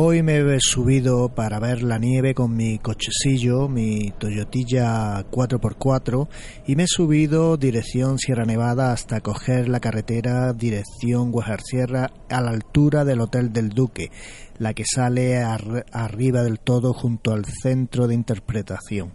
Hoy 0.00 0.22
me 0.22 0.36
he 0.54 0.60
subido 0.60 1.28
para 1.28 1.58
ver 1.58 1.82
la 1.82 1.98
nieve 1.98 2.32
con 2.32 2.54
mi 2.54 2.78
cochecillo, 2.78 3.68
mi 3.68 4.12
Toyotilla 4.16 5.28
4x4, 5.28 6.28
y 6.68 6.76
me 6.76 6.84
he 6.84 6.86
subido 6.86 7.56
dirección 7.56 8.16
Sierra 8.20 8.44
Nevada 8.44 8.92
hasta 8.92 9.20
coger 9.20 9.68
la 9.68 9.80
carretera 9.80 10.52
dirección 10.52 11.32
Guajar 11.32 11.62
Sierra 11.62 12.12
a 12.30 12.40
la 12.40 12.50
altura 12.50 13.04
del 13.04 13.20
Hotel 13.20 13.52
del 13.52 13.70
Duque, 13.70 14.12
la 14.60 14.72
que 14.72 14.84
sale 14.86 15.42
arriba 15.42 16.44
del 16.44 16.60
todo 16.60 16.92
junto 16.94 17.32
al 17.32 17.44
centro 17.44 18.06
de 18.06 18.14
interpretación. 18.14 19.14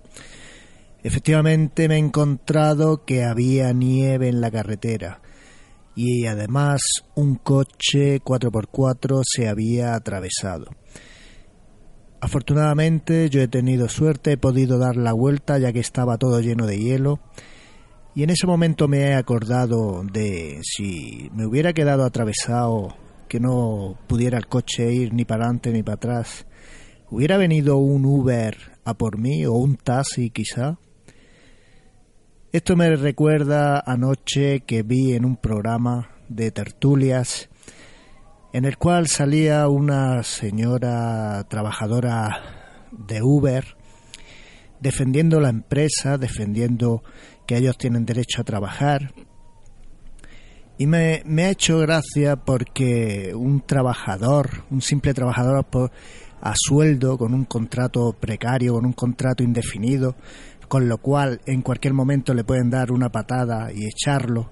Efectivamente 1.02 1.88
me 1.88 1.96
he 1.96 2.00
encontrado 2.00 3.06
que 3.06 3.24
había 3.24 3.72
nieve 3.72 4.28
en 4.28 4.42
la 4.42 4.52
carretera 4.52 5.22
y 5.96 6.26
además 6.26 6.82
un 7.16 7.36
coche 7.36 8.22
4x4 8.22 9.22
se 9.24 9.48
había 9.48 9.96
atravesado. 9.96 10.66
Afortunadamente 12.22 13.30
yo 13.30 13.42
he 13.42 13.48
tenido 13.48 13.90
suerte, 13.90 14.34
he 14.34 14.38
podido 14.38 14.78
dar 14.78 14.96
la 14.96 15.14
vuelta 15.14 15.58
ya 15.58 15.74
que 15.74 15.80
estaba 15.80 16.18
todo 16.18 16.40
lleno 16.40 16.66
de 16.66 16.80
hielo 16.80 17.20
y 18.16 18.24
en 18.24 18.30
ese 18.30 18.46
momento 18.46 18.88
me 18.88 19.00
he 19.00 19.14
acordado 19.16 20.04
de 20.04 20.60
si 20.62 21.32
me 21.34 21.48
hubiera 21.48 21.74
quedado 21.74 22.06
atravesado, 22.06 22.96
que 23.28 23.40
no 23.40 23.98
pudiera 24.08 24.38
el 24.38 24.46
coche 24.46 24.94
ir 24.94 25.14
ni 25.14 25.26
para 25.26 25.46
adelante 25.46 25.72
ni 25.72 25.82
para 25.82 25.96
atrás, 25.96 26.46
hubiera 27.10 27.38
venido 27.38 27.78
un 27.78 28.06
Uber 28.06 28.56
a 28.86 28.94
por 28.94 29.18
mí 29.18 29.46
o 29.46 29.54
un 29.54 29.78
taxi 29.78 30.30
quizá. 30.30 30.78
Esto 32.54 32.76
me 32.76 32.96
recuerda 32.96 33.80
anoche 33.84 34.60
que 34.60 34.84
vi 34.84 35.14
en 35.14 35.26
un 35.26 35.38
programa 35.38 36.12
de 36.30 36.52
tertulias 36.52 37.50
en 38.54 38.66
el 38.66 38.78
cual 38.78 39.08
salía 39.08 39.68
una 39.70 40.22
señora 40.22 41.44
trabajadora 41.50 42.88
de 42.92 43.24
Uber 43.24 43.76
defendiendo 44.80 45.40
la 45.40 45.50
empresa, 45.50 46.20
defendiendo 46.20 47.02
que 47.48 47.58
ellos 47.58 47.76
tienen 47.76 48.06
derecho 48.06 48.42
a 48.42 48.44
trabajar. 48.44 49.16
Y 50.78 50.86
me, 50.86 51.24
ha 51.26 51.50
hecho 51.50 51.80
gracia 51.80 52.36
porque 52.36 53.34
un 53.34 53.62
trabajador, 53.62 54.64
un 54.70 54.84
simple 54.84 55.16
trabajador 55.16 55.66
a 56.40 56.54
sueldo, 56.56 57.18
con 57.18 57.34
un 57.34 57.46
contrato 57.46 58.14
precario, 58.14 58.74
con 58.74 58.86
un 58.86 58.94
contrato 58.94 59.42
indefinido, 59.42 60.16
con 60.68 60.88
lo 60.88 60.98
cual 60.98 61.42
en 61.46 61.62
cualquier 61.62 61.94
momento 61.94 62.34
le 62.34 62.44
pueden 62.44 62.70
dar 62.70 62.92
una 62.92 63.12
patada 63.12 63.72
y 63.72 63.86
echarlo. 63.86 64.52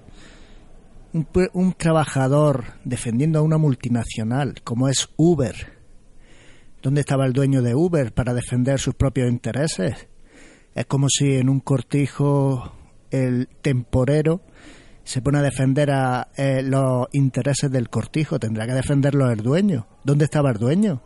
Un, 1.13 1.73
trabajador 1.73 2.63
defendiendo 2.85 3.39
a 3.39 3.41
una 3.41 3.57
multinacional 3.57 4.61
como 4.63 4.87
es 4.87 5.09
Uber. 5.17 5.79
¿Dónde 6.81 7.01
estaba 7.01 7.25
el 7.25 7.33
dueño 7.33 7.61
de 7.61 7.75
Uber 7.75 8.13
para 8.13 8.33
defender 8.33 8.79
sus 8.79 8.95
propios 8.95 9.29
intereses? 9.29 10.07
Es 10.73 10.85
como 10.85 11.07
si 11.09 11.35
en 11.35 11.49
un 11.49 11.59
cortijo 11.59 12.71
el 13.09 13.49
temporero 13.61 14.41
se 15.03 15.21
pone 15.21 15.39
a 15.39 15.41
defender 15.41 15.91
a 15.91 16.29
eh, 16.37 16.61
los 16.63 17.07
intereses 17.11 17.69
del 17.69 17.89
cortijo, 17.89 18.39
tendrá 18.39 18.65
que 18.65 18.73
defenderlo 18.73 19.29
el 19.29 19.43
dueño. 19.43 19.87
¿Dónde 20.05 20.25
estaba 20.25 20.51
el 20.51 20.57
dueño? 20.57 21.01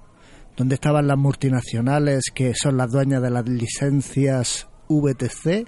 ¿Dónde 0.55 0.75
estaban 0.75 1.07
las 1.07 1.17
multinacionales 1.17 2.25
que 2.33 2.53
son 2.53 2.77
las 2.77 2.91
dueñas 2.91 3.21
de 3.23 3.31
las 3.31 3.47
licencias 3.47 4.67
VTC 4.89 5.67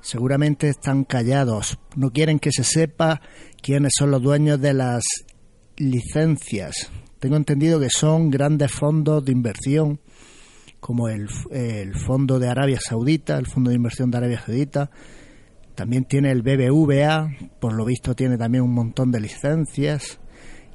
seguramente 0.00 0.68
están 0.68 1.04
callados, 1.04 1.78
no 1.96 2.10
quieren 2.10 2.38
que 2.38 2.52
se 2.52 2.64
sepa 2.64 3.20
quiénes 3.62 3.92
son 3.96 4.10
los 4.10 4.22
dueños 4.22 4.60
de 4.60 4.74
las 4.74 5.02
licencias. 5.76 6.90
Tengo 7.18 7.36
entendido 7.36 7.78
que 7.80 7.90
son 7.90 8.30
grandes 8.30 8.72
fondos 8.72 9.24
de 9.24 9.32
inversión, 9.32 10.00
como 10.80 11.08
el, 11.08 11.28
el 11.50 11.94
Fondo 11.94 12.38
de 12.38 12.48
Arabia 12.48 12.80
Saudita, 12.80 13.36
el 13.38 13.46
Fondo 13.46 13.70
de 13.70 13.76
Inversión 13.76 14.10
de 14.10 14.18
Arabia 14.18 14.42
Saudita. 14.44 14.90
También 15.74 16.04
tiene 16.06 16.30
el 16.30 16.42
BBVA, 16.42 17.30
por 17.60 17.74
lo 17.74 17.84
visto 17.84 18.14
tiene 18.14 18.38
también 18.38 18.64
un 18.64 18.72
montón 18.72 19.12
de 19.12 19.20
licencias 19.20 20.18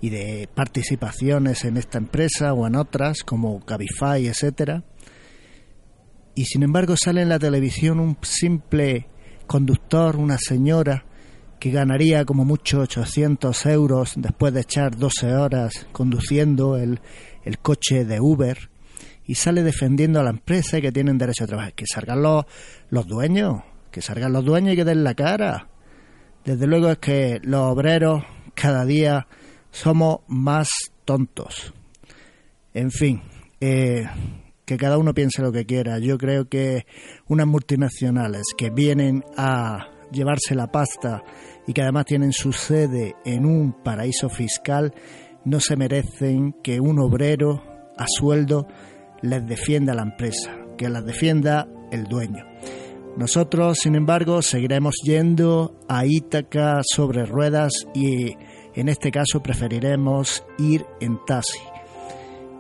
y 0.02 0.10
de 0.12 0.48
participaciones 0.54 1.66
en 1.66 1.78
esta 1.78 1.98
empresa 1.98 2.54
o 2.54 2.68
en 2.68 2.76
otras, 2.76 3.24
como 3.24 3.66
Cabify, 3.66 4.28
etcétera 4.28 4.84
y 6.36 6.46
sin 6.46 6.64
embargo 6.64 6.96
sale 6.98 7.22
en 7.22 7.30
la 7.30 7.40
televisión 7.40 8.00
un 8.00 8.18
simple 8.22 9.08
conductor, 9.48 10.18
una 10.18 10.38
señora 10.38 11.06
que 11.60 11.72
ganaría 11.72 12.26
como 12.26 12.46
mucho 12.46 12.82
800 12.82 13.66
euros 13.68 14.14
después 14.18 14.54
de 14.54 14.62
echar 14.62 14.98
12 14.98 15.34
horas 15.34 15.88
conduciendo 15.92 16.78
el, 16.78 17.00
el 17.44 17.60
coche 17.60 18.06
de 18.06 18.20
Uber 18.20 18.70
y 19.26 19.36
sale 19.36 19.64
defendiendo 19.64 20.20
a 20.20 20.24
la 20.24 20.30
empresa 20.30 20.78
y 20.78 20.82
que 20.82 20.92
tienen 20.92 21.18
derecho 21.18 21.46
a 21.46 21.48
trabajar. 21.48 21.74
Que 21.74 21.86
salgan 21.92 22.22
los, 22.22 22.46
los 22.90 23.08
dueños, 23.08 23.64
que 23.92 24.02
salgan 24.02 24.34
los 24.34 24.46
dueños 24.46 24.74
y 24.74 24.78
que 24.78 24.86
den 24.86 25.04
la 25.04 25.16
cara. 25.16 25.70
Desde 26.44 26.68
luego 26.68 26.92
es 26.92 26.98
que 27.00 27.40
los 27.42 27.62
obreros 27.62 28.24
cada 28.54 28.86
día 28.86 29.28
somos 29.72 30.20
más 30.28 30.70
tontos. 31.06 31.74
En 32.74 32.92
fin, 32.92 33.24
eh, 33.60 34.06
que 34.66 34.78
cada 34.78 34.98
uno 34.98 35.14
piense 35.14 35.42
lo 35.42 35.52
que 35.52 35.66
quiera. 35.66 36.00
Yo 36.00 36.18
creo 36.18 36.50
que 36.50 36.86
unas 37.28 37.48
multinacionales 37.48 38.44
que 38.58 38.70
vienen 38.70 39.24
a 39.38 39.88
llevarse 40.12 40.56
la 40.56 40.72
pasta 40.72 41.24
y 41.68 41.74
que 41.74 41.82
además 41.82 42.06
tienen 42.06 42.32
su 42.32 42.52
sede 42.52 43.16
en 43.26 43.46
un 43.46 43.74
paraíso 43.84 44.30
fiscal, 44.30 44.94
no 45.44 45.60
se 45.60 45.76
merecen 45.76 46.54
que 46.64 46.80
un 46.80 47.00
obrero 47.00 47.64
a 47.98 48.06
sueldo 48.08 48.68
les 49.22 49.46
defienda 49.46 49.94
la 49.94 50.04
empresa, 50.04 50.52
que 50.78 50.90
las 50.90 51.06
defienda 51.06 51.68
el 51.92 52.06
dueño. 52.06 52.46
Nosotros, 53.18 53.78
sin 53.82 53.96
embargo, 53.96 54.42
seguiremos 54.42 54.96
yendo 55.04 55.80
a 55.88 56.06
Ítaca 56.06 56.82
sobre 56.84 57.26
ruedas 57.26 57.72
y 57.94 58.36
en 58.74 58.90
este 58.90 59.10
caso 59.10 59.42
preferiremos 59.42 60.44
ir 60.58 60.86
en 61.00 61.18
taxi 61.26 61.75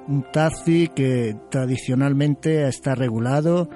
un 0.07 0.23
taxi 0.31 0.89
que 0.95 1.35
tradicionalmente 1.49 2.67
está 2.67 2.95
regulado, 2.95 3.69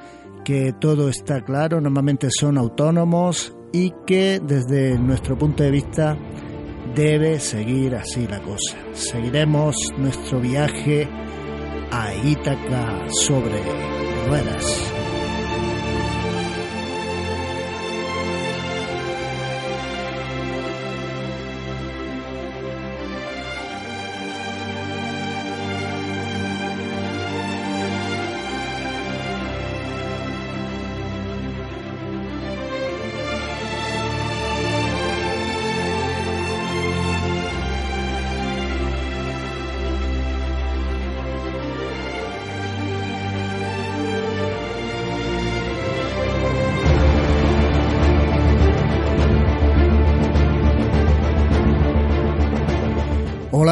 que 0.43 0.73
todo 0.79 1.09
está 1.09 1.41
claro, 1.41 1.81
normalmente 1.81 2.29
son 2.31 2.57
autónomos 2.57 3.55
y 3.71 3.93
que 4.05 4.39
desde 4.39 4.97
nuestro 4.97 5.37
punto 5.37 5.63
de 5.63 5.71
vista 5.71 6.17
debe 6.95 7.39
seguir 7.39 7.95
así 7.95 8.27
la 8.27 8.39
cosa. 8.41 8.77
Seguiremos 8.93 9.75
nuestro 9.97 10.39
viaje 10.39 11.07
a 11.91 12.13
Ítaca 12.15 13.07
sobre 13.09 13.61
ruedas. 14.27 14.98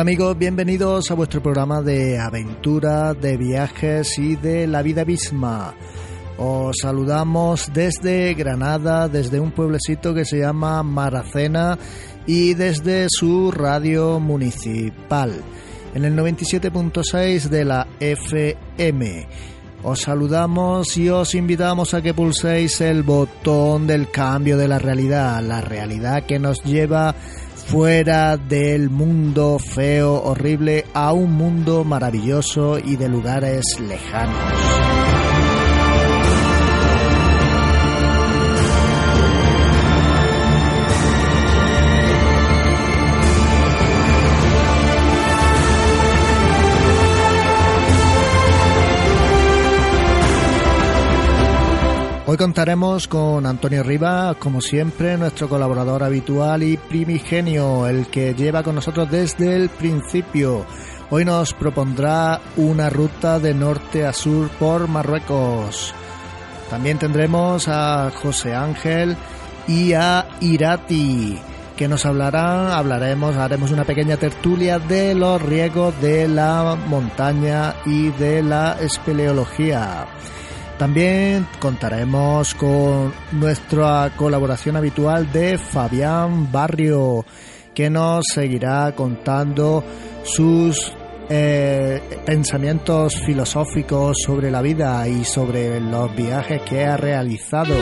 Amigos, 0.08 0.38
bienvenidos 0.38 1.12
a 1.12 1.16
vuestro 1.16 1.44
programa 1.44 1.82
de 1.82 2.18
aventura, 2.18 3.14
de 3.14 3.36
viajes 3.36 4.18
y 4.18 4.38
de 4.38 4.66
la 4.66 4.82
vida 4.82 5.04
misma. 5.04 5.74
Os 6.38 6.78
saludamos 6.82 7.70
desde 7.74 8.34
Granada, 8.34 9.10
desde 9.10 9.42
un 9.42 9.52
pueblecito 9.52 10.14
que 10.14 10.24
se 10.24 10.40
llama 10.40 10.82
Maracena 10.82 11.78
y 12.26 12.54
desde 12.54 13.08
su 13.10 13.52
radio 13.52 14.22
municipal 14.22 15.42
en 15.94 16.06
el 16.06 16.16
97.6 16.16 17.50
de 17.50 17.66
la 17.66 17.86
FM. 18.00 19.28
Os 19.84 20.00
saludamos 20.00 20.96
y 20.96 21.10
os 21.10 21.36
invitamos 21.36 21.94
a 21.94 22.02
que 22.02 22.14
pulséis 22.14 22.80
el 22.80 23.04
botón 23.04 23.86
del 23.86 24.10
cambio 24.10 24.58
de 24.58 24.70
la 24.70 24.80
realidad, 24.80 25.44
la 25.44 25.60
realidad 25.60 26.26
que 26.26 26.40
nos 26.40 26.64
lleva 26.64 27.14
fuera 27.68 28.38
del 28.38 28.90
mundo 28.90 29.58
feo, 29.60 30.24
horrible, 30.24 30.86
a 30.94 31.12
un 31.12 31.34
mundo 31.34 31.84
maravilloso 31.84 32.80
y 32.80 32.96
de 32.96 33.10
lugares 33.10 33.64
lejanos. 33.80 34.97
Hoy 52.30 52.36
contaremos 52.36 53.08
con 53.08 53.46
Antonio 53.46 53.84
Rivas, 53.84 54.36
como 54.36 54.60
siempre, 54.60 55.18
nuestro 55.18 55.48
colaborador 55.48 56.04
habitual 56.04 56.62
y 56.62 56.76
primigenio, 56.76 57.88
el 57.88 58.08
que 58.08 58.34
lleva 58.34 58.64
con 58.64 58.76
nosotros 58.76 59.10
desde 59.10 59.56
el 59.56 59.70
principio. 59.70 60.66
Hoy 61.10 61.24
nos 61.24 61.54
propondrá 61.54 62.42
una 62.58 62.90
ruta 62.90 63.40
de 63.40 63.54
norte 63.54 64.06
a 64.06 64.12
sur 64.12 64.50
por 64.50 64.90
Marruecos. 64.90 65.94
También 66.70 67.00
tendremos 67.00 67.70
a 67.70 68.12
José 68.12 68.54
Ángel 68.54 69.16
y 69.66 69.94
a 69.94 70.28
Irati, 70.42 71.40
que 71.78 71.88
nos 71.88 72.06
hablarán, 72.06 72.74
hablaremos, 72.74 73.38
haremos 73.38 73.72
una 73.72 73.86
pequeña 73.86 74.18
tertulia 74.18 74.80
de 74.80 75.16
los 75.16 75.42
riesgos 75.42 75.94
de 76.02 76.28
la 76.28 76.76
montaña 76.90 77.76
y 77.86 78.10
de 78.10 78.44
la 78.44 78.74
espeleología. 78.82 80.08
También 80.78 81.48
contaremos 81.60 82.54
con 82.54 83.12
nuestra 83.32 84.12
colaboración 84.16 84.76
habitual 84.76 85.32
de 85.32 85.58
Fabián 85.58 86.52
Barrio, 86.52 87.26
que 87.74 87.90
nos 87.90 88.26
seguirá 88.32 88.94
contando 88.96 89.84
sus 90.24 90.94
eh, 91.30 92.00
pensamientos 92.26 93.16
filosóficos 93.26 94.18
sobre 94.24 94.52
la 94.52 94.62
vida 94.62 95.08
y 95.08 95.26
sobre 95.26 95.80
los 95.80 96.16
viajes 96.16 96.62
que 96.62 96.86
ha 96.86 96.96
realizado. 96.96 97.74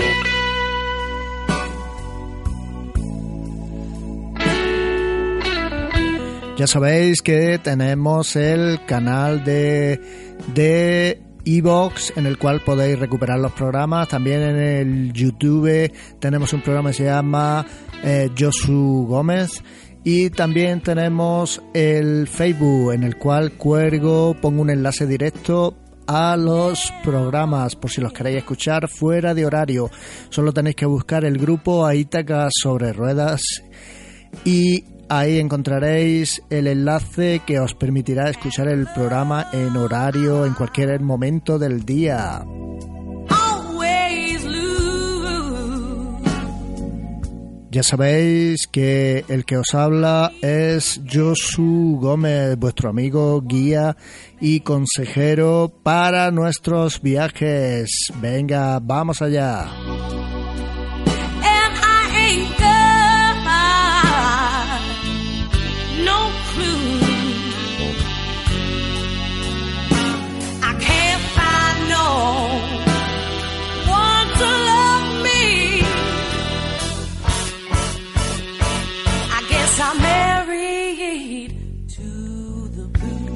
Ya 6.57 6.67
sabéis 6.67 7.21
que 7.21 7.59
tenemos 7.59 8.37
el 8.37 8.85
canal 8.85 9.43
de 9.43 9.99
de 10.53 11.24
Evox 11.45 12.13
en 12.17 12.25
el 12.25 12.37
cual 12.37 12.61
podéis 12.61 12.99
recuperar 12.99 13.39
los 13.39 13.51
programas. 13.53 14.07
También 14.07 14.41
en 14.41 14.57
el 14.57 15.13
YouTube 15.13 15.91
tenemos 16.19 16.51
un 16.53 16.61
programa 16.61 16.89
que 16.89 16.97
se 16.97 17.05
llama 17.05 17.65
eh, 18.03 18.29
Josu 18.37 19.05
Gómez. 19.07 19.63
Y 20.03 20.29
también 20.29 20.81
tenemos 20.81 21.61
el 21.73 22.27
Facebook 22.27 22.93
en 22.93 23.03
el 23.03 23.17
cual 23.17 23.53
cuelgo, 23.53 24.35
pongo 24.39 24.61
un 24.61 24.69
enlace 24.69 25.07
directo 25.07 25.77
a 26.07 26.37
los 26.37 26.93
programas 27.03 27.75
por 27.75 27.89
si 27.89 28.01
los 28.01 28.13
queréis 28.13 28.37
escuchar 28.37 28.87
fuera 28.87 29.33
de 29.33 29.45
horario. 29.45 29.89
Solo 30.29 30.53
tenéis 30.53 30.75
que 30.75 30.85
buscar 30.85 31.25
el 31.25 31.37
grupo 31.37 31.85
Aítaca 31.85 32.49
sobre 32.51 32.93
ruedas 32.93 33.41
y 34.43 34.83
Ahí 35.07 35.39
encontraréis 35.39 36.41
el 36.49 36.67
enlace 36.67 37.41
que 37.45 37.59
os 37.59 37.75
permitirá 37.75 38.29
escuchar 38.29 38.67
el 38.67 38.87
programa 38.87 39.47
en 39.53 39.77
horario 39.77 40.45
en 40.45 40.53
cualquier 40.53 40.99
momento 41.01 41.59
del 41.59 41.85
día. 41.85 42.43
Ya 47.75 47.83
sabéis 47.83 48.67
que 48.71 49.25
el 49.27 49.43
que 49.43 49.57
os 49.57 49.75
habla 49.75 50.31
es 50.41 51.01
Josu 51.11 51.97
Gómez, 51.99 52.57
vuestro 52.57 52.89
amigo, 52.89 53.41
guía 53.41 53.97
y 54.39 54.61
consejero 54.61 55.73
para 55.83 56.31
nuestros 56.31 57.01
viajes. 57.01 57.89
Venga, 58.21 58.79
vamos 58.79 59.21
allá. 59.21 59.67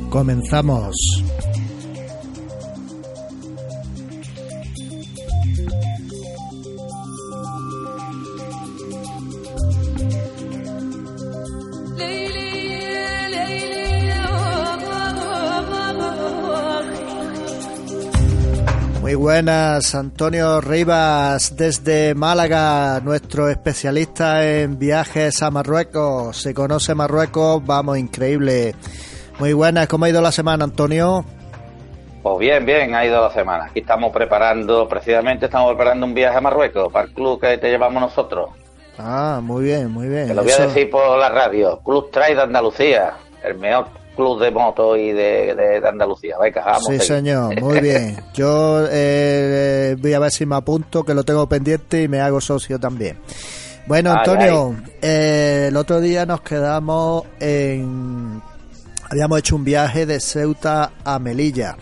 Comenzamos. 0.10 0.96
Muy 19.02 19.16
buenas, 19.16 19.96
Antonio 19.96 20.62
Rivas 20.62 21.56
desde 21.56 22.14
Málaga, 22.14 23.02
nuestro 23.04 23.50
especialista 23.50 24.48
en 24.48 24.78
viajes 24.78 25.42
a 25.42 25.50
Marruecos. 25.50 26.38
Se 26.38 26.54
conoce 26.54 26.94
Marruecos, 26.94 27.66
vamos, 27.66 27.98
increíble. 27.98 28.76
Muy 29.40 29.54
buenas, 29.54 29.88
¿cómo 29.88 30.04
ha 30.04 30.10
ido 30.10 30.22
la 30.22 30.34
semana, 30.34 30.66
Antonio? 30.66 31.24
Pues 32.22 32.40
bien, 32.40 32.66
bien, 32.66 32.94
ha 32.94 33.06
ido 33.06 33.22
la 33.22 33.32
semana. 33.32 33.66
Aquí 33.66 33.80
estamos 33.80 34.12
preparando, 34.12 34.86
precisamente 34.90 35.46
estamos 35.46 35.70
preparando 35.70 36.06
un 36.06 36.14
viaje 36.14 36.38
a 36.38 36.42
Marruecos 36.42 36.92
para 36.92 37.08
el 37.08 37.14
club 37.14 37.40
que 37.40 37.58
te 37.58 37.70
llevamos 37.70 38.02
nosotros. 38.02 38.50
Ah, 38.98 39.40
muy 39.42 39.64
bien, 39.64 39.92
muy 39.92 40.10
bien. 40.10 40.28
Te 40.28 40.34
lo 40.34 40.44
voy 40.44 40.52
a 40.52 40.68
decir 40.68 40.90
por 40.90 41.18
la 41.18 41.30
radio. 41.30 41.80
Club 41.80 42.12
Trail 42.12 42.36
de 42.36 42.42
Andalucía, 42.44 43.14
el 43.42 43.58
mejor 43.58 43.88
club 44.18 44.42
de 44.42 44.52
moto 44.52 44.98
y 44.98 45.14
de, 45.14 45.56
de, 45.56 45.88
Andalucía. 45.88 46.36
sí, 46.86 47.00
señor, 47.00 47.62
muy 47.62 47.80
bien. 47.80 48.18
Yo 48.34 48.86
eh, 48.92 49.96
voy 49.98 50.14
a 50.14 50.20
ver 50.20 50.32
si 50.32 50.46
me 50.46 50.58
apunto, 50.58 51.06
que 51.06 51.14
lo 51.14 51.24
tengo 51.24 51.48
pendiente 51.48 52.04
y 52.04 52.10
me 52.10 52.20
hago 52.20 52.42
socio 52.42 52.78
también. 52.78 53.18
Bueno, 53.88 54.12
Antonio, 54.12 54.76
eh, 55.02 55.68
el 55.70 55.78
otro 55.78 56.02
día 56.02 56.26
nos 56.26 56.42
quedamos 56.42 57.24
en 57.40 58.42
Habíamos 59.12 59.40
hecho 59.40 59.56
un 59.56 59.64
viaje 59.64 60.06
de 60.06 60.20
Ceuta 60.20 60.92
a 61.04 61.18
Melilla. 61.18 61.76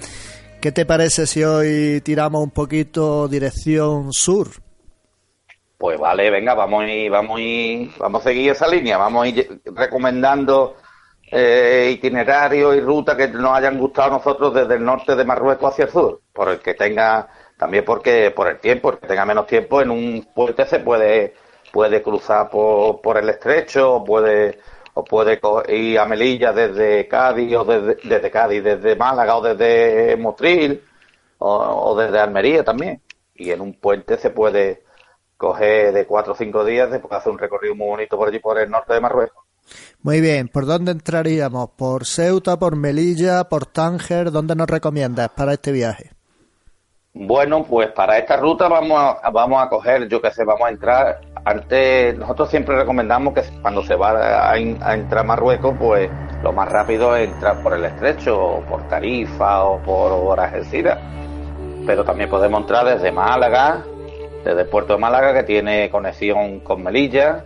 ¿Qué 0.61 0.71
te 0.71 0.85
parece 0.85 1.27
si 1.27 1.43
hoy 1.43 1.99
tiramos 1.99 2.41
un 2.41 2.51
poquito 2.51 3.27
dirección 3.27 4.13
sur? 4.13 4.47
Pues 5.77 5.99
vale, 5.99 6.31
venga, 6.31 6.53
vamos 6.53 6.85
ir, 6.85 7.11
vamos 7.11 7.41
a 7.41 7.99
vamos 7.99 8.21
a 8.21 8.29
seguir 8.29 8.51
esa 8.51 8.67
línea, 8.67 8.97
vamos 8.97 9.25
a 9.25 9.27
ir 9.27 9.61
recomendando 9.65 10.77
eh, 11.29 11.91
itinerarios 11.93 12.77
y 12.77 12.79
rutas 12.79 13.17
que 13.17 13.27
nos 13.27 13.57
hayan 13.57 13.77
gustado 13.77 14.07
a 14.07 14.17
nosotros 14.17 14.53
desde 14.53 14.75
el 14.75 14.85
norte 14.85 15.13
de 15.13 15.25
Marruecos 15.25 15.73
hacia 15.73 15.85
el 15.85 15.91
sur, 15.91 16.21
por 16.31 16.47
el 16.47 16.59
que 16.59 16.75
tenga, 16.75 17.27
también 17.57 17.83
porque 17.83 18.31
por 18.31 18.47
el 18.47 18.59
tiempo, 18.59 18.91
el 18.91 18.99
que 18.99 19.07
tenga 19.07 19.25
menos 19.25 19.45
tiempo, 19.45 19.81
en 19.81 19.91
un 19.91 20.29
puente 20.33 20.65
se 20.65 20.79
puede, 20.79 21.33
puede 21.73 22.01
cruzar 22.01 22.49
por, 22.49 23.01
por 23.01 23.17
el 23.17 23.27
estrecho, 23.27 24.01
puede 24.05 24.59
o 24.97 25.03
puede 25.03 25.39
ir 25.69 25.99
a 25.99 26.07
Melilla 26.07 26.51
desde 26.51 27.07
Cádiz 27.07 27.55
o 27.55 27.63
desde, 27.63 28.31
Cádiz, 28.31 28.63
desde 28.63 28.95
Málaga 28.95 29.37
o 29.37 29.41
desde 29.43 30.17
Motril 30.17 30.81
o, 31.37 31.95
desde 31.95 32.19
Almería 32.19 32.63
también. 32.63 32.99
Y 33.35 33.51
en 33.51 33.61
un 33.61 33.79
puente 33.79 34.17
se 34.17 34.31
puede 34.31 34.83
coger 35.37 35.93
de 35.93 36.07
cuatro 36.07 36.33
o 36.33 36.35
cinco 36.35 36.65
días 36.65 36.89
después 36.89 37.13
hacer 37.13 37.31
un 37.31 37.37
recorrido 37.37 37.75
muy 37.75 37.89
bonito 37.89 38.17
por 38.17 38.29
allí 38.29 38.39
por 38.39 38.57
el 38.57 38.71
norte 38.71 38.95
de 38.95 39.01
Marruecos. 39.01 39.43
Muy 40.01 40.19
bien, 40.19 40.47
¿por 40.47 40.65
dónde 40.65 40.93
entraríamos? 40.93 41.69
¿Por 41.77 42.07
Ceuta, 42.07 42.57
por 42.57 42.75
Melilla, 42.75 43.43
por 43.43 43.67
Tánger? 43.67 44.31
¿Dónde 44.31 44.55
nos 44.55 44.67
recomiendas 44.67 45.29
para 45.29 45.53
este 45.53 45.71
viaje? 45.71 46.16
Bueno, 47.19 47.63
pues 47.63 47.91
para 47.93 48.19
esta 48.19 48.37
ruta 48.37 48.67
vamos 48.67 49.17
a, 49.23 49.29
vamos 49.31 49.63
a 49.63 49.69
coger, 49.69 50.07
yo 50.07 50.21
que 50.21 50.29
sé, 50.29 50.43
vamos 50.43 50.67
a 50.67 50.69
entrar. 50.69 51.19
Antes, 51.45 52.15
nosotros 52.15 52.49
siempre 52.49 52.75
recomendamos 52.75 53.33
que 53.33 53.41
cuando 53.59 53.81
se 53.81 53.95
va 53.95 54.51
a, 54.51 54.57
entrar 54.57 55.19
a 55.19 55.23
Marruecos, 55.23 55.75
pues 55.79 56.11
lo 56.43 56.51
más 56.51 56.71
rápido 56.71 57.15
es 57.15 57.29
entrar 57.29 57.63
por 57.63 57.73
el 57.73 57.85
estrecho, 57.85 58.39
o 58.39 58.61
por 58.61 58.87
Tarifa 58.87 59.63
o 59.63 59.79
por 59.79 60.39
Algeciras. 60.39 60.99
Pero 61.87 62.03
también 62.03 62.29
podemos 62.29 62.61
entrar 62.61 62.85
desde 62.85 63.11
Málaga, 63.11 63.83
desde 64.43 64.61
el 64.61 64.67
puerto 64.67 64.93
de 64.93 64.99
Málaga, 64.99 65.33
que 65.33 65.43
tiene 65.43 65.89
conexión 65.89 66.59
con 66.59 66.83
Melilla, 66.83 67.45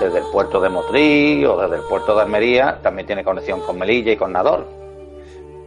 desde 0.00 0.18
el 0.18 0.24
puerto 0.32 0.60
de 0.60 0.68
Motril 0.68 1.46
o 1.46 1.60
desde 1.60 1.76
el 1.76 1.82
puerto 1.88 2.16
de 2.16 2.22
Almería, 2.22 2.80
también 2.82 3.06
tiene 3.06 3.22
conexión 3.22 3.60
con 3.60 3.78
Melilla 3.78 4.12
y 4.12 4.16
con 4.16 4.32
Nador. 4.32 4.66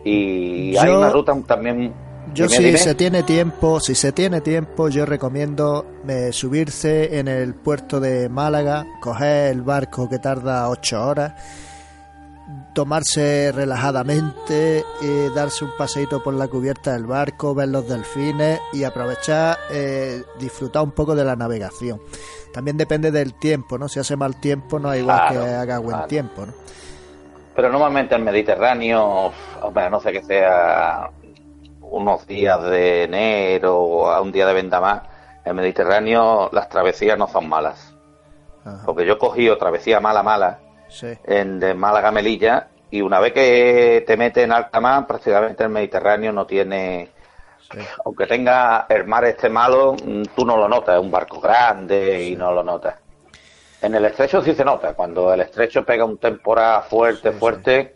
Y 0.03 0.75
hay 0.75 0.89
una 0.89 1.10
ruta 1.10 1.34
también 1.48 1.93
yo 2.33 2.50
si 2.50 2.77
se 2.77 2.95
tiene 2.95 3.24
tiempo, 3.24 3.79
si 3.79 3.95
se 3.95 4.12
tiene 4.12 4.41
tiempo, 4.41 4.89
yo 4.89 5.05
recomiendo 5.05 5.86
eh, 6.07 6.31
subirse 6.31 7.19
en 7.19 7.27
el 7.27 7.53
puerto 7.55 8.00
de 8.00 8.29
Málaga, 8.29 8.86
coger 9.01 9.51
el 9.51 9.62
barco 9.62 10.09
que 10.09 10.19
tarda 10.19 10.69
ocho 10.69 11.05
horas, 11.05 11.33
tomarse 12.74 13.51
relajadamente, 13.51 14.83
y 15.01 15.36
darse 15.36 15.65
un 15.65 15.71
paseito 15.77 16.24
por 16.24 16.33
la 16.33 16.48
cubierta 16.48 16.93
del 16.93 17.05
barco, 17.05 17.53
ver 17.53 17.69
los 17.69 17.88
delfines 17.88 18.59
y 18.74 18.83
aprovechar, 18.83 19.57
eh, 19.71 20.24
disfrutar 20.39 20.83
un 20.83 20.91
poco 20.91 21.15
de 21.15 21.25
la 21.25 21.36
navegación. 21.36 22.01
También 22.53 22.77
depende 22.77 23.12
del 23.12 23.33
tiempo, 23.36 23.77
¿no? 23.77 23.88
Si 23.88 24.00
hace 24.00 24.15
mal 24.15 24.39
tiempo, 24.39 24.79
no 24.79 24.89
hay 24.89 25.01
igual 25.01 25.29
que 25.29 25.38
haga 25.38 25.79
buen 25.79 26.07
tiempo, 26.07 26.45
¿no? 26.45 26.53
Pero 27.55 27.71
normalmente 27.71 28.15
el 28.15 28.24
Mediterráneo, 28.24 29.33
hombre, 29.62 29.89
no 29.89 30.00
sé 30.00 30.13
que 30.13 30.24
sea 30.24 31.09
unos 31.91 32.25
días 32.27 32.62
de 32.63 33.03
enero 33.03 33.79
o 33.79 34.10
a 34.10 34.22
un 34.22 34.31
día 34.31 34.46
de 34.46 34.53
venta 34.53 34.79
más, 34.79 35.03
el 35.46 35.53
Mediterráneo 35.53 36.50
las 36.51 36.69
travesías 36.69 37.17
no 37.17 37.27
son 37.27 37.48
malas. 37.48 37.96
Porque 38.86 39.05
yo 39.05 39.13
he 39.13 39.17
cogido 39.17 39.58
travesía 39.58 40.00
mala, 40.00 40.22
mala, 40.22 40.60
en, 41.24 41.60
de 41.60 41.74
Málaga 41.74 42.12
Melilla, 42.12 42.67
y 42.91 43.01
una 43.01 43.19
vez 43.19 43.34
que 43.34 44.03
te 44.05 44.17
metes 44.17 44.43
en 44.43 44.51
alta 44.51 44.79
mar, 44.79 45.08
prácticamente 45.08 45.63
el 45.63 45.69
Mediterráneo 45.69 46.31
no 46.31 46.46
tiene... 46.46 47.10
Aunque 48.03 48.25
tenga 48.25 48.88
el 48.89 49.05
mar 49.05 49.25
este 49.25 49.48
malo, 49.48 49.93
mm, 49.93 50.24
tú 50.36 50.43
no 50.43 50.58
lo 50.58 50.67
notas, 50.67 50.96
es 50.96 51.01
un 51.01 51.12
barco 51.12 51.39
grande 51.39 52.24
y 52.24 52.36
no 52.36 52.51
lo 52.51 52.63
notas. 52.63 52.96
En 53.81 53.93
el 53.93 54.05
estrecho 54.05 54.41
sí 54.41 54.55
se 54.55 54.65
nota, 54.65 54.93
cuando 54.93 55.31
el 55.34 55.41
estrecho 55.41 55.86
pega 55.86 56.03
un 56.03 56.17
temporada 56.17 56.81
fuerte, 56.81 57.31
fuerte, 57.31 57.96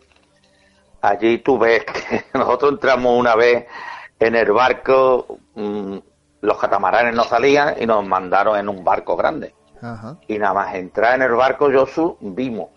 allí 1.04 1.38
tú 1.38 1.58
ves 1.58 1.84
que 1.84 2.24
nosotros 2.38 2.72
entramos 2.72 3.18
una 3.18 3.34
vez 3.34 3.66
en 4.18 4.34
el 4.34 4.52
barco, 4.52 5.38
mm, 5.54 5.98
los 6.40 6.58
catamaranes 6.58 7.14
no 7.14 7.24
salían 7.24 7.74
y 7.80 7.86
nos 7.86 8.06
mandaron 8.06 8.58
en 8.58 8.68
un 8.68 8.82
barco 8.84 9.16
grande. 9.16 9.54
Y 10.28 10.38
nada 10.38 10.54
más 10.54 10.74
entrar 10.76 11.16
en 11.16 11.22
el 11.22 11.32
barco 11.32 11.70
Josu, 11.70 12.16
vimos 12.20 12.70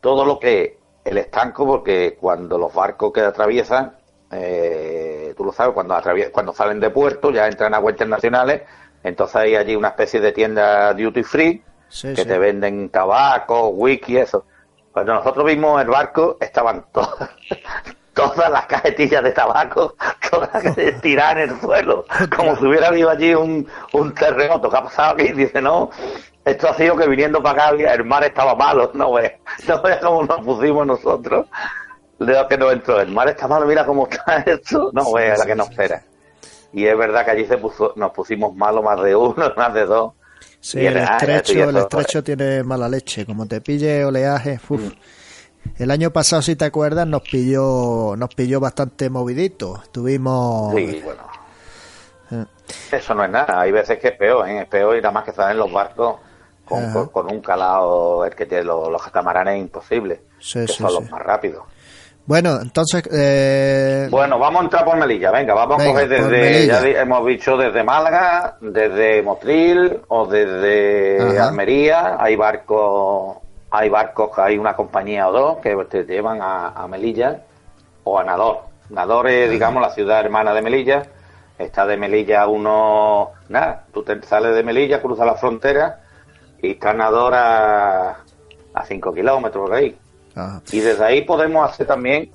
todo 0.00 0.24
lo 0.24 0.40
que 0.40 0.80
el 1.04 1.18
estanco, 1.18 1.64
porque 1.64 2.16
cuando 2.20 2.58
los 2.58 2.74
barcos 2.74 3.12
que 3.12 3.20
atraviesan, 3.20 3.96
eh, 4.32 5.34
tú 5.36 5.44
lo 5.44 5.52
sabes, 5.52 5.72
cuando, 5.72 5.96
cuando 6.32 6.52
salen 6.52 6.80
de 6.80 6.90
puerto, 6.90 7.30
ya 7.30 7.46
entran 7.46 7.74
a 7.74 7.76
aguas 7.76 7.92
internacionales, 7.92 8.62
entonces 9.04 9.36
hay 9.36 9.54
allí 9.54 9.76
una 9.76 9.88
especie 9.88 10.20
de 10.20 10.32
tienda 10.32 10.92
duty 10.94 11.22
free 11.22 11.62
que 12.02 12.24
te 12.24 12.38
venden 12.38 12.88
tabaco, 12.88 13.68
whisky, 13.68 14.16
eso. 14.16 14.44
Cuando 14.98 15.14
nosotros 15.14 15.46
vimos 15.46 15.80
el 15.80 15.86
barco, 15.86 16.38
estaban 16.40 16.84
todas, 16.90 17.30
todas 18.12 18.50
las 18.50 18.66
cajetillas 18.66 19.22
de 19.22 19.30
tabaco, 19.30 19.94
todas 20.28 20.74
tiradas 21.00 21.36
en 21.36 21.50
el 21.50 21.60
suelo, 21.60 22.04
como 22.36 22.56
si 22.56 22.66
hubiera 22.66 22.88
habido 22.88 23.08
allí 23.08 23.32
un, 23.32 23.64
un 23.92 24.12
terremoto. 24.12 24.68
¿Qué 24.68 24.76
ha 24.76 24.82
pasado 24.82 25.14
aquí? 25.14 25.30
Dice, 25.30 25.62
no, 25.62 25.90
esto 26.44 26.68
ha 26.68 26.74
sido 26.74 26.96
que 26.96 27.06
viniendo 27.06 27.40
para 27.40 27.68
acá 27.68 27.92
el 27.94 28.04
mar 28.04 28.24
estaba 28.24 28.56
malo, 28.56 28.90
no 28.94 29.12
ves, 29.12 29.34
no 29.68 29.80
ves 29.82 29.98
cómo 30.02 30.24
nos 30.24 30.40
pusimos 30.40 30.84
nosotros. 30.84 31.46
Leo 32.18 32.48
que 32.48 32.58
no 32.58 32.72
entró, 32.72 33.00
el 33.00 33.12
mar 33.12 33.28
está 33.28 33.46
malo, 33.46 33.66
mira 33.66 33.86
cómo 33.86 34.08
está 34.08 34.38
esto, 34.38 34.90
no 34.92 35.12
ves 35.12 35.38
la 35.38 35.46
que 35.46 35.54
nos 35.54 35.70
espera. 35.70 36.02
Y 36.72 36.86
es 36.86 36.98
verdad 36.98 37.24
que 37.24 37.30
allí 37.30 37.46
se 37.46 37.56
puso, 37.56 37.92
nos 37.94 38.10
pusimos 38.10 38.52
malos 38.56 38.82
más 38.82 39.00
de 39.00 39.14
uno, 39.14 39.52
más 39.56 39.72
de 39.72 39.86
dos. 39.86 40.14
Sí, 40.60 40.84
el 40.84 40.96
estrecho, 40.96 41.68
el 41.68 41.76
estrecho 41.76 42.22
tiene 42.22 42.62
mala 42.62 42.88
leche, 42.88 43.24
como 43.24 43.46
te 43.46 43.60
pille 43.60 44.04
oleaje, 44.04 44.58
uf. 44.68 44.80
Mm. 44.80 44.92
El 45.76 45.90
año 45.90 46.10
pasado, 46.10 46.42
si 46.42 46.56
te 46.56 46.64
acuerdas, 46.64 47.06
nos 47.06 47.22
pilló, 47.22 48.16
nos 48.16 48.34
pilló 48.34 48.58
bastante 48.58 49.10
movidito. 49.10 49.82
Tuvimos. 49.92 50.74
Sí, 50.74 51.02
bueno. 51.04 51.22
Eh. 52.30 52.44
Eso 52.92 53.14
no 53.14 53.24
es 53.24 53.30
nada. 53.30 53.60
Hay 53.60 53.72
veces 53.72 53.98
que 53.98 54.08
es 54.08 54.16
peor, 54.16 54.48
¿eh? 54.48 54.62
es 54.62 54.68
peor 54.68 54.96
y 54.96 55.00
nada 55.00 55.12
más 55.12 55.24
que 55.24 55.32
salen 55.32 55.58
los 55.58 55.70
barcos 55.70 56.20
con, 57.12 57.32
un 57.32 57.40
calado, 57.40 58.24
el 58.24 58.34
que 58.34 58.46
tiene 58.46 58.64
los, 58.64 58.90
los 58.90 59.02
catamaranes 59.02 59.58
imposible, 59.58 60.20
sí, 60.38 60.60
que 60.60 60.68
son 60.68 60.92
los 60.92 61.10
más 61.10 61.22
rápidos. 61.22 61.64
Bueno, 62.28 62.60
entonces. 62.60 63.02
Eh... 63.10 64.06
Bueno, 64.10 64.38
vamos 64.38 64.60
a 64.60 64.64
entrar 64.64 64.84
por 64.84 64.98
Melilla. 64.98 65.30
Venga, 65.30 65.54
vamos 65.54 65.82
a 65.82 65.86
coger 65.86 66.08
desde. 66.10 66.66
Ya 66.66 66.80
hemos 67.00 67.26
dicho 67.26 67.56
desde 67.56 67.82
Málaga, 67.82 68.58
desde 68.60 69.22
Motril 69.22 70.02
o 70.08 70.26
desde 70.26 71.40
Almería. 71.40 72.18
Hay 72.20 72.36
barcos 72.36 73.38
hay 73.70 73.88
barcos, 73.88 74.38
hay 74.38 74.58
una 74.58 74.74
compañía 74.74 75.28
o 75.28 75.32
dos 75.32 75.58
que 75.58 75.74
te 75.88 76.04
llevan 76.04 76.38
a, 76.42 76.86
Melilla 76.86 77.44
o 78.04 78.18
a 78.18 78.24
Nador. 78.24 78.60
Nador 78.90 79.28
es, 79.28 79.50
digamos, 79.50 79.82
la 79.82 79.90
ciudad 79.90 80.20
hermana 80.20 80.52
de 80.52 80.60
Melilla. 80.60 81.02
Está 81.58 81.86
de 81.86 81.96
Melilla 81.96 82.46
uno, 82.46 83.30
nada, 83.48 83.84
tú 83.92 84.02
te 84.02 84.22
sales 84.22 84.54
de 84.54 84.62
Melilla, 84.62 85.00
cruzas 85.02 85.26
la 85.26 85.34
frontera 85.34 86.00
y 86.62 86.72
está 86.72 86.92
Nador 86.92 87.34
a, 87.34 88.16
a 88.74 88.84
5 88.86 89.14
kilómetros 89.14 89.70
de 89.70 89.76
ahí. 89.76 89.98
Y 90.70 90.80
desde 90.80 91.04
ahí 91.04 91.22
podemos 91.22 91.68
hacer 91.68 91.86
también 91.86 92.30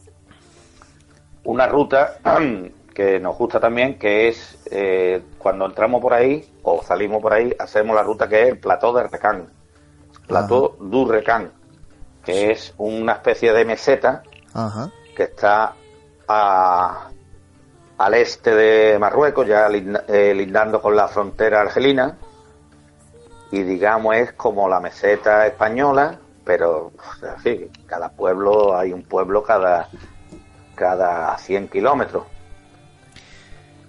una 1.44 1.68
ruta 1.68 2.18
que 2.94 3.20
nos 3.20 3.38
gusta 3.38 3.60
también, 3.60 3.98
que 3.98 4.28
es 4.28 4.58
eh, 4.72 5.22
cuando 5.38 5.66
entramos 5.66 6.02
por 6.02 6.14
ahí 6.14 6.48
o 6.64 6.82
salimos 6.84 7.22
por 7.22 7.34
ahí, 7.34 7.54
hacemos 7.58 7.96
la 7.96 8.04
ruta 8.04 8.28
que 8.28 8.44
es 8.44 8.50
el 8.50 8.60
plató 8.60 8.94
de 8.94 9.04
Recán. 9.04 9.48
Plateau 10.28 10.78
du 10.80 11.06
Recan, 11.06 11.52
que 12.24 12.52
es 12.52 12.74
una 12.78 13.14
especie 13.14 13.52
de 13.52 13.66
meseta 13.66 14.24
que 15.16 15.24
está 15.24 15.74
al 17.98 18.14
este 18.14 18.56
de 18.56 19.00
Marruecos, 19.00 19.48
ya 19.48 19.68
eh, 19.68 20.34
lindando 20.34 20.82
con 20.82 20.96
la 20.96 21.08
frontera 21.08 21.62
argelina, 21.62 22.18
y 23.52 23.64
digamos 23.64 24.16
es 24.16 24.34
como 24.34 24.68
la 24.70 24.80
meseta 24.80 25.46
española, 25.46 26.20
pero 26.46 26.92
así, 27.38 27.70
cada 27.86 28.10
pueblo, 28.10 28.78
hay 28.78 28.94
un 28.94 29.04
pueblo 29.04 29.44
cada, 29.44 29.90
cada 30.76 31.38
100 31.38 31.68
kilómetros 31.70 32.24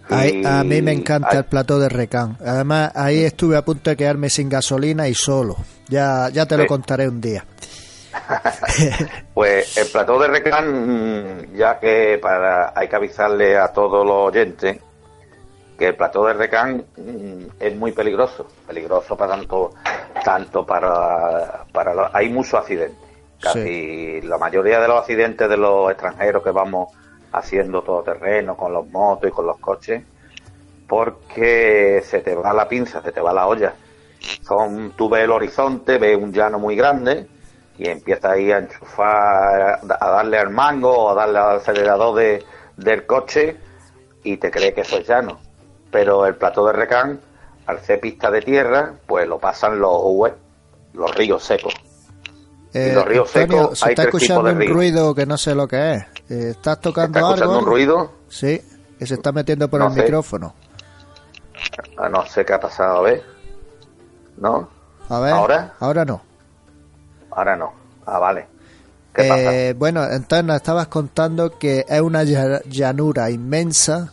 a 0.09 0.65
mí 0.65 0.83
me 0.83 0.93
encanta 0.93 1.39
el 1.39 1.45
plato 1.45 1.79
de 1.79 1.89
Recán. 1.89 2.37
Además, 2.45 2.93
ahí 2.95 3.25
estuve 3.25 3.57
a 3.57 3.65
punto 3.65 3.91
de 3.91 3.97
quedarme 3.97 4.29
sin 4.29 4.49
gasolina 4.49 5.09
y 5.09 5.15
solo. 5.15 5.57
Ya, 5.89 6.29
ya 6.31 6.47
te 6.47 6.57
lo 6.57 6.67
contaré 6.67 7.09
un 7.09 7.21
día. 7.21 7.45
pues 9.35 9.77
el 9.77 9.89
plató 9.89 10.19
de 10.21 10.29
Recán, 10.29 11.49
ya 11.55 11.79
que 11.81 12.19
para 12.23 12.73
hay 12.75 12.89
que 12.89 12.97
avisarle 12.97 13.57
a 13.59 13.69
todos 13.69 14.07
los 14.07 14.29
oyentes 14.29 14.79
que 15.79 15.89
el 15.89 15.97
plató 15.97 16.27
de 16.27 16.35
Recán 16.35 16.85
mm, 16.97 17.47
es 17.61 17.77
muy 17.77 17.93
peligroso, 17.93 18.47
peligroso 18.67 19.17
para 19.17 19.37
tanto, 19.37 19.73
tanto 20.25 20.65
para, 20.65 21.65
para 21.73 22.11
hay 22.13 22.29
muchos 22.31 22.55
accidentes. 22.55 22.99
Casi 23.41 24.23
la 24.23 24.39
mayoría 24.39 24.81
de 24.81 24.89
los 24.89 25.01
accidentes 25.01 25.49
de 25.49 25.57
los 25.57 25.91
extranjeros 25.91 26.43
que 26.43 26.51
vamos 26.51 26.89
haciendo 27.33 27.83
todo 27.83 28.03
terreno 28.03 28.57
con 28.57 28.73
los 28.73 28.87
motos 28.89 29.29
y 29.29 29.33
con 29.33 29.47
los 29.47 29.59
coches, 29.59 30.03
porque 30.89 32.01
se 32.05 32.21
te 32.21 32.35
va 32.35 32.53
la 32.53 32.69
pinza, 32.69 33.03
se 33.03 33.13
te 33.13 33.21
va 33.21 33.33
la 33.33 33.47
olla. 33.47 33.75
Son, 34.43 34.93
tú 34.97 35.11
ves 35.11 35.25
el 35.25 35.33
horizonte, 35.33 35.99
ves 35.99 36.17
un 36.17 36.33
llano 36.33 36.59
muy 36.59 36.77
grande 36.77 37.27
y 37.77 37.89
empiezas 37.89 38.33
ahí 38.33 38.53
a 38.53 38.59
enchufar, 38.59 39.81
a 40.01 40.11
darle 40.11 40.39
al 40.39 40.51
mango 40.51 40.91
o 40.91 41.11
a 41.11 41.15
darle 41.15 41.39
al 41.39 41.57
acelerador 41.57 42.15
de, 42.17 42.45
del 42.77 43.05
coche 43.05 43.57
y 44.23 44.37
te 44.37 44.51
crees 44.51 44.75
que 44.75 44.81
eso 44.83 44.97
es 44.99 45.09
llano. 45.09 45.39
Pero 45.95 46.27
el 46.27 46.35
plato 46.35 46.67
de 46.67 46.73
Recán, 46.73 47.21
al 47.67 47.79
ser 47.79 48.01
pista 48.01 48.29
de 48.29 48.43
tierra, 48.43 48.95
pues 49.07 49.29
lo 49.29 49.39
pasan 49.39 49.79
los, 49.79 50.03
los 50.93 51.15
ríos 51.15 51.45
secos. 51.45 51.73
Eh, 52.73 52.91
los 52.93 53.05
ríos 53.05 53.31
secos, 53.31 53.79
se 53.79 53.91
está 53.91 54.03
escuchando 54.03 54.51
un 54.51 54.67
ruido 54.67 55.15
que 55.15 55.25
no 55.25 55.39
sé 55.39 55.55
lo 55.55 55.69
que 55.69 55.93
es. 55.93 56.03
Eh, 56.29 56.51
¿Estás 56.51 56.81
tocando 56.81 57.17
¿Está 57.17 57.31
escuchando 57.31 57.59
un 57.61 57.67
ruido? 57.67 58.11
Sí, 58.29 58.61
que 58.99 59.07
se 59.07 59.15
está 59.15 59.31
metiendo 59.31 59.71
por 59.71 59.83
el 59.83 59.91
micrófono. 59.91 60.57
Ah, 61.97 62.09
no 62.09 62.27
sé 62.27 62.45
qué 62.45 62.55
ha 62.55 62.61
pasado, 62.61 62.97
a 62.99 63.03
ver. 63.03 63.23
¿No? 64.37 64.69
A 65.09 65.21
ver. 65.21 65.33
¿Ahora? 65.33 65.75
Ahora 65.79 66.05
no. 66.05 66.21
Ahora 67.31 67.55
no. 67.55 67.73
Ah, 68.05 68.19
vale. 68.19 68.49
¿Qué 69.15 69.69
eh, 69.69 69.75
Bueno, 69.75 70.03
entonces 70.03 70.45
nos 70.45 70.57
estabas 70.57 70.89
contando 70.89 71.57
que 71.57 71.85
es 71.89 72.01
una 72.01 72.25
llanura 72.25 73.31
inmensa, 73.31 74.13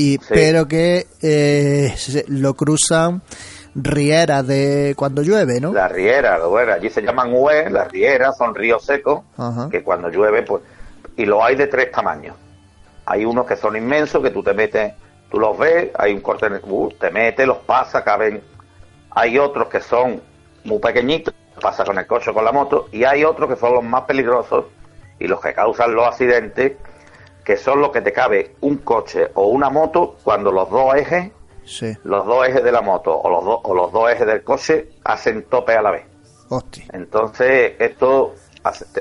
y 0.00 0.18
pero 0.30 0.66
que 0.66 1.06
eh, 1.20 1.94
lo 2.28 2.54
cruzan 2.54 3.20
rieras 3.74 4.46
de 4.46 4.94
cuando 4.96 5.22
llueve, 5.22 5.60
¿no? 5.60 5.74
Las 5.74 5.92
rieras, 5.92 6.42
bueno, 6.42 6.72
allí 6.72 6.88
se 6.88 7.02
llaman 7.02 7.30
UE, 7.34 7.68
las 7.68 7.92
rieras 7.92 8.34
son 8.38 8.54
ríos 8.54 8.82
secos, 8.82 9.20
que 9.70 9.82
cuando 9.82 10.08
llueve, 10.08 10.42
pues 10.42 10.62
y 11.16 11.26
lo 11.26 11.44
hay 11.44 11.54
de 11.54 11.66
tres 11.66 11.92
tamaños. 11.92 12.34
Hay 13.04 13.26
unos 13.26 13.46
que 13.46 13.56
son 13.56 13.76
inmensos, 13.76 14.22
que 14.22 14.30
tú 14.30 14.42
te 14.42 14.54
metes, 14.54 14.94
tú 15.30 15.38
los 15.38 15.58
ves, 15.58 15.90
hay 15.98 16.14
un 16.14 16.20
corte, 16.20 16.46
uh, 16.62 16.90
te 16.98 17.10
metes, 17.10 17.46
los 17.46 17.58
pasa, 17.58 18.02
caben. 18.02 18.42
Hay 19.10 19.38
otros 19.38 19.68
que 19.68 19.80
son 19.80 20.22
muy 20.64 20.78
pequeñitos, 20.78 21.34
pasa 21.60 21.84
con 21.84 21.98
el 21.98 22.06
coche 22.06 22.30
o 22.30 22.34
con 22.34 22.44
la 22.44 22.52
moto, 22.52 22.88
y 22.90 23.04
hay 23.04 23.24
otros 23.24 23.50
que 23.50 23.56
son 23.56 23.74
los 23.74 23.84
más 23.84 24.04
peligrosos 24.04 24.64
y 25.18 25.26
los 25.28 25.40
que 25.42 25.52
causan 25.52 25.94
los 25.94 26.06
accidentes, 26.06 26.72
que 27.44 27.56
son 27.56 27.80
los 27.80 27.90
que 27.90 28.00
te 28.00 28.12
cabe 28.12 28.54
un 28.60 28.78
coche 28.78 29.30
o 29.34 29.46
una 29.46 29.70
moto 29.70 30.16
cuando 30.22 30.52
los 30.52 30.70
dos 30.70 30.94
ejes, 30.94 31.32
los 32.04 32.26
dos 32.26 32.48
ejes 32.48 32.64
de 32.64 32.72
la 32.72 32.80
moto 32.80 33.16
o 33.16 33.30
los, 33.30 33.44
dos 33.44 33.60
o 33.62 33.74
los 33.74 33.92
dos 33.92 34.10
ejes 34.10 34.26
del 34.26 34.42
coche 34.42 34.90
hacen 35.04 35.44
tope 35.44 35.74
a 35.74 35.82
la 35.82 35.90
vez. 35.90 36.04
Entonces, 36.92 37.74
esto 37.78 38.34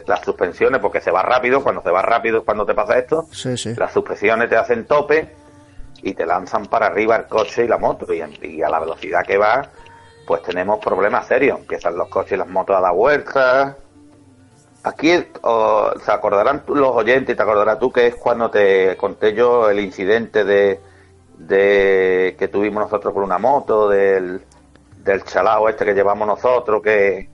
las 0.07 0.21
suspensiones, 0.23 0.79
porque 0.79 1.01
se 1.01 1.11
va 1.11 1.21
rápido, 1.21 1.61
cuando 1.61 1.81
se 1.81 1.89
va 1.89 2.01
rápido 2.01 2.39
es 2.39 2.43
cuando 2.45 2.65
te 2.65 2.73
pasa 2.73 2.97
esto, 2.97 3.27
las 3.77 3.91
suspensiones 3.91 4.49
te 4.49 4.55
hacen 4.55 4.85
tope 4.85 5.35
y 6.01 6.13
te 6.13 6.25
lanzan 6.25 6.67
para 6.67 6.87
arriba 6.87 7.17
el 7.17 7.25
coche 7.25 7.65
y 7.65 7.67
la 7.67 7.77
moto, 7.77 8.07
y, 8.13 8.61
a 8.61 8.69
la 8.69 8.79
velocidad 8.79 9.25
que 9.25 9.37
va, 9.37 9.69
pues 10.25 10.41
tenemos 10.43 10.79
problemas 10.79 11.27
serios. 11.27 11.59
Empiezan 11.59 11.97
los 11.97 12.07
coches 12.07 12.33
y 12.33 12.37
las 12.37 12.47
motos 12.47 12.77
a 12.77 12.81
dar 12.81 12.93
vueltas. 12.93 13.75
Aquí 14.83 15.09
se 15.11 16.11
acordarán 16.11 16.63
los 16.67 16.95
oyentes, 16.95 17.33
y 17.33 17.37
te 17.37 17.43
acordarás 17.43 17.79
tú 17.79 17.91
que 17.91 18.07
es 18.07 18.15
cuando 18.15 18.49
te 18.49 18.95
conté 18.97 19.33
yo 19.33 19.69
el 19.69 19.79
incidente 19.79 20.43
de, 20.45 20.79
de 21.37 22.35
que 22.39 22.47
tuvimos 22.47 22.83
nosotros 22.83 23.13
con 23.13 23.23
una 23.23 23.37
moto, 23.37 23.89
del, 23.89 24.41
del 25.03 25.23
chalao 25.23 25.67
este 25.67 25.85
que 25.85 25.93
llevamos 25.93 26.27
nosotros, 26.27 26.81
que, 26.81 27.27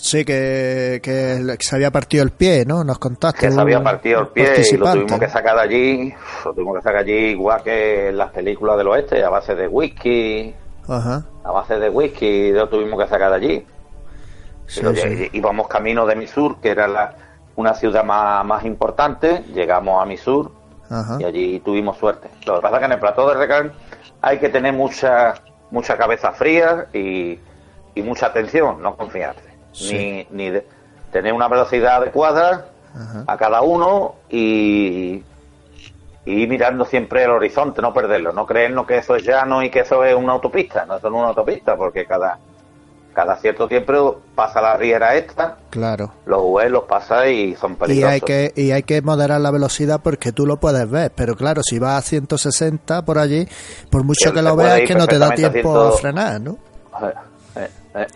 Sí, 0.00 0.24
que, 0.24 1.00
que 1.02 1.56
se 1.58 1.74
había 1.74 1.90
partido 1.90 2.22
el 2.22 2.30
pie, 2.30 2.64
¿no? 2.64 2.84
Nos 2.84 3.00
contaste. 3.00 3.46
que 3.46 3.52
se 3.52 3.60
había 3.60 3.82
partido 3.82 4.20
el 4.20 4.28
pie 4.28 4.62
y 4.70 4.76
lo 4.76 4.92
tuvimos 4.92 5.18
que 5.18 5.28
sacar 5.28 5.56
de 5.56 5.62
allí, 5.62 6.14
lo 6.44 6.54
tuvimos 6.54 6.76
que 6.76 6.82
sacar 6.82 7.00
allí 7.00 7.30
igual 7.30 7.62
que 7.64 8.08
en 8.10 8.16
las 8.16 8.30
películas 8.30 8.78
del 8.78 8.86
oeste, 8.86 9.24
a 9.24 9.28
base 9.28 9.56
de 9.56 9.66
whisky, 9.66 10.54
Ajá. 10.86 11.24
a 11.42 11.50
base 11.50 11.80
de 11.80 11.90
whisky, 11.90 12.52
lo 12.52 12.68
tuvimos 12.68 13.02
que 13.02 13.08
sacar 13.08 13.30
de 13.30 13.36
allí. 13.36 13.66
Sí, 14.68 14.82
sí. 14.94 15.30
Íbamos 15.32 15.66
camino 15.66 16.06
de 16.06 16.14
Misur, 16.14 16.60
que 16.60 16.68
era 16.70 16.86
la, 16.86 17.14
una 17.56 17.74
ciudad 17.74 18.04
más, 18.04 18.44
más 18.44 18.64
importante, 18.64 19.42
llegamos 19.52 20.00
a 20.00 20.06
Misur 20.06 20.52
Ajá. 20.90 21.16
y 21.18 21.24
allí 21.24 21.60
tuvimos 21.60 21.96
suerte. 21.98 22.28
Lo 22.46 22.56
que 22.56 22.60
pasa 22.62 22.76
es 22.76 22.80
que 22.80 22.86
en 22.86 22.92
el 22.92 22.98
plató 23.00 23.26
de 23.28 23.34
Recan 23.34 23.72
hay 24.22 24.38
que 24.38 24.48
tener 24.48 24.72
mucha 24.72 25.34
mucha 25.70 25.96
cabeza 25.98 26.32
fría 26.32 26.86
y, 26.94 27.38
y 27.94 28.02
mucha 28.02 28.26
atención, 28.26 28.80
no 28.82 28.94
confiarse. 28.96 29.48
Sí. 29.72 30.26
Ni, 30.30 30.44
ni 30.44 30.50
de- 30.50 30.66
tener 31.12 31.32
una 31.32 31.48
velocidad 31.48 31.96
adecuada 31.96 32.66
Ajá. 32.94 33.24
a 33.26 33.36
cada 33.36 33.60
uno 33.62 34.14
y, 34.30 35.22
y 36.24 36.32
ir 36.32 36.48
mirando 36.48 36.84
siempre 36.84 37.24
el 37.24 37.30
horizonte, 37.30 37.80
no 37.82 37.92
perderlo, 37.94 38.32
no 38.32 38.44
creernos 38.46 38.86
que 38.86 38.98
eso 38.98 39.16
es 39.16 39.24
llano 39.24 39.62
y 39.62 39.70
que 39.70 39.80
eso 39.80 40.04
es 40.04 40.14
una 40.14 40.32
autopista, 40.34 40.84
no 40.86 40.96
eso 40.96 41.08
no 41.10 41.16
es 41.16 41.20
una 41.20 41.28
autopista, 41.30 41.76
porque 41.76 42.04
cada, 42.06 42.38
cada 43.18 43.36
cierto 43.38 43.66
tiempo 43.66 44.20
pasa 44.36 44.60
la 44.60 44.76
riera 44.76 45.16
esta, 45.16 45.56
Claro. 45.70 46.12
los 46.24 46.40
vuelos 46.40 46.84
pasa 46.88 47.26
y 47.26 47.56
son 47.56 47.72
Y 47.72 47.74
peligrosos. 47.74 48.12
hay, 48.12 48.20
que, 48.20 48.52
y 48.54 48.70
hay 48.70 48.84
que 48.84 49.02
moderar 49.02 49.40
la 49.40 49.50
velocidad 49.50 50.00
porque 50.04 50.30
tú 50.30 50.46
lo 50.46 50.58
puedes 50.60 50.88
ver, 50.88 51.10
pero 51.16 51.34
claro, 51.34 51.60
si 51.64 51.80
vas 51.80 51.98
a 51.98 52.02
160 52.08 53.04
por 53.04 53.18
allí, 53.18 53.48
por 53.90 54.04
mucho 54.04 54.32
que 54.32 54.40
lo 54.40 54.54
veas, 54.54 54.78
ir 54.82 54.86
que 54.86 54.94
no 54.94 55.08
te 55.08 55.18
da 55.18 55.30
tiempo 55.30 55.76
a 55.76 55.88
haciendo- 55.88 55.96
frenar, 55.98 56.40
¿no? 56.40 56.58
Eh, 57.56 57.68
eh, 57.96 58.06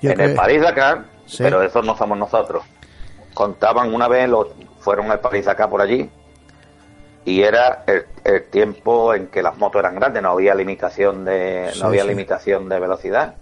en 0.00 0.12
creo- 0.14 0.28
el 0.30 0.34
París 0.34 0.62
Dakar, 0.62 1.04
Sí. 1.26 1.42
pero 1.42 1.62
eso 1.62 1.82
no 1.82 1.94
somos 1.98 2.16
nosotros. 2.16 2.62
Contaban 3.34 3.92
una 3.92 4.08
vez, 4.08 4.26
los, 4.26 4.46
fueron 4.78 5.10
al 5.10 5.20
París 5.20 5.44
Dakar 5.44 5.68
por 5.68 5.82
allí, 5.82 6.08
y 7.26 7.42
era 7.42 7.84
el, 7.86 8.06
el 8.24 8.44
tiempo 8.44 9.12
en 9.12 9.26
que 9.26 9.42
las 9.42 9.58
motos 9.58 9.80
eran 9.80 9.96
grandes, 9.96 10.22
no 10.22 10.30
había 10.30 10.54
limitación 10.54 11.26
de, 11.26 11.68
Sí, 11.74 11.80
no 11.82 11.88
había 11.88 12.04
sí. 12.04 12.08
limitación 12.08 12.70
de 12.70 12.80
velocidad. 12.80 13.34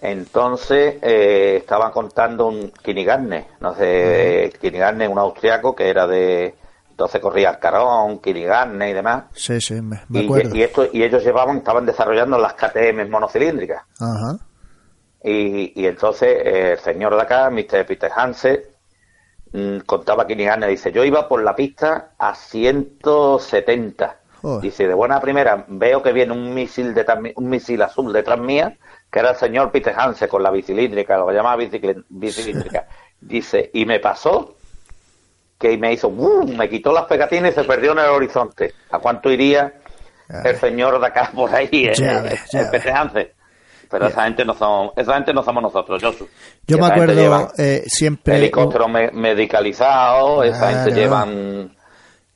Entonces 0.00 0.96
eh, 1.02 1.56
estaban 1.58 1.90
contando 1.92 2.46
un 2.46 2.70
Kinigarne, 2.70 3.46
no 3.60 3.74
sé, 3.74 4.52
Kinigarne, 4.60 5.08
un 5.08 5.18
austriaco 5.18 5.74
que 5.74 5.88
era 5.88 6.06
de, 6.06 6.54
entonces 6.90 7.20
corría 7.20 7.50
el 7.50 7.58
Carón, 7.58 8.18
Kinigarne 8.20 8.90
y 8.90 8.92
demás. 8.92 9.24
Sí, 9.32 9.60
sí, 9.60 9.80
me, 9.80 10.00
me 10.08 10.20
Y, 10.20 10.24
acuerdo. 10.24 10.54
y 10.54 10.62
esto, 10.62 10.86
y 10.92 11.02
ellos 11.02 11.24
llevaban, 11.24 11.58
estaban 11.58 11.86
desarrollando 11.86 12.36
las 12.38 12.54
KTM 12.54 13.08
monocilíndricas. 13.08 13.82
Ajá. 13.98 14.36
Y, 15.22 15.80
y 15.80 15.86
entonces 15.86 16.28
eh, 16.44 16.72
el 16.72 16.78
señor 16.80 17.16
de 17.16 17.22
acá, 17.22 17.48
Mr. 17.48 17.86
Peter 17.86 18.10
Hansen, 18.14 18.60
mm, 19.52 19.78
contaba 19.86 20.26
que 20.26 20.36
Nigane, 20.36 20.66
dice, 20.68 20.92
yo 20.92 21.02
iba 21.02 21.26
por 21.28 21.42
la 21.42 21.56
pista 21.56 22.10
a 22.18 22.34
170. 22.34 24.16
Joder. 24.42 24.60
Dice, 24.60 24.86
de 24.86 24.92
buena 24.92 25.20
primera 25.22 25.64
veo 25.68 26.02
que 26.02 26.12
viene 26.12 26.32
un 26.34 26.52
misil 26.52 26.92
de 26.92 27.06
un 27.36 27.48
misil 27.48 27.80
azul 27.80 28.12
detrás 28.12 28.38
mía, 28.38 28.76
que 29.14 29.20
era 29.20 29.30
el 29.30 29.36
señor 29.36 29.70
Peter 29.70 29.94
Hansen 29.96 30.26
con 30.28 30.42
la 30.42 30.50
bicilíndrica, 30.50 31.16
lo 31.16 31.30
llamaba 31.30 31.62
bicicl- 31.62 32.04
bicilíndrica. 32.08 32.88
Dice, 33.20 33.70
y 33.72 33.86
me 33.86 34.00
pasó 34.00 34.56
que 35.56 35.78
me 35.78 35.92
hizo, 35.92 36.10
¡bum! 36.10 36.56
me 36.56 36.68
quitó 36.68 36.92
las 36.92 37.04
pegatinas 37.04 37.52
y 37.52 37.54
se 37.54 37.62
perdió 37.62 37.92
en 37.92 38.00
el 38.00 38.06
horizonte. 38.06 38.74
¿A 38.90 38.98
cuánto 38.98 39.30
iría 39.30 39.72
el 40.44 40.56
señor 40.56 41.00
de 41.00 41.06
acá 41.06 41.30
por 41.32 41.54
ahí, 41.54 41.68
eh, 41.72 41.92
Ya 41.94 42.22
ves, 42.22 42.52
el 42.54 42.68
Peter. 42.70 42.92
Hansen? 42.92 43.28
Pero 43.88 44.08
esa 44.08 44.24
gente 44.24 44.44
no 44.44 44.54
son, 44.54 44.90
esa 44.96 45.14
gente 45.14 45.32
no 45.32 45.44
somos 45.44 45.62
nosotros, 45.62 46.02
Josu. 46.02 46.26
Yo 46.66 46.76
me 46.78 46.84
Esa 46.86 46.92
acuerdo 46.94 47.52
eh, 47.56 47.84
siempre... 47.86 48.34
helicópteros 48.36 48.90
me- 48.90 49.12
medicalizados, 49.12 50.44
esa 50.46 50.70
gente 50.70 50.90
Claro. 50.90 51.00
llevan... 51.00 51.76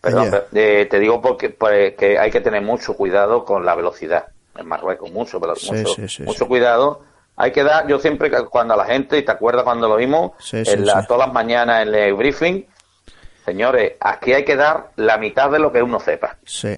Perdón, 0.00 0.30
eh, 0.54 0.86
te 0.88 1.00
digo 1.00 1.20
porque 1.20 1.50
pues, 1.50 1.94
que 1.96 2.16
hay 2.20 2.30
que 2.30 2.40
tener 2.40 2.62
mucho 2.62 2.94
cuidado 2.94 3.44
con 3.44 3.66
la 3.66 3.74
velocidad 3.74 4.26
en 4.58 4.66
Marruecos, 4.66 5.10
mucho, 5.10 5.40
pero 5.40 5.54
Sí, 5.56 5.74
mucho, 5.74 5.94
sí, 5.94 6.08
sí, 6.08 6.22
mucho 6.24 6.44
sí. 6.44 6.48
cuidado. 6.48 7.02
Hay 7.36 7.52
que 7.52 7.62
dar, 7.62 7.86
yo 7.86 7.98
siempre 8.00 8.30
cuando 8.46 8.74
a 8.74 8.76
la 8.76 8.84
gente, 8.84 9.16
y 9.18 9.24
te 9.24 9.30
acuerdas 9.30 9.62
cuando 9.64 9.88
lo 9.88 9.96
vimos, 9.96 10.32
Sí, 10.40 10.64
sí, 10.64 10.72
en 10.72 10.84
la- 10.86 11.06
todas 11.06 11.26
las 11.26 11.32
mañanas 11.32 11.86
en 11.86 11.94
el 11.94 12.14
briefing, 12.14 12.64
señores, 13.44 13.92
aquí 14.00 14.32
hay 14.32 14.44
que 14.44 14.56
dar 14.56 14.90
la 14.96 15.18
mitad 15.18 15.50
de 15.50 15.58
lo 15.58 15.72
que 15.72 15.82
uno 15.82 16.00
sepa. 16.00 16.36
Sí, 16.44 16.76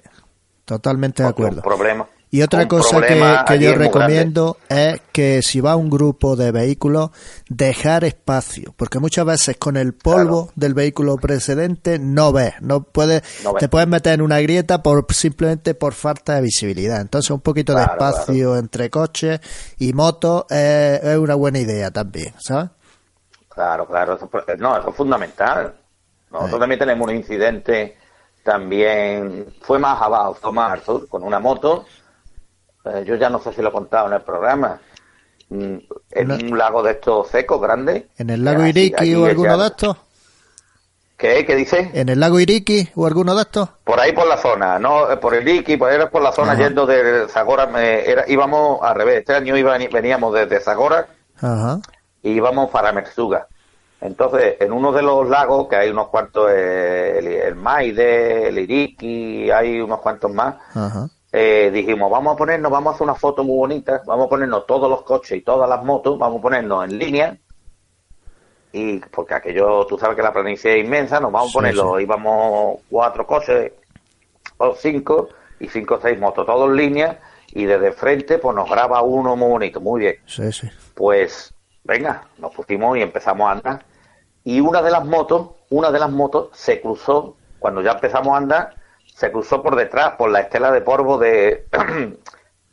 totalmente 0.65 1.23
de 1.23 1.27
un 1.27 1.31
acuerdo. 1.33 1.61
problema, 1.61 2.07
Y 2.33 2.41
otra 2.43 2.65
cosa 2.65 3.01
que, 3.01 3.59
yo 3.59 3.75
recomiendo 3.75 4.55
es 4.69 5.01
que 5.11 5.41
si 5.41 5.59
va 5.59 5.75
un 5.75 5.89
grupo 5.89 6.37
de 6.37 6.53
vehículos, 6.53 7.09
dejar 7.49 8.05
espacio, 8.05 8.73
porque 8.77 8.99
muchas 8.99 9.25
veces 9.25 9.57
con 9.57 9.75
el 9.75 9.93
polvo 9.93 10.49
del 10.55 10.73
vehículo 10.73 11.17
precedente 11.17 11.99
no 11.99 12.31
ves, 12.31 12.53
no 12.61 12.83
puedes, 12.83 13.21
No 13.43 13.51
ves. 13.53 13.59
te 13.59 13.67
puedes 13.67 13.89
meter 13.89 14.13
en 14.13 14.21
una 14.21 14.39
grieta 14.39 14.81
por 14.81 15.05
simplemente 15.13 15.73
por 15.75 15.91
falta 15.93 16.35
de 16.35 16.41
visibilidad. 16.43 17.01
Entonces 17.01 17.31
un 17.31 17.41
poquito 17.41 17.73
de 17.75 17.83
Claro, 17.83 17.91
espacio 18.09 18.55
entre 18.55 18.89
coches 18.89 19.41
y 19.77 19.91
motos 19.91 20.45
es, 20.49 21.03
es 21.03 21.17
una 21.17 21.35
buena 21.35 21.59
idea 21.59 21.91
también, 21.91 22.33
¿sabes? 22.39 22.69
Claro, 23.49 23.85
claro, 23.85 24.15
eso, 24.15 24.29
es- 24.47 24.57
no, 24.59 24.77
eso 24.77 24.89
es 24.89 24.95
fundamental. 24.95 25.73
Nosotros 26.31 26.61
también 26.61 26.79
tenemos 26.79 27.09
un 27.09 27.13
incidente, 27.15 27.97
también 28.41 29.47
fue 29.61 29.77
más 29.79 30.01
abajo, 30.01 30.33
fue 30.35 30.53
más 30.53 30.71
al 30.71 30.81
sur, 30.81 31.09
con 31.09 31.23
una 31.23 31.39
moto. 31.39 31.85
Eh, 32.85 33.03
yo 33.05 33.15
ya 33.15 33.29
no 33.29 33.39
sé 33.39 33.53
si 33.53 33.61
lo 33.61 33.69
he 33.69 33.71
contado 33.71 34.07
en 34.07 34.13
el 34.13 34.21
programa. 34.21 34.79
Mm, 35.49 35.75
En 36.11 36.27
No. 36.27 36.35
un 36.35 36.57
lago 36.57 36.81
de 36.83 36.91
estos 36.91 37.27
secos, 37.29 37.61
grandes. 37.61 38.05
En 38.17 38.29
el 38.29 38.43
lago 38.43 38.61
Así, 38.61 38.69
Iriki 38.69 39.15
o 39.15 39.25
alguno 39.25 39.57
de 39.57 39.67
estos, 39.67 39.97
¿Qué? 41.17 41.45
¿Qué 41.45 41.55
dice? 41.55 41.91
en 41.93 42.09
el 42.09 42.19
lago 42.19 42.39
Iriki 42.39 42.89
o 42.95 43.05
alguno 43.05 43.35
de 43.35 43.41
estos. 43.43 43.69
Por 43.83 43.99
ahí 43.99 44.11
por 44.11 44.25
la 44.27 44.37
zona, 44.37 44.79
no 44.79 45.11
eh, 45.11 45.17
por 45.17 45.35
el 45.35 45.47
Iki, 45.47 45.77
por, 45.77 45.91
era 45.91 46.09
por 46.09 46.21
la 46.23 46.31
zona 46.31 46.53
Ajá. 46.53 46.63
yendo 46.63 46.85
de 46.87 47.27
Zagora, 47.29 47.69
era, 47.83 48.25
íbamos 48.27 48.81
al 48.81 48.95
revés, 48.95 49.19
este 49.19 49.35
año 49.35 49.55
iba- 49.55 49.77
veníamos 49.77 50.33
desde 50.33 50.59
Zagora 50.61 51.07
Ajá. 51.39 51.79
y 52.23 52.31
íbamos 52.31 52.71
para 52.71 52.91
Mersuga. 52.91 53.47
Entonces, 53.99 54.55
en 54.59 54.71
uno 54.71 54.91
de 54.91 55.03
los 55.03 55.29
lagos, 55.29 55.67
que 55.69 55.75
hay 55.75 55.91
unos 55.91 56.07
cuantos, 56.07 56.49
eh, 56.51 57.19
el, 57.19 57.27
el 57.27 57.55
Maide, 57.55 58.47
el 58.47 58.57
Iriki, 58.57 59.51
hay 59.51 59.79
unos 59.79 59.99
cuantos 59.99 60.31
más, 60.33 60.55
Ajá. 60.73 61.07
Eh, 61.31 61.69
dijimos, 61.71 62.11
vamos 62.11 62.33
a 62.33 62.37
ponernos, 62.37 62.71
vamos 62.71 62.91
a 62.91 62.95
hacer 62.95 63.03
una 63.05 63.15
foto 63.15 63.43
muy 63.43 63.57
bonita, 63.57 64.01
vamos 64.05 64.25
a 64.25 64.29
ponernos 64.29 64.65
todos 64.65 64.89
los 64.89 65.03
coches 65.03 65.37
y 65.37 65.41
todas 65.41 65.69
las 65.69 65.83
motos, 65.83 66.17
vamos 66.19 66.39
a 66.39 66.41
ponernos 66.41 66.85
en 66.89 66.97
línea, 66.97 67.37
y 68.73 68.99
porque 68.99 69.33
aquello, 69.33 69.85
tú 69.85 69.97
sabes 69.97 70.15
que 70.15 70.23
la 70.23 70.31
planicie 70.33 70.79
es 70.79 70.85
inmensa, 70.85 71.19
nos 71.19 71.31
vamos 71.31 71.51
Sí, 71.51 71.57
a 71.57 71.59
ponerlo, 71.59 71.97
sí. 71.97 72.03
íbamos 72.03 72.79
cuatro 72.89 73.25
coches 73.27 73.71
o 74.57 74.73
cinco, 74.75 75.29
y 75.59 75.67
cinco 75.67 75.95
o 75.95 76.01
seis 76.01 76.19
motos, 76.19 76.45
todos 76.45 76.69
en 76.69 76.75
línea, 76.75 77.19
y 77.53 77.65
desde 77.65 77.91
frente 77.91 78.37
pues 78.37 78.55
nos 78.55 78.69
graba 78.69 79.01
uno 79.01 79.35
muy 79.35 79.49
bonito, 79.49 79.81
muy 79.81 80.01
bien. 80.01 80.15
Sí, 80.25 80.51
sí. 80.51 80.69
Pues 80.95 81.53
venga, 81.83 82.23
nos 82.37 82.53
pusimos 82.53 82.97
y 82.97 83.01
empezamos 83.01 83.47
a 83.47 83.51
andar. 83.51 83.85
Y 84.43 84.59
una 84.59 84.81
de 84.81 84.89
las 84.89 85.05
motos, 85.05 85.49
una 85.69 85.91
de 85.91 85.99
las 85.99 86.09
motos 86.09 86.49
se 86.53 86.81
cruzó, 86.81 87.35
cuando 87.59 87.81
ya 87.81 87.91
empezamos 87.91 88.33
a 88.33 88.37
andar, 88.37 88.75
se 89.21 89.31
cruzó 89.31 89.61
por 89.61 89.75
detrás, 89.75 90.13
por 90.17 90.31
la 90.31 90.39
estela 90.39 90.71
de 90.71 90.81
polvo 90.81 91.19
de, 91.19 91.67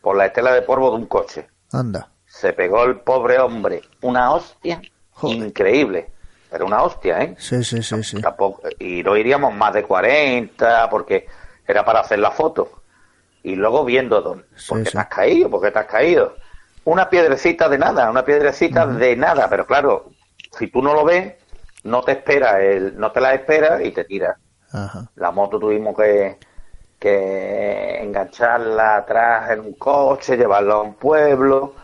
por 0.00 0.16
la 0.16 0.24
estela 0.24 0.54
de 0.54 0.62
polvo 0.62 0.88
de 0.90 0.96
un 0.96 1.04
coche. 1.04 1.46
Anda. 1.70 2.08
Se 2.24 2.54
pegó 2.54 2.84
el 2.84 3.00
pobre 3.00 3.38
hombre 3.38 3.82
una 4.00 4.32
hostia 4.32 4.80
Joder. 5.10 5.36
increíble, 5.36 6.10
pero 6.50 6.64
una 6.64 6.82
hostia, 6.82 7.20
¿eh? 7.22 7.34
Sí, 7.38 7.62
sí, 7.62 7.82
sí, 7.82 8.02
sí. 8.02 8.22
Tampoco- 8.22 8.62
y 8.78 9.02
no 9.02 9.14
iríamos 9.14 9.52
más 9.54 9.74
de 9.74 9.82
40 9.82 10.88
porque 10.88 11.26
era 11.66 11.84
para 11.84 12.00
hacer 12.00 12.18
la 12.18 12.30
foto. 12.30 12.80
Y 13.42 13.54
luego 13.54 13.84
viendo 13.84 14.22
dónde. 14.22 14.46
Sí, 14.56 14.68
¿Por 14.70 14.78
qué 14.78 14.84
sí. 14.86 14.92
te 14.92 14.98
has 15.00 15.06
caído? 15.08 15.50
¿Por 15.50 15.60
qué 15.60 15.70
te 15.70 15.78
has 15.80 15.86
caído? 15.86 16.34
Una 16.84 17.10
piedrecita 17.10 17.68
de 17.68 17.76
nada, 17.76 18.08
una 18.10 18.24
piedrecita 18.24 18.86
de 18.86 19.16
nada. 19.16 19.50
Pero 19.50 19.66
claro, 19.66 20.12
si 20.58 20.68
tú 20.68 20.80
no 20.80 20.94
lo 20.94 21.04
ves, 21.04 21.34
no 21.84 22.00
te 22.02 22.12
espera, 22.12 22.58
el, 22.62 22.98
no 22.98 23.12
te 23.12 23.20
la 23.20 23.34
espera 23.34 23.82
y 23.84 23.90
te 23.90 24.04
tira. 24.04 24.38
Ajá. 24.72 25.10
La 25.16 25.30
moto 25.30 25.58
tuvimos 25.58 25.96
que, 25.96 26.38
que 26.98 28.02
engancharla 28.02 28.96
atrás 28.96 29.50
en 29.50 29.60
un 29.60 29.72
coche, 29.74 30.36
llevarla 30.36 30.74
a 30.74 30.80
un 30.82 30.94
pueblo. 30.94 31.74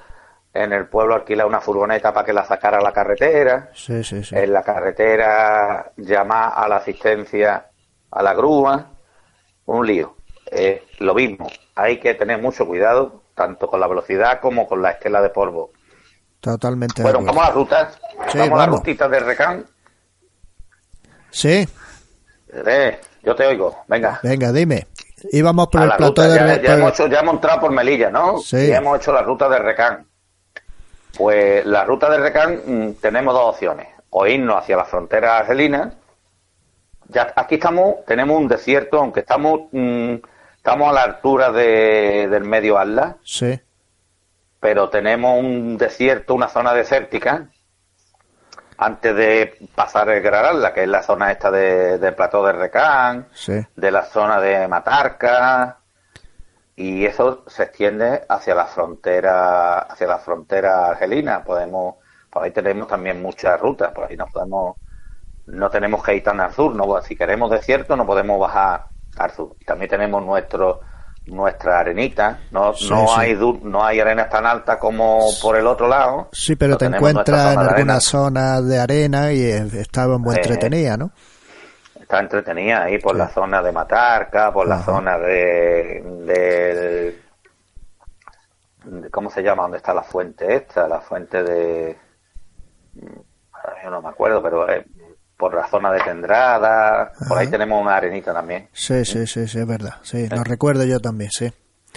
En 0.53 0.73
el 0.73 0.87
pueblo 0.87 1.17
alquilar 1.17 1.47
una 1.49 1.61
furgoneta 1.61 2.13
para 2.13 2.25
que 2.25 2.33
la 2.33 2.45
sacara 2.45 2.79
a 2.79 2.81
la 2.81 2.93
carretera 2.93 3.71
Sí, 3.75 4.05
sí, 4.05 4.23
sí. 4.23 4.37
en 4.37 4.53
la 4.53 4.63
carretera 4.63 5.91
llamar 5.97 6.53
a 6.55 6.69
la 6.69 6.77
asistencia 6.77 7.67
a 8.13 8.23
la 8.23 8.35
grúa, 8.35 8.87
un 9.67 9.85
lío. 9.85 10.15
Eh, 10.53 10.85
lo 11.01 11.13
mismo, 11.15 11.49
hay 11.75 11.99
que 11.99 12.15
tener 12.15 12.41
mucho 12.41 12.67
cuidado, 12.67 13.23
tanto 13.35 13.67
con 13.67 13.81
la 13.81 13.89
velocidad 13.89 14.39
como 14.41 14.69
con 14.69 14.81
la 14.81 14.91
estela 14.93 15.21
de 15.21 15.31
polvo. 15.31 15.73
Totalmente 16.39 17.03
Bueno, 17.03 17.19
vamos 17.25 17.43
a 17.43 17.47
las 17.47 17.55
rutas, 17.55 18.01
Sí, 18.31 18.39
vamos 18.39 18.61
a 18.61 18.67
las 18.67 18.77
rutitas 18.77 19.11
de 19.11 19.19
Recán. 19.21 19.67
Sí, 21.31 21.67
Eh, 22.67 22.99
yo 23.23 23.35
te 23.35 23.47
oigo, 23.47 23.85
venga. 23.89 24.21
venga, 24.23 24.53
dime. 24.53 24.87
íbamos 25.33 25.69
por 25.69 25.81
A 25.81 25.85
el 25.85 25.89
la 25.91 25.97
plató 25.97 26.23
ruta, 26.23 26.29
de... 26.29 26.37
ya, 26.57 26.63
ya 26.63 26.75
hemos 26.75 26.93
hecho- 26.93 27.07
ya 27.09 27.21
hemos 27.21 27.35
entrado 27.35 27.61
por 27.61 27.71
Melilla, 27.73 28.11
¿no? 28.11 28.39
Sí. 28.39 28.67
Ya 28.69 28.77
hemos 28.79 28.99
hecho 28.99 29.13
la 29.13 29.23
ruta 29.23 29.49
de 29.49 29.59
Recán. 29.59 30.07
Pues 31.17 31.65
la 31.67 31.85
ruta 31.85 32.11
de 32.11 32.19
Recán 32.19 32.61
mm, 32.67 32.93
tenemos 33.01 33.35
dos 33.35 33.55
opciones. 33.55 33.89
O 34.11 34.27
irnos 34.27 34.57
hacia 34.59 34.77
la 34.77 34.85
frontera 34.85 35.39
argelina. 35.39 35.95
Ya 37.09 37.33
aquí 37.37 37.57
estamos, 37.57 38.05
tenemos 38.07 38.37
un 38.39 38.49
desierto, 38.49 38.99
aunque 38.99 39.21
estamos 39.21 39.63
mm, 39.73 40.15
estamos 40.57 40.89
a 40.91 40.93
la 40.93 41.03
altura 41.03 41.53
de- 41.53 42.29
del 42.31 42.45
medio 42.45 42.79
Atlas, 42.79 43.17
Sí, 43.23 43.59
pero 44.61 44.89
tenemos 44.89 45.39
un 45.39 45.77
desierto, 45.77 46.35
una 46.35 46.49
zona 46.49 46.73
desértica, 46.73 47.49
antes 48.77 49.15
de 49.15 49.59
pasar 49.75 50.09
el 50.11 50.21
Gran 50.23 50.45
Atlas, 50.45 50.73
que 50.73 50.83
es 50.83 50.89
la 50.89 51.03
zona 51.03 51.31
esta 51.31 51.51
de- 51.51 51.99
del 51.99 52.15
plató 52.15 52.45
de 52.45 52.53
Recán, 52.53 53.29
sí. 53.33 53.65
de 53.77 53.91
la 53.91 54.03
zona 54.05 54.41
de 54.41 54.67
Matarca 54.69 55.79
y 56.77 57.05
eso 57.07 57.45
se 57.47 57.65
extiende 57.65 58.25
hacia 58.29 58.55
la 58.55 58.67
frontera 58.67 59.79
hacia 59.81 60.07
la 60.09 60.19
frontera 60.19 60.89
argelina. 60.89 61.45
Podemos 61.45 61.97
por 62.31 62.43
ahí 62.43 62.51
tenemos 62.51 62.89
también 62.89 63.23
muchas 63.23 63.61
rutas 63.61 63.93
por 63.93 64.11
ahí 64.11 64.17
no 64.17 64.27
podemos 64.27 64.77
no 65.47 65.71
tenemos 65.71 66.03
que 66.03 66.17
ir 66.17 66.25
tan 66.25 66.41
al 66.41 66.53
sur 66.53 66.75
no 66.75 67.01
si 67.03 67.15
queremos 67.17 67.51
desierto 67.51 67.95
no 67.97 68.05
podemos 68.07 68.41
bajar 68.41 68.87
al 69.19 69.31
sur. 69.31 69.55
También 69.65 69.89
tenemos 69.91 70.25
nuestro 70.25 70.81
nuestra 71.27 71.79
arenita 71.81 72.39
no 72.51 72.75
Sí, 72.75 72.91
no 72.91 73.07
sí. 73.09 73.15
hay 73.17 73.35
du- 73.35 73.61
no 73.63 73.83
hay 73.85 73.99
arenas 74.01 74.29
tan 74.29 74.45
altas 74.45 74.77
como 74.79 75.21
por 75.41 75.57
el 75.57 75.67
otro 75.67 75.89
lado 75.89 76.29
Sí, 76.33 76.55
pero 76.57 76.73
No 76.73 76.79
te 76.79 76.85
encuentras 76.87 77.41
en 77.41 77.53
zona 77.55 77.63
de 77.63 77.69
alguna 77.71 77.93
arena. 77.95 78.01
zona 78.01 78.61
de 78.61 78.79
arena 78.79 79.33
y 79.33 79.43
estaba 79.51 80.19
muy 80.19 80.35
Eh, 80.37 80.41
entretenida, 80.43 80.97
¿no? 80.99 81.11
está 82.01 82.21
entretenida 82.21 82.83
ahí 82.83 82.99
por 82.99 83.17
la 83.17 83.29
zona 83.31 83.63
de 83.63 83.73
Matarca, 83.73 84.53
por 84.53 84.67
la 84.69 84.83
zona 84.83 85.17
de, 85.19 86.03
de- 86.27 87.23
¿cómo 89.11 89.31
se 89.31 89.43
llama? 89.43 89.63
¿Dónde 89.63 89.79
está 89.79 89.95
la 89.95 90.03
fuente 90.03 90.55
esta? 90.55 90.87
La 90.87 91.01
fuente 91.01 91.43
de 91.43 91.97
yo 93.83 93.91
no 93.91 94.03
me 94.03 94.09
acuerdo, 94.11 94.43
pero 94.43 94.69
eh, 94.71 94.85
por 95.37 95.55
la 95.55 95.67
zona 95.69 95.93
de 95.93 96.01
Tendrada, 96.01 97.13
por 97.29 97.39
ahí 97.39 97.49
tenemos 97.49 97.81
una 97.83 97.97
arenita 97.97 98.33
también. 98.33 98.69
Sí, 98.73 99.05
sí, 99.05 99.27
sí, 99.27 99.47
sí, 99.49 99.59
es 99.59 99.67
verdad. 99.67 99.95
Sí, 100.03 100.29
lo 100.29 100.45
recuerdo 100.45 100.85
yo 100.85 101.01
también, 101.01 101.31
sí. 101.31 101.53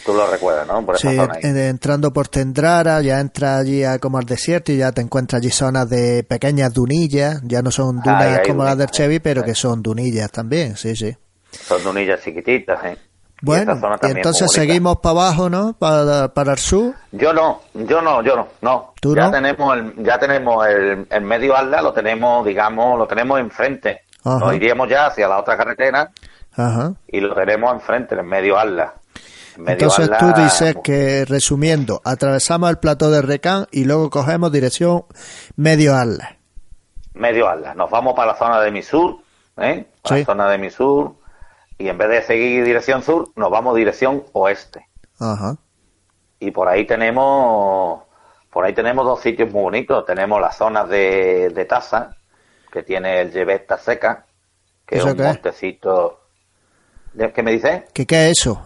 Tú 0.06 0.14
lo 0.14 0.30
recuerdas, 0.30 0.68
¿no? 0.68 0.86
Por 0.86 0.96
esa 0.96 1.10
Sí, 1.10 1.16
zona 1.16 1.34
ahí. 1.34 1.42
entrando 1.44 2.14
por 2.14 2.28
Tendrara, 2.28 3.02
ya 3.02 3.20
entra 3.20 3.58
allí 3.58 3.84
a 3.84 3.98
como 4.00 4.20
al 4.20 4.26
desierto 4.26 4.72
y 4.72 4.78
ya 4.78 4.92
te 4.92 5.02
encuentras 5.02 5.42
allí 5.42 5.50
zonas 5.50 5.90
de 5.90 6.24
pequeñas 6.24 6.74
dunillas, 6.74 7.42
ya 7.44 7.62
no 7.64 7.72
son 7.72 8.02
dunas 8.02 8.42
como 8.46 8.64
las 8.64 8.78
del 8.78 8.92
Chevy, 8.92 9.20
pero 9.20 9.42
sí. 9.42 9.48
que 9.48 9.56
son 9.56 9.82
dunillas 9.82 10.32
también, 10.32 10.76
sí, 10.76 10.96
sí. 10.96 11.16
Son 11.52 11.84
dunillas 11.84 12.22
chiquititas, 12.22 12.84
¿eh? 12.86 12.98
Bueno, 13.42 13.80
y 14.02 14.12
entonces 14.12 14.52
seguimos 14.52 14.98
para 14.98 15.12
abajo, 15.22 15.50
¿no? 15.50 15.74
Para, 15.74 16.30
para 16.34 16.54
el 16.54 16.58
sur. 16.58 16.96
Yo 17.12 17.32
no, 17.34 17.62
yo 17.74 18.02
no, 18.02 18.24
yo 18.24 18.36
no, 18.36 18.48
no. 18.62 18.94
¿Tú 19.00 19.16
ya 19.16 19.26
no? 19.26 19.32
tenemos 19.32 19.76
el, 19.78 20.04
ya 20.04 20.18
tenemos 20.18 20.66
el, 20.68 21.08
el 21.10 21.22
medio 21.22 21.56
Atlas, 21.56 21.84
lo 21.84 21.94
tenemos, 21.94 22.46
digamos, 22.46 22.98
lo 22.98 23.06
tenemos 23.08 23.40
enfrente. 23.40 24.02
Ajá. 24.24 24.40
Nos 24.40 24.56
iríamos 24.56 24.90
ya 24.90 25.06
hacia 25.06 25.28
la 25.28 25.38
otra 25.40 25.56
carretera 25.56 26.12
Ajá. 26.56 26.94
y 27.08 27.20
lo 27.20 27.36
tenemos 27.36 27.72
enfrente, 27.74 28.16
en 28.16 28.22
el 28.22 28.26
medio 28.26 28.56
medio 28.56 28.92
Entonces 29.58 30.10
Atlas, 30.10 30.20
tú 30.20 30.42
dices 30.42 30.76
que, 30.84 31.24
resumiendo, 31.26 32.02
atravesamos 32.04 32.70
el 32.72 32.78
plató 32.80 33.12
de 33.12 33.22
Recán 33.22 33.68
y 33.72 33.86
luego 33.86 34.10
cogemos 34.10 34.52
dirección 34.52 35.06
medio 35.56 35.96
Atlas. 35.96 36.30
medio 37.14 37.48
Atlas. 37.48 37.76
Nos 37.76 37.90
vamos 37.92 38.16
para 38.16 38.32
la 38.34 38.38
zona 38.38 38.62
de 38.62 38.72
Misur, 38.72 39.18
¿eh? 39.58 39.88
Para 40.02 40.16
Sí. 40.16 40.22
La 40.22 40.26
zona 40.26 40.50
de 40.50 40.58
Misur. 40.58 41.14
Y 41.80 41.90
en 41.90 41.98
vez 41.98 42.10
de 42.10 42.22
seguir 42.24 42.64
dirección 42.64 43.04
sur, 43.04 43.30
nos 43.36 43.52
vamos 43.52 43.76
dirección 43.76 44.24
oeste. 44.34 44.88
Ajá. 45.20 45.58
y 46.40 46.52
por 46.52 46.68
ahí 46.68 46.86
tenemos 46.86 48.04
por 48.52 48.64
ahí 48.66 48.74
tenemos 48.74 49.04
dos 49.06 49.20
sitios 49.22 49.52
muy 49.52 49.64
bonitos 49.64 50.06
tenemos 50.06 50.40
la 50.40 50.52
zona 50.52 50.84
de, 50.84 51.50
de 51.50 51.66
Taza 51.66 52.16
que 52.72 52.84
tiene 52.84 53.22
el 53.22 53.32
Llevesta 53.32 53.80
Seca 53.80 54.26
que 54.86 54.96
es 54.98 55.02
¿Eso 55.02 55.12
un 55.12 55.18
qué 55.18 55.24
montecito 55.24 56.20
¿De- 57.14 57.34
¿qué 57.34 57.42
me 57.42 57.52
dice? 57.52 57.86
¿Qué, 57.96 58.06
¿Qué 58.06 58.30
es 58.30 58.38
eso? 58.42 58.64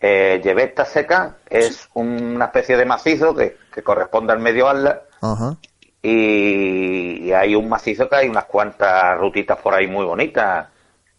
Eh, 0.00 0.40
Llevesta 0.44 0.84
Seca 0.84 1.38
es 1.48 1.88
una 1.94 2.44
especie 2.46 2.76
de 2.76 2.84
macizo 2.84 3.34
que, 3.34 3.56
que 3.74 3.82
corresponde 3.82 4.32
al 4.32 4.38
medio 4.38 4.68
Atlas 4.68 4.98
Ajá. 5.20 5.56
y, 6.00 7.24
y 7.26 7.32
hay 7.32 7.56
un 7.56 7.68
macizo 7.68 8.08
que 8.08 8.14
hay 8.16 8.28
unas 8.28 8.44
cuantas 8.44 9.18
rutitas 9.18 9.58
por 9.58 9.74
ahí 9.74 9.88
muy 9.88 10.04
bonitas 10.04 10.68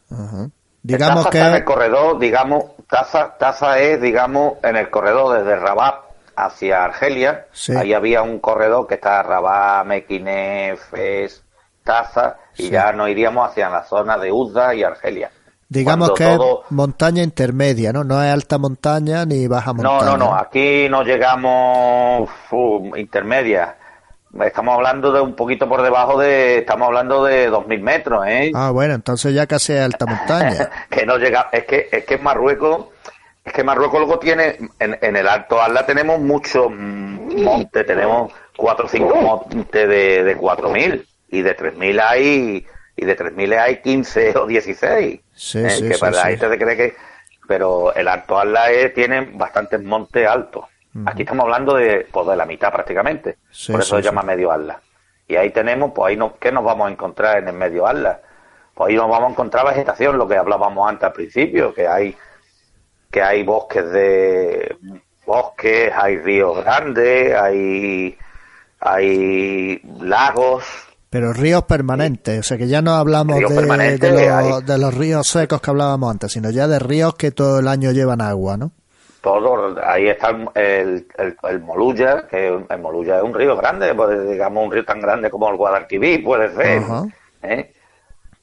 Ajá. 0.10 0.50
Digamos 0.84 1.26
Taza 1.26 1.38
está 1.38 1.48
en 1.50 1.54
el 1.56 1.60
que... 1.62 1.66
corredor, 1.66 2.20
digamos, 2.20 2.64
Taza, 2.90 3.38
Taza 3.38 3.80
es, 3.80 4.02
digamos, 4.02 4.54
en 4.64 4.76
el 4.78 4.90
corredor 4.90 5.38
desde 5.40 5.56
Rabat 5.58 5.96
hacia 6.36 6.84
Argelia. 6.84 7.46
Sí. 7.52 7.76
Ahí 7.76 7.94
había 7.94 8.22
un 8.24 8.40
corredor 8.40 8.88
que 8.88 8.96
está 8.96 9.22
Rabat, 9.22 9.86
Mequinez, 9.86 10.80
Fez, 10.90 11.44
Taza, 11.84 12.38
y 12.58 12.64
Sí. 12.64 12.70
ya 12.72 12.92
nos 12.94 13.10
iríamos 13.10 13.50
hacia 13.50 13.70
la 13.70 13.84
zona 13.84 14.18
de 14.18 14.32
Uzda 14.32 14.74
y 14.74 14.84
Argelia. 14.84 15.30
Digamos 15.70 16.10
Cuando 16.10 16.14
que 16.16 16.38
todo- 16.38 16.64
es 16.66 16.72
montaña 16.72 17.24
intermedia, 17.24 17.94
¿no? 17.94 18.04
No 18.04 18.22
es 18.22 18.32
alta 18.34 18.58
montaña 18.58 19.26
ni 19.26 19.48
baja 19.48 19.72
No, 19.72 19.84
montaña. 19.84 20.12
no, 20.12 20.18
no, 20.18 20.36
aquí 20.36 20.88
no 20.90 21.04
llegamos 21.04 22.30
uf, 22.52 22.98
intermedia. 22.98 23.78
Estamos 24.46 24.76
hablando 24.76 25.12
de 25.12 25.20
un 25.20 25.36
poquito 25.36 25.68
por 25.68 25.82
debajo 25.82 26.18
de, 26.20 26.60
estamos 26.60 26.88
hablando 26.88 27.24
de 27.26 27.50
2.000 27.52 27.82
metros, 27.82 28.26
¿eh? 28.28 28.52
Ah, 28.56 28.72
bueno, 28.72 28.94
entonces 28.94 29.34
ya 29.34 29.46
casi 29.46 29.76
alta 29.76 30.06
montaña. 30.06 30.70
que 30.90 31.06
no 31.06 31.18
llega, 31.18 31.50
es 31.52 31.66
que 31.66 31.90
es 31.92 32.06
que 32.06 32.18
Marruecos, 32.18 32.86
es 33.44 33.52
que 33.52 33.64
Marruecos 33.64 34.00
luego 34.00 34.20
tiene, 34.20 34.58
en, 34.80 34.98
en 35.02 35.16
el 35.18 35.28
Alto 35.28 35.62
Atlas 35.62 35.86
tenemos 35.86 36.20
muchos 36.20 36.72
montes, 36.72 37.86
tenemos 37.86 38.32
cuatro 38.56 38.86
o 38.86 38.90
cinco 38.90 39.16
montes 39.16 39.88
de, 39.90 40.24
de 40.24 40.38
4.000 40.38 41.06
y 41.30 41.42
de 41.42 41.58
3.000 41.58 42.00
hay, 42.02 42.66
y 42.96 43.06
de 43.06 43.18
3.000 43.18 43.58
hay 43.60 43.82
15 43.82 44.38
o 44.38 44.46
16. 44.48 45.20
Sí, 45.34 45.60
¿eh? 45.60 45.70
sí, 45.70 45.88
que 45.88 45.94
sí, 45.96 46.00
para 46.00 46.12
la 46.18 46.26
gente 46.28 46.50
se 46.50 46.58
cree 46.58 46.78
que, 46.78 46.96
pero 47.48 47.94
el 47.96 48.08
Alto 48.08 48.40
Atlas 48.40 48.70
es- 48.70 48.94
tiene 48.94 49.30
bastantes 49.34 49.82
montes 49.84 50.26
altos. 50.28 50.66
Aquí 51.06 51.22
estamos 51.22 51.44
hablando 51.46 51.76
de, 51.76 52.08
pues 52.12 52.28
de 52.28 52.36
la 52.36 52.46
mitad 52.46 52.72
prácticamente. 52.72 53.38
Sí, 53.50 53.72
Por 53.72 53.82
eso 53.82 53.96
sí, 53.96 54.04
se 54.04 54.10
llama 54.10 54.22
sí. 54.22 54.28
medio 54.28 54.52
Atlas. 54.52 54.78
Y 55.28 55.36
ahí 55.38 55.52
tenemos, 55.52 55.92
pues 55.96 56.10
ahí 56.10 56.18
no, 56.18 56.38
¿qué 56.38 56.52
nos 56.52 56.64
vamos 56.66 56.90
a 56.90 56.92
encontrar 56.92 57.38
en 57.38 57.48
el 57.48 57.54
medio 57.54 57.88
Atlas? 57.88 58.18
Pues 58.74 58.90
ahí 58.90 58.96
nos 58.96 59.10
vamos 59.10 59.30
a 59.30 59.32
encontrar 59.32 59.66
vegetación, 59.66 60.18
lo 60.18 60.28
que 60.28 60.36
hablábamos 60.36 60.90
antes 60.90 61.04
al 61.06 61.14
principio, 61.14 61.74
que 61.74 61.88
hay 61.88 62.16
que 63.10 63.22
hay 63.22 63.44
bosques 63.44 63.92
de 63.92 64.78
bosques, 65.26 65.92
hay 65.96 66.18
ríos 66.18 66.58
grandes, 66.64 67.36
hay 67.36 68.18
hay 68.80 69.80
lagos, 70.02 70.64
Pero 71.10 71.34
ríos 71.34 71.64
permanentes, 71.64 72.40
o 72.40 72.44
sea 72.44 72.58
que 72.58 72.68
ya 72.68 72.82
no 72.82 72.96
hablamos 72.96 73.38
de, 73.38 73.42
los, 73.42 74.66
de 74.66 74.78
los 74.78 74.94
ríos 74.94 75.28
secos 75.28 75.62
que 75.62 75.70
hablábamos 75.70 76.10
antes, 76.10 76.32
sino 76.32 76.50
ya 76.50 76.68
de 76.68 76.80
ríos 76.80 77.16
que 77.16 77.32
todo 77.32 77.60
el 77.60 77.68
año 77.68 77.92
llevan 77.92 78.22
agua, 78.22 78.58
¿no? 78.58 78.72
Todo, 79.22 79.76
ahí 79.86 80.08
está 80.10 80.30
el, 80.30 80.48
el, 80.56 81.08
el- 81.18 81.38
el 81.44 81.60
Molulla, 81.62 82.28
que 82.28 82.48
el 82.48 82.80
Molulla 82.80 83.18
es 83.18 83.24
un 83.24 83.34
río 83.34 83.56
grande, 83.56 83.94
pues, 83.94 84.30
digamos 84.30 84.66
un 84.66 84.72
río 84.72 84.84
tan 84.86 85.00
grande 85.00 85.30
como 85.30 85.50
el 85.50 85.58
Guadalquivir, 85.58 86.24
puede 86.24 86.50
ser. 86.56 86.82
¿eh? 87.44 87.74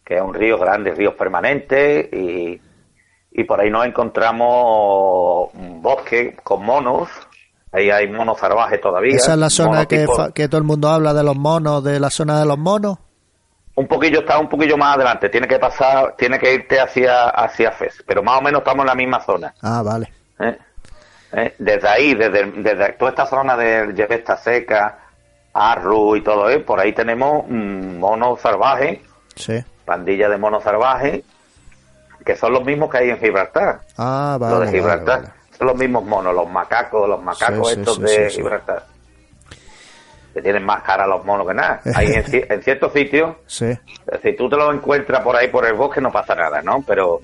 que 0.05 0.17
es 0.17 0.23
un 0.23 0.33
río 0.33 0.57
grande, 0.59 0.93
ríos 0.95 1.13
permanentes, 1.15 2.11
y, 2.15 2.59
y 3.33 3.45
por 3.45 3.61
ahí 3.61 3.69
nos 3.71 3.85
encontramos 3.85 5.51
un 5.55 5.83
bosque 5.83 6.35
con 6.43 6.65
monos, 6.65 7.09
ahí 7.73 7.91
hay 7.91 8.09
monos 8.09 8.39
salvajes 8.39 8.81
todavía. 8.81 9.17
Esa 9.17 9.33
es 9.35 9.39
la 9.39 9.51
zona 9.51 9.85
que, 9.87 10.07
tipo- 10.07 10.33
que 10.33 10.49
todo 10.49 10.59
el 10.59 10.65
mundo 10.65 10.89
habla 10.89 11.13
de 11.13 11.23
los 11.23 11.37
monos, 11.37 11.85
de 11.85 12.01
la 12.01 12.09
zona 12.11 12.41
de 12.41 12.47
los 12.47 12.57
monos. 12.59 12.97
un 13.75 13.87
poquillo 13.87 14.21
está 14.21 14.39
un 14.39 14.49
poquillo 14.49 14.77
más 14.79 14.97
adelante, 14.97 15.29
tiene 15.29 15.47
que 15.47 15.59
pasar, 15.59 16.15
tiene 16.17 16.39
que 16.39 16.55
irte 16.55 16.81
hacia 16.81 17.29
hacia 17.29 17.71
Fez, 17.73 18.03
pero 18.07 18.23
más 18.23 18.39
o 18.39 18.43
menos 18.43 18.61
estamos 18.61 18.85
en 18.85 18.87
la 18.89 18.95
misma 18.95 19.21
zona. 19.21 19.55
Ah, 19.63 19.83
vale. 19.85 20.11
¿eh? 20.41 20.57
¿Eh? 21.33 21.55
Desde 21.59 21.89
ahí, 21.89 22.15
desde, 22.15 22.45
desde 22.53 22.93
toda 22.95 23.11
esta 23.11 23.27
zona 23.27 23.57
de 23.57 23.93
Yevesta 23.95 24.37
Seca, 24.39 24.99
Arru 25.53 26.17
y 26.17 26.23
todo, 26.23 26.49
¿eh? 26.49 26.61
por 26.61 26.81
ahí 26.81 26.93
tenemos 26.93 27.45
mm, 27.49 27.99
monos 27.99 28.41
salvajes, 28.41 29.01
Sí. 29.35 29.63
pandilla 29.85 30.29
de 30.29 30.37
monos 30.39 30.63
salvajes, 30.65 31.23
que 32.25 32.35
son 32.37 32.53
los 32.53 32.65
mismos 32.65 32.91
que 32.91 32.99
hay 32.99 33.11
en 33.11 33.19
Gibraltar. 33.19 33.81
Ah, 33.99 34.37
los 34.39 34.41
vale. 34.41 34.55
de 34.55 34.59
vale, 34.67 34.79
Gibraltar 34.79 35.21
vale. 35.23 35.33
son 35.57 35.67
los 35.67 35.77
mismos 35.77 36.05
monos, 36.05 36.35
los 36.35 36.49
macacos, 36.51 37.09
los 37.09 37.23
macacos 37.23 37.73
Sí, 37.73 37.81
estos 37.81 37.97
sí, 37.97 38.03
de. 38.03 38.31
Gibraltar. 38.31 38.83
Que 40.35 40.43
tienen 40.43 40.65
más 40.65 40.83
cara 40.83 41.07
los 41.07 41.25
monos 41.25 41.47
que 41.49 41.55
nada. 41.55 41.81
Ahí 41.95 42.09
en, 42.13 42.25
en 42.53 42.63
ciertos 42.63 42.93
sitios 42.93 43.37
si 43.47 44.33
tú 44.37 44.49
te 44.49 44.57
lo 44.57 44.73
encuentras 44.73 45.21
por 45.23 45.35
ahí 45.37 45.49
por 45.49 45.65
el 45.67 45.75
bosque 45.75 46.01
no 46.01 46.11
pasa 46.13 46.35
nada, 46.35 46.63
¿no? 46.63 46.83
Pero 46.87 47.21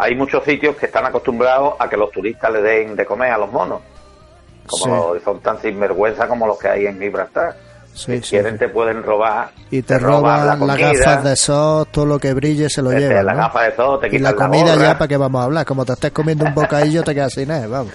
hay 0.00 0.14
muchos 0.14 0.44
sitios 0.44 0.76
que 0.76 0.86
están 0.86 1.04
acostumbrados 1.04 1.74
a 1.78 1.88
que 1.88 1.96
los 1.96 2.10
turistas 2.12 2.52
le 2.52 2.62
den 2.62 2.94
de 2.94 3.04
comer 3.04 3.32
a 3.32 3.38
los 3.38 3.50
monos. 3.50 3.80
Como 4.66 5.14
Sí. 5.14 5.20
son 5.24 5.40
tan 5.40 5.60
sinvergüenza 5.60 6.28
como 6.28 6.46
los 6.46 6.58
que 6.58 6.68
hay 6.68 6.86
en 6.86 7.00
Gibraltar. 7.00 7.56
si 7.94 8.20
quieren 8.20 8.56
te 8.58 8.68
pueden 8.68 9.02
robar. 9.02 9.50
Y 9.70 9.82
te, 9.82 9.98
roban, 9.98 10.46
las 10.66 10.78
gafas 10.78 11.24
de 11.24 11.34
sol, 11.34 11.88
todo 11.90 12.06
lo 12.06 12.18
que 12.20 12.32
brille 12.32 12.70
se 12.70 12.80
lo 12.80 12.92
este, 12.92 13.08
llevan. 13.08 13.26
Las 13.26 13.36
gafas 13.36 13.66
de 13.66 13.76
sol, 13.76 14.00
te 14.00 14.14
Y 14.14 14.18
la 14.20 14.34
comida 14.34 14.76
ya 14.76 14.96
para 14.96 15.08
que 15.08 15.16
vamos 15.16 15.40
a 15.40 15.44
hablar. 15.44 15.66
Como 15.66 15.84
te 15.84 15.94
estés 15.94 16.12
comiendo 16.12 16.44
un 16.44 16.54
bocadillo 16.54 17.02
te 17.02 17.14
quedas 17.14 17.32
sin 17.32 17.50
él, 17.50 17.66
vamos. 17.68 17.92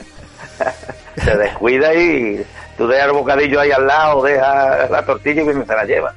se 1.24 1.38
descuida 1.38 1.94
y 1.94 2.46
tú 2.78 2.88
dejas 2.88 3.08
el 3.08 3.14
bocadillo 3.14 3.62
ahí 3.62 3.72
al 3.72 3.88
lado, 3.88 4.24
dejas 4.24 4.90
la 4.90 5.06
tortilla 5.06 5.42
y 5.42 5.46
se 5.46 5.66
la 5.74 5.86
lleva. 5.86 6.14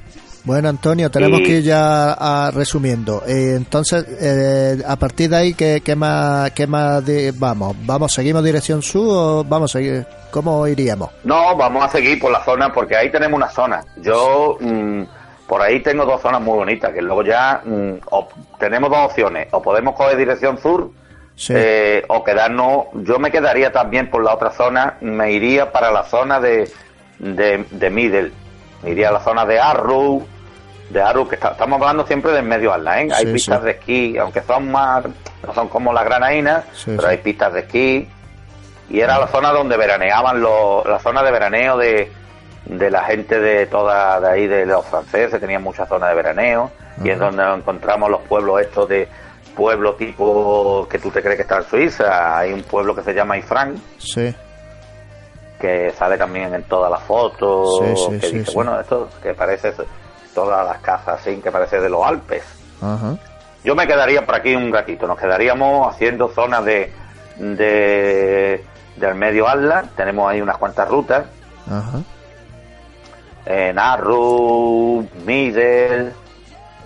Bueno, 0.47 0.69
Antonio, 0.69 1.11
tenemos 1.11 1.41
que 1.41 1.57
ir 1.57 1.63
ya 1.63 2.13
a, 2.13 2.51
resumiendo. 2.51 3.21
Eh, 3.27 3.55
entonces, 3.57 4.05
eh, 4.21 4.81
a 4.87 4.95
partir 4.95 5.29
de 5.29 5.35
ahí, 5.35 5.53
¿qué, 5.53 5.81
qué 5.83 5.93
más, 5.93 6.51
qué 6.51 6.65
más 6.65 7.03
vamos? 7.37 7.75
¿Vamos, 7.81 8.13
seguimos 8.13 8.41
dirección 8.45 8.81
sur 8.81 9.07
o 9.09 9.43
vamos 9.43 9.75
a 9.75 9.77
seguir? 9.77 10.05
¿Cómo 10.31 10.65
iríamos? 10.65 11.09
No, 11.25 11.53
vamos 11.57 11.83
a 11.83 11.89
seguir 11.89 12.17
por 12.17 12.31
la 12.31 12.45
zona, 12.45 12.71
porque 12.71 12.95
ahí 12.95 13.11
tenemos 13.11 13.35
una 13.35 13.49
zona. 13.49 13.83
Yo, 13.97 14.57
mm, 14.61 15.01
por 15.49 15.61
ahí 15.61 15.81
tengo 15.81 16.05
dos 16.05 16.21
zonas 16.21 16.39
muy 16.39 16.55
bonitas, 16.59 16.93
que 16.93 17.01
luego 17.01 17.23
ya 17.23 17.61
mm, 17.65 17.95
tenemos 18.57 18.89
dos 18.89 18.99
opciones. 18.99 19.49
O 19.51 19.61
podemos 19.61 19.95
coger 19.95 20.15
dirección 20.15 20.57
sur, 20.59 20.91
eh, 21.49 22.05
o 22.07 22.23
quedarnos. 22.23 22.85
Yo 23.03 23.19
me 23.19 23.31
quedaría 23.31 23.73
también 23.73 24.09
por 24.09 24.23
la 24.23 24.35
otra 24.35 24.51
zona, 24.51 24.95
me 25.01 25.29
iría 25.33 25.73
para 25.73 25.91
la 25.91 26.05
zona 26.05 26.39
de, 26.39 26.71
de, 27.19 27.65
de 27.69 27.89
Middle. 27.89 28.31
Me 28.81 28.91
iría 28.91 29.09
a 29.09 29.11
la 29.11 29.19
zona 29.19 29.45
de 29.45 29.59
Arrow, 29.59 30.25
de 30.89 31.01
Aru, 31.01 31.27
que 31.27 31.35
estamos 31.35 31.81
hablando 31.81 32.05
siempre 32.05 32.31
del 32.31 32.45
medio 32.45 32.73
Alda, 32.73 33.01
¿eh? 33.01 33.09
Hay 33.13 33.25
pistas 33.25 33.63
de 33.63 33.71
esquí, 33.71 34.17
aunque 34.17 34.41
son 34.41 34.71
más, 34.71 35.03
no 35.45 35.53
son 35.53 35.67
como 35.67 35.91
la 35.93 36.03
Granaína, 36.03 36.63
pero 36.85 37.07
hay 37.07 37.17
pistas 37.17 37.53
de 37.53 37.59
esquí. 37.61 38.09
Y 38.89 38.99
era 39.01 39.19
la 39.19 39.27
zona 39.27 39.51
donde 39.51 39.75
veraneaban 39.75 40.39
los, 40.39 40.85
la 40.85 40.99
zona 40.99 41.21
de 41.23 41.31
veraneo 41.31 41.77
de, 41.77 42.09
de 42.65 42.89
la 42.89 43.03
gente 43.03 43.39
de 43.39 43.65
toda 43.65 44.19
de 44.21 44.29
ahí, 44.29 44.47
de 44.47 44.65
los 44.65 44.85
franceses, 44.85 45.39
tenían 45.41 45.61
muchas 45.61 45.89
zonas 45.89 46.09
de 46.09 46.15
veraneo, 46.15 46.71
y 47.03 47.09
es 47.09 47.19
donde 47.19 47.43
encontramos 47.43 48.09
los 48.09 48.21
pueblos 48.21 48.61
estos 48.61 48.87
de 48.87 49.07
pueblo 49.55 49.95
tipo 49.95 50.87
que 50.89 50.99
tú 50.99 51.11
te 51.11 51.21
crees 51.21 51.35
que 51.35 51.41
está 51.41 51.57
en 51.57 51.63
Suiza, 51.63 52.37
hay 52.37 52.53
un 52.53 52.63
pueblo 52.63 52.95
que 52.95 53.01
se 53.01 53.13
llama 53.13 53.37
Ifran. 53.37 53.75
Sí. 53.97 54.33
que 55.59 55.91
sale 55.97 56.17
también 56.17 56.53
en 56.53 56.63
todas 56.63 56.91
las 56.91 57.01
fotos, 57.01 57.81
que 58.21 58.29
dice, 58.29 58.51
bueno, 58.53 58.79
esto 58.79 59.09
que 59.21 59.33
parece 59.33 59.73
todas 60.37 60.63
las 60.67 60.77
casas 60.81 61.19
así 61.19 61.37
que 61.37 61.49
parece 61.49 61.81
de 61.81 61.89
los 61.89 62.05
Alpes. 62.05 62.43
Yo 63.63 63.73
me 63.73 63.87
quedaría 63.87 64.23
por 64.23 64.35
aquí 64.35 64.55
un 64.55 64.69
gatito, 64.69 65.07
nos 65.07 65.17
quedaríamos 65.17 65.91
haciendo 65.91 66.29
zonas 66.29 66.63
de, 66.63 66.93
de 67.39 68.63
del 68.97 69.15
medio 69.15 69.47
Atlas, 69.47 69.87
tenemos 69.95 70.29
ahí 70.29 70.39
unas 70.39 70.57
cuantas 70.57 70.87
rutas. 70.87 71.25
Ajá. 71.65 72.01
En 73.47 73.79
Arru, 73.79 75.07
Middle, 75.25 76.11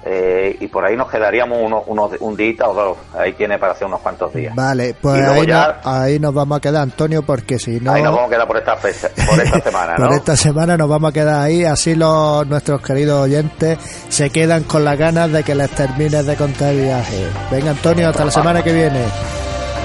eh, 0.04 0.58
y 0.60 0.68
por 0.68 0.84
ahí 0.84 0.96
nos 0.96 1.10
quedaríamos 1.10 1.60
unos, 1.62 1.84
unos, 1.86 2.12
un 2.20 2.36
día 2.36 2.68
o 2.68 2.74
dos. 2.74 2.98
Ahí 3.18 3.34
tiene 3.34 3.60
para 3.60 3.74
hacer 3.74 3.88
unos 3.88 4.02
cuantos 4.02 4.34
días. 4.34 4.56
Vale, 4.56 4.96
pues 5.00 5.22
ahí, 5.22 5.48
ahí, 5.84 6.20
nos 6.20 6.34
vamos 6.34 6.58
a 6.58 6.62
quedar, 6.62 6.82
Antonio, 6.82 7.22
porque 7.22 7.60
si 7.60 7.80
no. 7.80 7.92
Ahí 7.92 8.02
nos 8.02 8.14
vamos 8.14 8.28
a 8.28 8.34
quedar 8.34 8.48
por 8.48 8.58
esta, 8.58 8.76
fecha, 8.78 9.10
por 9.28 9.40
esta 9.40 9.60
semana, 9.70 9.96
por 9.96 10.14
esta 10.14 10.36
semana 10.36 10.78
nos 10.78 10.90
vamos 10.90 11.12
a 11.12 11.14
quedar 11.14 11.42
ahí, 11.42 11.64
así 11.64 11.96
los 11.96 12.48
nuestros 12.48 12.82
queridos 12.82 13.24
oyentes 13.24 13.78
se 14.10 14.30
quedan 14.32 14.64
con 14.64 14.84
las 14.84 14.98
ganas 14.98 15.32
de 15.32 15.44
que 15.44 15.54
les 15.54 15.70
termines 15.70 16.26
de 16.26 16.36
contar 16.36 16.70
el 16.70 16.82
viaje. 16.82 17.28
Venga, 17.52 17.72
Antonio, 17.72 18.10
hasta 18.10 18.26
la 18.26 18.32
semana 18.32 18.64
que 18.64 18.74
viene. 18.74 19.06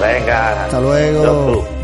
Venga. 0.01 0.65
Hasta 0.65 0.79
luego. 0.79 1.76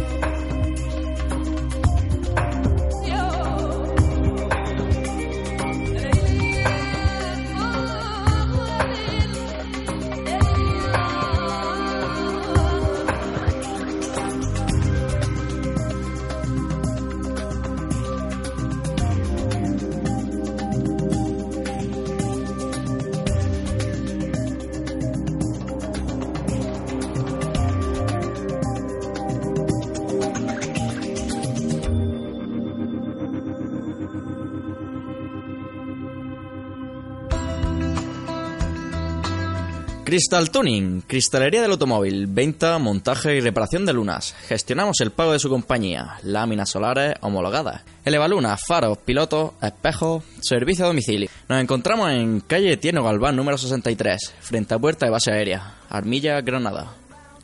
Crystal 40.14 40.52
Tuning, 40.52 41.02
cristalería 41.08 41.64
del 41.64 41.72
automóvil, 41.72 42.28
venta, 42.28 42.78
montaje 42.78 43.36
y 43.36 43.42
reparación 43.42 43.84
de 43.84 43.94
lunas. 43.94 44.36
Gestionamos 44.48 45.02
el 45.02 45.10
pago 45.10 45.32
de 45.32 45.40
su 45.40 45.50
compañía, 45.50 46.20
láminas 46.22 46.70
solares 46.70 47.16
homologadas, 47.22 47.82
elevalunas, 48.06 48.62
faros, 48.64 49.00
pilotos, 49.00 49.54
espejos, 49.60 50.24
servicio 50.40 50.86
a 50.86 50.90
domicilio. 50.90 51.32
Nos 51.50 51.60
encontramos 51.60 52.12
en 52.12 52.42
calle 52.42 52.78
Tieno 52.78 53.04
Galván 53.04 53.36
número 53.36 53.58
63, 53.58 54.36
frente 54.40 54.76
a 54.76 54.78
puerta 54.78 55.08
de 55.08 55.12
base 55.12 55.32
aérea, 55.32 55.78
Armilla, 55.90 56.40
Granada. 56.42 56.94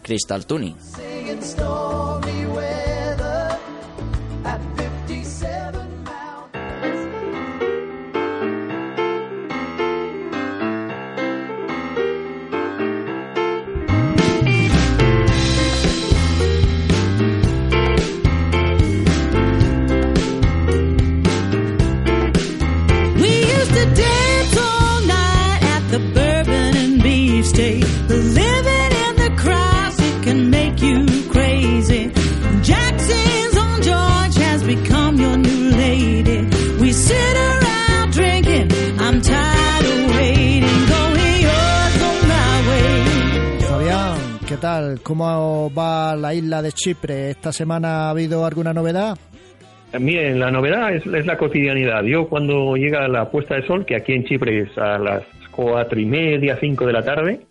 Crystal 0.03 0.45
Tuning. 0.45 0.75
Tal? 44.89 45.01
¿Cómo 45.01 45.71
va 45.73 46.15
la 46.15 46.33
isla 46.33 46.61
de 46.61 46.71
Chipre? 46.71 47.31
¿Esta 47.31 47.51
semana 47.51 48.07
ha 48.07 48.09
habido 48.11 48.45
alguna 48.45 48.73
novedad? 48.73 49.17
Bien, 49.99 50.39
la 50.39 50.51
novedad 50.51 50.93
es, 50.93 51.05
la 51.05 51.37
cotidianidad. 51.37 52.03
Yo 52.03 52.27
cuando 52.27 52.75
llega 52.75 53.07
la 53.07 53.29
puesta 53.29 53.55
de 53.55 53.65
sol, 53.65 53.85
que 53.85 53.95
aquí 53.95 54.13
en 54.13 54.25
Chipre 54.25 54.61
es 54.61 54.77
a 54.77 54.99
las 54.99 55.23
cuatro 55.51 55.99
y 55.99 56.05
media, 56.05 56.57
cinco 56.59 56.85
de 56.85 56.93
la 56.93 57.03
tarde, 57.03 57.41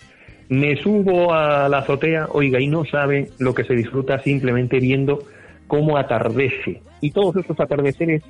me 0.48 0.76
subo 0.76 1.34
a 1.34 1.68
la 1.68 1.78
azotea, 1.78 2.28
oiga, 2.30 2.60
y 2.60 2.68
no 2.68 2.84
sabe 2.84 3.30
lo 3.38 3.54
que 3.54 3.64
se 3.64 3.74
disfruta 3.74 4.20
simplemente 4.20 4.78
viendo 4.78 5.18
cómo 5.66 5.96
atardece. 5.96 6.80
Y 7.00 7.10
todos 7.10 7.36
esos 7.36 7.58
atardeceres 7.58 8.22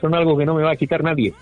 son 0.00 0.14
algo 0.14 0.36
que 0.36 0.44
no 0.44 0.54
me 0.54 0.62
va 0.62 0.72
a 0.72 0.76
quitar 0.76 1.02
nadie. 1.02 1.32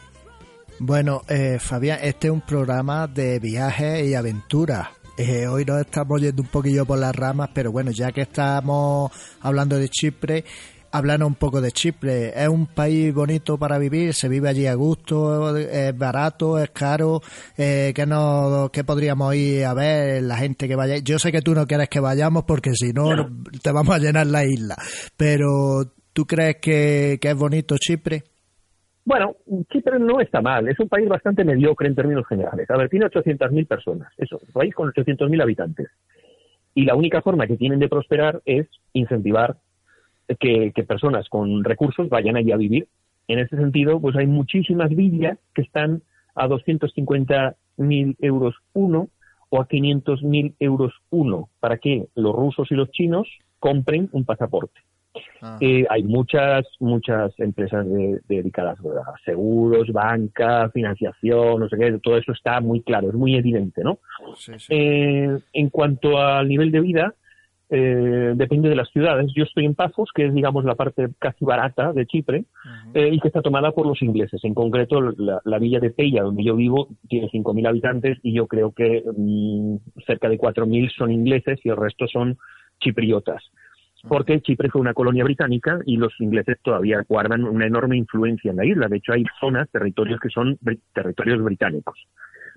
Bueno, 0.78 1.22
eh, 1.28 1.58
Fabián, 1.60 1.98
este 2.02 2.28
es 2.28 2.32
un 2.32 2.40
programa 2.40 3.06
de 3.06 3.38
viajes 3.38 4.06
y 4.06 4.14
aventuras. 4.14 4.88
Eh, 5.16 5.46
hoy 5.46 5.64
nos 5.64 5.80
estamos 5.80 6.20
yendo 6.20 6.42
un 6.42 6.48
poquillo 6.48 6.84
por 6.84 6.98
las 6.98 7.14
ramas, 7.14 7.50
pero 7.54 7.70
bueno, 7.70 7.92
ya 7.92 8.10
que 8.10 8.22
estamos 8.22 9.12
hablando 9.42 9.78
de 9.78 9.88
Chipre, 9.88 10.44
hablando 10.90 11.24
un 11.24 11.36
poco 11.36 11.60
de 11.60 11.70
Chipre. 11.70 12.32
Es 12.34 12.48
un 12.48 12.66
país 12.66 13.14
bonito 13.14 13.56
para 13.56 13.78
vivir, 13.78 14.12
se 14.12 14.28
vive 14.28 14.48
allí 14.48 14.66
a 14.66 14.74
gusto, 14.74 15.56
es 15.56 15.96
barato, 15.96 16.58
es 16.58 16.70
caro. 16.70 17.22
Eh, 17.56 17.92
¿qué, 17.94 18.06
no, 18.06 18.70
¿Qué 18.72 18.82
podríamos 18.82 19.36
ir 19.36 19.64
a 19.64 19.74
ver 19.74 20.24
la 20.24 20.36
gente 20.36 20.66
que 20.66 20.74
vaya? 20.74 20.98
Yo 20.98 21.20
sé 21.20 21.30
que 21.30 21.42
tú 21.42 21.54
no 21.54 21.64
quieres 21.64 21.88
que 21.88 22.00
vayamos 22.00 22.42
porque 22.42 22.72
si 22.74 22.92
no, 22.92 23.10
te 23.62 23.70
vamos 23.70 23.94
a 23.94 24.00
llenar 24.00 24.26
la 24.26 24.44
isla. 24.44 24.76
Pero 25.16 25.92
¿tú 26.12 26.26
crees 26.26 26.56
que 26.60 27.20
es 27.22 27.36
bonito 27.36 27.76
Chipre? 27.78 28.33
Bueno, 29.04 29.36
Chipre 29.70 29.98
no 29.98 30.20
está 30.20 30.40
mal, 30.40 30.66
es 30.66 30.80
un 30.80 30.88
país 30.88 31.06
bastante 31.08 31.44
mediocre 31.44 31.86
en 31.86 31.94
términos 31.94 32.26
generales. 32.26 32.70
A 32.70 32.76
ver, 32.76 32.88
tiene 32.88 33.06
800.000 33.06 33.66
personas, 33.66 34.10
eso, 34.16 34.40
un 34.40 34.52
país 34.52 34.74
con 34.74 34.90
800.000 34.90 35.42
habitantes. 35.42 35.88
Y 36.74 36.84
la 36.84 36.94
única 36.94 37.20
forma 37.20 37.46
que 37.46 37.56
tienen 37.56 37.78
de 37.78 37.88
prosperar 37.88 38.40
es 38.46 38.66
incentivar 38.94 39.56
que, 40.40 40.72
personas 40.88 41.28
con 41.28 41.64
recursos 41.64 42.08
vayan 42.08 42.36
allí 42.36 42.50
a 42.52 42.56
vivir. 42.56 42.88
En 43.28 43.38
ese 43.38 43.56
sentido, 43.56 44.00
pues 44.00 44.16
hay 44.16 44.26
muchísimas 44.26 44.88
villas 44.90 45.38
que 45.54 45.62
están 45.62 46.02
a 46.34 46.48
250.000 46.48 48.16
euros 48.20 48.54
uno 48.72 49.08
o 49.50 49.60
a 49.60 49.68
500.000 49.68 50.54
euros 50.58 50.94
uno 51.10 51.50
para 51.60 51.76
que 51.76 52.06
los 52.14 52.34
rusos 52.34 52.70
y 52.70 52.74
los 52.74 52.90
chinos 52.90 53.28
compren 53.60 54.08
un 54.12 54.24
pasaporte. 54.24 54.80
Eh, 55.60 55.84
hay 55.88 56.02
muchas, 56.02 56.66
muchas 56.80 57.32
empresas 57.38 57.86
dedicadas 58.28 58.78
a 58.80 59.14
seguros, 59.24 59.92
banca, 59.92 60.70
financiación, 60.70 61.60
no 61.60 61.68
sé 61.68 61.76
qué, 61.76 61.98
todo 62.02 62.16
eso 62.16 62.32
está 62.32 62.60
muy 62.60 62.82
claro, 62.82 63.08
es 63.08 63.14
muy 63.14 63.36
evidente, 63.36 63.82
¿no? 63.84 63.98
Eh, 64.68 65.38
en 65.52 65.70
cuanto 65.70 66.18
al 66.18 66.48
nivel 66.48 66.70
de 66.72 66.80
vida, 66.80 67.14
eh, 67.70 68.32
depende 68.36 68.68
de 68.68 68.76
las 68.76 68.90
ciudades. 68.90 69.32
Yo 69.34 69.44
estoy 69.44 69.64
en 69.64 69.74
Pafos, 69.74 70.10
que 70.14 70.26
es, 70.26 70.34
digamos, 70.34 70.64
la 70.64 70.74
parte 70.74 71.08
casi 71.18 71.44
barata 71.44 71.92
de 71.92 72.06
Chipre, 72.06 72.44
eh, 72.92 73.08
y 73.10 73.18
que 73.20 73.28
está 73.28 73.42
tomada 73.42 73.72
por 73.72 73.86
los 73.86 74.00
ingleses. 74.02 74.44
En 74.44 74.54
concreto, 74.54 75.00
la, 75.00 75.58
villa 75.58 75.80
de 75.80 75.90
Peya, 75.90 76.22
donde 76.22 76.44
yo 76.44 76.56
vivo, 76.56 76.88
tiene 77.08 77.28
5.000 77.30 77.66
habitantes 77.66 78.18
y 78.22 78.34
yo 78.34 78.46
creo 78.46 78.72
que 78.72 79.02
mm, 79.16 79.76
cerca 80.06 80.28
de 80.28 80.38
4.000 80.38 80.90
son 80.96 81.10
ingleses 81.10 81.58
y 81.64 81.70
el 81.70 81.76
resto 81.76 82.06
son 82.06 82.36
chipriotas. 82.80 83.42
Porque 84.08 84.40
Chipre 84.40 84.70
fue 84.70 84.80
una 84.80 84.94
colonia 84.94 85.24
británica 85.24 85.78
y 85.86 85.96
los 85.96 86.12
ingleses 86.20 86.58
todavía 86.62 87.04
guardan 87.08 87.44
una 87.44 87.66
enorme 87.66 87.96
influencia 87.96 88.50
en 88.50 88.58
la 88.58 88.66
isla. 88.66 88.88
De 88.88 88.98
hecho, 88.98 89.12
hay 89.12 89.24
zonas, 89.40 89.68
territorios 89.70 90.20
que 90.20 90.28
son 90.28 90.58
territorios 90.92 91.42
británicos. 91.42 91.98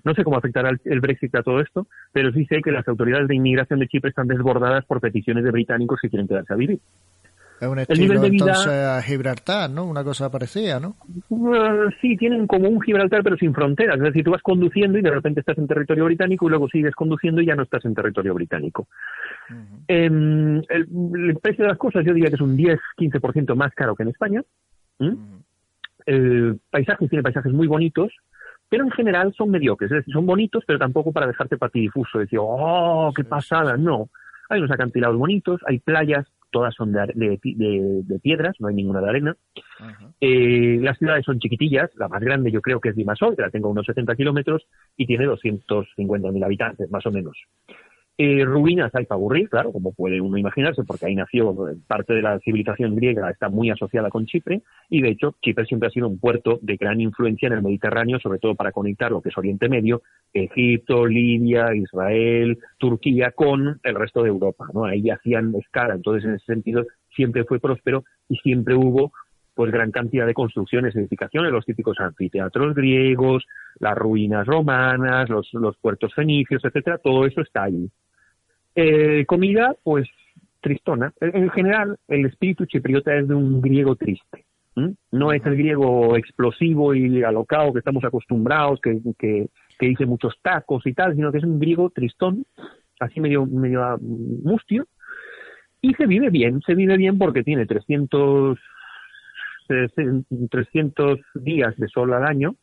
No 0.04 0.14
sé 0.14 0.24
cómo 0.24 0.36
afectará 0.36 0.70
el 0.84 1.00
Brexit 1.00 1.34
a 1.34 1.42
todo 1.42 1.60
esto, 1.60 1.86
pero 2.12 2.32
sí 2.32 2.44
sé 2.46 2.62
que 2.62 2.70
las 2.70 2.86
autoridades 2.86 3.28
de 3.28 3.34
inmigración 3.34 3.80
de 3.80 3.88
Chipre 3.88 4.10
están 4.10 4.28
desbordadas 4.28 4.84
por 4.84 5.00
peticiones 5.00 5.44
de 5.44 5.50
británicos 5.50 5.98
que 6.00 6.08
quieren 6.08 6.28
quedarse 6.28 6.52
a 6.52 6.56
vivir. 6.56 6.80
Es 7.60 7.66
un 7.66 7.78
estilo 7.78 8.24
entonces 8.24 8.66
a 8.68 9.02
Gibraltar, 9.02 9.68
¿no? 9.70 9.84
Una 9.84 10.04
cosa 10.04 10.30
parecida, 10.30 10.78
¿no? 10.78 10.96
Uh, 11.28 11.90
sí, 12.00 12.16
tienen 12.16 12.46
como 12.46 12.68
un 12.68 12.80
Gibraltar 12.80 13.22
pero 13.22 13.36
sin 13.36 13.52
fronteras. 13.52 13.96
Es 13.96 14.02
decir, 14.02 14.24
tú 14.24 14.30
vas 14.30 14.42
conduciendo 14.42 14.98
y 14.98 15.02
de 15.02 15.10
repente 15.10 15.40
estás 15.40 15.58
en 15.58 15.66
territorio 15.66 16.04
británico 16.04 16.46
y 16.46 16.50
luego 16.50 16.68
sigues 16.68 16.94
conduciendo 16.94 17.40
y 17.40 17.46
ya 17.46 17.56
no 17.56 17.64
estás 17.64 17.84
en 17.84 17.94
territorio 17.94 18.34
británico. 18.34 18.88
Em, 19.88 20.62
el, 20.68 21.38
precio 21.42 21.64
de 21.64 21.70
las 21.70 21.78
cosas 21.78 22.04
yo 22.04 22.14
diría 22.14 22.28
que 22.28 22.36
es 22.36 22.40
un 22.40 22.56
10-15% 22.56 23.54
más 23.54 23.74
caro 23.74 23.96
que 23.96 24.02
en 24.02 24.10
España. 24.10 24.42
El 26.06 26.60
paisaje 26.70 27.08
tiene 27.08 27.22
paisajes 27.22 27.52
muy 27.52 27.66
bonitos, 27.66 28.12
pero 28.68 28.84
en 28.84 28.90
general 28.90 29.32
son 29.36 29.50
mediocres, 29.50 29.90
es 29.90 29.98
decir, 29.98 30.12
son 30.12 30.26
bonitos, 30.26 30.64
pero 30.66 30.78
tampoco 30.78 31.12
para 31.12 31.26
dejarte 31.26 31.56
patidifuso, 31.56 32.18
decir, 32.18 32.38
oh, 32.40 33.12
qué 33.16 33.24
pasada, 33.24 33.76
no. 33.76 34.10
Hay 34.48 34.60
unos 34.60 34.70
acantilados 34.70 35.16
bonitos, 35.16 35.60
hay 35.66 35.78
playas, 35.78 36.26
todas 36.50 36.74
son 36.74 36.92
de, 36.92 37.06
de, 37.14 38.18
piedras, 38.20 38.56
no 38.58 38.68
hay 38.68 38.74
ninguna 38.74 39.00
de 39.00 39.08
arena. 39.08 39.36
Eh, 40.20 40.78
las 40.80 40.98
ciudades 40.98 41.24
son 41.24 41.38
chiquitillas, 41.38 41.90
la 41.96 42.08
más 42.08 42.20
grande 42.20 42.50
yo 42.50 42.60
creo 42.60 42.80
que 42.80 42.90
es 42.90 42.96
Limassol, 42.96 43.36
que 43.36 43.42
la 43.42 43.50
tengo 43.50 43.68
unos 43.68 43.86
70 43.86 44.14
kilómetros 44.16 44.66
y 44.96 45.06
tiene 45.06 45.26
250.000 45.26 46.44
habitantes, 46.44 46.90
más 46.90 47.06
o 47.06 47.10
menos. 47.10 47.36
Eh, 48.20 48.44
ruinas 48.44 48.92
hay 48.96 49.06
para 49.06 49.16
aburrir, 49.16 49.48
claro, 49.48 49.70
como 49.70 49.92
puede 49.92 50.20
uno 50.20 50.36
imaginarse, 50.36 50.82
porque 50.82 51.06
ahí 51.06 51.14
nació 51.14 51.54
parte 51.86 52.14
de 52.14 52.22
la 52.22 52.40
civilización 52.40 52.96
griega, 52.96 53.30
está 53.30 53.48
muy 53.48 53.70
asociada 53.70 54.10
con 54.10 54.26
Chipre, 54.26 54.62
y 54.90 55.02
de 55.02 55.10
hecho 55.10 55.36
Chipre 55.40 55.66
siempre 55.66 55.86
ha 55.86 55.92
sido 55.92 56.08
un 56.08 56.18
puerto 56.18 56.58
de 56.60 56.76
gran 56.76 57.00
influencia 57.00 57.46
en 57.46 57.52
el 57.52 57.62
Mediterráneo, 57.62 58.18
sobre 58.18 58.40
todo 58.40 58.56
para 58.56 58.72
conectar 58.72 59.12
lo 59.12 59.22
que 59.22 59.28
es 59.28 59.38
Oriente 59.38 59.68
Medio, 59.68 60.02
Egipto, 60.32 61.06
Libia, 61.06 61.72
Israel, 61.76 62.58
Turquía, 62.76 63.30
con 63.30 63.78
el 63.84 63.94
resto 63.94 64.24
de 64.24 64.30
Europa, 64.30 64.66
¿no? 64.74 64.84
Ahí 64.84 65.08
hacían 65.10 65.54
escala, 65.54 65.94
entonces 65.94 66.24
en 66.24 66.34
ese 66.34 66.46
sentido 66.46 66.86
siempre 67.14 67.44
fue 67.44 67.60
próspero 67.60 68.02
y 68.28 68.34
siempre 68.38 68.74
hubo 68.74 69.12
pues 69.54 69.70
gran 69.70 69.92
cantidad 69.92 70.26
de 70.26 70.34
construcciones, 70.34 70.96
edificaciones, 70.96 71.52
los 71.52 71.64
típicos 71.64 72.00
anfiteatros 72.00 72.74
griegos, 72.74 73.44
las 73.78 73.96
ruinas 73.96 74.44
romanas, 74.44 75.28
los, 75.28 75.48
los 75.52 75.76
puertos 75.76 76.12
fenicios, 76.14 76.64
etcétera, 76.64 76.98
todo 76.98 77.24
eso 77.24 77.42
está 77.42 77.62
ahí. 77.64 77.88
Eh, 78.80 79.26
comida, 79.26 79.74
pues 79.82 80.08
tristona. 80.60 81.12
En 81.20 81.50
general, 81.50 81.96
el 82.06 82.26
espíritu 82.26 82.64
chipriota 82.64 83.12
es 83.12 83.26
de 83.26 83.34
un 83.34 83.60
griego 83.60 83.96
triste. 83.96 84.44
No 85.10 85.32
es 85.32 85.44
el 85.44 85.56
griego 85.56 86.16
explosivo 86.16 86.94
y 86.94 87.24
alocado 87.24 87.72
que 87.72 87.80
estamos 87.80 88.04
acostumbrados, 88.04 88.80
que, 88.80 89.00
que, 89.18 89.48
dice 89.80 90.06
muchos 90.06 90.34
tacos 90.42 90.86
y 90.86 90.92
tal, 90.92 91.16
sino 91.16 91.32
que 91.32 91.38
es 91.38 91.44
un 91.44 91.58
griego 91.58 91.90
tristón, 91.90 92.44
así 93.00 93.18
medio, 93.18 93.46
medio 93.46 93.82
ah, 93.82 93.98
mustio, 94.00 94.86
y 95.82 95.94
se 95.94 96.06
vive 96.06 96.30
bien, 96.30 96.60
se 96.64 96.76
vive 96.76 96.96
bien 96.96 97.18
porque 97.18 97.42
tiene 97.42 97.66
300, 97.66 98.56
300 100.50 101.18
días 101.34 101.76
de 101.76 101.88
sol 101.88 102.12
al 102.12 102.24
año, 102.24 102.54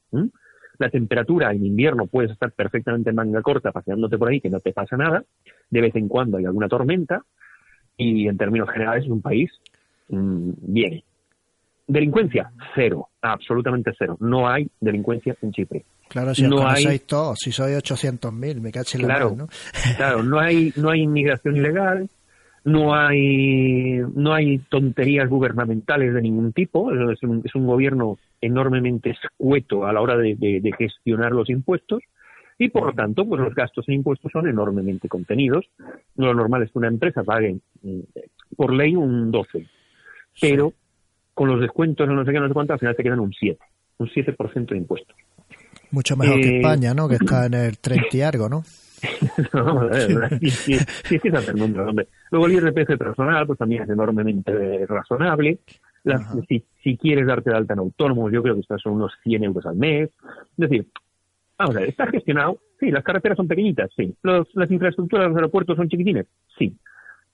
la 0.77 0.89
temperatura 0.89 1.51
en 1.51 1.65
invierno 1.65 2.07
puedes 2.07 2.31
estar 2.31 2.51
perfectamente 2.51 3.09
en 3.09 3.15
manga 3.15 3.41
corta 3.41 3.71
paseándote 3.71 4.17
por 4.17 4.29
ahí 4.29 4.41
que 4.41 4.49
no 4.49 4.59
te 4.59 4.73
pasa 4.73 4.97
nada, 4.97 5.23
de 5.69 5.81
vez 5.81 5.95
en 5.95 6.07
cuando 6.07 6.37
hay 6.37 6.45
alguna 6.45 6.67
tormenta 6.67 7.21
y 7.97 8.27
en 8.27 8.37
términos 8.37 8.69
generales 8.69 9.05
es 9.05 9.11
un 9.11 9.21
país 9.21 9.51
mm, 10.09 10.51
bien. 10.59 11.03
Delincuencia, 11.87 12.51
cero, 12.73 13.09
absolutamente 13.21 13.91
cero. 13.97 14.17
No 14.19 14.47
hay 14.47 14.67
delincuencia 14.79 15.35
en 15.41 15.51
Chipre. 15.51 15.85
Claro, 16.07 16.33
si 16.33 16.47
no 16.47 16.67
hay 16.67 16.99
todos, 16.99 17.39
si 17.39 17.51
soy 17.51 17.73
800.000, 17.73 18.61
me 18.61 18.71
caché 18.71 18.97
la 18.99 19.05
claro, 19.05 19.35
¿no? 19.35 19.47
claro, 19.97 20.23
no 20.23 20.39
hay, 20.39 20.71
no 20.75 20.89
hay 20.89 21.01
inmigración 21.01 21.57
ilegal, 21.57 22.09
no 22.65 22.95
hay, 22.95 23.99
no 24.15 24.33
hay 24.33 24.57
tonterías 24.57 25.29
gubernamentales 25.29 26.13
de 26.13 26.21
ningún 26.21 26.51
tipo, 26.51 26.91
es 26.91 27.21
un, 27.21 27.43
es 27.45 27.53
un 27.53 27.67
gobierno 27.67 28.17
enormemente 28.41 29.11
escueto 29.11 29.85
a 29.85 29.93
la 29.93 30.01
hora 30.01 30.17
de, 30.17 30.73
gestionar 30.77 31.31
los 31.31 31.49
impuestos 31.51 32.01
y 32.57 32.69
por 32.69 32.87
lo 32.87 32.93
tanto 32.93 33.23
pues 33.25 33.39
los 33.39 33.53
gastos 33.53 33.87
en 33.87 33.95
impuestos 33.95 34.31
son 34.31 34.47
enormemente 34.47 35.07
contenidos. 35.07 35.65
Lo 36.15 36.33
normal 36.33 36.63
es 36.63 36.71
que 36.71 36.79
una 36.79 36.87
empresa 36.87 37.23
pague 37.23 37.59
mm, 37.83 37.99
por 38.55 38.73
ley 38.73 38.95
un 38.95 39.29
12, 39.29 39.67
pero 40.41 40.73
con 41.35 41.49
los 41.49 41.61
descuentos 41.61 42.07
no 42.07 42.25
sé 42.25 42.31
qué, 42.31 42.39
no 42.39 42.47
sé 42.47 42.53
cuánto, 42.53 42.73
al 42.73 42.79
final 42.79 42.95
te 42.95 43.03
quedan 43.03 43.19
un 43.19 43.31
7, 43.31 43.59
un 43.99 44.07
7% 44.09 44.69
de 44.69 44.77
impuestos. 44.77 45.15
Mucho 45.91 46.17
mejor 46.17 46.41
que 46.41 46.47
eh, 46.47 46.57
España, 46.57 46.95
¿no? 46.95 47.07
Que 47.07 47.15
está 47.15 47.45
en 47.45 47.53
el 47.53 47.77
30 47.77 48.07
y 48.11 48.21
algo, 48.21 48.49
¿no? 48.49 48.63
no, 49.53 49.89
sí, 50.39 50.49
sí, 50.49 50.77
sí, 51.03 51.19
es 51.23 51.33
hacer 51.33 51.55
números, 51.55 51.89
hombre. 51.89 52.07
Luego 52.31 52.47
el 52.47 52.53
IRPF 52.53 52.97
personal, 52.97 53.47
pues 53.47 53.59
también 53.59 53.83
es 53.83 53.89
enormemente 53.89 54.85
razonable. 54.87 55.59
si, 56.47 56.63
si, 56.83 56.97
quieres 56.97 57.27
darte 57.27 57.49
de 57.49 57.57
alta 57.57 57.73
en 57.73 57.79
autónomo, 57.79 58.29
yo 58.29 58.41
creo 58.43 58.55
que 58.55 58.61
estos 58.61 58.81
son 58.81 58.93
unos 58.93 59.13
100 59.23 59.43
euros 59.43 59.65
al 59.65 59.75
mes. 59.75 60.09
Es 60.09 60.69
decir, 60.69 60.87
vamos 61.57 61.75
a 61.75 61.79
ver, 61.79 61.89
está 61.89 62.07
gestionado. 62.07 62.59
Sí, 62.79 62.91
las 62.91 63.03
carreteras 63.03 63.37
son 63.37 63.47
pequeñitas, 63.47 63.89
sí. 63.95 64.13
las 64.21 64.71
infraestructuras 64.71 65.25
de 65.25 65.29
los 65.29 65.37
aeropuertos 65.37 65.77
son 65.77 65.87
chiquitines, 65.87 66.25
sí. 66.57 66.75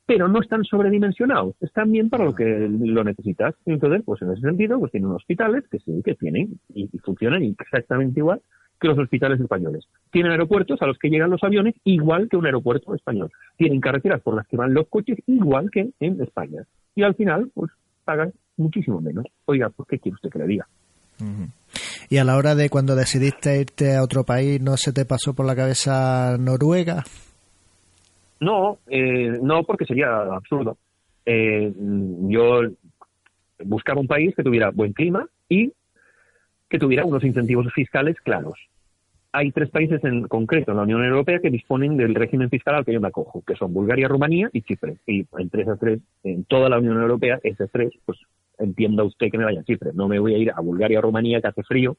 Pero 0.06 0.28
no 0.28 0.42
están 0.42 0.64
sobredimensionados, 0.64 1.56
están 1.62 1.92
bien 1.92 2.10
para 2.10 2.26
lo 2.26 2.36
que 2.36 2.44
lo 2.44 3.04
necesitas. 3.04 3.56
Entonces, 3.66 4.02
pues 4.04 4.22
en 4.22 4.32
ese 4.32 4.42
sentido, 4.42 4.80
pues 4.80 4.92
tienen 4.92 5.12
hospitales 5.12 5.64
que 5.70 5.80
sí, 5.80 6.02
que 6.04 6.16
tienen 6.16 6.60
y 6.74 6.88
funcionan 7.00 7.44
exactamente 7.44 8.20
igual 8.20 8.42
que 8.82 8.88
los 8.88 8.98
hospitales 8.98 9.40
españoles. 9.40 9.86
Tienen 10.12 10.32
aeropuertos 10.32 10.82
a 10.82 10.88
los 10.88 10.98
que 10.98 11.10
llegan 11.10 11.30
los 11.30 11.44
aviones 11.44 11.76
igual 11.84 12.28
que 12.28 12.36
un 12.36 12.48
aeropuerto 12.48 12.96
español. 12.96 13.32
Tienen 13.56 13.80
carreteras 13.80 14.22
por 14.22 14.36
las 14.36 14.48
que 14.48 14.58
van 14.58 14.74
los 14.74 14.88
coches 14.90 15.20
igual 15.28 15.70
que 15.72 15.92
en 16.00 16.20
España. 16.20 16.64
Y 16.96 17.04
al 17.04 17.16
final, 17.16 17.52
pues 17.54 17.72
pagan 18.04 18.34
muchísimo 18.58 19.00
menos. 19.00 19.26
Oiga, 19.46 19.70
¿por 19.70 19.86
qué 19.86 20.00
quiere 20.00 20.16
usted 20.16 20.30
que 20.32 20.40
le 20.40 20.48
diga? 20.48 20.68
Y 22.10 22.18
a 22.18 22.24
la 22.24 22.36
hora 22.36 22.56
de 22.56 22.70
cuando 22.70 22.96
decidiste 22.96 23.62
irte 23.62 23.96
a 23.96 24.04
otro 24.04 24.24
país, 24.24 24.60
¿no 24.60 24.76
se 24.76 24.92
te 24.92 25.06
pasó 25.06 25.36
por 25.36 25.46
la 25.46 25.56
cabeza 25.56 26.36
Noruega? 26.40 27.04
No, 28.42 28.80
eh, 28.88 29.38
no, 29.42 29.64
porque 29.64 29.86
sería 29.86 30.24
absurdo. 30.24 30.78
Eh, 31.26 31.72
yo 31.78 32.62
buscaba 33.64 34.02
un 34.02 34.08
país 34.08 34.36
que 34.36 34.44
tuviera 34.44 34.72
buen 34.72 34.94
clima 34.94 35.28
y 35.48 35.72
que 36.68 36.80
tuviera 36.80 37.06
unos 37.06 37.24
incentivos 37.24 37.72
fiscales 37.72 38.20
claros. 38.22 38.56
Hay 39.32 39.52
tres 39.52 39.70
países 39.70 40.04
en 40.04 40.28
concreto 40.28 40.72
en 40.72 40.78
la 40.78 40.84
Unión 40.84 41.06
Europea 41.06 41.40
que 41.40 41.52
disponen 41.52 41.96
del 41.98 42.16
régimen 42.16 42.50
fiscal 42.50 42.76
al 42.76 42.84
que 42.84 42.94
yo 42.94 43.00
me 43.00 43.10
acojo, 43.10 43.44
que 43.46 43.56
son 43.56 43.74
Bulgaria, 43.74 44.08
Rumanía 44.08 44.50
y 44.52 44.64
Chipre. 44.64 44.98
Y 45.06 45.26
entre 45.38 45.62
esas 45.62 45.80
tres, 45.80 46.00
en 46.24 46.44
toda 46.46 46.68
la 46.68 46.80
Unión 46.80 47.00
Europea, 47.00 47.40
esas 47.44 47.70
tres, 47.72 47.94
pues 48.06 48.18
entienda 48.58 49.04
usted 49.04 49.30
que 49.30 49.38
me 49.38 49.46
vaya 49.46 49.62
a 49.62 49.64
Chipre. 49.64 49.92
No 49.94 50.08
me 50.08 50.18
voy 50.18 50.34
a 50.34 50.38
ir 50.40 50.52
a 50.52 50.60
Bulgaria 50.62 51.00
Rumanía 51.00 51.42
que 51.42 51.48
hace 51.48 51.64
frío, 51.64 51.96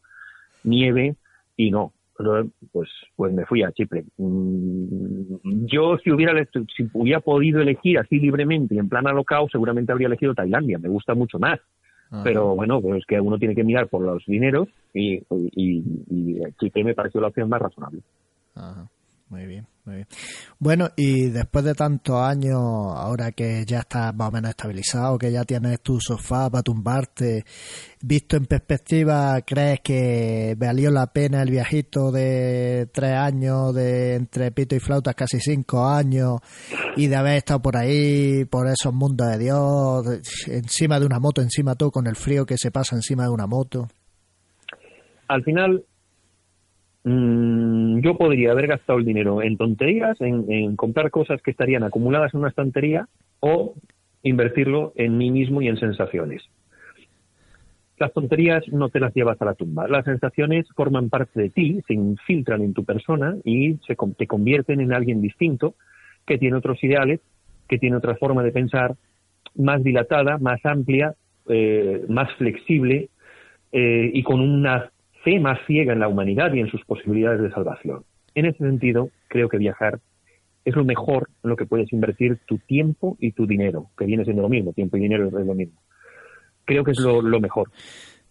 nieve 0.65 1.15
y 1.57 1.71
no. 1.71 1.93
Pues, 2.17 2.89
pues 3.17 3.33
me 3.33 3.47
fui 3.47 3.63
a 3.63 3.73
Chipre. 3.73 4.05
Mm, 4.17 5.67
yo 5.67 5.99
si 5.99 6.11
hubiera, 6.11 6.33
si 6.77 6.89
hubiera 6.93 7.21
podido 7.21 7.61
elegir 7.61 7.99
así 7.99 8.19
libremente 8.19 8.75
y 8.75 8.79
en 8.79 8.89
plan 8.89 9.07
alocado, 9.07 9.49
seguramente 9.51 9.93
habría 9.93 10.07
elegido 10.07 10.35
Tailandia. 10.35 10.79
Me 10.79 10.89
gusta 10.89 11.15
mucho 11.15 11.39
más 11.39 11.59
pero 12.23 12.55
bueno, 12.55 12.81
pues 12.83 12.99
es 12.99 13.07
que 13.07 13.21
uno 13.21 13.39
tiene 13.39 13.55
que 13.55 13.65
mirar 13.65 13.89
por 13.89 14.03
los 14.03 14.23
dineros 14.27 14.69
y, 14.93 15.15
y, 15.31 15.83
y 16.11 16.41
Chipre 16.61 16.85
me 16.85 16.95
pareció 16.95 17.21
la 17.21 17.29
opción 17.29 17.49
más 17.49 17.63
razonable. 17.63 18.03
Muy 19.31 19.47
bien, 19.47 19.67
muy 19.85 19.97
bien. 19.97 20.07
Bueno, 20.59 20.89
y 20.97 21.29
después 21.31 21.65
de 21.65 21.75
tantos 21.75 22.17
años, 22.17 22.57
ahora 22.57 23.33
que 23.33 23.65
ya 23.67 23.81
estás 23.81 24.15
más 24.15 24.29
o 24.29 24.31
menos 24.31 24.51
estabilizado, 24.51 25.19
que 25.19 25.33
ya 25.33 25.45
tienes 25.45 25.81
tu 25.81 25.99
sofá 26.01 26.49
para 26.49 26.63
tumbarte, 26.63 27.45
visto 28.01 28.37
en 28.37 28.47
perspectiva, 28.47 29.41
¿crees 29.43 29.81
que 29.81 30.55
valió 30.57 30.91
la 30.91 31.09
pena 31.09 31.43
el 31.43 31.51
viajito 31.51 32.13
de 32.13 32.89
tres 32.93 33.15
años, 33.15 33.75
de 33.75 34.15
entre 34.15 34.53
pito 34.53 34.77
y 34.77 34.81
flautas 34.81 35.17
casi 35.17 35.41
cinco 35.41 35.85
años, 35.85 36.39
y 36.97 37.09
de 37.09 37.17
haber 37.17 37.39
estado 37.39 37.61
por 37.61 37.77
ahí, 37.77 38.45
por 38.45 38.69
esos 38.69 38.95
mundos 38.95 39.29
de 39.31 39.39
Dios, 39.39 40.07
encima 40.47 41.01
de 41.01 41.07
una 41.07 41.19
moto, 41.19 41.43
encima 41.43 41.75
todo 41.75 41.91
con 41.91 42.07
el 42.07 42.15
frío 42.15 42.47
que 42.47 42.57
se 42.57 42.71
pasa 42.71 42.95
encima 42.95 43.25
de 43.25 43.31
una 43.31 43.49
moto? 43.49 43.89
Al 45.27 45.43
final, 45.43 45.85
Mm, 47.05 48.01
yo 48.01 48.17
podría 48.17 48.53
haber 48.53 48.69
gastado 48.69 48.99
el 48.99 49.05
dinero 49.05 49.43
en 49.43 49.57
tonterías, 49.57 50.21
en, 50.21 50.77
comprar 50.77 51.11
cosas 51.11 51.43
que 51.43 51.51
estarían 51.51 51.83
acumuladas 51.83 52.33
en 52.33 52.41
una 52.41 52.51
estantería 52.51 53.09
o 53.41 53.75
invertirlo 54.23 54.93
en 54.95 55.19
mí 55.19 55.31
mismo 55.31 55.63
y 55.63 55.69
en 55.69 55.79
sensaciones. 55.79 56.43
Las 57.99 58.13
tonterías 58.13 58.67
no 58.69 58.89
te 58.89 59.01
las 59.01 59.15
llevas 59.15 59.41
a 59.43 59.45
la 59.45 59.55
tumba. 59.55 59.89
Las 59.89 60.05
sensaciones 60.05 60.67
forman 60.75 61.09
parte 61.09 61.41
de 61.41 61.51
ti, 61.51 61.81
se 61.87 61.95
infiltran 61.95 62.63
en 62.63 62.73
tu 62.73 62.85
persona 62.85 63.37
y 63.45 63.79
se, 63.87 63.97
te 64.17 64.27
convierten 64.27 64.81
en 64.81 64.93
alguien 64.93 65.21
distinto 65.21 65.75
que 66.27 66.39
tiene 66.39 66.57
otros 66.57 66.83
ideales, 66.83 67.21
que 67.69 67.79
tiene 67.79 67.97
otra 67.97 68.17
forma 68.17 68.43
de 68.43 68.53
pensar 68.53 68.95
más 69.57 69.83
dilatada, 69.83 70.39
más 70.39 70.65
amplia, 70.65 71.15
eh, 71.49 72.05
más 72.09 72.33
flexible 72.35 73.09
eh, 73.73 74.11
y 74.13 74.23
con 74.23 74.41
una 74.41 74.92
fe 75.23 75.41
más 75.41 75.59
ciega 75.67 75.93
en 75.93 76.01
la 76.01 76.09
humanidad 76.09 76.53
y 76.53 76.61
en 76.61 76.69
sus 76.69 76.85
posibilidades 76.85 77.41
de 77.41 77.51
salvación. 77.51 78.05
En 78.35 78.47
ese 78.47 78.59
sentido, 78.59 79.11
creo 79.29 79.49
que 79.49 79.59
viajar 79.59 80.01
es 80.65 80.77
lo 80.77 80.85
mejor 80.85 81.29
en 81.43 81.51
lo 81.51 81.57
que 81.57 81.67
puedes 81.67 81.93
invertir 81.93 82.39
tu 82.47 82.59
tiempo 82.59 83.17
y 83.21 83.33
tu 83.33 83.47
dinero, 83.47 83.91
que 83.97 84.05
viene 84.05 84.25
siendo 84.25 84.43
lo 84.43 84.49
mismo, 84.49 84.73
tiempo 84.73 84.97
y 84.97 85.01
dinero 85.01 85.27
es 85.27 85.47
lo 85.47 85.55
mismo. 85.55 85.81
Creo 86.65 86.85
que 86.85 86.93
es 86.93 87.01
lo, 87.01 87.23
mejor. 87.41 87.71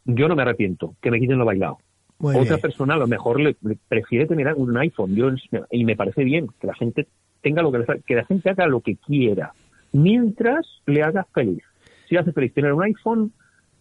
Yo 0.06 0.28
no 0.28 0.36
me 0.36 0.44
arrepiento, 0.44 0.96
que 1.02 1.12
me 1.12 1.20
quiten 1.20 1.38
lo 1.38 1.46
bailado. 1.46 1.78
Otra 2.20 2.58
persona 2.58 2.94
a 2.94 2.98
lo 2.98 3.08
mejor 3.08 3.42
le, 3.42 3.56
prefiere 3.88 4.28
tener 4.28 4.54
un 4.56 4.78
iPhone 4.78 5.16
yo, 5.16 5.30
y 5.72 5.84
me 5.86 5.96
parece 5.96 6.24
bien 6.24 6.48
que 6.60 6.68
la 6.68 6.76
gente 6.76 7.08
tenga 7.42 7.64
lo 7.64 7.72
que 7.72 7.84
que 8.06 8.16
la 8.16 8.26
gente 8.26 8.50
haga 8.50 8.68
lo 8.68 8.82
que 8.82 8.96
quiera 8.96 9.54
mientras 9.92 10.82
le 10.86 11.04
haga 11.04 11.26
feliz. 11.34 11.64
Si 12.08 12.18
hace 12.18 12.32
feliz 12.32 12.54
tener 12.54 12.74
un 12.74 12.84
iPhone 12.84 13.34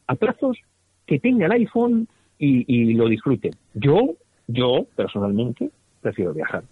a 0.06 0.14
plazos, 0.14 0.58
que 1.06 1.18
tenga 1.18 1.46
el 1.46 1.52
iPhone 1.52 2.08
y, 2.40 2.94
lo 2.94 3.08
disfruten. 3.08 3.52
Yo, 3.74 4.14
yo 4.46 4.86
personalmente, 4.96 5.70
prefiero 6.00 6.32
viajar. 6.32 6.64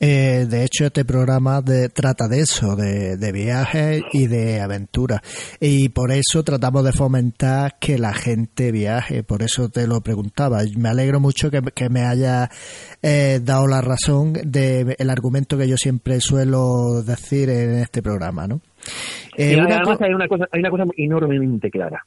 Eh, 0.00 0.46
de 0.48 0.64
hecho, 0.64 0.86
este 0.86 1.04
programa 1.04 1.60
de, 1.60 1.88
trata 1.88 2.28
de 2.28 2.40
eso, 2.40 2.76
de, 2.76 3.16
de, 3.16 3.32
viajes 3.32 4.02
y 4.12 4.28
de 4.28 4.60
aventuras. 4.60 5.20
Y 5.60 5.88
por 5.88 6.12
eso 6.12 6.44
tratamos 6.44 6.84
de 6.84 6.92
fomentar 6.92 7.78
que 7.80 7.98
la 7.98 8.14
gente 8.14 8.70
viaje. 8.70 9.24
Por 9.24 9.42
eso 9.42 9.68
te 9.68 9.88
lo 9.88 10.00
preguntaba. 10.00 10.60
Me 10.76 10.88
alegro 10.88 11.18
mucho 11.18 11.50
que, 11.50 11.88
me 11.90 12.02
haya 12.02 12.48
eh, 13.02 13.40
dado 13.42 13.66
la 13.66 13.80
razón 13.80 14.34
del 14.34 14.94
el 14.96 15.10
argumento 15.10 15.58
que 15.58 15.68
yo 15.68 15.76
siempre 15.76 16.20
suelo 16.20 17.02
decir 17.04 17.50
en 17.50 17.80
este 17.80 18.00
programa. 18.00 18.46
¿no? 18.46 18.60
Eh, 19.36 19.58
además, 19.58 20.00
hay, 20.00 20.14
una 20.14 20.28
cosa, 20.28 20.46
hay 20.52 20.60
una 20.60 20.70
cosa 20.70 20.84
enormemente 20.96 21.70
clara. 21.72 22.06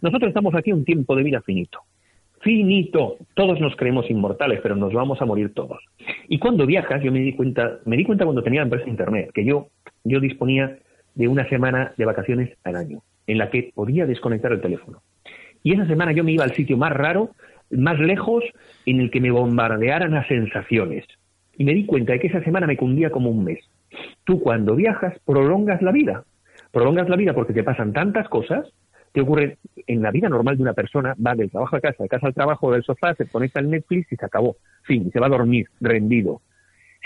Nosotros 0.00 0.28
estamos 0.28 0.54
aquí 0.54 0.70
un 0.70 0.84
tiempo 0.84 1.16
de 1.16 1.24
vida 1.24 1.40
finito 1.40 1.80
finito. 2.42 3.16
Todos 3.34 3.60
nos 3.60 3.74
creemos 3.76 4.10
inmortales, 4.10 4.60
pero 4.62 4.76
nos 4.76 4.92
vamos 4.92 5.20
a 5.22 5.24
morir 5.24 5.54
todos. 5.54 5.82
Y 6.28 6.38
cuando 6.38 6.66
viajas, 6.66 7.02
yo 7.02 7.10
me 7.10 7.20
di 7.20 7.32
cuenta, 7.32 7.78
me 7.84 7.96
di 7.96 8.04
cuenta 8.04 8.24
cuando 8.24 8.42
tenía 8.42 8.60
la 8.60 8.66
empresa 8.66 8.88
internet, 8.88 9.30
que 9.32 9.44
yo, 9.44 9.68
yo 10.04 10.20
disponía 10.20 10.78
de 11.14 11.28
una 11.28 11.48
semana 11.48 11.92
de 11.96 12.04
vacaciones 12.04 12.56
al 12.64 12.76
año, 12.76 13.02
en 13.26 13.38
la 13.38 13.50
que 13.50 13.72
podía 13.74 14.06
desconectar 14.06 14.52
el 14.52 14.60
teléfono. 14.60 15.00
Y 15.62 15.74
esa 15.74 15.86
semana 15.86 16.12
yo 16.12 16.24
me 16.24 16.32
iba 16.32 16.44
al 16.44 16.54
sitio 16.54 16.76
más 16.76 16.92
raro, 16.92 17.30
más 17.70 17.98
lejos, 17.98 18.44
en 18.86 19.00
el 19.00 19.10
que 19.10 19.20
me 19.20 19.30
bombardearan 19.30 20.12
las 20.12 20.26
sensaciones. 20.26 21.06
Y 21.56 21.64
me 21.64 21.74
di 21.74 21.86
cuenta 21.86 22.12
de 22.12 22.20
que 22.20 22.26
esa 22.26 22.42
semana 22.42 22.66
me 22.66 22.76
cundía 22.76 23.10
como 23.10 23.30
un 23.30 23.44
mes. 23.44 23.60
Tú 24.24 24.40
cuando 24.40 24.74
viajas 24.74 25.18
prolongas 25.24 25.82
la 25.82 25.92
vida. 25.92 26.24
Prolongas 26.72 27.08
la 27.08 27.16
vida 27.16 27.34
porque 27.34 27.52
te 27.52 27.62
pasan 27.62 27.92
tantas 27.92 28.28
cosas 28.28 28.72
¿Qué 29.12 29.20
ocurre 29.20 29.58
en 29.86 30.02
la 30.02 30.10
vida 30.10 30.28
normal 30.28 30.56
de 30.56 30.62
una 30.62 30.72
persona? 30.72 31.14
Va 31.24 31.34
del 31.34 31.50
trabajo 31.50 31.76
a 31.76 31.80
casa, 31.80 32.02
de 32.02 32.08
casa 32.08 32.26
al 32.26 32.34
trabajo, 32.34 32.72
del 32.72 32.82
sofá, 32.82 33.14
se 33.14 33.26
conecta 33.26 33.60
al 33.60 33.70
Netflix 33.70 34.10
y 34.12 34.16
se 34.16 34.24
acabó. 34.24 34.56
Fin, 34.84 35.10
se 35.12 35.20
va 35.20 35.26
a 35.26 35.30
dormir, 35.30 35.66
rendido. 35.80 36.40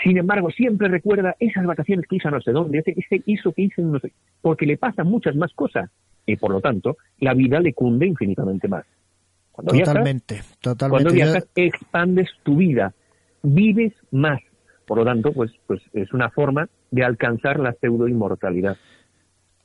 Sin 0.03 0.17
embargo, 0.17 0.49
siempre 0.51 0.87
recuerda 0.87 1.35
esas 1.39 1.65
vacaciones 1.65 2.05
que 2.07 2.17
hizo 2.17 2.29
no 2.29 2.39
sé 2.39 2.51
dónde, 2.51 2.79
ese, 2.79 2.93
ese 2.95 3.23
hizo 3.25 3.51
que 3.51 3.63
hizo 3.63 3.81
no 3.81 3.99
sé, 3.99 4.13
porque 4.41 4.65
le 4.65 4.77
pasan 4.77 5.07
muchas 5.07 5.35
más 5.35 5.51
cosas 5.53 5.89
y 6.25 6.35
por 6.35 6.51
lo 6.51 6.61
tanto 6.61 6.97
la 7.19 7.33
vida 7.33 7.59
le 7.59 7.73
cunde 7.73 8.05
infinitamente 8.05 8.67
más. 8.67 8.85
Cuando 9.51 9.73
totalmente, 9.73 10.35
viajas, 10.35 10.57
totalmente. 10.59 11.03
Cuando 11.03 11.15
viajas 11.15 11.49
expandes 11.55 12.29
tu 12.43 12.57
vida, 12.57 12.93
vives 13.41 13.93
más. 14.11 14.39
Por 14.85 14.99
lo 14.99 15.03
tanto, 15.05 15.33
pues, 15.33 15.51
pues 15.65 15.81
es 15.93 16.13
una 16.13 16.29
forma 16.29 16.69
de 16.91 17.03
alcanzar 17.03 17.59
la 17.59 17.73
pseudo 17.73 18.07
inmortalidad 18.07 18.77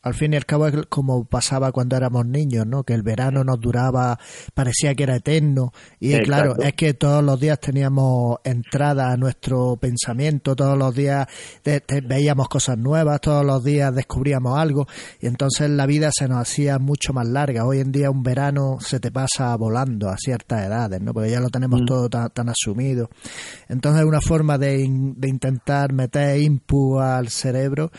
al 0.03 0.14
fin 0.14 0.32
y 0.32 0.36
al 0.36 0.44
cabo 0.44 0.66
es 0.66 0.74
como 0.88 1.24
pasaba 1.24 1.70
cuando 1.70 1.96
éramos 1.96 2.26
niños, 2.26 2.66
¿no? 2.66 2.82
Que 2.82 2.92
el 2.92 3.03
verano 3.03 3.44
nos 3.44 3.61
duraba, 3.61 4.18
parecía 4.53 4.94
que 4.96 5.05
era 5.05 5.16
eterno. 5.16 5.72
Y 6.00 6.18
claro, 6.22 6.57
es 6.59 6.72
que 6.74 6.94
todos 6.94 7.22
los 7.22 7.38
días 7.38 7.61
teníamos 7.61 8.38
entrada 8.42 9.12
a 9.12 9.16
nuestro 9.16 9.76
pensamiento, 9.76 10.57
todos 10.57 10.76
los 10.76 10.92
días 10.92 11.28
veíamos 12.05 12.48
cosas 12.48 12.76
nuevas, 12.78 13.20
todos 13.20 13.46
los 13.46 13.62
días 13.62 13.94
descubríamos 13.94 14.59
algo. 14.59 14.88
Y 15.20 15.28
entonces 15.28 15.70
la 15.70 15.86
vida 15.86 16.11
se 16.12 16.26
nos 16.26 16.38
hacía 16.38 16.80
mucho 16.80 17.12
más 17.12 17.28
larga. 17.28 17.64
Hoy 17.64 17.78
en 17.78 17.92
día 17.92 18.11
un 18.11 18.24
verano 18.24 18.78
se 18.80 18.98
te 18.98 19.12
pasa 19.12 19.55
volando 19.57 20.09
a 20.09 20.16
ciertas 20.16 20.66
edades, 20.66 21.00
¿no? 21.00 21.14
Porque 21.14 21.30
ya 21.30 21.38
lo 21.38 21.48
tenemos 21.48 21.82
mm. 21.82 21.86
todo 21.86 22.09
tan, 22.09 22.48
asumido. 22.48 23.09
Entonces 23.68 24.05
una 24.05 24.20
forma 24.20 24.59
de, 24.59 24.84
de 25.16 25.28
intentar 25.28 25.92
meter 25.92 26.40
input 26.40 27.00
al 27.00 27.28
cerebro 27.28 27.92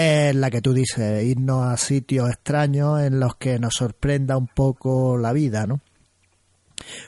es 0.00 0.34
la 0.34 0.50
que 0.50 0.60
tú 0.60 0.72
dices, 0.72 1.24
irnos 1.24 1.64
a 1.64 1.76
sitios 1.76 2.28
extraños 2.28 3.00
en 3.00 3.20
los 3.20 3.36
que 3.36 3.58
nos 3.58 3.74
sorprenda 3.74 4.36
un 4.36 4.46
poco 4.46 5.18
la 5.18 5.32
vida, 5.32 5.66
¿no? 5.66 5.80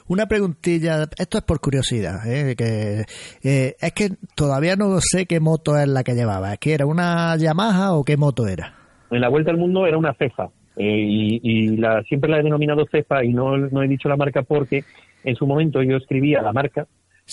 Una 0.07 0.27
preguntilla, 0.27 1.05
esto 1.17 1.39
es 1.39 1.45
por 1.45 1.61
curiosidad, 1.61 2.27
¿eh? 2.27 2.55
que 2.57 3.05
eh, 3.43 3.75
es 3.81 3.93
que 3.93 4.11
todavía 4.35 4.77
no 4.77 4.99
sé 5.01 5.27
qué 5.27 5.41
moto 5.41 5.79
es 5.79 5.89
la 5.89 6.05
que 6.05 6.15
llevaba, 6.15 6.53
¿es 6.53 6.59
que 6.59 6.75
era 6.75 6.87
una 6.87 7.37
Yamaha 7.37 7.95
o 7.95 8.05
qué 8.05 8.17
moto 8.17 8.47
era? 8.47 8.75
En 9.11 9.21
la 9.21 9.29
vuelta 9.29 9.51
al 9.51 9.57
mundo 9.57 9.87
era 9.87 9.97
una 9.97 10.15
cefa 10.15 10.51
eh, 10.77 11.39
y, 11.43 11.77
la, 11.77 12.03
siempre 12.03 12.31
la 12.31 12.41
he 12.41 12.43
denominado 12.43 12.87
cefa 12.91 13.25
y 13.25 13.33
no, 13.33 13.57
no 13.57 13.83
he 13.83 13.89
dicho 13.89 14.09
la 14.09 14.17
marca 14.17 14.43
porque 14.43 14.85
en 15.25 15.37
su 15.37 15.47
momento 15.47 15.83
yo 15.83 15.97
escribía 15.97 16.43
la 16.43 16.53
marca 16.53 16.87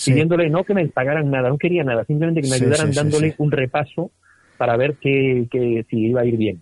pidiéndole 0.04 0.48
no 0.48 0.64
que 0.64 0.74
me 0.74 0.86
pagaran 0.88 1.30
nada, 1.30 1.48
no 1.48 1.58
quería 1.58 1.84
nada, 1.84 2.04
simplemente 2.04 2.42
que 2.42 2.48
me 2.48 2.56
ayudaran 2.56 2.92
dándole 2.92 3.34
un 3.38 3.50
repaso 3.50 4.10
para 4.60 4.76
ver 4.76 4.96
que, 4.96 5.86
si 5.88 5.98
iba 5.98 6.20
a 6.20 6.26
ir 6.26 6.36
bien. 6.36 6.60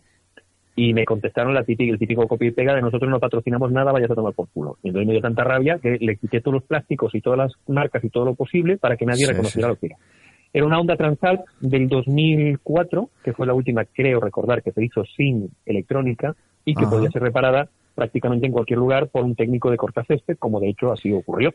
Y 0.76 0.94
me 0.94 1.04
contestaron 1.04 1.52
la 1.52 1.64
típica, 1.64 1.92
el 1.92 1.98
típico 1.98 2.28
copia 2.28 2.46
y 2.46 2.52
pega 2.52 2.72
de 2.72 2.80
nosotros 2.80 3.10
no 3.10 3.18
patrocinamos 3.18 3.72
nada, 3.72 3.90
vayas 3.90 4.12
a 4.12 4.14
tomar 4.14 4.34
por 4.34 4.48
culo. 4.50 4.78
Y 4.84 4.88
entonces 4.90 5.08
me 5.08 5.14
dio 5.14 5.20
tanta 5.20 5.42
rabia 5.42 5.80
que 5.82 5.98
le 6.00 6.14
quité 6.14 6.40
todos 6.40 6.54
los 6.54 6.62
plásticos 6.62 7.12
y 7.16 7.20
todas 7.20 7.40
las 7.40 7.52
marcas 7.66 8.04
y 8.04 8.08
todo 8.08 8.24
lo 8.24 8.36
posible 8.36 8.76
para 8.76 8.96
que 8.96 9.04
nadie 9.04 9.26
reconociera 9.26 9.66
lo 9.66 9.74
que 9.74 9.86
era. 9.86 9.96
Era 10.52 10.64
una 10.64 10.78
Honda 10.78 10.94
Transalp 10.94 11.40
del 11.58 11.88
2004, 11.88 13.10
que 13.24 13.32
fue 13.32 13.48
la 13.48 13.54
última, 13.54 13.84
creo 13.84 14.20
recordar, 14.20 14.62
que 14.62 14.70
se 14.70 14.84
hizo 14.84 15.04
sin 15.04 15.50
electrónica 15.66 16.36
y 16.64 16.76
que 16.76 16.86
podía 16.86 17.10
ser 17.10 17.22
reparada 17.22 17.68
prácticamente 17.96 18.46
en 18.46 18.52
cualquier 18.52 18.78
lugar 18.78 19.08
por 19.08 19.24
un 19.24 19.34
técnico 19.34 19.72
de 19.72 19.76
cortacésped, 19.76 20.36
como 20.38 20.60
de 20.60 20.68
hecho 20.68 20.92
así 20.92 21.12
ocurrió 21.12 21.52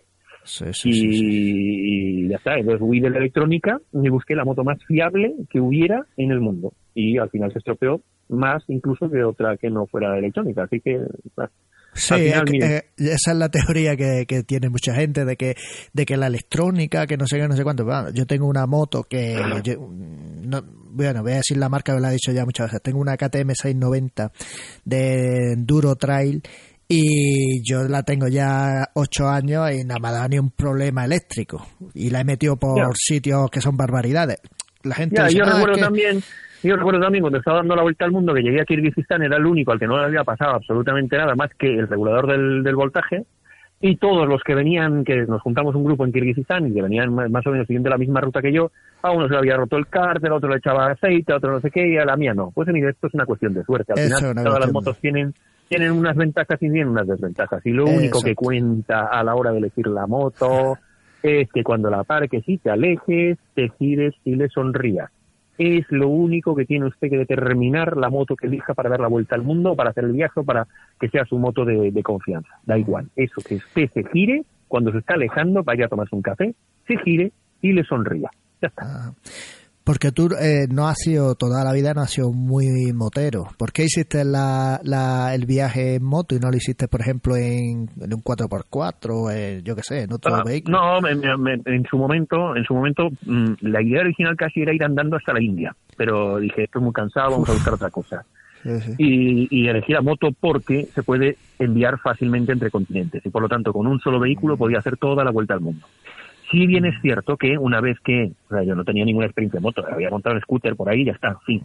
y, 0.83 2.27
ya 2.29 2.37
está, 2.37 2.55
entonces 2.55 2.81
huí 2.81 2.99
de 2.99 3.09
la 3.09 3.19
electrónica 3.19 3.79
y 3.91 4.09
busqué 4.09 4.35
la 4.35 4.45
moto 4.45 4.63
más 4.63 4.83
fiable 4.85 5.33
que 5.49 5.59
hubiera 5.59 6.05
en 6.17 6.31
el 6.31 6.39
mundo. 6.39 6.73
Y 6.93 7.17
al 7.17 7.29
final 7.29 7.51
se 7.51 7.59
estropeó 7.59 8.01
más 8.29 8.63
incluso 8.67 9.09
que 9.09 9.23
otra 9.23 9.57
que 9.57 9.69
no 9.69 9.87
fuera 9.87 10.17
electrónica. 10.17 10.63
Así 10.63 10.79
que... 10.79 10.99
Sí, 11.95 12.15
eh, 12.15 12.81
esa 12.97 13.31
es 13.31 13.37
la 13.37 13.49
teoría 13.49 13.95
que, 13.95 14.25
tiene 14.47 14.69
mucha 14.69 14.95
gente 14.95 15.25
de 15.25 15.35
que 15.35 15.55
de 15.93 16.05
que 16.07 16.17
la 16.17 16.25
electrónica, 16.25 17.05
que 17.05 17.17
no 17.17 17.27
sé 17.27 17.37
qué, 17.37 17.47
no 17.47 17.55
sé 17.55 17.63
cuánto. 17.63 17.85
yo 18.13 18.25
tengo 18.25 18.47
una 18.47 18.65
moto 18.65 19.03
que, 19.03 19.39
bueno, 20.89 21.21
voy 21.21 21.31
a 21.33 21.35
decir 21.35 21.57
la 21.57 21.69
marca, 21.69 21.93
me 21.93 22.01
la 22.01 22.09
he 22.09 22.13
dicho 22.13 22.31
ya 22.31 22.45
muchas 22.45 22.67
veces. 22.67 22.81
Tengo 22.81 22.99
una 22.99 23.15
KTM 23.15 23.53
690 23.53 24.31
de 24.85 25.53
Enduro 25.53 25.95
Trail 25.95 26.41
y 26.87 27.63
yo 27.63 27.83
la 27.87 28.03
tengo 28.03 28.27
ya 28.27 28.89
ocho 28.93 29.27
años 29.27 29.71
y 29.71 29.83
nada 29.83 29.99
me 29.99 30.07
ha 30.09 30.11
dado 30.11 30.29
ni 30.29 30.39
un 30.39 30.51
problema 30.51 31.05
eléctrico 31.05 31.65
y 31.93 32.09
la 32.09 32.21
he 32.21 32.23
metido 32.23 32.57
por 32.57 32.95
sitios 32.95 33.49
que 33.49 33.61
son 33.61 33.77
barbaridades. 33.77 34.41
La 34.83 34.95
gente 34.95 35.21
yo 35.33 35.43
ah, 35.45 35.53
recuerdo 35.53 35.77
también 35.77 36.21
yo 36.63 36.77
recuerdo 36.77 37.01
también 37.01 37.21
cuando 37.21 37.39
estaba 37.39 37.57
dando 37.57 37.75
la 37.75 37.83
vuelta 37.83 38.05
al 38.05 38.11
mundo 38.11 38.33
que 38.33 38.41
llegué 38.41 38.61
a 38.61 38.65
Kirguistán 38.65 39.21
era 39.21 39.37
el 39.37 39.45
único 39.45 39.71
al 39.71 39.79
que 39.79 39.87
no 39.87 39.97
le 39.97 40.05
había 40.05 40.23
pasado 40.23 40.55
absolutamente 40.55 41.17
nada 41.17 41.35
más 41.35 41.51
que 41.57 41.67
el 41.67 41.87
regulador 41.87 42.27
del, 42.27 42.75
voltaje 42.75 43.25
y 43.81 43.97
todos 43.97 44.25
los 44.29 44.41
que 44.43 44.55
venían, 44.55 45.03
que 45.03 45.25
nos 45.25 45.41
juntamos 45.41 45.75
un 45.75 45.83
grupo 45.83 46.05
en 46.05 46.13
Kirguistán 46.13 46.67
y 46.67 46.73
que 46.73 46.81
venían 46.81 47.13
más 47.13 47.45
o 47.45 47.51
menos 47.51 47.67
siguiendo 47.67 47.89
la 47.89 47.97
misma 47.97 48.21
ruta 48.21 48.41
que 48.41 48.53
yo, 48.53 48.71
a 49.01 49.11
uno 49.11 49.27
se 49.27 49.33
le 49.33 49.39
había 49.39 49.57
roto 49.57 49.75
el 49.75 49.87
cárter, 49.87 50.31
a 50.31 50.35
otro 50.35 50.49
le 50.49 50.57
echaba 50.57 50.89
aceite, 50.89 51.33
a 51.33 51.35
otro 51.35 51.51
no 51.51 51.59
sé 51.59 51.69
qué, 51.69 51.85
y 51.85 51.97
a 51.97 52.05
la 52.05 52.15
mía 52.15 52.33
no. 52.33 52.51
Pues 52.51 52.69
mira, 52.69 52.89
esto 52.89 53.07
es 53.07 53.13
una 53.13 53.25
cuestión 53.25 53.53
de 53.53 53.65
suerte. 53.65 53.91
Al 53.91 53.99
final, 53.99 54.35
todas 54.41 54.59
las 54.61 54.71
motos 54.71 54.97
tienen 54.99 55.33
tienen 55.67 55.91
unas 55.91 56.15
ventajas 56.15 56.61
y 56.61 56.69
tienen 56.69 56.89
unas 56.89 57.07
desventajas. 57.07 57.65
Y 57.65 57.71
lo 57.71 57.85
único 57.85 58.21
que 58.21 58.35
cuenta 58.35 59.07
a 59.07 59.23
la 59.23 59.35
hora 59.35 59.51
de 59.51 59.59
elegir 59.59 59.87
la 59.87 60.07
moto 60.07 60.77
es 61.21 61.49
que 61.51 61.63
cuando 61.63 61.89
la 61.89 62.03
parques 62.03 62.43
y 62.47 62.57
te 62.57 62.69
alejes, 62.69 63.37
te 63.55 63.69
gires 63.79 64.13
y 64.23 64.35
le 64.35 64.49
sonrías. 64.49 65.09
Es 65.57 65.85
lo 65.89 66.09
único 66.09 66.55
que 66.55 66.65
tiene 66.65 66.87
usted 66.87 67.09
que 67.09 67.17
determinar 67.17 67.95
la 67.95 68.09
moto 68.09 68.35
que 68.35 68.47
elija 68.47 68.73
para 68.73 68.89
dar 68.89 68.99
la 68.99 69.07
vuelta 69.07 69.35
al 69.35 69.43
mundo, 69.43 69.75
para 69.75 69.91
hacer 69.91 70.03
el 70.03 70.11
viaje 70.11 70.43
para 70.43 70.67
que 70.99 71.09
sea 71.09 71.25
su 71.25 71.37
moto 71.37 71.63
de, 71.63 72.03
confianza. 72.03 72.49
Da 72.63 72.77
igual. 72.77 73.09
Eso, 73.15 73.41
que 73.41 73.55
usted 73.55 73.89
se 73.93 74.03
gire 74.11 74.43
cuando 74.67 74.91
se 74.91 74.97
está 74.97 75.13
alejando, 75.13 75.63
vaya 75.63 75.85
a 75.85 75.89
tomarse 75.89 76.15
un 76.15 76.23
café, 76.23 76.55
se 76.87 76.97
gire 76.97 77.31
y 77.61 77.71
le 77.71 77.83
sonría. 77.83 78.31
Ya 78.61 78.67
está. 78.67 78.83
Ah. 78.85 79.13
Porque 79.83 80.13
tú 80.13 80.29
eh, 80.39 80.67
no 80.69 80.87
has 80.87 80.97
sido 80.99 81.35
toda 81.35 81.63
la 81.65 81.73
vida, 81.73 81.93
no 81.93 82.01
has 82.01 82.11
sido 82.11 82.31
muy 82.31 82.93
motero. 82.93 83.47
¿Por 83.57 83.73
qué 83.73 83.83
hiciste 83.83 84.23
la, 84.23 84.79
el 85.33 85.45
viaje 85.45 85.95
en 85.95 86.05
moto 86.05 86.35
y 86.35 86.39
no 86.39 86.49
lo 86.49 86.55
hiciste, 86.55 86.87
por 86.87 87.01
ejemplo, 87.01 87.35
en, 87.35 87.89
un 87.97 88.23
4x4, 88.23 89.33
eh, 89.33 89.61
yo 89.63 89.75
qué 89.75 89.81
sé, 89.83 90.03
en 90.03 90.13
otro 90.13 90.35
ah, 90.35 90.43
vehículo? 90.45 90.77
No, 90.77 91.07
en 91.07 91.85
su 91.89 91.97
momento, 91.97 92.55
en 92.55 92.63
su 92.63 92.73
momento 92.73 93.09
mm, 93.25 93.55
la 93.61 93.81
idea 93.81 94.01
original 94.01 94.37
casi 94.37 94.61
era 94.61 94.73
ir 94.73 94.83
andando 94.83 95.17
hasta 95.17 95.33
la 95.33 95.41
India. 95.41 95.75
Pero 95.97 96.37
dije, 96.37 96.63
estoy 96.63 96.81
muy 96.81 96.93
cansado, 96.93 97.31
vamos 97.31 97.49
a 97.49 97.53
buscar 97.53 97.73
otra 97.73 97.89
cosa. 97.89 98.25
Y, 98.97 99.47
y 99.51 99.67
elegí 99.67 99.91
la 99.91 100.01
moto 100.01 100.29
porque 100.39 100.85
se 100.85 101.03
puede 101.03 101.35
enviar 101.59 101.99
fácilmente 101.99 102.53
entre 102.53 102.71
continentes. 102.71 103.25
Y 103.25 103.29
por 103.29 103.41
lo 103.41 103.49
tanto, 103.49 103.73
con 103.73 103.85
un 103.87 103.99
solo 103.99 104.21
vehículo 104.21 104.55
podía 104.55 104.79
hacer 104.79 104.95
toda 104.95 105.25
la 105.25 105.31
vuelta 105.31 105.53
al 105.53 105.59
mundo. 105.59 105.85
Sí 106.53 106.67
bien 106.67 106.85
es 106.85 106.93
cierto 107.01 107.35
que 107.35 107.57
una 107.57 107.81
vez 107.81 107.99
que, 108.01 108.31
o 108.47 108.53
sea, 108.53 108.61
yo 108.61 108.75
no 108.75 108.83
tenía 108.83 109.03
ninguna 109.03 109.25
experiencia 109.25 109.59
de 109.59 109.63
moto, 109.63 109.83
había 109.91 110.11
montado 110.11 110.35
un 110.35 110.41
scooter 110.41 110.75
por 110.75 110.87
ahí 110.87 111.01
y 111.01 111.05
ya 111.05 111.13
está, 111.13 111.35
fin. 111.47 111.63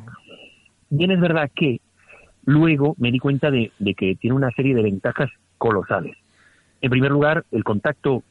Bien 0.89 1.11
es 1.11 1.20
verdad 1.20 1.51
que 1.55 1.82
luego 2.47 2.95
me 2.99 3.12
di 3.12 3.18
cuenta 3.18 3.51
de, 3.51 3.70
que 3.95 4.16
tiene 4.16 4.34
una 4.34 4.51
serie 4.53 4.74
de 4.74 4.82
ventajas 4.82 5.28
colosales. 5.59 6.16
En 6.80 6.91
primer 6.91 7.11
lugar, 7.11 7.45
el 7.51 7.64
contacto 7.64 8.22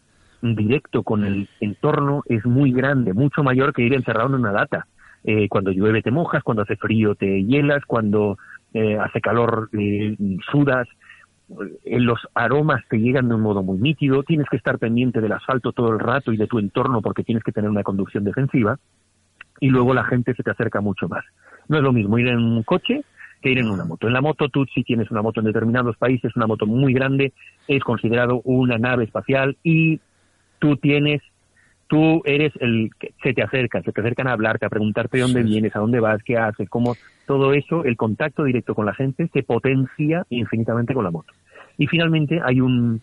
directo 0.41 1.03
con 1.03 1.25
el 1.25 1.47
entorno 1.59 2.23
es 2.25 2.43
muy 2.43 2.71
grande, 2.71 3.13
mucho 3.13 3.43
mayor 3.43 3.71
que 3.71 3.83
ir 3.83 3.93
encerrado 3.93 4.29
en 4.29 4.41
una 4.41 4.51
lata. 4.51 4.87
Eh, 5.25 5.47
cuando 5.49 5.69
llueve 5.69 6.01
te 6.01 6.09
mojas, 6.09 6.41
cuando 6.41 6.63
hace 6.63 6.75
frío 6.75 7.13
te 7.13 7.43
hielas, 7.43 7.85
cuando 7.85 8.39
eh, 8.73 8.97
hace 8.97 9.21
calor 9.21 9.69
eh, 9.77 10.15
sudas 10.51 10.87
los 11.85 12.19
aromas 12.33 12.83
te 12.89 12.97
llegan 12.97 13.29
de 13.29 13.35
un 13.35 13.41
modo 13.41 13.63
muy 13.63 13.77
nítido, 13.77 14.23
tienes 14.23 14.47
que 14.49 14.57
estar 14.57 14.77
pendiente 14.79 15.21
del 15.21 15.31
asfalto 15.31 15.71
todo 15.71 15.93
el 15.93 15.99
rato 15.99 16.33
y 16.33 16.37
de 16.37 16.47
tu 16.47 16.59
entorno 16.59 17.01
porque 17.01 17.23
tienes 17.23 17.43
que 17.43 17.51
tener 17.51 17.69
una 17.69 17.83
conducción 17.83 18.23
defensiva 18.23 18.77
y 19.59 19.69
luego 19.69 19.93
la 19.93 20.03
gente 20.03 20.33
se 20.35 20.43
te 20.43 20.51
acerca 20.51 20.81
mucho 20.81 21.07
más. 21.07 21.23
No 21.67 21.77
es 21.77 21.83
lo 21.83 21.93
mismo 21.93 22.17
ir 22.19 22.27
en 22.27 22.39
un 22.39 22.63
coche 22.63 23.03
que 23.41 23.51
ir 23.51 23.59
en 23.59 23.69
una 23.69 23.85
moto. 23.85 24.07
En 24.07 24.13
la 24.13 24.21
moto 24.21 24.49
tú 24.49 24.65
si 24.65 24.83
tienes 24.83 25.09
una 25.11 25.21
moto 25.21 25.39
en 25.39 25.45
determinados 25.45 25.95
países, 25.97 26.35
una 26.35 26.47
moto 26.47 26.65
muy 26.65 26.93
grande, 26.93 27.33
es 27.67 27.83
considerado 27.83 28.41
una 28.43 28.77
nave 28.77 29.05
espacial 29.05 29.57
y 29.63 29.99
tú 30.59 30.75
tienes 30.77 31.21
tú 31.87 32.21
eres 32.25 32.53
el 32.59 32.91
que 32.99 33.13
se 33.23 33.33
te 33.33 33.41
acercan, 33.41 33.83
se 33.83 33.91
te 33.91 34.01
acercan 34.01 34.27
a 34.27 34.33
hablarte, 34.33 34.65
a 34.65 34.69
preguntarte 34.69 35.19
dónde 35.19 35.43
vienes, 35.43 35.75
a 35.75 35.79
dónde 35.79 35.99
vas, 35.99 36.21
qué 36.23 36.37
haces, 36.37 36.69
cómo 36.69 36.95
todo 37.25 37.53
eso, 37.53 37.83
el 37.83 37.97
contacto 37.97 38.43
directo 38.43 38.75
con 38.75 38.85
la 38.85 38.93
gente 38.93 39.29
se 39.33 39.43
potencia 39.43 40.25
infinitamente 40.29 40.93
con 40.93 41.03
la 41.03 41.11
moto. 41.11 41.33
Y 41.77 41.87
finalmente 41.87 42.41
hay 42.43 42.61
un, 42.61 43.01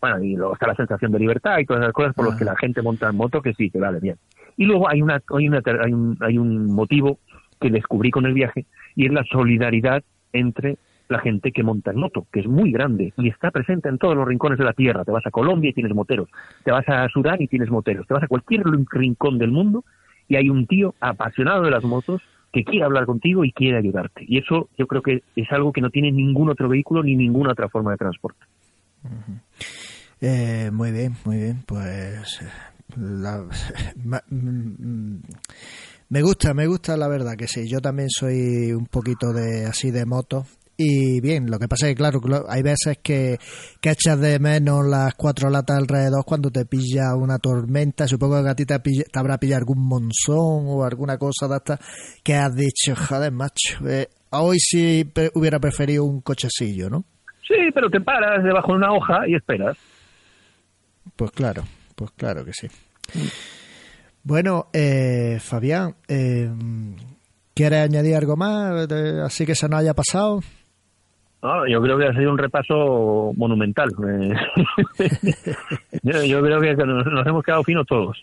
bueno, 0.00 0.22
y 0.22 0.36
luego 0.36 0.54
está 0.54 0.66
la 0.68 0.74
sensación 0.74 1.12
de 1.12 1.18
libertad 1.18 1.58
y 1.58 1.66
todas 1.66 1.82
esas 1.82 1.92
cosas 1.92 2.14
por 2.14 2.26
las 2.26 2.36
que 2.36 2.44
la 2.44 2.56
gente 2.56 2.82
monta 2.82 3.08
en 3.08 3.16
moto 3.16 3.42
que 3.42 3.54
sí, 3.54 3.70
que 3.70 3.78
vale 3.78 4.00
bien. 4.00 4.16
Y 4.56 4.64
luego 4.64 4.88
hay 4.88 5.02
una, 5.02 5.22
hay 5.36 5.48
una, 5.48 5.62
hay 5.64 5.92
un, 5.92 6.16
hay 6.20 6.38
un 6.38 6.66
motivo 6.66 7.18
que 7.60 7.70
descubrí 7.70 8.10
con 8.10 8.26
el 8.26 8.34
viaje 8.34 8.66
y 8.94 9.06
es 9.06 9.12
la 9.12 9.24
solidaridad 9.24 10.02
entre 10.32 10.78
la 11.08 11.20
gente 11.20 11.52
que 11.52 11.62
monta 11.62 11.90
en 11.90 11.98
moto, 11.98 12.26
que 12.32 12.40
es 12.40 12.46
muy 12.46 12.70
grande 12.70 13.12
y 13.16 13.28
está 13.28 13.50
presente 13.50 13.88
en 13.88 13.98
todos 13.98 14.14
los 14.14 14.26
rincones 14.26 14.58
de 14.58 14.64
la 14.64 14.72
tierra. 14.72 15.04
Te 15.04 15.12
vas 15.12 15.26
a 15.26 15.30
Colombia 15.30 15.70
y 15.70 15.74
tienes 15.74 15.94
moteros, 15.94 16.28
te 16.64 16.70
vas 16.70 16.88
a 16.88 17.08
Sudán 17.08 17.40
y 17.40 17.48
tienes 17.48 17.70
moteros, 17.70 18.06
te 18.06 18.14
vas 18.14 18.22
a 18.22 18.28
cualquier 18.28 18.62
rincón 18.90 19.38
del 19.38 19.50
mundo 19.50 19.84
y 20.28 20.36
hay 20.36 20.50
un 20.50 20.66
tío 20.66 20.94
apasionado 21.00 21.62
de 21.62 21.70
las 21.70 21.84
motos 21.84 22.20
que 22.52 22.64
quiere 22.64 22.84
hablar 22.84 23.06
contigo 23.06 23.44
y 23.44 23.52
quiere 23.52 23.78
ayudarte. 23.78 24.24
Y 24.26 24.38
eso 24.38 24.68
yo 24.78 24.86
creo 24.86 25.02
que 25.02 25.22
es 25.36 25.52
algo 25.52 25.72
que 25.72 25.80
no 25.80 25.90
tiene 25.90 26.12
ningún 26.12 26.50
otro 26.50 26.68
vehículo 26.68 27.02
ni 27.02 27.14
ninguna 27.14 27.52
otra 27.52 27.68
forma 27.68 27.92
de 27.92 27.98
transporte. 27.98 28.40
Eh, 30.20 30.70
muy 30.72 30.90
bien, 30.92 31.14
muy 31.24 31.36
bien. 31.36 31.62
Pues 31.66 32.40
me 36.08 36.22
gusta, 36.22 36.54
me 36.54 36.66
gusta 36.66 36.96
la 36.96 37.08
verdad 37.08 37.36
que 37.36 37.46
sí. 37.46 37.68
Yo 37.68 37.80
también 37.80 38.08
soy 38.10 38.72
un 38.72 38.86
poquito 38.86 39.32
de 39.32 39.66
así 39.66 39.90
de 39.90 40.06
moto 40.06 40.46
y 40.80 41.20
bien, 41.20 41.50
lo 41.50 41.58
que 41.58 41.66
pasa 41.66 41.88
es 41.88 41.96
que, 41.96 41.96
claro, 41.96 42.20
hay 42.48 42.62
veces 42.62 42.98
que, 43.02 43.36
que 43.80 43.90
echas 43.90 44.20
de 44.20 44.38
menos 44.38 44.86
las 44.86 45.12
cuatro 45.16 45.50
latas 45.50 45.76
alrededor 45.76 46.24
cuando 46.24 46.52
te 46.52 46.66
pilla 46.66 47.16
una 47.16 47.40
tormenta. 47.40 48.06
Supongo 48.06 48.40
que 48.44 48.48
a 48.48 48.54
ti 48.54 48.64
te, 48.64 48.76
habrá 49.12 49.38
pillado 49.38 49.58
algún 49.58 49.88
monzón 49.88 50.66
o 50.68 50.84
alguna 50.84 51.18
cosa 51.18 51.48
de 51.48 51.56
esta 51.56 51.78
que 52.22 52.36
has 52.36 52.54
dicho, 52.54 52.94
joder, 52.94 53.32
macho, 53.32 53.88
eh, 53.88 54.06
hoy 54.30 54.60
sí 54.60 55.04
hubiera 55.34 55.58
preferido 55.58 56.04
un 56.04 56.20
cochecillo, 56.20 56.88
¿no? 56.88 57.04
Sí, 57.48 57.56
pero 57.74 57.90
te 57.90 58.00
paras 58.00 58.44
debajo 58.44 58.70
de 58.70 58.78
una 58.78 58.92
hoja 58.92 59.26
y 59.26 59.34
esperas. 59.34 59.76
Pues 61.16 61.32
claro, 61.32 61.64
pues 61.96 62.12
claro 62.12 62.44
que 62.44 62.52
sí. 62.52 62.68
Bueno, 64.22 64.68
eh, 64.72 65.38
Fabián, 65.40 65.96
eh, 66.06 66.48
¿quieres 67.52 67.80
añadir 67.80 68.14
algo 68.14 68.36
más? 68.36 68.88
así 69.24 69.44
que 69.44 69.56
se 69.56 69.68
nos 69.68 69.80
haya 69.80 69.94
pasado 69.94 70.40
yo 71.42 71.80
creo 71.80 71.98
que 71.98 72.06
ha 72.06 72.12
sido 72.12 72.30
un 72.32 72.38
repaso 72.38 73.32
monumental. 73.36 73.88
yo, 76.02 76.42
creo 76.42 76.60
que 76.60 76.74
nos, 76.84 77.26
hemos 77.26 77.44
quedado 77.44 77.62
finos 77.62 77.86
todos. 77.86 78.16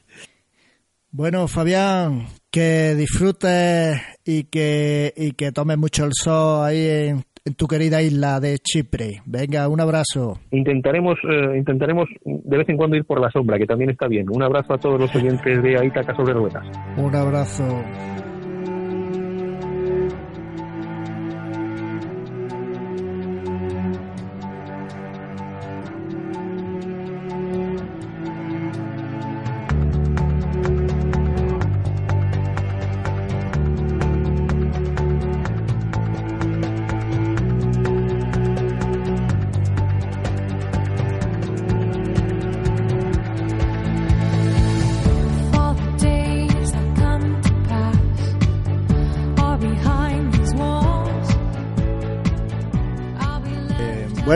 Bueno, 1.12 1.48
Fabián, 1.48 2.26
que 2.52 2.94
disfrutes 2.96 4.02
y 4.26 4.44
que, 4.46 5.14
y 5.16 5.32
que 5.32 5.54
tomes 5.54 5.78
mucho 5.78 6.04
el 6.04 6.12
sol 6.14 6.66
ahí 6.66 6.86
en, 6.88 7.24
tu 7.56 7.68
querida 7.68 8.02
isla 8.02 8.42
de 8.42 8.58
Chipre. 8.58 9.22
Venga, 9.26 9.70
un 9.70 9.80
abrazo. 9.80 10.40
Intentaremos, 10.52 11.16
eh, 11.24 11.58
intentaremos 11.58 12.10
de 12.26 12.58
vez 12.58 12.68
en 12.68 12.76
cuando 12.76 12.98
ir 12.98 13.06
por 13.06 13.22
la 13.22 13.30
sombra, 13.30 13.58
que 13.58 13.66
también 13.66 13.92
está 13.92 14.08
bien. 14.08 14.26
Un 14.30 14.44
abrazo 14.44 14.74
a 14.74 14.78
todos 14.78 15.00
los 15.00 15.16
oyentes 15.16 15.62
de 15.64 15.78
Aitaca 15.78 16.14
sobre 16.16 16.34
ruedas. 16.34 16.66
Un 16.98 17.16
abrazo. 17.16 17.64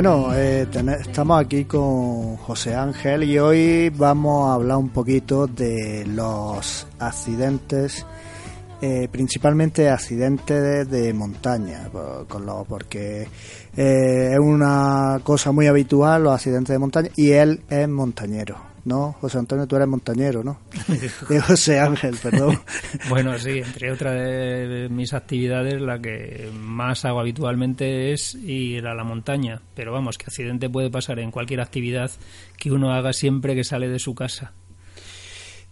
Bueno, 0.01 0.33
eh, 0.33 0.65
estamos 1.01 1.41
aquí 1.41 1.65
con 1.65 2.37
José 2.37 2.73
Ángel 2.73 3.21
y 3.25 3.37
hoy 3.37 3.89
vamos 3.89 4.49
a 4.49 4.53
hablar 4.53 4.77
un 4.77 4.87
poquito 4.91 5.45
de 5.45 6.05
los 6.07 6.87
accidentes, 6.99 8.05
eh, 8.81 9.09
principalmente 9.11 9.89
accidentes 9.89 10.89
de, 10.89 11.13
montaña, 11.13 11.89
con 12.29 12.45
lo, 12.45 12.63
porque 12.63 13.27
eh, 13.75 14.29
es 14.31 14.39
una 14.39 15.19
cosa 15.21 15.51
muy 15.51 15.67
habitual 15.67 16.23
los 16.23 16.33
accidentes 16.33 16.73
de 16.73 16.79
montaña 16.79 17.09
y 17.17 17.31
él 17.31 17.59
es 17.69 17.89
montañero. 17.89 18.68
¿No? 18.89 19.13
José 19.21 19.37
Antonio, 19.37 19.67
tú 19.67 19.75
eres 19.75 19.87
montañero, 19.87 20.43
¿no? 20.43 20.59
De 21.29 21.39
José 21.47 21.79
Ángel, 21.79 22.17
perdón. 22.21 22.59
bueno, 23.09 23.37
sí, 23.37 23.59
entre 23.59 23.91
otras 23.91 24.15
de 24.15 24.87
mis 24.89 25.13
actividades, 25.13 25.79
la 25.79 25.99
que 25.99 26.49
más 26.59 27.05
hago 27.05 27.19
habitualmente 27.19 28.11
es 28.11 28.33
ir 28.33 28.87
a 28.87 28.95
la 28.95 29.03
montaña. 29.03 29.61
Pero 29.75 29.93
vamos, 29.93 30.17
que 30.17 30.25
accidente 30.25 30.69
puede 30.69 30.89
pasar 30.89 31.19
en 31.19 31.29
cualquier 31.29 31.61
actividad 31.61 32.09
que 32.57 32.71
uno 32.71 32.91
haga 32.91 33.13
siempre 33.13 33.55
que 33.55 33.63
sale 33.63 33.87
de 33.87 33.99
su 33.99 34.15
casa. 34.15 34.51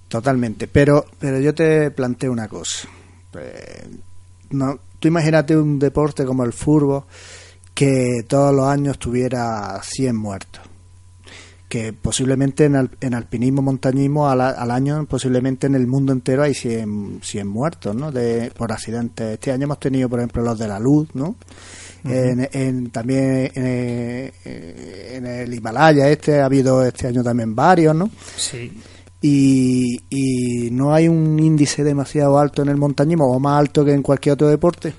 Totalmente, 0.07 0.67
pero, 0.67 1.05
pero 1.19 1.39
yo 1.39 1.55
te 1.55 1.89
planteo 1.89 2.31
una 2.31 2.47
cosa. 2.47 2.87
Eh, 3.33 3.87
no, 4.51 4.79
tú 4.99 5.07
imagínate 5.07 5.57
un 5.57 5.79
deporte 5.79 6.23
como 6.23 6.45
el 6.45 6.53
fútbol 6.53 7.03
que 7.73 8.23
todos 8.27 8.55
los 8.55 8.67
años 8.67 8.99
tuviera 8.99 9.81
100 9.81 10.15
muertos 10.15 10.66
que 11.67 11.91
posiblemente 11.93 12.65
en, 12.65 12.89
en 13.01 13.13
alpinismo, 13.13 13.61
montañismo 13.61 14.29
al, 14.29 14.41
al, 14.41 14.71
año, 14.71 15.05
posiblemente 15.05 15.67
en 15.67 15.75
el 15.75 15.85
mundo 15.85 16.13
entero 16.13 16.43
hay 16.43 16.53
100, 16.53 17.19
100 17.21 17.47
muertos, 17.47 17.95
¿no? 17.95 18.11
De, 18.11 18.51
por 18.55 18.71
accidentes. 18.71 19.33
Este 19.33 19.51
año 19.51 19.65
hemos 19.65 19.79
tenido, 19.79 20.07
por 20.07 20.19
ejemplo, 20.19 20.43
los 20.43 20.57
de 20.57 20.67
la 20.67 20.79
luz, 20.79 21.09
¿no? 21.13 21.35
en, 22.05 22.47
en, 22.51 22.89
también 22.89 23.51
en, 23.53 24.31
en, 24.45 25.25
el 25.25 25.53
Himalaya 25.53 26.09
este 26.09 26.39
ha 26.39 26.45
habido 26.45 26.85
este 26.85 27.07
año 27.07 27.23
también 27.23 27.55
varios, 27.55 27.95
¿no? 27.95 28.09
Sí. 28.35 28.71
Y, 29.21 29.99
y 30.09 30.71
no 30.71 30.93
hay 30.93 31.07
un 31.07 31.39
índice 31.39 31.83
demasiado 31.83 32.37
alto 32.37 32.61
en 32.61 32.69
el 32.69 32.77
montañismo 32.77 33.25
o 33.25 33.39
más 33.39 33.59
alto 33.59 33.83
que 33.83 33.91
en 33.91 34.03
cualquier 34.03 34.33
otro 34.33 34.47
deporte. 34.47 34.93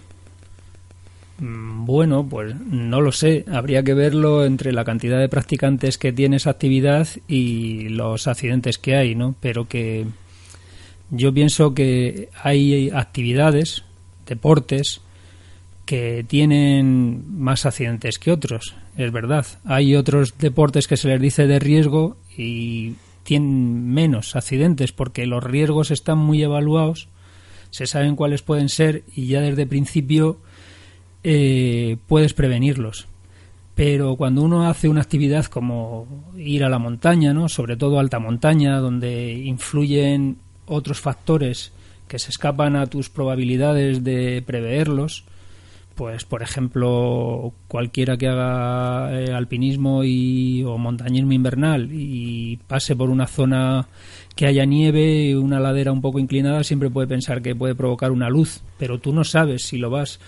Mm, 1.39 1.85
Bueno, 1.85 2.27
pues 2.29 2.55
no 2.57 3.01
lo 3.01 3.13
sé. 3.13 3.45
Habría 3.51 3.83
que 3.83 3.95
verlo 3.95 4.45
entre 4.45 4.73
la 4.73 4.85
cantidad 4.85 5.19
de 5.19 5.29
practicantes 5.29 5.99
que 5.99 6.13
tiene 6.13 6.37
esa 6.37 6.51
actividad 6.51 7.09
y 7.27 7.89
los 7.89 8.27
accidentes 8.27 8.79
que 8.79 8.97
hay, 8.97 9.15
¿no? 9.15 9.35
Pero 9.41 9.69
que 9.69 10.07
yo 11.11 11.33
pienso 11.33 11.75
que 11.75 12.29
hay 12.43 12.91
actividades, 12.91 13.85
deportes, 14.27 15.01
que 15.87 16.23
tienen 16.29 17.25
más 17.41 17.65
accidentes 17.65 18.19
que 18.19 18.31
otros, 18.31 18.75
es 18.99 19.11
verdad. 19.11 19.47
Hay 19.65 19.97
otros 19.97 20.37
deportes 20.37 20.87
que 20.87 20.99
se 20.99 21.09
les 21.09 21.19
dice 21.19 21.47
de 21.47 21.59
riesgo 21.59 22.19
y 22.37 22.97
tienen 23.23 23.89
menos 23.89 24.37
accidentes 24.37 24.93
porque 24.93 25.25
los 25.25 25.43
riesgos 25.43 25.91
están 25.91 26.19
muy 26.19 26.43
evaluados, 26.43 27.09
se 27.71 27.87
saben 27.87 28.17
cuáles 28.17 28.43
pueden 28.43 28.69
ser 28.69 29.05
y 29.15 29.29
ya 29.29 29.41
desde 29.41 29.67
principio 29.67 30.41
eh, 31.25 31.97
puedes 32.07 32.35
prevenirlos. 32.35 33.07
Pero 33.75 34.17
cuando 34.17 34.43
uno 34.43 34.69
hace 34.69 34.89
una 34.89 35.03
actividad 35.03 35.45
como 35.47 36.07
ir 36.37 36.65
a 36.65 36.69
la 36.69 36.81
montaña, 36.81 37.33
¿no? 37.33 37.49
sobre 37.49 37.77
todo 37.77 38.01
alta 38.01 38.19
montaña, 38.19 38.79
donde 38.79 39.33
influyen 39.33 40.39
otros 40.67 41.01
factores 41.01 41.73
que 42.09 42.19
se 42.19 42.31
escapan 42.31 42.75
a 42.75 42.87
tus 42.87 43.09
probabilidades 43.09 44.03
de 44.03 44.43
preverlos, 44.45 45.25
pues 45.95 46.25
por 46.25 46.43
ejemplo 46.43 47.53
cualquiera 47.67 48.17
que 48.17 48.29
haga 48.29 49.21
eh, 49.21 49.33
alpinismo 49.33 50.05
y, 50.05 50.63
o 50.65 50.79
montañismo 50.79 51.33
invernal 51.33 51.91
y 51.93 52.57
pase 52.69 52.95
por 52.97 53.11
una 53.11 53.27
zona 53.27 53.89
que 54.35 54.47
haya 54.47 54.65
nieve, 54.65 55.37
una 55.37 55.59
ladera 55.59 55.93
un 55.93 56.01
poco 56.01 56.19
inclinada, 56.19 56.63
siempre 56.63 56.91
puede 56.91 57.09
pensar 57.09 57.43
que 57.43 57.57
puede 57.57 57.75
provocar 57.75 58.13
una 58.13 58.31
luz, 58.31 58.63
pero 58.79 58.99
tú 58.99 59.13
no 59.13 59.25
sabes 59.25 59.65
si 59.65 59.79
lo 59.79 59.91
vas 59.91 60.21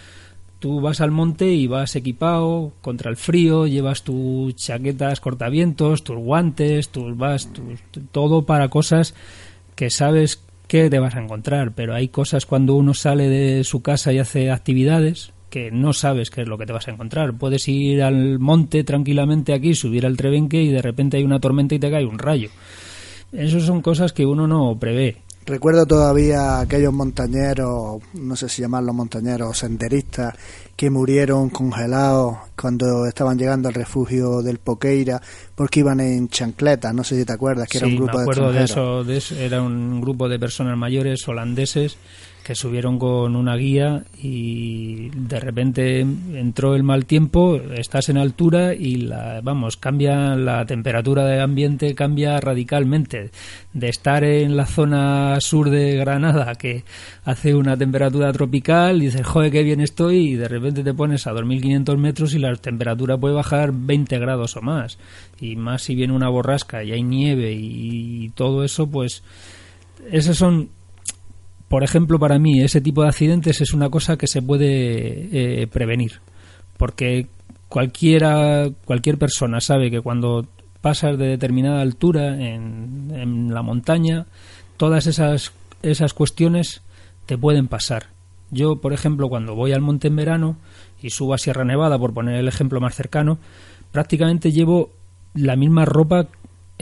tú 0.60 0.80
vas 0.80 1.00
al 1.00 1.10
monte 1.10 1.52
y 1.52 1.66
vas 1.66 1.96
equipado 1.96 2.72
contra 2.82 3.10
el 3.10 3.16
frío, 3.16 3.66
llevas 3.66 4.04
tus 4.04 4.54
chaquetas 4.54 5.20
cortavientos, 5.20 6.04
tus 6.04 6.16
guantes, 6.16 6.90
tus 6.90 7.16
vas, 7.16 7.52
tus, 7.52 7.80
todo 8.12 8.46
para 8.46 8.68
cosas 8.68 9.14
que 9.74 9.90
sabes 9.90 10.42
que 10.68 10.88
te 10.88 11.00
vas 11.00 11.16
a 11.16 11.22
encontrar, 11.22 11.72
pero 11.72 11.94
hay 11.94 12.08
cosas 12.08 12.46
cuando 12.46 12.74
uno 12.74 12.94
sale 12.94 13.28
de 13.28 13.64
su 13.64 13.82
casa 13.82 14.12
y 14.12 14.18
hace 14.18 14.52
actividades 14.52 15.32
que 15.48 15.70
no 15.72 15.92
sabes 15.92 16.30
qué 16.30 16.42
es 16.42 16.48
lo 16.48 16.58
que 16.58 16.66
te 16.66 16.72
vas 16.72 16.86
a 16.86 16.92
encontrar. 16.92 17.34
Puedes 17.34 17.66
ir 17.66 18.02
al 18.02 18.38
monte 18.38 18.84
tranquilamente 18.84 19.52
aquí, 19.52 19.74
subir 19.74 20.06
al 20.06 20.16
Trebenque 20.16 20.62
y 20.62 20.68
de 20.68 20.80
repente 20.80 21.16
hay 21.16 21.24
una 21.24 21.40
tormenta 21.40 21.74
y 21.74 21.80
te 21.80 21.90
cae 21.90 22.06
un 22.06 22.18
rayo. 22.18 22.50
Esas 23.32 23.64
son 23.64 23.82
cosas 23.82 24.12
que 24.12 24.26
uno 24.26 24.46
no 24.46 24.78
prevé. 24.78 25.16
Recuerdo 25.50 25.84
todavía 25.84 26.60
aquellos 26.60 26.92
montañeros, 26.92 28.00
no 28.14 28.36
sé 28.36 28.48
si 28.48 28.62
llamarlos 28.62 28.94
montañeros, 28.94 29.58
senderistas, 29.58 30.32
que 30.76 30.90
murieron 30.90 31.50
congelados 31.50 32.36
cuando 32.56 33.04
estaban 33.04 33.36
llegando 33.36 33.66
al 33.66 33.74
refugio 33.74 34.42
del 34.42 34.58
Poqueira 34.58 35.20
porque 35.56 35.80
iban 35.80 35.98
en 35.98 36.28
chancletas, 36.28 36.94
no 36.94 37.02
sé 37.02 37.18
si 37.18 37.24
te 37.24 37.32
acuerdas, 37.32 37.68
que 37.68 37.80
sí, 37.80 37.84
era 37.84 37.88
un 37.88 37.96
grupo 37.96 38.16
me 38.18 38.22
acuerdo 38.22 38.52
de, 38.52 38.58
de 38.60 38.64
eso, 38.64 39.02
de 39.02 39.16
eso, 39.16 39.34
era 39.34 39.60
un 39.60 40.00
grupo 40.00 40.28
de 40.28 40.38
personas 40.38 40.78
mayores 40.78 41.26
holandeses 41.26 41.96
subieron 42.54 42.98
con 42.98 43.36
una 43.36 43.56
guía 43.56 44.04
y 44.22 45.10
de 45.10 45.40
repente 45.40 46.00
entró 46.00 46.74
el 46.74 46.82
mal 46.82 47.06
tiempo, 47.06 47.56
estás 47.56 48.08
en 48.08 48.16
altura 48.16 48.74
y 48.74 48.96
la, 48.96 49.40
vamos, 49.42 49.76
cambia 49.76 50.36
la 50.36 50.64
temperatura 50.66 51.24
del 51.24 51.40
ambiente 51.40 51.94
cambia 51.94 52.40
radicalmente. 52.40 53.30
De 53.72 53.88
estar 53.88 54.24
en 54.24 54.56
la 54.56 54.66
zona 54.66 55.40
sur 55.40 55.70
de 55.70 55.96
Granada 55.96 56.54
que 56.54 56.84
hace 57.24 57.54
una 57.54 57.76
temperatura 57.76 58.32
tropical 58.32 59.02
y 59.02 59.06
dices, 59.06 59.26
"Joder, 59.26 59.52
qué 59.52 59.62
bien 59.62 59.80
estoy" 59.80 60.30
y 60.30 60.34
de 60.34 60.48
repente 60.48 60.82
te 60.82 60.94
pones 60.94 61.26
a 61.26 61.32
2500 61.32 61.98
metros 61.98 62.34
y 62.34 62.38
la 62.38 62.54
temperatura 62.56 63.16
puede 63.16 63.34
bajar 63.34 63.72
20 63.72 64.18
grados 64.18 64.56
o 64.56 64.62
más. 64.62 64.98
Y 65.40 65.56
más 65.56 65.82
si 65.82 65.94
viene 65.94 66.12
una 66.12 66.28
borrasca 66.28 66.82
y 66.82 66.92
hay 66.92 67.02
nieve 67.02 67.52
y 67.52 68.30
todo 68.34 68.64
eso, 68.64 68.88
pues 68.88 69.22
esas 70.10 70.36
son 70.36 70.70
por 71.70 71.84
ejemplo, 71.84 72.18
para 72.18 72.40
mí 72.40 72.60
ese 72.62 72.80
tipo 72.80 73.02
de 73.02 73.10
accidentes 73.10 73.60
es 73.60 73.72
una 73.72 73.90
cosa 73.90 74.16
que 74.16 74.26
se 74.26 74.42
puede 74.42 75.62
eh, 75.62 75.68
prevenir, 75.68 76.20
porque 76.76 77.28
cualquiera, 77.68 78.68
cualquier 78.84 79.18
persona 79.18 79.60
sabe 79.60 79.88
que 79.88 80.00
cuando 80.00 80.48
pasas 80.80 81.16
de 81.16 81.28
determinada 81.28 81.80
altura 81.80 82.34
en, 82.34 83.12
en 83.14 83.54
la 83.54 83.62
montaña, 83.62 84.26
todas 84.78 85.06
esas, 85.06 85.52
esas 85.84 86.12
cuestiones 86.12 86.82
te 87.26 87.38
pueden 87.38 87.68
pasar. 87.68 88.08
Yo, 88.50 88.80
por 88.80 88.92
ejemplo, 88.92 89.28
cuando 89.28 89.54
voy 89.54 89.70
al 89.72 89.80
monte 89.80 90.08
en 90.08 90.16
verano 90.16 90.56
y 91.00 91.10
subo 91.10 91.34
a 91.34 91.38
Sierra 91.38 91.64
Nevada, 91.64 92.00
por 92.00 92.12
poner 92.12 92.34
el 92.34 92.48
ejemplo 92.48 92.80
más 92.80 92.96
cercano, 92.96 93.38
prácticamente 93.92 94.50
llevo 94.50 94.90
la 95.34 95.54
misma 95.54 95.84
ropa 95.84 96.26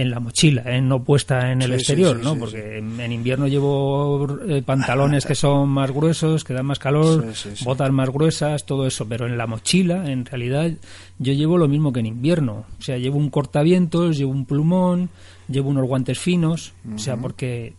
en 0.01 0.11
la 0.11 0.21
mochila, 0.21 0.63
¿eh? 0.67 0.81
no 0.81 1.03
puesta 1.03 1.51
en 1.51 1.61
el 1.63 1.71
Sí, 1.71 1.75
exterior, 1.75 2.17
sí, 2.19 2.23
¿no? 2.25 2.37
Porque 2.39 2.79
en 2.79 3.13
invierno 3.13 3.49
llevo 3.49 4.39
eh, 4.49 4.63
pantalones 4.65 5.27
que 5.27 5.35
son 5.35 5.69
más 5.69 5.91
gruesos, 5.91 6.45
que 6.45 6.55
dan 6.55 6.67
más 6.67 6.79
calor, 6.79 7.27
botas 7.65 7.91
más 7.91 8.09
gruesas, 8.11 8.65
todo 8.65 8.87
eso, 8.87 9.09
pero 9.09 9.27
en 9.27 9.37
la 9.37 9.47
mochila, 9.49 10.11
en 10.11 10.25
realidad, 10.25 10.71
yo 11.19 11.33
llevo 11.33 11.59
lo 11.59 11.67
mismo 11.67 11.93
que 11.93 12.01
en 12.01 12.07
invierno. 12.07 12.65
O 12.79 12.83
sea, 12.83 12.97
llevo 12.97 13.19
un 13.19 13.29
cortavientos, 13.31 14.17
llevo 14.17 14.31
un 14.31 14.47
plumón, 14.47 15.09
llevo 15.49 15.71
unos 15.71 15.87
guantes 15.89 16.19
finos, 16.19 16.73
o 16.95 16.99
sea, 16.99 17.17
porque 17.17 17.75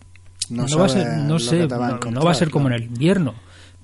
No 0.49 0.65
no, 0.67 0.77
va 0.77 0.85
a 0.85 0.89
ser, 0.89 1.07
no 1.19 1.39
sé, 1.39 1.67
va 1.67 1.99
no- 2.11 2.21
va 2.21 2.31
a 2.31 2.33
ser 2.35 2.49
como 2.49 2.67
en 2.67 2.73
el 2.73 2.83
invierno, 2.83 3.33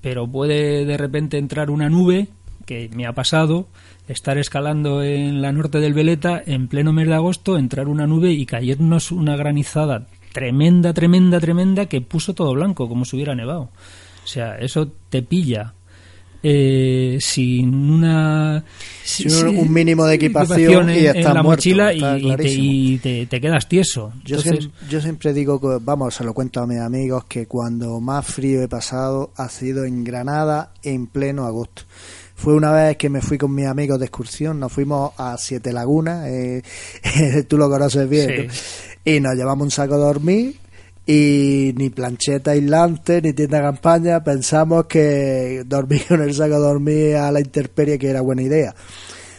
pero 0.02 0.26
puede 0.28 0.84
de 0.84 0.96
repente 0.96 1.38
entrar 1.38 1.70
una 1.70 1.88
nube 1.88 2.28
que 2.66 2.90
me 2.94 3.06
ha 3.06 3.12
pasado 3.12 3.66
estar 4.08 4.38
escalando 4.38 5.02
en 5.02 5.42
la 5.42 5.52
norte 5.52 5.78
del 5.80 5.94
Veleta 5.94 6.42
en 6.46 6.68
pleno 6.68 6.92
mes 6.92 7.08
de 7.08 7.14
agosto, 7.14 7.58
entrar 7.58 7.88
una 7.88 8.06
nube 8.06 8.32
y 8.32 8.46
caernos 8.46 9.10
una 9.12 9.36
granizada 9.36 10.06
tremenda, 10.32 10.92
tremenda, 10.92 11.40
tremenda 11.40 11.86
que 11.86 12.00
puso 12.00 12.34
todo 12.34 12.52
blanco, 12.54 12.88
como 12.88 13.04
si 13.04 13.16
hubiera 13.16 13.34
nevado. 13.34 13.70
O 14.24 14.26
sea, 14.28 14.56
eso 14.58 14.90
te 15.08 15.22
pilla 15.22 15.72
eh, 16.42 17.16
sin 17.20 17.74
una 17.74 18.62
Sin 19.02 19.32
un- 19.34 19.56
un 19.58 19.72
mínimo 19.72 20.04
de 20.04 20.14
equipación 20.16 20.90
y 20.90 20.98
en, 20.98 21.06
estás 21.06 21.16
en 21.16 21.22
la 21.24 21.42
muerto, 21.42 21.48
mochila 21.48 21.92
y, 21.92 21.96
está 21.96 22.18
y 22.18 22.20
te, 22.20 22.26
clarísimo. 22.26 22.64
y 22.72 22.98
te- 22.98 23.26
te 23.26 23.40
quedas 23.40 23.68
tieso. 23.68 24.12
Yo, 24.24 24.36
Entonces, 24.36 24.66
siem- 24.66 24.88
yo 24.88 25.00
siempre 25.00 25.32
digo, 25.32 25.60
que, 25.60 25.78
vamos, 25.82 26.14
se 26.14 26.22
lo 26.24 26.34
cuento 26.34 26.60
a 26.60 26.66
mis 26.66 26.78
amigos, 26.78 27.24
que 27.24 27.46
cuando 27.46 27.98
más 28.00 28.26
frío 28.26 28.62
he 28.62 28.68
pasado 28.68 29.32
ha 29.36 29.48
sido 29.48 29.84
en 29.84 30.04
Granada 30.04 30.72
en 30.84 31.06
pleno 31.08 31.46
agosto. 31.46 31.82
Fue 32.36 32.54
una 32.54 32.70
vez 32.70 32.96
que 32.96 33.08
me 33.08 33.20
fui 33.22 33.38
con 33.38 33.54
mis 33.54 33.66
amigos 33.66 33.98
de 33.98 34.06
excursión, 34.06 34.60
nos 34.60 34.72
fuimos 34.72 35.12
a 35.16 35.36
Siete 35.38 35.72
Lagunas, 35.72 36.28
eh, 36.28 36.62
tú 37.48 37.56
lo 37.58 37.68
conoces 37.68 38.08
bien, 38.08 38.46
¿no? 38.46 38.52
y 39.04 39.20
nos 39.20 39.34
llevamos 39.34 39.64
un 39.64 39.70
saco 39.70 39.94
de 39.96 40.04
dormir 40.04 40.56
y 41.06 41.72
ni 41.76 41.90
plancheta 41.90 42.50
aislante 42.50 43.22
ni 43.22 43.32
tienda 43.32 43.58
de 43.58 43.64
campaña, 43.64 44.22
pensamos 44.22 44.86
que 44.86 45.62
dormir 45.66 46.02
con 46.08 46.20
el 46.20 46.34
saco 46.34 46.54
de 46.54 46.60
dormir 46.60 47.16
a 47.16 47.32
la 47.32 47.40
intemperie 47.40 47.98
que 47.98 48.10
era 48.10 48.20
buena 48.20 48.42
idea. 48.42 48.74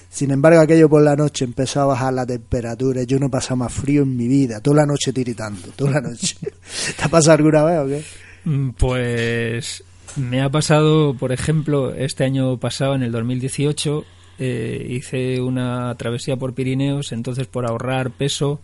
Sin 0.10 0.32
embargo, 0.32 0.60
aquello 0.62 0.90
por 0.90 1.04
la 1.04 1.16
noche 1.16 1.46
empezó 1.46 1.82
a 1.82 1.86
bajar 1.86 2.12
la 2.14 2.26
temperatura. 2.26 3.04
y 3.04 3.06
Yo 3.06 3.20
no 3.20 3.28
he 3.28 3.30
pasado 3.30 3.58
más 3.58 3.72
frío 3.72 4.02
en 4.02 4.18
mi 4.18 4.28
vida. 4.28 4.60
Toda 4.62 4.78
la 4.78 4.86
noche 4.88 5.14
tiritando, 5.14 5.68
toda 5.76 5.92
la 5.92 6.02
noche. 6.02 6.36
¿Te 6.98 7.04
ha 7.04 7.08
pasado 7.08 7.34
alguna 7.34 7.64
vez 7.64 7.80
o 7.80 7.86
qué? 7.88 8.04
Mm, 8.50 8.70
Pues 8.72 9.84
me 10.18 10.42
ha 10.42 10.50
pasado, 10.50 11.14
por 11.14 11.32
ejemplo, 11.32 11.94
este 11.94 12.24
año 12.24 12.58
pasado, 12.58 12.96
en 12.96 13.04
el 13.04 13.12
2018, 13.12 14.06
eh, 14.40 14.88
hice 14.90 15.42
una 15.42 15.96
travesía 15.96 16.38
por 16.38 16.54
Pirineos, 16.54 17.12
entonces 17.12 17.48
por 17.48 17.66
ahorrar 17.66 18.12
peso, 18.12 18.60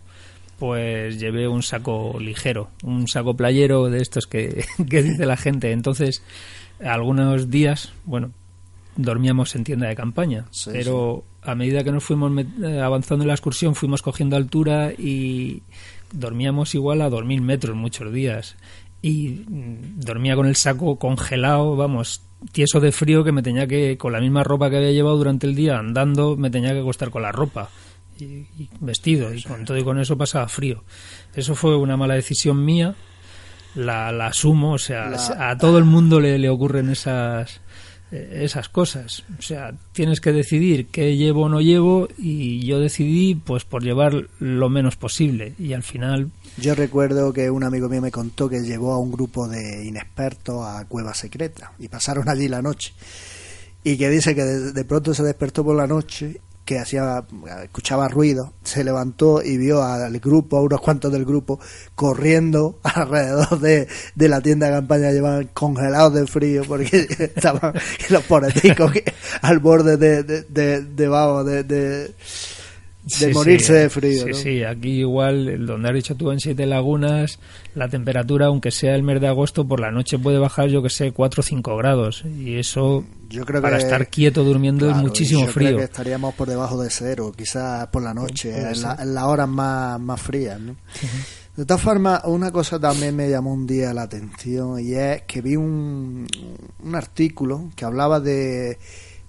pues 0.58 1.18
llevé 1.18 1.48
un 1.48 1.62
saco 1.62 2.18
ligero, 2.20 2.70
un 2.82 3.08
saco 3.08 3.34
playero 3.34 3.90
de 3.90 4.00
estos 4.02 4.26
que, 4.26 4.64
que 4.90 5.02
dice 5.02 5.26
la 5.26 5.36
gente. 5.36 5.72
Entonces, 5.72 6.22
algunos 6.80 7.50
días, 7.50 7.92
bueno, 8.04 8.32
dormíamos 8.96 9.54
en 9.54 9.64
tienda 9.64 9.88
de 9.88 9.96
campaña, 9.96 10.46
Sí, 10.50 10.70
pero 10.72 11.24
a 11.42 11.54
medida 11.54 11.84
que 11.84 11.92
nos 11.92 12.04
fuimos 12.04 12.32
eh, 12.62 12.80
avanzando 12.80 13.24
en 13.24 13.28
la 13.28 13.34
excursión, 13.34 13.74
fuimos 13.74 14.02
cogiendo 14.02 14.36
altura 14.36 14.92
y 14.96 15.62
dormíamos 16.12 16.74
igual 16.74 17.02
a 17.02 17.10
2.000 17.10 17.40
metros 17.40 17.76
muchos 17.76 18.12
días. 18.12 18.56
Y 19.04 19.44
mm, 19.46 20.00
dormía 20.00 20.34
con 20.34 20.46
el 20.46 20.56
saco 20.56 20.98
congelado, 20.98 21.76
vamos, 21.76 22.22
tieso 22.52 22.80
de 22.80 22.90
frío 22.90 23.22
que 23.22 23.32
me 23.32 23.42
tenía 23.42 23.66
que, 23.66 23.98
con 23.98 24.12
la 24.12 24.20
misma 24.20 24.44
ropa 24.44 24.70
que 24.70 24.78
había 24.78 24.92
llevado 24.92 25.18
durante 25.18 25.46
el 25.46 25.54
día 25.54 25.78
andando, 25.78 26.38
me 26.38 26.48
tenía 26.48 26.72
que 26.72 26.80
acostar 26.80 27.10
con 27.10 27.20
la 27.20 27.30
ropa. 27.30 27.68
y, 28.18 28.46
vestido 28.80 29.34
y 29.34 29.42
con 29.42 29.66
todo 29.66 29.76
y 29.76 29.84
con 29.84 30.00
eso 30.00 30.16
pasaba 30.16 30.48
frío. 30.48 30.84
Eso 31.34 31.54
fue 31.54 31.76
una 31.76 31.98
mala 31.98 32.14
decisión 32.14 32.64
mía, 32.64 32.94
la, 33.74 34.10
la 34.10 34.28
asumo, 34.28 34.72
o 34.72 34.78
sea, 34.78 35.12
a 35.50 35.58
todo 35.58 35.76
el 35.76 35.84
mundo 35.84 36.18
le, 36.18 36.38
le 36.38 36.48
ocurren 36.48 36.88
esas 36.88 37.60
esas 38.10 38.70
cosas. 38.70 39.24
O 39.38 39.42
sea, 39.42 39.74
tienes 39.92 40.22
que 40.22 40.32
decidir 40.32 40.86
qué 40.86 41.14
llevo 41.16 41.42
o 41.42 41.48
no 41.50 41.60
llevo 41.60 42.08
y 42.16 42.64
yo 42.64 42.80
decidí 42.80 43.34
pues 43.34 43.64
por 43.64 43.82
llevar 43.82 44.28
lo 44.38 44.70
menos 44.70 44.96
posible 44.96 45.52
y 45.58 45.74
al 45.74 45.82
final... 45.82 46.30
Yo 46.56 46.74
recuerdo 46.76 47.32
que 47.32 47.50
un 47.50 47.64
amigo 47.64 47.88
mío 47.88 48.00
me 48.00 48.12
contó 48.12 48.48
que 48.48 48.60
llevó 48.60 48.92
a 48.92 48.98
un 48.98 49.10
grupo 49.10 49.48
de 49.48 49.84
inexpertos 49.84 50.64
a 50.64 50.84
Cueva 50.84 51.12
Secreta 51.12 51.72
y 51.80 51.88
pasaron 51.88 52.28
allí 52.28 52.46
la 52.46 52.62
noche. 52.62 52.94
Y 53.82 53.96
que 53.96 54.08
dice 54.08 54.34
que 54.34 54.44
de, 54.44 54.84
pronto 54.84 55.12
se 55.14 55.24
despertó 55.24 55.64
por 55.64 55.74
la 55.74 55.88
noche 55.88 56.40
que 56.64 56.78
hacía 56.78 57.24
escuchaba 57.62 58.08
ruido, 58.08 58.54
se 58.62 58.84
levantó 58.84 59.42
y 59.42 59.58
vio 59.58 59.82
al 59.82 60.18
grupo, 60.20 60.56
a 60.56 60.62
unos 60.62 60.80
cuantos 60.80 61.12
del 61.12 61.26
grupo, 61.26 61.58
corriendo 61.94 62.78
alrededor 62.84 63.60
de, 63.60 63.88
de 64.14 64.28
la 64.28 64.40
tienda 64.40 64.68
de 64.68 64.72
campaña, 64.74 65.10
llevaban 65.10 65.50
congelados 65.52 66.14
de 66.14 66.26
frío 66.26 66.62
porque 66.66 66.86
estaban 67.18 67.74
los 68.08 68.22
poreticos 68.22 68.92
al 69.42 69.58
borde 69.58 69.96
de, 69.96 70.22
de, 70.22 70.42
de, 70.42 70.80
de, 70.82 71.04
de 71.44 71.64
de 71.64 72.14
morirse 73.32 73.72
de 73.74 73.90
frío. 73.90 74.26
Sí, 74.26 74.34
sí, 74.34 74.64
aquí 74.64 75.00
igual, 75.00 75.66
donde 75.66 75.88
has 75.88 75.94
dicho 75.94 76.14
tú 76.14 76.30
en 76.30 76.40
Siete 76.40 76.66
Lagunas, 76.66 77.38
la 77.74 77.88
temperatura, 77.88 78.46
aunque 78.46 78.70
sea 78.70 78.94
el 78.94 79.02
mes 79.02 79.20
de 79.20 79.28
agosto, 79.28 79.66
por 79.66 79.80
la 79.80 79.90
noche 79.90 80.18
puede 80.18 80.38
bajar, 80.38 80.68
yo 80.68 80.82
que 80.82 80.90
sé, 80.90 81.12
4 81.12 81.40
o 81.40 81.42
5 81.42 81.76
grados. 81.76 82.24
Y 82.24 82.58
eso, 82.58 83.04
yo 83.28 83.44
creo 83.44 83.60
para 83.60 83.78
estar 83.78 84.08
quieto 84.08 84.44
durmiendo, 84.44 84.90
es 84.90 84.96
muchísimo 84.96 85.46
yo 85.46 85.52
frío. 85.52 85.68
Creo 85.68 85.78
que 85.78 85.84
estaríamos 85.84 86.34
por 86.34 86.48
debajo 86.48 86.82
de 86.82 86.90
cero, 86.90 87.32
quizás 87.36 87.86
por 87.88 88.02
la 88.02 88.14
noche, 88.14 88.56
en, 88.56 88.82
las 89.14 89.24
horas 89.24 89.48
más, 89.48 90.00
más 90.00 90.20
frías. 90.20 90.60
¿no? 90.60 90.76
De 91.56 91.64
todas 91.64 91.82
formas, 91.82 92.22
una 92.24 92.50
cosa 92.50 92.80
también 92.80 93.14
me 93.14 93.28
llamó 93.28 93.52
un 93.52 93.66
día 93.66 93.94
la 93.94 94.02
atención 94.02 94.80
y 94.80 94.94
es 94.94 95.22
que 95.22 95.40
vi 95.40 95.54
un, 95.54 96.26
un 96.82 96.94
artículo 96.96 97.70
que 97.76 97.84
hablaba 97.84 98.18
de 98.18 98.78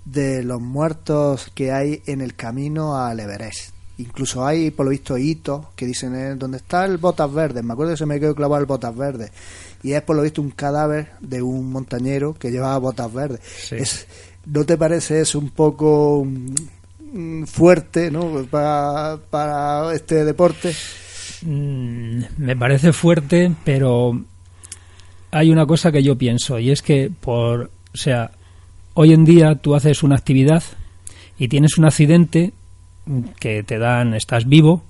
de 0.05 0.43
los 0.43 0.61
muertos 0.61 1.51
que 1.53 1.71
hay 1.71 2.01
en 2.05 2.21
el 2.21 2.35
camino 2.35 2.97
al 2.97 3.19
Everest. 3.19 3.73
Incluso 3.97 4.45
hay, 4.45 4.71
por 4.71 4.85
lo 4.85 4.91
visto, 4.91 5.17
hitos 5.17 5.67
que 5.75 5.85
dicen 5.85 6.15
eh, 6.15 6.35
dónde 6.35 6.57
está 6.57 6.85
el 6.85 6.97
Botas 6.97 7.33
Verdes. 7.33 7.63
Me 7.63 7.73
acuerdo 7.73 7.93
que 7.93 7.97
se 7.97 8.05
me 8.05 8.19
quedó 8.19 8.35
clavado 8.35 8.61
el 8.61 8.67
Botas 8.67 8.95
Verdes. 8.95 9.31
Y 9.85 9.93
es, 9.93 10.01
por 10.01 10.15
lo 10.15 10.23
visto, 10.23 10.41
un 10.41 10.49
cadáver 10.49 11.11
de 11.21 11.43
un 11.43 11.71
montañero 11.71 12.33
que 12.33 12.49
llevaba 12.49 12.79
botas 12.79 13.13
verdes. 13.13 13.39
Es, 13.71 14.07
¿No 14.47 14.65
te 14.65 14.77
parece 14.77 15.21
eso 15.21 15.37
un 15.37 15.51
poco 15.51 16.25
mm, 16.25 17.43
fuerte 17.43 18.09
¿no? 18.09 18.47
para, 18.49 19.17
para 19.29 19.93
este 19.93 20.25
deporte? 20.25 20.73
Mm, 21.43 22.21
me 22.37 22.55
parece 22.55 22.93
fuerte, 22.93 23.53
pero 23.63 24.19
hay 25.29 25.51
una 25.51 25.67
cosa 25.67 25.91
que 25.91 26.01
yo 26.01 26.17
pienso 26.17 26.57
y 26.57 26.71
es 26.71 26.81
que 26.81 27.11
por, 27.21 27.69
o 27.93 27.97
sea, 27.97 28.31
Hoy 28.97 29.11
en 29.11 29.25
día 29.25 29.55
tú 29.55 29.75
haces 29.75 30.03
una 30.03 30.15
actividad 30.15 30.63
y 31.37 31.49
tienes 31.49 31.77
un 31.77 31.83
accidente 31.83 32.53
que 33.41 33.61
te 33.61 33.77
dan, 33.77 34.13
estás 34.13 34.47
vivo 34.47 34.83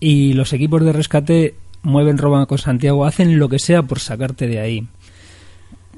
y 0.00 0.32
los 0.32 0.54
equipos 0.54 0.82
de 0.82 0.94
rescate 0.94 1.54
mueven, 1.82 2.16
roban 2.16 2.46
con 2.46 2.56
Santiago, 2.56 3.04
hacen 3.04 3.38
lo 3.38 3.50
que 3.50 3.58
sea 3.58 3.82
por 3.82 4.00
sacarte 4.00 4.46
de 4.46 4.60
ahí. 4.60 4.88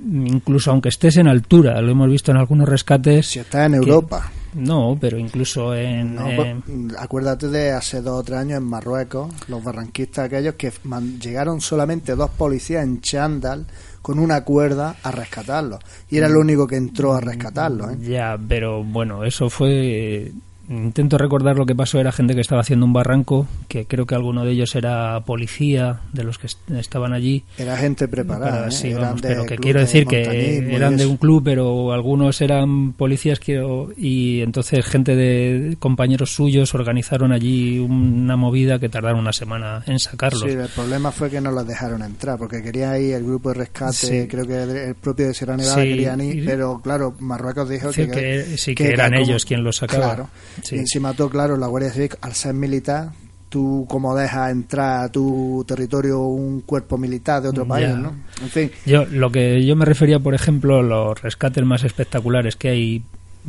Incluso 0.04 0.72
aunque 0.72 0.88
estés 0.88 1.18
en 1.18 1.28
altura, 1.28 1.80
lo 1.80 1.92
hemos 1.92 2.10
visto 2.10 2.32
en 2.32 2.38
algunos 2.38 2.68
rescates. 2.68 3.28
Si 3.28 3.38
estás 3.38 3.66
en 3.66 3.74
Europa. 3.74 4.28
No, 4.54 4.96
pero 5.00 5.16
incluso 5.16 5.72
en. 5.74 6.16
Pues, 6.16 6.56
acuérdate 6.98 7.48
de 7.48 7.70
hace 7.70 8.00
dos 8.00 8.20
o 8.20 8.22
tres 8.24 8.38
años 8.38 8.58
en 8.58 8.64
Marruecos, 8.64 9.32
los 9.48 9.62
barranquistas 9.62 10.26
aquellos 10.26 10.54
que 10.54 10.72
llegaron 11.20 11.60
solamente 11.60 12.16
dos 12.16 12.30
policías 12.30 12.82
en 12.82 13.00
chándal 13.00 13.66
con 14.06 14.20
una 14.20 14.44
cuerda 14.44 14.94
a 15.02 15.10
rescatarlo. 15.10 15.80
Y 16.08 16.18
era 16.18 16.28
el 16.28 16.36
único 16.36 16.68
que 16.68 16.76
entró 16.76 17.14
a 17.14 17.20
rescatarlo. 17.20 17.90
¿eh? 17.90 17.96
Ya, 18.02 18.38
pero 18.48 18.84
bueno, 18.84 19.24
eso 19.24 19.50
fue 19.50 20.30
Intento 20.68 21.16
recordar 21.16 21.56
lo 21.56 21.64
que 21.64 21.74
pasó, 21.74 22.00
era 22.00 22.10
gente 22.10 22.34
que 22.34 22.40
estaba 22.40 22.60
haciendo 22.60 22.86
un 22.86 22.92
barranco, 22.92 23.46
que 23.68 23.86
creo 23.86 24.04
que 24.06 24.14
alguno 24.14 24.44
de 24.44 24.52
ellos 24.52 24.74
era 24.74 25.20
policía, 25.20 26.00
de 26.12 26.24
los 26.24 26.38
que 26.38 26.48
estaban 26.76 27.12
allí. 27.12 27.44
Era 27.56 27.76
gente 27.76 28.08
preparada, 28.08 28.68
¿eh? 28.68 28.72
sí, 28.72 28.92
vamos, 28.92 29.20
pero 29.22 29.44
que 29.44 29.56
quiero 29.56 29.80
decir 29.80 30.06
que 30.06 30.74
eran 30.74 30.96
de 30.96 31.06
un 31.06 31.16
club, 31.18 31.42
pero 31.44 31.92
algunos 31.92 32.40
eran 32.40 32.92
policías 32.92 33.38
quiero, 33.38 33.90
y 33.96 34.40
entonces 34.40 34.84
gente 34.86 35.14
de 35.14 35.76
compañeros 35.78 36.34
suyos 36.34 36.74
organizaron 36.74 37.32
allí 37.32 37.78
una 37.78 38.36
movida 38.36 38.78
que 38.78 38.88
tardaron 38.88 39.20
una 39.20 39.32
semana 39.32 39.82
en 39.86 39.98
sacarlos. 39.98 40.42
Sí, 40.42 40.50
el 40.50 40.68
problema 40.68 41.12
fue 41.12 41.30
que 41.30 41.40
no 41.40 41.52
los 41.52 41.66
dejaron 41.66 42.02
entrar, 42.02 42.38
porque 42.38 42.62
quería 42.62 42.98
ir 42.98 43.14
el 43.14 43.24
grupo 43.24 43.50
de 43.50 43.54
rescate, 43.54 44.26
creo 44.28 44.46
que 44.46 44.62
el 44.88 44.94
propio 44.96 45.28
de 45.28 45.34
Sierra 45.34 45.56
Nevada 45.56 45.82
querían 45.82 46.20
ir, 46.20 46.44
pero 46.44 46.80
claro, 46.80 47.14
Marruecos 47.20 47.68
dijo 47.68 47.90
que, 47.90 48.56
sí, 48.56 48.74
que, 48.74 48.88
eran 48.88 49.14
ellos 49.14 49.44
quien 49.44 49.62
los 49.62 49.76
sacaban. 49.76 50.06
Claro. 50.08 50.28
Y 50.70 50.78
encima 50.78 51.14
todo, 51.14 51.28
claro, 51.30 51.56
la 51.56 51.66
Guardia 51.66 51.90
Civil, 51.90 52.10
al 52.20 52.34
ser 52.34 52.54
militar, 52.54 53.10
tú 53.48 53.86
como 53.88 54.14
dejas 54.14 54.50
entrar 54.50 55.04
a 55.04 55.08
tu 55.08 55.64
territorio 55.66 56.20
un 56.20 56.60
cuerpo 56.62 56.98
militar 56.98 57.42
de 57.42 57.48
otro 57.48 57.66
país, 57.66 57.88
¿no? 57.96 58.14
En 58.42 58.48
fin. 58.48 58.70
Yo, 58.84 59.04
lo 59.06 59.30
que 59.30 59.64
yo 59.64 59.76
me 59.76 59.84
refería, 59.84 60.18
por 60.18 60.34
ejemplo, 60.34 60.82
los 60.82 61.20
rescates 61.22 61.64
más 61.64 61.84
espectaculares 61.84 62.56
que 62.56 62.68
hay, 62.68 63.02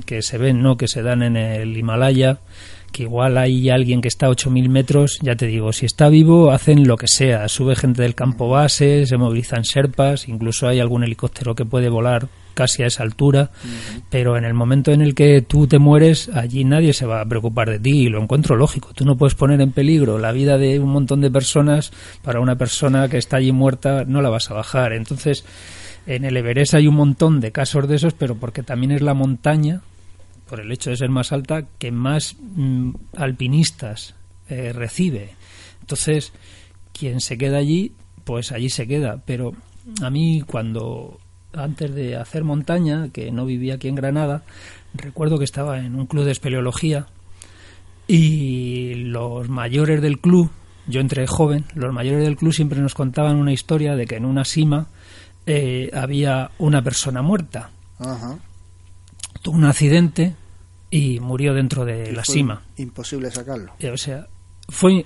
que 0.06 0.22
se 0.22 0.38
ven, 0.38 0.62
¿no? 0.62 0.78
Que 0.78 0.88
se 0.88 1.02
dan 1.02 1.24
en 1.24 1.36
el 1.36 1.76
Himalaya, 1.76 2.40
que 2.92 3.04
igual 3.04 3.38
hay 3.38 3.70
alguien 3.70 4.02
que 4.02 4.08
está 4.08 4.28
a 4.28 4.30
8.000 4.30 4.70
metros, 4.70 5.20
ya 5.22 5.36
te 5.36 5.48
digo, 5.48 5.74
si 5.74 5.86
está 5.86 6.10
vivo 6.10 6.52
hacen 6.52 6.88
lo 6.88 6.98
que 6.98 7.08
sea, 7.08 7.48
sube 7.48 7.76
gente 7.76 8.02
del 8.02 8.16
campo 8.16 8.50
base, 8.50 9.06
se 9.06 9.18
movilizan 9.18 9.66
serpas, 9.66 10.28
incluso 10.28 10.68
hay 10.68 10.80
algún 10.80 11.04
helicóptero 11.04 11.56
que 11.56 11.66
puede 11.66 11.90
volar 11.90 12.30
casi 12.58 12.82
a 12.82 12.88
esa 12.88 13.04
altura, 13.04 13.52
pero 14.10 14.36
en 14.36 14.44
el 14.44 14.56
momento 14.56 14.92
en 14.92 15.02
el 15.02 15.14
que 15.14 15.44
tú 15.44 15.68
te 15.68 15.78
mueres, 15.78 16.28
allí 16.34 16.64
nadie 16.66 16.92
se 16.92 17.06
va 17.06 17.22
a 17.22 17.26
preocupar 17.26 17.70
de 17.70 17.80
ti 17.80 17.92
y 17.92 18.10
lo 18.10 18.20
encuentro 18.20 18.56
lógico. 18.56 18.94
Tú 18.96 19.06
no 19.06 19.16
puedes 19.16 19.36
poner 19.36 19.62
en 19.62 19.72
peligro 19.72 20.18
la 20.18 20.32
vida 20.32 20.58
de 20.58 20.80
un 20.80 20.90
montón 20.90 21.22
de 21.22 21.30
personas 21.30 21.92
para 22.24 22.40
una 22.40 22.56
persona 22.56 23.10
que 23.10 23.20
está 23.20 23.38
allí 23.38 23.52
muerta, 23.52 24.06
no 24.06 24.24
la 24.24 24.32
vas 24.32 24.50
a 24.50 24.56
bajar. 24.56 24.94
Entonces, 24.94 25.46
en 26.08 26.26
el 26.26 26.36
Everest 26.36 26.74
hay 26.74 26.88
un 26.88 26.96
montón 26.96 27.42
de 27.42 27.52
casos 27.52 27.88
de 27.88 27.98
esos, 27.98 28.16
pero 28.16 28.36
porque 28.36 28.64
también 28.64 28.92
es 28.92 29.04
la 29.04 29.14
montaña, 29.14 29.82
por 30.50 30.60
el 30.60 30.72
hecho 30.72 30.90
de 30.90 30.98
ser 30.98 31.10
más 31.10 31.32
alta, 31.32 31.66
que 31.78 31.92
más 31.92 32.38
mm, 32.40 32.90
alpinistas 33.18 34.16
eh, 34.50 34.74
recibe. 34.74 35.36
Entonces, 35.82 36.34
quien 36.92 37.22
se 37.22 37.38
queda 37.38 37.60
allí, 37.60 37.92
pues 38.24 38.52
allí 38.52 38.72
se 38.72 38.88
queda. 38.88 39.22
Pero 39.28 39.54
a 40.02 40.10
mí 40.10 40.42
cuando 40.42 41.20
antes 41.54 41.94
de 41.94 42.16
hacer 42.16 42.44
montaña, 42.44 43.10
que 43.10 43.32
no 43.32 43.46
vivía 43.46 43.76
aquí 43.76 43.88
en 43.88 43.96
Granada, 43.96 44.44
recuerdo 44.94 45.38
que 45.38 45.46
estaba 45.46 45.80
en 45.80 45.96
un 45.96 46.06
club 46.06 46.26
de 46.26 46.32
espeleología 46.32 47.08
y 48.08 48.96
los 48.96 49.50
mayores 49.50 50.02
del 50.02 50.20
club, 50.20 50.50
yo 50.88 51.02
entré 51.02 51.28
joven, 51.28 51.66
los 51.76 51.94
mayores 51.94 52.24
del 52.24 52.38
club 52.38 52.54
siempre 52.54 52.80
nos 52.80 52.94
contaban 52.94 53.36
una 53.36 53.52
historia 53.52 53.96
de 53.96 54.06
que 54.06 54.16
en 54.16 54.26
una 54.26 54.46
cima 54.46 54.88
eh, 55.46 55.90
había 55.94 56.52
una 56.58 56.82
persona 56.82 57.22
muerta. 57.22 57.72
Tuvo 59.42 59.56
un 59.56 59.66
accidente 59.66 60.36
y 60.90 61.20
murió 61.20 61.54
dentro 61.54 61.84
de 61.84 62.12
la 62.12 62.24
cima. 62.24 62.64
Imposible 62.78 63.30
sacarlo. 63.32 63.74
Eh, 63.80 63.92
o 63.92 63.98
sea, 63.98 64.28
fue 64.70 65.06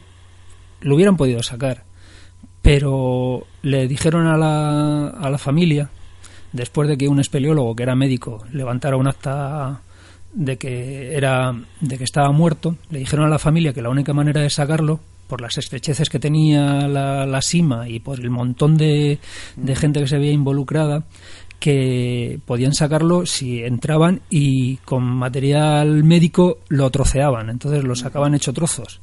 lo 0.81 0.95
hubieran 0.95 1.17
podido 1.17 1.41
sacar, 1.43 1.83
pero 2.61 3.45
le 3.61 3.87
dijeron 3.87 4.27
a 4.27 4.37
la, 4.37 5.07
a 5.09 5.29
la 5.29 5.37
familia 5.37 5.89
después 6.53 6.87
de 6.89 6.97
que 6.97 7.07
un 7.07 7.19
espeleólogo 7.19 7.75
que 7.75 7.83
era 7.83 7.95
médico 7.95 8.43
levantara 8.51 8.97
un 8.97 9.07
acta 9.07 9.81
de 10.33 10.57
que 10.57 11.15
era 11.15 11.53
de 11.81 11.97
que 11.97 12.03
estaba 12.03 12.31
muerto, 12.31 12.75
le 12.89 12.99
dijeron 12.99 13.25
a 13.25 13.29
la 13.29 13.39
familia 13.39 13.73
que 13.73 13.81
la 13.81 13.89
única 13.89 14.13
manera 14.13 14.41
de 14.41 14.49
sacarlo 14.49 14.99
por 15.27 15.41
las 15.41 15.57
estrecheces 15.57 16.09
que 16.09 16.19
tenía 16.19 16.87
la, 16.87 17.25
la 17.25 17.41
sima 17.41 17.87
y 17.87 17.99
por 17.99 18.19
el 18.19 18.29
montón 18.29 18.77
de, 18.77 19.19
de 19.55 19.75
gente 19.75 20.01
que 20.01 20.07
se 20.07 20.17
veía 20.17 20.33
involucrada, 20.33 21.05
que 21.59 22.39
podían 22.45 22.73
sacarlo 22.73 23.25
si 23.25 23.63
entraban 23.63 24.21
y 24.29 24.77
con 24.77 25.03
material 25.03 26.03
médico 26.03 26.57
lo 26.67 26.89
troceaban, 26.89 27.49
entonces 27.49 27.83
lo 27.83 27.95
sacaban 27.95 28.35
hecho 28.35 28.51
trozos 28.51 28.99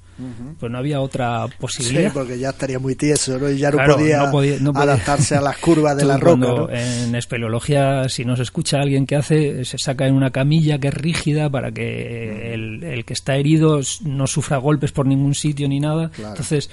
pues 0.59 0.73
no 0.73 0.79
había 0.79 1.01
otra 1.01 1.47
posibilidad. 1.59 2.09
Sí, 2.09 2.15
porque 2.15 2.39
ya 2.39 2.51
estaría 2.51 2.79
muy 2.79 2.97
tieso, 2.97 3.39
¿no? 3.39 3.49
Y 3.49 3.59
ya 3.59 3.71
no, 3.71 3.79
podía, 3.87 4.23
adaptarse 4.23 5.37
a 5.37 5.41
las 5.41 5.59
curvas 5.59 5.97
de 5.97 6.05
la 6.07 6.17
roca. 6.17 6.67
En 6.73 7.15
espeleología, 7.15 8.09
si 8.09 8.25
nos 8.25 8.41
escucha 8.41 8.79
alguien 8.81 9.07
que 9.07 9.17
hace, 9.17 9.65
se 9.65 9.79
saca 9.79 10.07
en 10.07 10.15
una 10.15 10.31
camilla 10.31 10.79
que 10.79 10.89
es 10.89 10.95
rígida 10.95 11.49
para 11.51 11.71
que 11.71 12.55
el, 12.55 13.05
que 13.05 13.13
está 13.13 13.37
herido 13.37 13.81
no 14.05 14.27
sufra 14.27 14.57
golpes 14.57 14.93
por 14.93 15.07
ningún 15.07 15.35
sitio 15.35 15.69
ni 15.69 15.79
nada. 15.79 16.11
Entonces, 16.17 16.69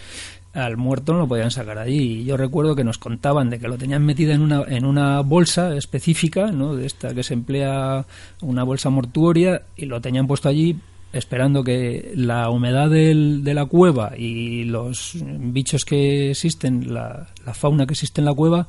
al 0.53 0.77
muerto 0.77 1.13
no 1.13 1.19
lo 1.19 1.27
podían 1.27 1.51
sacar 1.51 1.77
allí. 1.77 2.21
Y 2.21 2.25
yo 2.25 2.37
recuerdo 2.37 2.75
que 2.75 2.83
nos 2.83 2.97
contaban 2.97 3.49
de 3.49 3.59
que 3.59 3.67
lo 3.67 3.77
tenían 3.77 4.03
metido 4.03 4.33
en 4.33 4.41
una, 4.41 4.63
en 4.67 4.85
una 4.85 5.19
bolsa 5.21 5.75
específica, 5.75 6.51
¿no? 6.51 6.75
De 6.75 6.87
esta 6.87 7.13
que 7.13 7.23
se 7.23 7.33
emplea 7.33 8.05
una 8.41 8.63
bolsa 8.63 8.89
mortuoria 8.89 9.63
y 9.75 9.85
lo 9.85 10.01
tenían 10.01 10.27
puesto 10.27 10.49
allí 10.49 10.79
esperando 11.18 11.63
que 11.63 12.11
la 12.16 12.49
humedad 12.49 12.89
del- 12.89 13.43
de 13.43 13.53
la 13.53 13.66
cueva 13.66 14.13
y 14.18 14.63
los 14.66 15.13
bichos 15.22 15.86
que 15.86 16.32
existen, 16.32 16.93
la, 16.93 17.28
la 17.45 17.53
fauna 17.53 17.86
que 17.86 17.93
existe 17.93 18.22
en 18.22 18.26
la 18.26 18.34
cueva, 18.34 18.68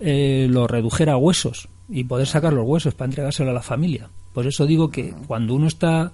eh, 0.00 0.46
lo 0.50 0.66
redujera 0.66 1.12
a 1.12 1.16
huesos 1.16 1.68
y 1.88 2.04
poder 2.04 2.26
sacar 2.26 2.52
los 2.52 2.66
huesos 2.66 2.94
para 2.94 3.10
entregárselo 3.10 3.50
a 3.50 3.54
la 3.54 3.62
familia. 3.62 4.08
Por 4.32 4.46
eso 4.46 4.66
digo 4.66 4.90
que 4.90 5.14
cuando 5.26 5.54
uno 5.54 5.66
está 5.66 6.12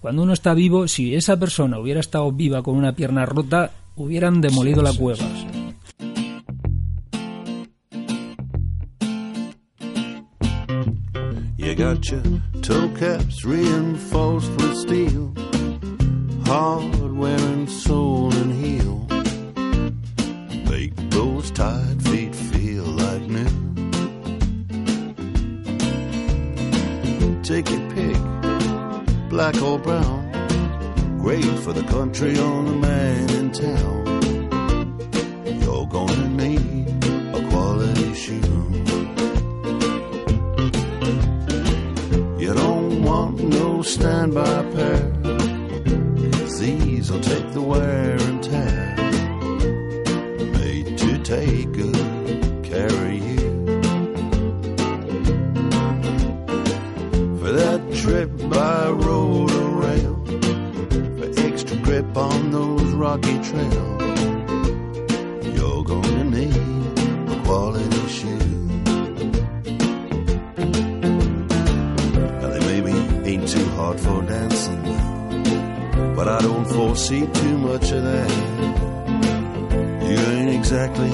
cuando 0.00 0.22
uno 0.22 0.32
está 0.32 0.54
vivo, 0.54 0.88
si 0.88 1.14
esa 1.14 1.38
persona 1.38 1.78
hubiera 1.78 2.00
estado 2.00 2.32
viva 2.32 2.62
con 2.62 2.74
una 2.76 2.94
pierna 2.96 3.26
rota, 3.26 3.70
hubieran 3.96 4.40
demolido 4.40 4.80
la 4.82 4.94
cueva. 4.94 5.24
You 11.70 11.76
got 11.76 12.10
your 12.10 12.22
toe 12.62 12.90
caps 12.98 13.44
reinforced 13.44 14.50
with 14.56 14.76
steel, 14.76 15.32
hardware 16.44 17.38
and 17.38 17.70
sole 17.70 18.34
and 18.34 18.52
heel. 18.52 19.06
Make 20.68 20.96
those 21.10 21.52
tired 21.52 22.02
feet 22.02 22.34
feel 22.34 22.82
like 22.82 23.22
new. 23.22 23.46
Take 27.44 27.70
your 27.70 27.88
pick, 27.92 28.18
black 29.30 29.62
or 29.62 29.78
brown. 29.78 30.28
Great 31.20 31.44
for 31.60 31.72
the 31.72 31.84
country 31.84 32.36
or 32.36 32.64
the 32.64 32.72
man 32.72 33.30
in 33.30 33.52
town. 33.52 34.06
You're 35.62 35.86
gonna 35.86 36.29
no 43.80 43.84
standby 43.84 44.62
pair. 44.74 45.00
These 46.58 47.10
will 47.10 47.20
take 47.20 47.50
the 47.52 47.62
wear 47.62 48.16
and 48.28 48.44
tear. 48.44 48.94
Made 50.58 50.98
to 50.98 51.18
take 51.22 51.72
good 51.72 52.62
care 52.62 52.94
of 53.06 53.14
you. 53.28 53.48
For 57.38 57.52
that 57.52 57.80
trip 58.02 58.30
by 58.50 58.90
road 58.90 59.50
or 59.50 59.70
rail. 59.86 60.16
For 61.16 61.28
extra 61.46 61.76
grip 61.78 62.14
on 62.14 62.50
those 62.50 62.90
rocky 63.04 63.38
trails. 63.48 64.20
You're 65.56 65.84
gonna 65.84 66.24
need 66.24 66.54
a 67.34 67.42
quality 67.46 68.08
shoe. 68.08 68.49
For 73.98 74.22
dancing, 74.22 74.82
but 76.14 76.28
I 76.28 76.38
don't 76.40 76.64
foresee 76.66 77.26
too 77.26 77.58
much 77.58 77.90
of 77.90 78.02
that. 78.04 78.30
You 80.02 80.18
ain't 80.36 80.54
exactly 80.54 81.10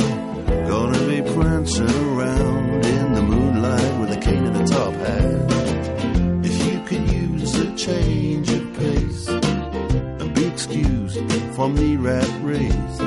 gonna 0.69 0.99
be 1.07 1.23
prancing 1.23 1.89
around 2.09 2.85
in 2.85 3.13
the 3.15 3.23
moonlight 3.23 4.01
with 4.01 4.17
a 4.17 4.21
cane 4.21 4.45
and 4.45 4.57
a 4.57 4.67
top 4.67 4.93
hat. 4.95 6.45
If 6.45 6.57
you 6.67 6.81
could 6.89 7.11
use 7.11 7.55
a 7.59 7.75
change 7.77 8.51
of 8.51 8.75
pace 8.75 9.29
and 9.29 10.35
be 10.35 10.47
excused 10.47 11.19
from 11.55 11.77
the 11.77 11.97
rat 11.97 12.31
race, 12.43 12.99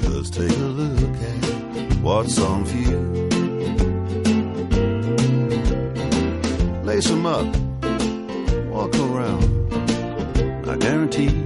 just 0.00 0.34
take 0.34 0.50
a 0.50 0.70
look 0.80 1.16
at 1.16 2.00
what's 2.02 2.38
on 2.38 2.64
view. 2.66 3.22
lace 6.84 7.10
'em 7.10 7.24
up, 7.24 7.61
I 10.72 10.76
guarantee 10.78 11.41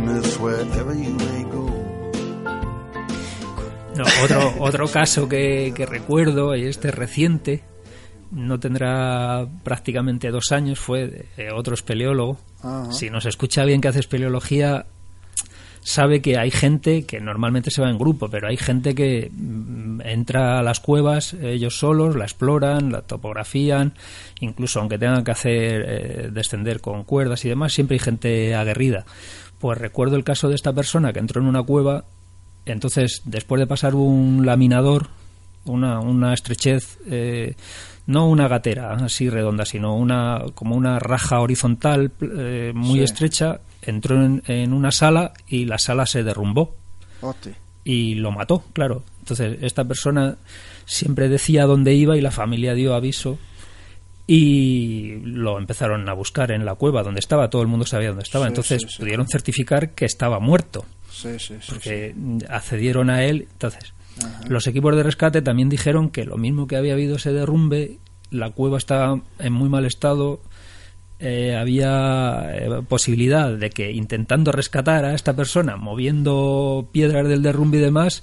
happiness 0.00 0.38
wherever 0.38 0.94
you 0.94 1.10
may 1.10 1.44
go. 1.44 1.66
No, 3.96 4.04
otro, 4.24 4.54
otro 4.60 4.88
caso 4.88 5.28
que, 5.28 5.72
que 5.74 5.86
recuerdo, 5.86 6.54
y 6.56 6.66
este 6.66 6.90
reciente, 6.90 7.62
no 8.30 8.58
tendrá 8.58 9.46
prácticamente 9.62 10.30
dos 10.30 10.52
años, 10.52 10.78
fue 10.78 11.26
otro 11.54 11.74
espeleólogo. 11.74 12.38
Si 12.90 13.10
nos 13.10 13.26
escucha 13.26 13.64
bien 13.64 13.80
que 13.80 13.88
hace 13.88 14.00
espeleología, 14.00 14.86
sabe 15.82 16.20
que 16.20 16.38
hay 16.38 16.50
gente 16.50 17.04
que 17.04 17.20
normalmente 17.20 17.70
se 17.70 17.80
va 17.80 17.90
en 17.90 17.98
grupo, 17.98 18.28
pero 18.28 18.48
hay 18.48 18.56
gente 18.56 18.94
que 18.94 19.30
mm, 19.32 20.02
entra 20.02 20.58
a 20.58 20.62
las 20.62 20.80
cuevas 20.80 21.34
ellos 21.34 21.78
solos, 21.78 22.16
la 22.16 22.24
exploran, 22.24 22.92
la 22.92 23.02
topografían, 23.02 23.94
incluso 24.40 24.80
aunque 24.80 24.98
tengan 24.98 25.24
que 25.24 25.30
hacer 25.30 25.84
eh, 25.86 26.28
descender 26.30 26.80
con 26.80 27.04
cuerdas 27.04 27.44
y 27.44 27.48
demás, 27.48 27.72
siempre 27.72 27.94
hay 27.94 28.00
gente 28.00 28.54
aguerrida. 28.54 29.04
Pues 29.60 29.78
recuerdo 29.78 30.16
el 30.16 30.24
caso 30.24 30.48
de 30.48 30.56
esta 30.56 30.72
persona 30.72 31.12
que 31.12 31.20
entró 31.20 31.40
en 31.40 31.46
una 31.46 31.62
cueva, 31.62 32.04
entonces 32.66 33.22
después 33.24 33.60
de 33.60 33.66
pasar 33.66 33.94
un 33.94 34.44
laminador, 34.44 35.08
una, 35.66 36.00
una 36.00 36.32
estrechez, 36.34 36.98
eh, 37.06 37.54
no 38.06 38.26
una 38.28 38.48
gatera 38.48 38.94
así 38.94 39.28
redonda, 39.30 39.64
sino 39.66 39.94
una 39.94 40.42
como 40.54 40.74
una 40.74 40.98
raja 40.98 41.40
horizontal 41.40 42.10
eh, 42.20 42.72
muy 42.74 42.98
Sí. 42.98 43.04
estrecha, 43.04 43.60
entró 43.82 44.16
en, 44.24 44.42
en 44.46 44.72
una 44.72 44.90
sala 44.90 45.32
y 45.46 45.66
la 45.66 45.78
sala 45.78 46.06
se 46.06 46.22
derrumbó 46.24 46.74
Hostia. 47.20 47.54
y 47.84 48.14
lo 48.16 48.32
mató, 48.32 48.64
claro. 48.72 49.02
Entonces, 49.20 49.58
esta 49.60 49.84
persona 49.84 50.36
siempre 50.86 51.28
decía 51.28 51.66
dónde 51.66 51.94
iba 51.94 52.16
y 52.16 52.20
la 52.22 52.30
familia 52.30 52.74
dio 52.74 52.94
aviso 52.94 53.38
y 54.32 55.16
lo 55.24 55.58
empezaron 55.58 56.08
a 56.08 56.12
buscar 56.12 56.52
en 56.52 56.64
la 56.64 56.76
cueva 56.76 57.02
donde 57.02 57.18
estaba, 57.18 57.50
todo 57.50 57.62
el 57.62 57.68
mundo 57.68 57.84
sabía 57.84 58.10
dónde 58.10 58.22
estaba, 58.22 58.44
Sí, 58.44 58.50
entonces 58.50 58.82
sí, 58.82 58.88
sí. 58.88 58.98
pudieron 59.00 59.26
certificar 59.26 59.90
que 59.90 60.04
estaba 60.04 60.38
muerto, 60.38 60.84
Sí, 61.10 61.30
sí, 61.40 61.56
sí. 61.60 61.66
porque 61.72 62.14
accedieron 62.48 63.10
a 63.10 63.24
él, 63.24 63.48
entonces 63.50 63.92
los 64.48 64.68
equipos 64.68 64.94
de 64.94 65.02
rescate 65.02 65.42
también 65.42 65.68
dijeron 65.68 66.10
que 66.10 66.24
lo 66.24 66.36
mismo 66.36 66.68
que 66.68 66.76
había 66.76 66.92
habido 66.92 67.16
ese 67.16 67.32
derrumbe, 67.32 67.98
la 68.30 68.50
cueva 68.50 68.78
estaba 68.78 69.20
en 69.40 69.52
muy 69.52 69.68
mal 69.68 69.84
estado, 69.84 70.40
eh, 71.18 71.56
había 71.56 72.50
eh, 72.54 72.82
posibilidad 72.88 73.52
de 73.52 73.70
que 73.70 73.90
intentando 73.90 74.52
rescatar 74.52 75.04
a 75.06 75.14
esta 75.14 75.34
persona, 75.34 75.76
moviendo 75.76 76.88
piedras 76.92 77.26
del 77.28 77.42
derrumbe 77.42 77.78
y 77.78 77.80
demás, 77.80 78.22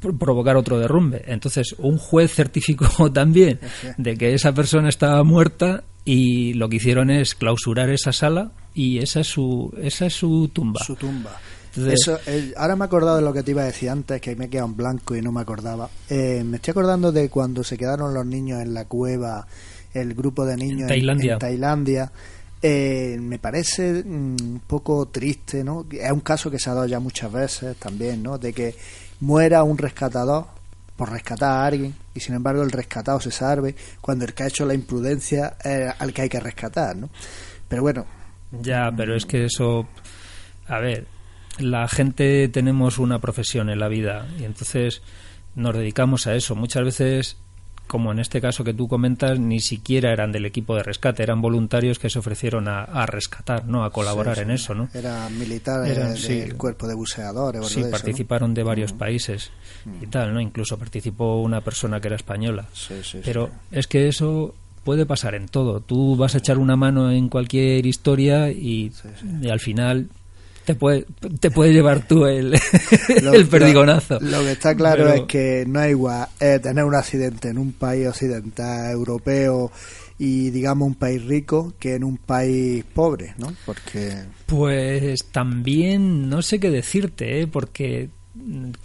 provocar 0.00 0.56
otro 0.56 0.78
derrumbe. 0.78 1.22
Entonces, 1.26 1.74
un 1.78 1.98
juez 1.98 2.32
certificó 2.34 2.86
también 3.12 3.60
de 3.98 4.16
que 4.16 4.34
esa 4.34 4.52
persona 4.52 4.88
estaba 4.88 5.22
muerta 5.24 5.84
y 6.04 6.54
lo 6.54 6.68
que 6.68 6.76
hicieron 6.76 7.10
es 7.10 7.34
clausurar 7.34 7.90
esa 7.90 8.12
sala 8.12 8.52
y 8.74 8.98
esa 8.98 9.20
es 9.20 9.28
su, 9.28 9.72
esa 9.80 10.06
es 10.06 10.14
su 10.14 10.48
tumba. 10.52 10.80
Su 10.84 10.96
tumba. 10.96 11.38
Entonces- 11.74 12.00
Eso, 12.00 12.18
eh, 12.26 12.52
ahora 12.56 12.76
me 12.76 12.84
he 12.84 12.86
acordado 12.86 13.16
de 13.16 13.22
lo 13.22 13.32
que 13.32 13.42
te 13.42 13.52
iba 13.52 13.62
a 13.62 13.66
decir 13.66 13.88
antes, 13.90 14.20
que 14.20 14.34
me 14.36 14.46
he 14.46 14.48
quedado 14.50 14.68
en 14.68 14.76
blanco 14.76 15.14
y 15.16 15.22
no 15.22 15.32
me 15.32 15.40
acordaba. 15.40 15.88
Eh, 16.10 16.42
me 16.44 16.56
estoy 16.56 16.72
acordando 16.72 17.12
de 17.12 17.28
cuando 17.30 17.62
se 17.64 17.78
quedaron 17.78 18.12
los 18.12 18.26
niños 18.26 18.60
en 18.60 18.74
la 18.74 18.84
cueva, 18.86 19.46
el 19.94 20.14
grupo 20.14 20.44
de 20.44 20.56
niños 20.56 20.82
en- 20.82 20.88
Tailandia. 20.88 21.32
en 21.34 21.38
Tailandia. 21.38 22.12
Eh, 22.64 23.16
me 23.20 23.38
parece 23.38 24.04
mm, 24.04 24.36
un 24.40 24.62
poco 24.66 25.06
triste, 25.08 25.64
¿no? 25.64 25.86
Es 25.90 26.12
un 26.12 26.20
caso 26.20 26.50
que 26.50 26.58
se 26.58 26.70
ha 26.70 26.74
dado 26.74 26.86
ya 26.86 27.00
muchas 27.00 27.32
veces 27.32 27.76
también, 27.76 28.22
¿no? 28.22 28.38
De 28.38 28.52
que 28.52 28.74
muera 29.22 29.62
un 29.62 29.78
rescatador 29.78 30.46
por 30.96 31.10
rescatar 31.12 31.50
a 31.50 31.64
alguien 31.64 31.94
y 32.12 32.18
sin 32.18 32.34
embargo 32.34 32.62
el 32.62 32.72
rescatado 32.72 33.20
se 33.20 33.30
salve 33.30 33.76
cuando 34.00 34.24
el 34.24 34.34
que 34.34 34.42
ha 34.42 34.48
hecho 34.48 34.66
la 34.66 34.74
imprudencia 34.74 35.56
al 35.98 36.12
que 36.12 36.22
hay 36.22 36.28
que 36.28 36.40
rescatar, 36.40 36.96
¿no? 36.96 37.08
Pero 37.68 37.82
bueno, 37.82 38.04
Ya, 38.50 38.90
pero 38.94 39.14
es 39.14 39.24
que 39.24 39.44
eso, 39.44 39.86
a 40.66 40.80
ver, 40.80 41.06
la 41.58 41.86
gente 41.88 42.48
tenemos 42.48 42.98
una 42.98 43.20
profesión 43.20 43.70
en 43.70 43.78
la 43.78 43.88
vida 43.88 44.26
y 44.40 44.44
entonces 44.44 45.02
nos 45.54 45.74
dedicamos 45.76 46.26
a 46.26 46.34
eso. 46.34 46.56
Muchas 46.56 46.84
veces 46.84 47.36
como 47.86 48.10
en 48.12 48.18
este 48.20 48.40
caso 48.40 48.64
que 48.64 48.72
tú 48.72 48.88
comentas, 48.88 49.38
ni 49.38 49.60
siquiera 49.60 50.12
eran 50.12 50.32
del 50.32 50.46
equipo 50.46 50.74
de 50.76 50.82
rescate, 50.82 51.22
eran 51.22 51.42
voluntarios 51.42 51.98
que 51.98 52.08
se 52.08 52.18
ofrecieron 52.18 52.66
a, 52.68 52.84
a 52.84 53.04
rescatar, 53.06 53.66
¿no? 53.66 53.84
A 53.84 53.90
colaborar 53.90 54.38
en 54.38 54.50
eso, 54.50 54.74
¿no? 54.74 54.88
Eran 54.94 55.38
militares 55.38 55.90
Eran, 55.96 56.14
del 56.14 56.18
sí. 56.18 56.50
cuerpo 56.56 56.86
de 56.86 56.94
buceadores. 56.94 57.60
o 57.60 57.64
Sí, 57.64 57.74
algo 57.76 57.82
de 57.84 57.88
eso, 57.88 57.90
¿no? 57.90 57.90
participaron 57.90 58.54
de 58.54 58.64
Mm. 58.64 58.66
varios 58.66 58.92
países 58.92 59.50
y 60.00 60.06
tal, 60.06 60.32
¿no? 60.32 60.40
Incluso 60.40 60.78
participó 60.78 61.42
una 61.42 61.60
persona 61.60 62.00
que 62.00 62.08
era 62.08 62.16
española. 62.16 62.66
Pero 63.24 63.50
es 63.70 63.86
que 63.86 64.08
eso 64.08 64.54
puede 64.84 65.04
pasar 65.06 65.34
en 65.34 65.48
todo. 65.48 65.80
Tú 65.80 66.16
vas 66.16 66.34
a 66.34 66.38
echar 66.38 66.58
una 66.58 66.76
mano 66.76 67.10
en 67.10 67.28
cualquier 67.28 67.84
historia 67.86 68.50
y, 68.50 68.90
y 69.42 69.48
al 69.50 69.60
final 69.60 70.08
te 70.64 70.74
puede, 70.74 71.06
te 71.40 71.50
puede 71.50 71.72
llevar 71.72 72.06
tú 72.06 72.26
el, 72.26 72.52
Lo- 73.22 73.32
el 73.32 73.46
perdigonazo. 73.46 74.18
Lo, 74.20 74.38
lo 74.38 74.40
que 74.44 74.52
está 74.52 74.74
claro 74.74 75.04
Pero- 75.04 75.14
es 75.14 75.22
que 75.28 75.64
no 75.66 75.82
es 75.82 75.90
igual 75.90 76.28
eh, 76.40 76.58
tener 76.62 76.84
un 76.84 76.94
accidente 76.94 77.48
en 77.48 77.58
un 77.58 77.72
país 77.72 78.06
occidental, 78.06 78.90
europeo 78.92 79.70
y 80.18 80.50
digamos 80.50 80.86
un 80.86 80.94
país 80.94 81.24
rico 81.24 81.72
que 81.80 81.94
en 81.96 82.04
un 82.04 82.16
país 82.16 82.84
pobre, 82.94 83.34
¿no? 83.38 83.52
Porque 83.66 84.12
Pues 84.46 85.24
también 85.32 86.28
no 86.28 86.42
sé 86.42 86.60
qué 86.60 86.70
decirte, 86.70 87.40
¿eh? 87.40 87.46
porque 87.48 88.10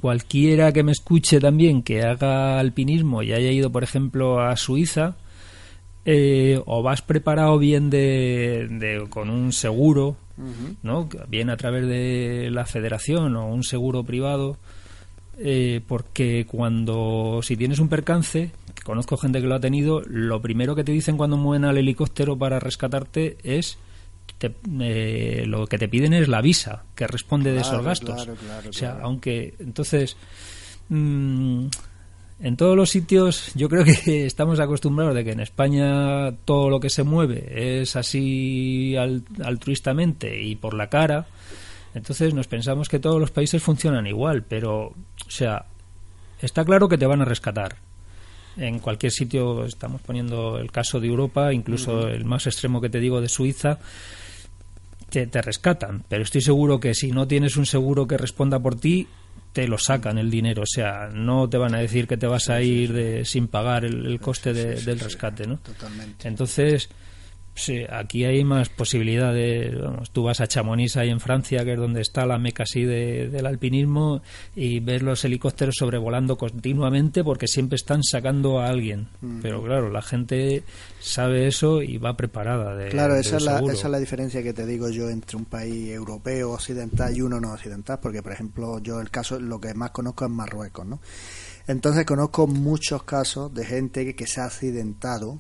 cualquiera 0.01 0.71
que 0.73 0.83
me 0.83 0.91
escuche 0.91 1.39
también 1.39 1.83
que 1.83 2.01
haga 2.03 2.59
alpinismo 2.59 3.23
y 3.23 3.33
haya 3.33 3.51
ido, 3.51 3.71
por 3.71 3.83
ejemplo, 3.83 4.41
a 4.41 4.55
Suiza, 4.57 5.15
eh, 6.09 6.61
o 6.65 6.81
vas 6.81 7.01
preparado 7.01 7.59
bien 7.59 7.89
de, 7.89 8.67
de- 8.71 9.07
con 9.09 9.29
un 9.29 9.51
seguro, 9.51 10.15
¿no? 10.83 11.09
bien 11.27 11.49
a 11.49 11.57
través 11.57 11.85
de 11.85 12.47
la 12.51 12.65
federación 12.65 13.35
o 13.35 13.47
un 13.53 13.63
seguro 13.63 14.03
privado, 14.05 14.57
eh, 15.37 15.81
porque 15.85 16.45
cuando 16.49 17.41
si 17.43 17.57
tienes 17.57 17.79
un 17.79 17.89
percance, 17.89 18.51
que 18.73 18.83
conozco 18.83 19.17
gente 19.17 19.41
que 19.41 19.47
lo 19.47 19.55
ha 19.55 19.59
tenido, 19.59 20.01
lo 20.07 20.41
primero 20.41 20.75
que 20.75 20.83
te 20.85 20.91
dicen 20.93 21.17
cuando 21.17 21.35
mueven 21.37 21.65
al 21.65 21.77
helicóptero 21.77 22.37
para 22.37 22.59
rescatarte 22.59 23.37
es 23.43 23.77
te- 24.37 24.55
eh, 24.79 25.43
lo 25.45 25.67
que 25.67 25.77
te 25.77 25.89
piden 25.89 26.13
es 26.13 26.27
la 26.29 26.41
visa 26.41 26.85
que 26.95 27.05
responde 27.07 27.51
de 27.51 27.61
esos 27.61 27.83
gastos. 27.83 28.15
claro, 28.15 28.35
claro, 28.35 28.69
o 28.69 28.73
sea, 28.73 28.99
aunque 29.01 29.55
entonces 29.59 30.15
mm, 30.89 31.65
en 32.39 32.55
todos 32.57 32.75
los 32.75 32.89
sitios 32.89 33.51
yo 33.55 33.67
creo 33.69 33.83
que 33.83 34.25
estamos 34.25 34.59
acostumbrados 34.59 35.15
de 35.15 35.23
que 35.23 35.31
en 35.31 35.39
España 35.39 36.31
todo 36.45 36.69
lo 36.69 36.79
que 36.79 36.89
se 36.89 37.03
mueve 37.03 37.81
es 37.81 37.95
así 37.95 38.95
al- 38.95 39.23
altruistamente 39.43 40.41
y 40.41 40.55
por 40.55 40.73
la 40.73 40.89
cara. 40.89 41.25
Entonces 41.93 42.33
nos 42.33 42.47
pensamos 42.47 42.89
que 42.89 42.99
todos 42.99 43.19
los 43.19 43.31
países 43.31 43.63
funcionan 43.63 44.05
igual, 44.05 44.43
pero, 44.43 44.87
o 44.87 45.29
sea, 45.29 45.65
está 46.41 46.63
claro 46.63 46.87
que 46.87 46.97
te 46.97 47.07
van 47.07 47.21
a 47.21 47.25
rescatar. 47.25 47.77
En 48.55 48.79
cualquier 48.79 49.11
sitio, 49.11 49.65
estamos 49.65 50.01
poniendo 50.01 50.57
el 50.59 50.71
caso 50.71 50.99
de 50.99 51.07
Europa, 51.07 51.53
incluso 51.53 52.07
el 52.07 52.25
más 52.25 52.45
extremo 52.47 52.81
que 52.81 52.89
te 52.89 52.99
digo 52.99 53.21
de 53.21 53.29
Suiza, 53.29 53.79
te, 55.09 55.27
te 55.27 55.41
rescatan. 55.41 56.03
Pero 56.09 56.23
estoy 56.23 56.41
seguro 56.41 56.79
que 56.79 56.93
si 56.93 57.11
no 57.11 57.27
tienes 57.27 57.55
un 57.57 57.65
seguro 57.65 58.07
que 58.07 58.17
responda 58.17 58.59
por 58.59 58.75
ti, 58.79 59.07
te 59.57 59.67
lo 59.67 59.79
sacan 59.79 60.19
el 60.19 60.29
dinero. 60.29 60.61
O 60.61 60.67
sea, 60.67 61.09
no 61.11 61.49
te 61.49 61.57
van 61.57 61.73
a 61.73 61.79
decir 61.79 62.05
que 62.07 62.15
te 62.15 62.27
vas 62.27 62.47
a 62.51 62.61
ir 62.61 62.93
de, 62.93 63.25
sin 63.25 63.47
pagar 63.47 63.85
el, 63.85 64.05
el 64.05 64.19
coste 64.19 64.53
de- 64.53 64.79
del 64.83 64.99
rescate, 64.99 65.47
¿no? 65.47 65.57
totalmente. 65.57 66.27
Entonces, 66.27 66.89
sí, 67.57 67.81
aquí 67.89 68.23
hay 68.23 68.43
más 68.43 68.69
posibilidades. 68.69 69.77
Vamos, 69.79 70.11
tú 70.11 70.23
vas 70.23 70.39
a 70.39 70.47
Chamonix, 70.47 70.95
ahí 70.97 71.09
en 71.09 71.19
Francia, 71.19 71.65
que 71.65 71.73
es 71.73 71.77
donde 71.77 72.01
está 72.01 72.25
la 72.25 72.37
meca 72.37 72.63
así 72.63 72.83
de- 72.85 73.27
del 73.29 73.45
alpinismo, 73.45 74.21
y 74.55 74.79
ves 74.79 75.01
los 75.01 75.25
helicópteros 75.25 75.75
sobrevolando 75.77 76.37
continuamente 76.37 77.23
porque 77.23 77.47
siempre 77.47 77.75
están 77.75 78.03
sacando 78.03 78.59
a 78.59 78.67
alguien. 78.67 79.07
Pero 79.41 79.61
claro, 79.63 79.89
la 79.89 80.01
gente 80.01 80.63
sabe 80.99 81.47
eso 81.47 81.81
y 81.81 81.97
va 81.97 82.15
preparada. 82.15 82.75
De, 82.75 82.89
Claro, 82.89 83.15
de 83.15 83.21
esa 83.21 83.37
es, 83.37 83.43
la, 83.43 83.59
esa 83.59 83.71
es 83.87 83.91
la 83.91 83.99
diferencia 83.99 84.41
que 84.43 84.53
te 84.53 84.65
digo 84.65 84.89
yo 84.89 85.09
entre 85.09 85.37
un 85.37 85.45
país 85.45 85.89
europeo 85.89 86.51
occidental 86.51 87.15
y 87.15 87.21
uno 87.21 87.39
no 87.39 87.53
occidental, 87.53 87.99
porque 88.01 88.21
por 88.23 88.31
ejemplo 88.31 88.79
yo 88.79 88.99
el 89.01 89.09
caso, 89.09 89.39
lo 89.39 89.59
que 89.59 89.73
más 89.73 89.91
conozco 89.91 90.25
es 90.25 90.31
Marruecos, 90.31 90.85
¿no? 90.85 90.99
Entonces 91.67 92.05
conozco 92.05 92.47
muchos 92.47 93.03
casos 93.03 93.53
de 93.53 93.65
gente 93.65 94.05
que, 94.05 94.15
que 94.15 94.25
se 94.25 94.39
ha 94.39 94.45
accidentado 94.45 95.39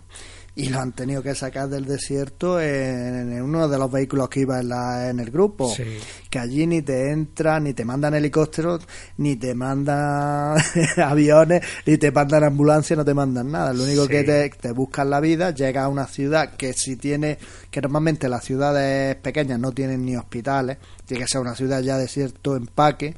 y 0.59 0.69
lo 0.69 0.79
han 0.79 0.91
tenido 0.91 1.21
que 1.21 1.35
sacar 1.35 1.69
del 1.69 1.85
desierto 1.85 2.59
en, 2.59 3.31
en 3.31 3.41
uno 3.43 3.67
de 3.67 3.77
los 3.77 3.91
vehículos 3.91 4.27
que 4.27 4.39
iba 4.39 4.59
en, 4.59 4.69
la- 4.69 5.07
en 5.09 5.19
el 5.19 5.29
grupo. 5.29 5.71
Sí. 5.71 5.83
Que 6.31 6.39
allí 6.39 6.65
ni 6.65 6.81
te 6.81 7.11
entran, 7.11 7.65
ni 7.65 7.73
te 7.75 7.85
mandan 7.85 8.15
helicópteros, 8.15 8.81
ni 9.17 9.35
te 9.35 9.53
mandan 9.53 10.57
aviones, 10.97 11.61
ni 11.85 11.97
te 11.99 12.11
mandan 12.11 12.43
ambulancias, 12.43 12.97
no 12.97 13.05
te 13.05 13.13
mandan 13.13 13.51
nada. 13.51 13.71
Lo 13.71 13.83
único 13.83 14.03
Sí. 14.05 14.09
que 14.09 14.23
te, 14.23 14.49
te 14.49 14.71
buscan 14.71 15.11
la 15.11 15.19
vida, 15.19 15.51
llegas 15.51 15.83
a 15.83 15.89
una 15.89 16.07
ciudad 16.07 16.55
que 16.55 16.73
si 16.73 16.95
tiene, 16.95 17.37
que 17.69 17.79
normalmente 17.79 18.27
las 18.27 18.43
ciudades 18.43 19.15
pequeñas 19.17 19.59
no 19.59 19.71
tienen 19.73 20.03
ni 20.03 20.15
hospitales, 20.17 20.77
tiene 21.05 21.23
que 21.23 21.27
ser 21.29 21.39
una 21.41 21.53
ciudad 21.55 21.81
ya 21.81 21.99
de 21.99 22.07
cierto 22.07 22.55
empaque. 22.55 23.13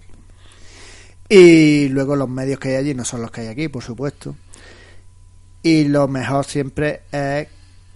Y 1.31 1.87
luego 1.89 2.15
los 2.15 2.27
medios 2.27 2.59
que 2.59 2.69
hay 2.69 2.75
allí 2.75 2.93
no 2.95 3.05
son 3.05 3.21
los 3.21 3.31
que 3.31 3.41
hay 3.41 3.47
aquí, 3.47 3.67
por 3.67 3.83
supuesto. 3.83 4.35
Y 5.63 5.85
lo 5.85 6.07
mejor 6.07 6.45
siempre 6.45 7.01
es 7.11 7.47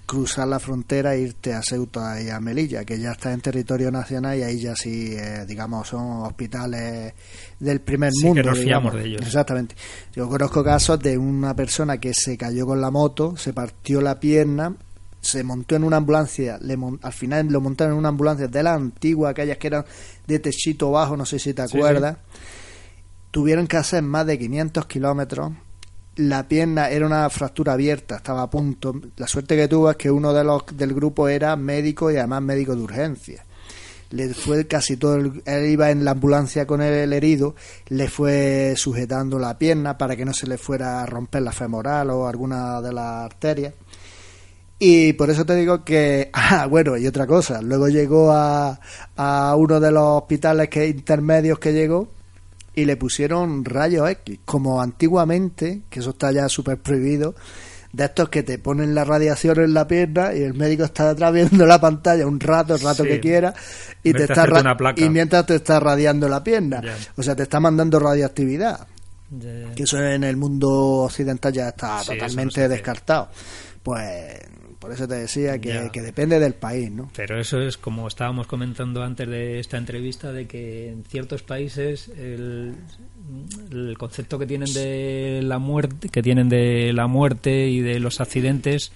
cruzar 0.05 0.47
la 0.49 0.59
frontera 0.59 1.15
e 1.15 1.21
irte 1.21 1.53
a 1.53 1.61
Ceuta 1.63 2.21
y 2.21 2.29
a 2.29 2.39
Melilla, 2.41 2.83
que 2.83 2.99
ya 2.99 3.13
está 3.13 3.31
en 3.31 3.39
territorio 3.39 3.89
nacional 3.89 4.37
y 4.37 4.43
ahí 4.43 4.59
ya 4.59 4.75
sí, 4.75 5.15
eh, 5.17 5.45
digamos, 5.47 5.87
son 5.87 6.23
hospitales 6.23 7.13
del 7.59 7.79
primer 7.79 8.11
Sí, 8.11 8.25
mundo. 8.25 8.41
que 8.41 8.47
nos 8.49 8.59
digamos. 8.59 8.91
fiamos 8.91 8.93
de 9.01 9.09
ellos. 9.09 9.21
Exactamente. 9.25 9.75
Yo 10.13 10.27
conozco 10.27 10.61
casos 10.63 10.99
de 10.99 11.17
una 11.17 11.55
persona 11.55 11.97
que 11.99 12.13
se 12.13 12.37
cayó 12.37 12.65
con 12.65 12.81
la 12.81 12.91
moto, 12.91 13.37
se 13.37 13.53
partió 13.53 14.01
la 14.01 14.19
pierna, 14.19 14.75
se 15.21 15.41
montó 15.45 15.77
en 15.77 15.85
una 15.85 15.97
ambulancia, 15.97 16.57
le 16.61 16.75
mon- 16.75 16.99
al 17.01 17.13
final 17.13 17.47
lo 17.47 17.61
montaron 17.61 17.93
en 17.93 17.99
una 17.99 18.09
ambulancia 18.09 18.49
de 18.49 18.61
la 18.61 18.73
antigua, 18.73 19.29
aquellas 19.29 19.57
que 19.57 19.67
eran 19.67 19.85
de 20.27 20.37
techito 20.39 20.91
bajo, 20.91 21.15
no 21.15 21.25
sé 21.25 21.39
si 21.39 21.53
te 21.53 21.65
Sí, 21.65 21.77
acuerdas. 21.77 22.17
Tuvieron 23.31 23.67
que 23.67 23.77
hacer 23.77 24.03
más 24.03 24.25
de 24.27 24.37
500 24.37 24.85
kilómetros. 24.85 25.53
La 26.17 26.47
pierna 26.47 26.89
era 26.89 27.05
una 27.07 27.27
fractura 27.29 27.73
abierta, 27.73 28.17
estaba 28.17 28.43
a 28.43 28.49
punto. 28.49 28.93
La 29.17 29.27
suerte 29.27 29.55
que 29.55 29.67
tuvo 29.67 29.89
es 29.89 29.97
que 29.97 30.11
uno 30.11 30.31
de 30.33 30.43
los 30.43 30.63
del 30.73 30.93
grupo 30.93 31.27
era 31.27 31.55
médico 31.55 32.11
y 32.11 32.17
además 32.17 32.41
médico 32.43 32.75
de 32.75 32.81
urgencia. 32.83 33.45
Le 34.11 34.31
fue 34.35 34.67
casi 34.67 34.95
todo, 34.97 35.15
el- 35.15 35.41
él 35.45 35.65
iba 35.71 35.89
en 35.89 36.05
la 36.05 36.11
ambulancia 36.11 36.67
con 36.67 36.83
el 36.83 37.11
herido, 37.13 37.55
le 37.87 38.07
fue 38.09 38.75
sujetando 38.77 39.39
la 39.39 39.57
pierna 39.57 39.97
para 39.97 40.15
que 40.15 40.23
no 40.23 40.33
se 40.33 40.45
le 40.45 40.59
fuera 40.59 41.01
a 41.01 41.05
romper 41.07 41.41
la 41.41 41.51
femoral 41.51 42.11
o 42.11 42.27
alguna 42.27 42.79
de 42.79 42.93
las 42.93 43.25
arterias. 43.25 43.73
Y 44.77 45.13
por 45.13 45.31
eso 45.31 45.45
te 45.45 45.55
digo 45.55 45.83
que, 45.83 46.29
ah, 46.33 46.67
bueno, 46.67 46.95
y 46.95 47.07
otra 47.07 47.25
cosa, 47.25 47.59
luego 47.63 47.87
llegó 47.87 48.31
a, 48.31 48.79
a 49.15 49.55
uno 49.55 49.79
de 49.79 49.91
los 49.91 50.03
hospitales 50.21 50.69
que 50.69 50.87
intermedios 50.87 51.57
que 51.57 51.73
llegó 51.73 52.09
y 52.75 52.85
le 52.85 52.97
pusieron 52.97 53.63
rayos 53.65 54.09
X, 54.09 54.39
como 54.45 54.81
antiguamente, 54.81 55.81
que 55.89 55.99
eso 55.99 56.11
está 56.11 56.31
ya 56.31 56.49
súper 56.49 56.77
prohibido, 56.79 57.35
de 57.91 58.05
estos 58.05 58.29
que 58.29 58.41
te 58.41 58.57
ponen 58.57 58.95
la 58.95 59.03
radiación 59.03 59.59
en 59.59 59.73
la 59.75 59.87
pierna 59.87 60.33
y 60.33 60.41
el 60.41 60.55
médico 60.55 60.83
está 60.83 61.09
detrás 61.09 61.31
viendo 61.31 61.65
la 61.67 61.79
pantalla 61.79 62.25
un 62.25 62.39
rato, 62.39 62.73
el 62.73 62.81
rato 62.81 63.03
Sí. 63.03 63.09
que 63.09 63.19
quiera, 63.19 63.53
y, 64.01 64.09
En 64.09 64.15
te 64.17 64.23
está 64.23 64.45
una 64.45 64.75
placa. 64.75 64.99
y 64.99 65.09
mientras 65.09 65.45
te 65.45 65.55
está 65.55 65.79
radiando 65.79 66.27
la 66.27 66.43
pierna. 66.43 66.81
O 67.15 67.21
sea, 67.21 67.35
te 67.35 67.43
está 67.43 67.59
mandando 67.59 67.99
radioactividad 67.99 68.87
que 69.75 69.83
eso 69.83 69.99
en 69.99 70.23
el 70.23 70.37
mundo 70.37 70.69
occidental 71.05 71.51
ya 71.53 71.69
está 71.69 71.97
Sí, 71.99 72.03
eso 72.03 72.13
no 72.13 72.19
totalmente 72.19 72.67
descartado. 72.67 73.29
Pues 73.81 74.39
por 74.83 74.91
eso 74.91 75.07
te 75.07 75.15
decía 75.15 75.61
que, 75.61 76.01
depende 76.01 76.41
del 76.41 76.55
país, 76.55 76.91
¿no? 76.91 77.09
Pero 77.15 77.39
eso 77.39 77.61
es 77.61 77.77
como 77.77 78.05
estábamos 78.05 78.47
comentando 78.47 79.01
antes 79.01 79.29
de 79.29 79.61
esta 79.61 79.77
entrevista, 79.77 80.33
de 80.33 80.45
que 80.45 80.89
en 80.89 81.05
ciertos 81.05 81.41
países 81.41 82.09
el, 82.09 82.75
el 83.71 83.97
concepto 83.97 84.37
que 84.37 84.45
tienen 84.45 84.73
de 84.73 85.39
la 85.41 85.57
muerte, 85.57 86.09
que 86.09 86.21
tienen 86.21 86.49
de 86.49 86.91
la 86.91 87.07
muerte 87.07 87.69
y 87.69 87.79
de 87.79 88.01
los 88.01 88.19
accidentes, 88.19 88.91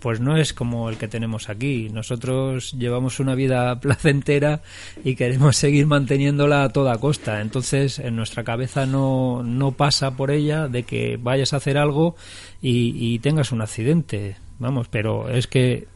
pues 0.00 0.18
no 0.18 0.36
es 0.36 0.52
como 0.52 0.88
el 0.88 0.96
que 0.96 1.06
tenemos 1.06 1.48
aquí. 1.48 1.88
Nosotros 1.88 2.72
llevamos 2.72 3.20
una 3.20 3.36
vida 3.36 3.78
placentera 3.80 4.62
y 5.04 5.14
queremos 5.14 5.56
seguir 5.56 5.86
manteniéndola 5.86 6.64
a 6.64 6.70
toda 6.70 6.98
costa. 6.98 7.42
Entonces, 7.42 8.00
en 8.00 8.16
nuestra 8.16 8.42
cabeza 8.42 8.86
no, 8.86 9.44
no 9.44 9.70
pasa 9.70 10.16
por 10.16 10.32
ella 10.32 10.66
de 10.66 10.82
que 10.82 11.16
vayas 11.16 11.52
a 11.52 11.58
hacer 11.58 11.78
algo 11.78 12.16
y, 12.60 12.92
y 12.96 13.20
tengas 13.20 13.52
un 13.52 13.62
accidente. 13.62 14.34
Vamos, 14.58 14.88
pero 14.88 15.28
es 15.28 15.46
que 15.46 15.86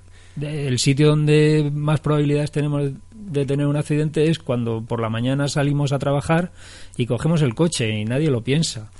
el 0.40 0.78
sitio 0.78 1.08
donde 1.08 1.70
más 1.72 2.00
probabilidades 2.00 2.50
tenemos 2.50 2.90
de 3.14 3.46
tener 3.46 3.66
un 3.66 3.76
accidente 3.76 4.30
es 4.30 4.38
cuando 4.38 4.82
por 4.82 5.00
la 5.00 5.08
mañana 5.08 5.48
salimos 5.48 5.92
a 5.92 5.98
trabajar 5.98 6.52
y 6.96 7.06
cogemos 7.06 7.42
el 7.42 7.54
coche 7.54 7.90
y 7.90 8.04
nadie 8.04 8.30
lo 8.30 8.42
piensa. 8.42 8.90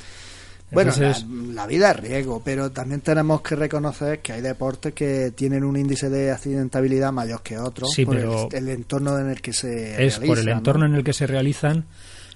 Bueno, 0.71 0.93
la, 0.99 1.15
la 1.53 1.67
vida 1.67 1.91
es 1.91 2.01
riesgo, 2.01 2.41
pero 2.43 2.71
también 2.71 3.03
tenemos 3.03 3.43
que 3.43 3.57
reconocer 3.57 4.21
que 4.21 4.33
hay 4.33 4.41
deportes 4.41 4.95
que 4.95 5.31
tienen 5.33 5.65
un 5.65 5.77
índice 5.77 6.09
de 6.09 6.31
accidentabilidad 6.31 7.13
mayor 7.13 7.43
que 7.43 7.59
otros 7.59 7.91
Sí, 7.93 8.07
por 8.07 8.17
pero 8.17 8.49
el, 8.51 8.57
el 8.57 8.69
entorno 8.71 9.19
en 9.19 9.29
el 9.29 9.43
que 9.43 9.53
se 9.53 10.03
es 10.05 10.19
por 10.19 10.39
el 10.39 10.49
entorno 10.49 10.89
¿no? 10.89 10.95
en 10.95 10.99
el 10.99 11.05
que 11.05 11.13
se 11.13 11.27
realizan 11.27 11.85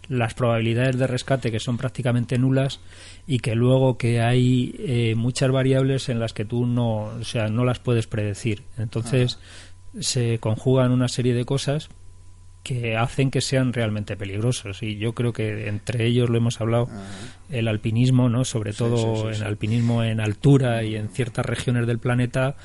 las 0.09 0.35
probabilidades 0.35 0.99
de 0.99 1.07
rescate 1.07 1.51
que 1.51 1.61
son 1.61 1.77
prácticamente 1.77 2.39
nulas 2.39 2.81
y 3.27 3.39
que 3.39 3.55
luego 3.55 3.99
que 3.99 4.21
hay 4.21 4.75
eh, 4.79 5.15
muchas 5.17 5.51
variables 5.51 6.09
en 6.09 6.21
las 6.21 6.33
que 6.33 6.45
tú 6.45 6.67
no, 6.67 7.05
o 7.05 7.25
sea, 7.25 7.49
no 7.49 7.65
las 7.65 7.79
puedes 7.79 8.07
predecir. 8.07 8.63
Entonces 8.79 9.39
se 10.01 10.39
conjugan 10.39 10.93
una 10.93 11.09
serie 11.09 11.35
de 11.35 11.45
cosas 11.45 11.89
que 12.67 12.97
hacen 12.97 13.31
que 13.31 13.41
sean 13.41 13.73
realmente 13.73 14.17
peligrosos 14.17 14.83
y 14.83 14.97
yo 14.97 15.13
creo 15.13 15.33
que 15.33 15.69
entre 15.69 16.05
ellos 16.05 16.29
lo 16.29 16.37
hemos 16.37 16.61
hablado 16.61 16.89
el 17.49 17.69
alpinismo 17.69 18.29
no 18.29 18.45
sobre 18.45 18.73
todo 18.73 19.31
en 19.31 19.41
alpinismo 19.45 20.03
en 20.03 20.19
altura 20.19 20.83
y 20.83 20.97
en 20.97 21.09
ciertas 21.09 21.47
regiones 21.47 21.87
del 21.87 22.01
planeta 22.01 22.57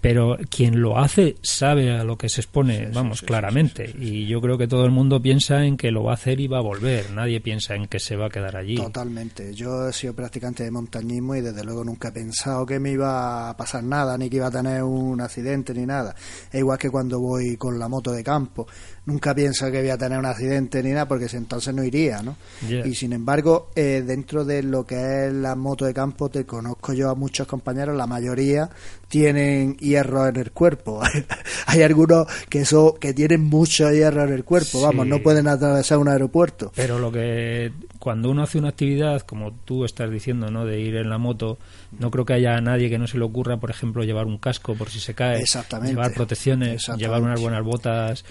pero 0.00 0.36
quien 0.50 0.80
lo 0.80 0.98
hace 0.98 1.36
sabe 1.42 1.92
a 1.92 2.02
lo 2.02 2.16
que 2.16 2.28
se 2.28 2.40
expone, 2.40 2.88
vamos, 2.92 3.22
claramente. 3.22 3.94
y 3.98 4.26
yo 4.26 4.40
creo 4.40 4.58
que 4.58 4.66
todo 4.66 4.84
el 4.84 4.90
mundo 4.90 5.22
piensa 5.22 5.64
en 5.64 5.76
que 5.76 5.92
lo 5.92 6.02
va 6.02 6.12
a 6.12 6.14
hacer 6.14 6.40
y 6.40 6.48
va 6.48 6.58
a 6.58 6.62
volver. 6.62 7.10
Nadie 7.12 7.40
piensa 7.40 7.74
en 7.74 7.86
que 7.86 8.00
se 8.00 8.16
va 8.16 8.26
a 8.26 8.30
quedar 8.30 8.56
allí. 8.56 8.76
Totalmente. 8.76 9.54
Yo 9.54 9.88
he 9.88 9.92
sido 9.92 10.14
practicante 10.14 10.64
de 10.64 10.70
montañismo 10.70 11.36
y 11.36 11.42
desde 11.42 11.62
luego 11.62 11.84
nunca 11.84 12.08
he 12.08 12.12
pensado 12.12 12.66
que 12.66 12.80
me 12.80 12.90
iba 12.90 13.50
a 13.50 13.56
pasar 13.56 13.84
nada, 13.84 14.18
ni 14.18 14.28
que 14.28 14.36
iba 14.36 14.48
a 14.48 14.50
tener 14.50 14.82
un 14.82 15.20
accidente, 15.20 15.72
ni 15.74 15.86
nada. 15.86 16.14
Es 16.50 16.60
igual 16.60 16.78
que 16.78 16.90
cuando 16.90 17.20
voy 17.20 17.56
con 17.56 17.78
la 17.78 17.88
moto 17.88 18.12
de 18.12 18.24
campo 18.24 18.66
nunca 19.06 19.34
pienso 19.34 19.70
que 19.70 19.80
voy 19.80 19.90
a 19.90 19.96
tener 19.96 20.18
un 20.18 20.26
accidente 20.26 20.82
ni 20.82 20.90
nada, 20.90 21.08
porque 21.08 21.26
entonces 21.32 21.72
no 21.74 21.82
iría, 21.82 22.22
¿no? 22.22 22.36
Y 22.68 22.94
sin 22.94 23.12
embargo, 23.12 23.70
eh, 23.74 24.02
dentro 24.04 24.44
de 24.44 24.62
lo 24.62 24.84
que 24.84 25.26
es 25.26 25.32
la 25.32 25.54
moto 25.54 25.84
de 25.84 25.94
campo, 25.94 26.28
te 26.28 26.44
conozco 26.44 26.92
yo 26.92 27.10
a 27.10 27.14
muchos 27.14 27.46
compañeros, 27.46 27.96
la 27.96 28.06
mayoría 28.06 28.68
tienen 29.08 29.76
hierro 29.76 30.26
en 30.26 30.36
el 30.36 30.50
cuerpo. 30.50 31.00
Hay 31.66 31.82
algunos 31.82 32.26
que 32.48 32.64
son, 32.64 32.96
que 32.98 33.14
tienen 33.14 33.42
mucho 33.44 33.90
hierro 33.90 34.24
en 34.24 34.32
el 34.32 34.44
cuerpo, 34.44 34.82
vamos, 34.82 35.06
no 35.06 35.22
pueden 35.22 35.48
atravesar 35.48 35.98
un 35.98 36.08
aeropuerto. 36.08 36.72
Pero 36.74 36.98
lo 36.98 37.12
que 37.12 37.72
cuando 37.98 38.30
uno 38.30 38.42
hace 38.42 38.58
una 38.58 38.68
actividad, 38.68 39.22
como 39.22 39.52
tú 39.52 39.84
estás 39.84 40.10
diciendo, 40.10 40.50
¿no? 40.50 40.64
De 40.64 40.80
ir 40.80 40.96
en 40.96 41.10
la 41.10 41.18
moto, 41.18 41.58
no 41.98 42.10
creo 42.10 42.24
que 42.24 42.34
haya 42.34 42.60
nadie 42.60 42.90
que 42.90 42.98
no 42.98 43.06
se 43.06 43.18
le 43.18 43.24
ocurra, 43.24 43.58
por 43.58 43.70
ejemplo, 43.70 44.04
llevar 44.04 44.26
un 44.26 44.38
casco 44.38 44.74
por 44.74 44.90
si 44.90 45.00
se 45.00 45.14
cae, 45.14 45.44
llevar 45.84 46.12
protecciones, 46.12 46.86
llevar 46.96 47.22
unas 47.22 47.40
buenas 47.40 47.64
botas, 47.64 48.24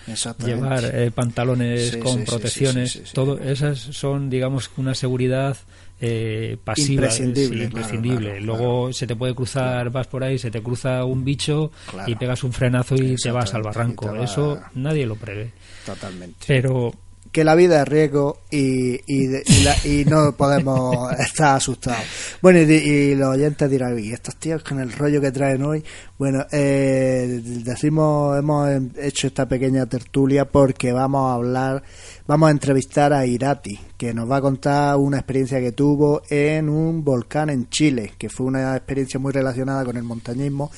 llevar 0.43 0.83
eh, 0.85 1.11
pantalones 1.11 1.97
con 1.97 2.23
protecciones. 2.25 3.11
todo 3.13 3.39
esas 3.39 3.79
son, 3.79 4.29
digamos, 4.29 4.69
una 4.77 4.95
seguridad 4.95 5.57
eh, 6.01 6.57
pasiva, 6.63 7.07
imprescindible. 7.17 8.41
Luego 8.41 8.91
se 8.91 9.07
te 9.07 9.15
puede 9.15 9.33
cruzar, 9.33 9.89
vas 9.89 10.07
por 10.07 10.23
ahí, 10.23 10.37
se 10.37 10.51
te 10.51 10.61
cruza 10.61 11.05
un 11.05 11.23
bicho 11.23 11.71
y 12.05 12.15
pegas 12.15 12.43
un 12.43 12.51
frenazo 12.51 12.95
y 12.95 13.15
te 13.15 13.31
vas 13.31 13.53
al 13.53 13.63
barranco. 13.63 14.13
Eso 14.15 14.59
nadie 14.73 15.05
lo 15.05 15.15
prevé. 15.15 15.53
Totalmente. 15.85 16.37
Pero 16.47 16.93
que 17.35 17.43
la 17.43 17.53
vida 17.53 17.81
es 17.81 17.87
riesgo 17.89 18.43
y, 18.49 18.95
y, 19.13 20.05
no 20.05 20.31
podemos 20.37 21.11
estar 21.19 21.57
asustados. 21.57 22.05
Bueno, 22.41 22.59
y, 22.59 23.13
los 23.13 23.27
oyentes 23.27 23.69
dirán, 23.69 23.99
y 23.99 24.13
estos 24.13 24.37
tíos 24.37 24.63
con 24.63 24.79
el 24.79 24.93
rollo 24.93 25.19
que 25.19 25.33
traen 25.33 25.61
hoy, 25.63 25.83
bueno, 26.17 26.45
eh, 26.49 27.41
decimos, 27.43 28.39
hemos 28.39 28.69
hecho 28.97 29.27
esta 29.27 29.49
pequeña 29.49 29.85
tertulia 29.85 30.45
porque 30.45 30.93
vamos 30.93 31.29
a 31.29 31.33
hablar, 31.33 31.83
vamos 32.25 32.47
a 32.47 32.51
entrevistar 32.51 33.11
a 33.11 33.25
Irati, 33.25 33.81
que 33.97 34.13
nos 34.13 34.31
va 34.31 34.37
a 34.37 34.41
contar 34.41 34.95
una 34.95 35.17
experiencia 35.17 35.59
que 35.59 35.73
tuvo 35.73 36.21
en 36.29 36.69
un 36.69 37.03
volcán 37.03 37.49
en 37.49 37.67
Chile, 37.67 38.13
que 38.17 38.29
fue 38.29 38.45
una 38.45 38.77
experiencia 38.77 39.19
muy 39.19 39.33
relacionada 39.33 39.83
con 39.83 39.97
el 39.97 40.03
montañismo 40.03 40.71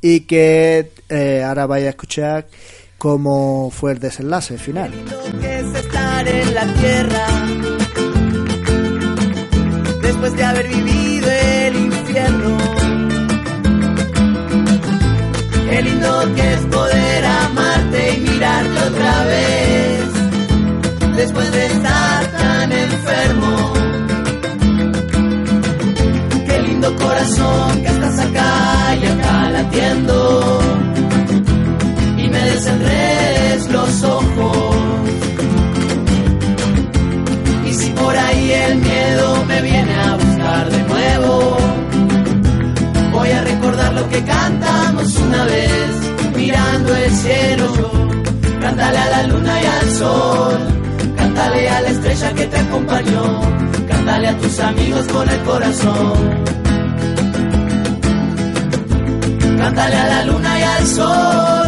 y 0.00 0.20
que 0.20 0.90
eh, 1.10 1.42
ahora 1.44 1.66
vais 1.66 1.84
a 1.84 1.90
escuchar 1.90 2.46
cómo 2.98 3.70
fue 3.70 3.92
el 3.92 4.00
desenlace 4.00 4.58
final. 4.58 4.90
Que 5.40 5.60
es 5.60 5.74
estar 5.74 6.28
en 6.28 6.54
la 6.54 6.66
tierra 6.74 7.26
después 10.02 10.36
de 10.36 10.44
haber 10.44 10.68
vivido 10.68 11.30
el 11.30 11.76
infierno. 11.76 12.58
Qué 15.70 15.82
lindo 15.82 16.34
que 16.34 16.54
es 16.54 16.60
poder 16.66 17.24
amarte 17.24 18.14
y 18.14 18.20
mirarte 18.20 18.82
otra 18.82 19.24
vez 19.24 19.98
después 21.16 21.52
de 21.52 21.66
estar 21.66 22.26
tan 22.32 22.72
enfermo. 22.72 23.72
Qué 26.46 26.62
lindo 26.62 26.96
corazón 26.96 27.82
que 27.82 27.97
ojos. 34.02 34.76
Y 37.66 37.72
si 37.72 37.90
por 37.90 38.16
ahí 38.16 38.52
el 38.52 38.76
miedo 38.78 39.44
me 39.46 39.62
viene 39.62 39.94
a 39.94 40.14
buscar 40.14 40.70
de 40.70 40.82
nuevo, 40.84 41.56
voy 43.12 43.30
a 43.30 43.42
recordar 43.42 43.92
lo 43.94 44.08
que 44.08 44.22
cantamos 44.24 45.16
una 45.16 45.44
vez, 45.44 45.90
mirando 46.36 46.96
el 46.96 47.10
cielo. 47.10 47.66
Cántale 48.60 48.98
a 48.98 49.10
la 49.10 49.22
luna 49.28 49.62
y 49.62 49.66
al 49.66 49.90
sol, 49.92 50.58
cántale 51.16 51.68
a 51.68 51.80
la 51.80 51.88
estrella 51.88 52.32
que 52.34 52.46
te 52.46 52.56
acompañó, 52.58 53.40
cántale 53.88 54.28
a 54.28 54.38
tus 54.38 54.60
amigos 54.60 55.06
con 55.06 55.28
el 55.28 55.40
corazón. 55.42 56.58
Cántale 59.58 59.96
a 59.96 60.06
la 60.08 60.24
luna 60.24 60.58
y 60.58 60.62
al 60.62 60.86
sol 60.86 61.67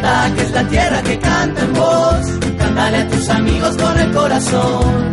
Que 0.00 0.42
es 0.42 0.52
la 0.52 0.64
tierra 0.64 1.02
que 1.02 1.18
canta 1.18 1.60
en 1.60 1.72
voz. 1.74 2.26
Cántale 2.58 2.96
a 2.98 3.08
tus 3.08 3.28
amigos 3.28 3.76
con 3.76 3.98
el 3.98 4.10
corazón. 4.12 5.10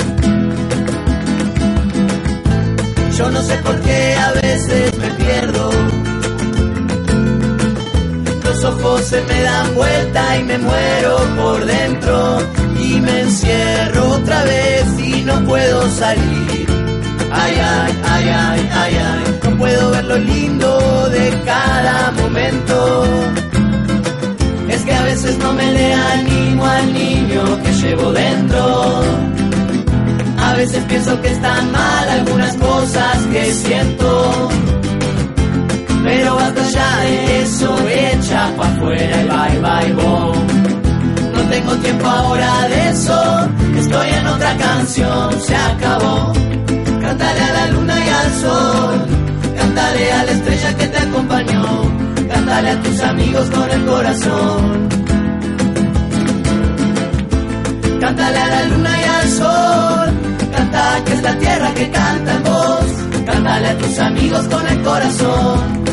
Yo 3.17 3.29
no 3.29 3.41
sé 3.41 3.55
por 3.57 3.79
qué 3.81 4.15
a 4.15 4.31
veces 4.31 4.97
me 4.97 5.09
pierdo. 5.09 5.69
Los 8.45 8.63
ojos 8.63 9.01
se 9.01 9.21
me 9.23 9.41
dan 9.41 9.75
vuelta 9.75 10.37
y 10.37 10.43
me 10.43 10.57
muero 10.57 11.17
por 11.35 11.65
dentro. 11.65 12.37
Y 12.79 13.01
me 13.01 13.21
encierro 13.21 14.09
otra 14.11 14.43
vez 14.45 14.85
y 14.99 15.21
no 15.23 15.43
puedo 15.43 15.89
salir. 15.91 16.67
Ay, 17.29 17.55
ay, 17.61 18.01
ay, 18.05 18.29
ay, 18.29 18.69
ay, 18.71 18.95
ay. 18.95 19.39
No 19.43 19.57
puedo 19.57 19.91
ver 19.91 20.05
lo 20.05 20.17
lindo 20.17 21.09
de 21.09 21.41
cada 21.45 22.11
momento 22.11 23.03
veces 25.17 25.37
no 25.39 25.51
me 25.53 25.71
le 25.71 25.93
animo 25.93 26.63
al 26.63 26.93
niño 26.93 27.41
que 27.63 27.71
llevo 27.73 28.11
dentro. 28.11 29.01
A 30.37 30.53
veces 30.53 30.83
pienso 30.87 31.19
que 31.21 31.29
están 31.29 31.71
mal 31.71 32.09
algunas 32.09 32.55
cosas 32.57 33.17
que 33.31 33.51
siento. 33.51 34.49
Pero 36.03 36.35
basta 36.35 36.61
ya 36.69 36.99
de 37.01 37.41
eso, 37.41 37.75
echa 37.89 38.55
pa' 38.57 38.67
afuera 38.67 39.15
y 39.23 39.27
bye 39.27 39.59
bye 39.65 39.93
boom. 39.93 40.47
No 41.33 41.41
tengo 41.49 41.75
tiempo 41.77 42.05
ahora 42.05 42.67
de 42.69 42.89
eso, 42.89 43.49
estoy 43.75 44.09
en 44.09 44.27
otra 44.27 44.55
canción, 44.57 45.41
se 45.41 45.55
acabó. 45.55 46.33
Cántale 47.01 47.41
a 47.41 47.53
la 47.53 47.67
luna 47.71 47.95
y 48.05 48.09
al 48.09 48.31
sol, 48.43 48.95
cántale 49.57 50.11
a 50.11 50.23
la 50.25 50.31
estrella 50.31 50.77
que 50.77 50.87
te 50.87 50.97
acompañó 50.97 51.96
cántale 52.27 52.69
a 52.69 52.81
tus 52.81 52.99
amigos 53.01 53.49
con 53.49 53.69
el 53.71 53.85
corazón. 53.85 54.89
Cántale 57.99 58.37
a 58.37 58.47
la 58.47 58.63
luna 58.65 59.01
y 59.01 59.03
al 59.03 59.27
sol, 59.29 60.09
canta 60.51 61.03
que 61.05 61.13
es 61.13 61.23
la 61.23 61.37
tierra 61.37 61.73
que 61.73 61.89
canta 61.89 62.33
en 62.33 62.43
voz, 62.43 62.85
cántale 63.25 63.67
a 63.67 63.77
tus 63.77 63.99
amigos 63.99 64.47
con 64.47 64.67
el 64.67 64.81
corazón. 64.83 65.86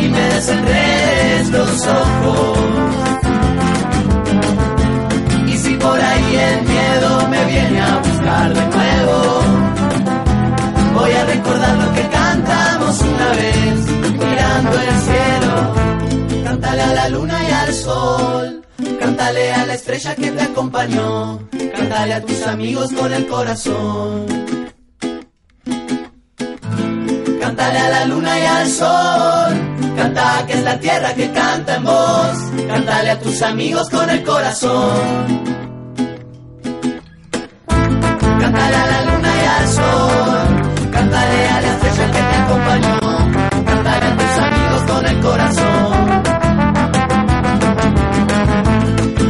y 0.00 0.08
me 0.08 0.20
desenredes 0.34 1.50
los 1.50 1.86
ojos. 1.86 2.58
Y 5.46 5.56
si 5.56 5.74
por 5.74 6.00
ahí 6.00 6.36
el 6.36 6.62
miedo 6.62 7.28
me 7.28 7.44
viene 7.46 7.80
a 7.80 7.98
buscar 7.98 8.54
de 8.54 8.66
nuevo, 8.66 9.42
voy 10.94 11.12
a 11.12 11.24
recordar 11.24 11.76
lo 11.76 11.92
que 11.94 12.08
cantamos 12.08 13.00
una 13.00 13.30
vez, 13.30 13.86
mirando 14.12 14.72
el 14.80 14.98
cielo. 15.08 16.44
Cántale 16.44 16.82
a 16.82 16.94
la 16.94 17.08
luna 17.08 17.40
y 17.48 17.52
al 17.52 17.74
sol, 17.74 18.62
cántale 18.98 19.52
a 19.52 19.66
la 19.66 19.74
estrella 19.74 20.14
que 20.14 20.30
te 20.30 20.42
acompañó, 20.42 21.40
cántale 21.76 22.14
a 22.14 22.20
tus 22.22 22.42
amigos 22.46 22.92
con 22.92 23.12
el 23.12 23.26
corazón. 23.26 24.55
Luna 28.06 28.38
y 28.38 28.44
al 28.44 28.68
sol, 28.68 29.94
canta 29.96 30.44
que 30.46 30.52
es 30.54 30.62
la 30.62 30.78
tierra 30.78 31.14
que 31.14 31.30
canta 31.32 31.76
en 31.76 31.84
voz, 31.84 32.38
cántale 32.68 33.10
a 33.10 33.18
tus 33.18 33.42
amigos 33.42 33.88
con 33.90 34.08
el 34.08 34.22
corazón. 34.22 35.44
Cántale 38.40 38.76
a 38.76 38.86
la 38.86 39.02
luna 39.10 39.32
y 39.42 39.46
al 39.46 39.68
sol, 39.68 40.90
cántale 40.92 41.48
a 41.48 41.60
la 41.60 41.68
estrella 41.68 42.06
que 42.12 42.18
te 42.18 42.36
acompañó, 42.36 42.98
cántale 43.64 44.06
a 44.06 44.16
tus 44.16 44.38
amigos 44.38 44.82
con 44.90 45.06
el 45.06 45.20
corazón. 45.20 46.22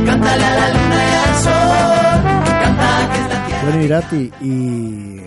Cántale 0.07 0.45
a 0.45 0.55
la 0.55 0.69
luna 0.69 0.99
y 1.05 1.15
al 1.29 1.35
sol, 1.47 2.21
canta 2.63 2.87
que 3.13 3.19
es 3.21 3.29
la 3.29 3.47
tierra. 3.47 3.63
Bueno, 3.65 3.83
Irati, 3.83 4.33
y 4.41 5.21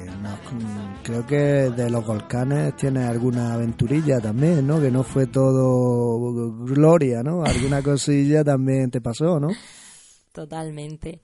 creo 1.09 1.25
que 1.25 1.35
de 1.75 1.89
los 1.89 2.05
volcanes 2.05 2.75
tienes 2.75 3.07
alguna 3.07 3.55
aventurilla 3.55 4.19
también, 4.19 4.67
¿no? 4.67 4.79
Que 4.79 4.91
no 4.91 5.03
fue 5.03 5.25
todo 5.25 6.65
gloria, 6.65 7.23
¿no? 7.23 7.43
Alguna 7.43 7.81
cosilla 7.83 8.43
también 8.43 8.91
te 8.91 9.01
pasó, 9.01 9.39
¿no? 9.39 9.49
Totalmente. 10.31 11.19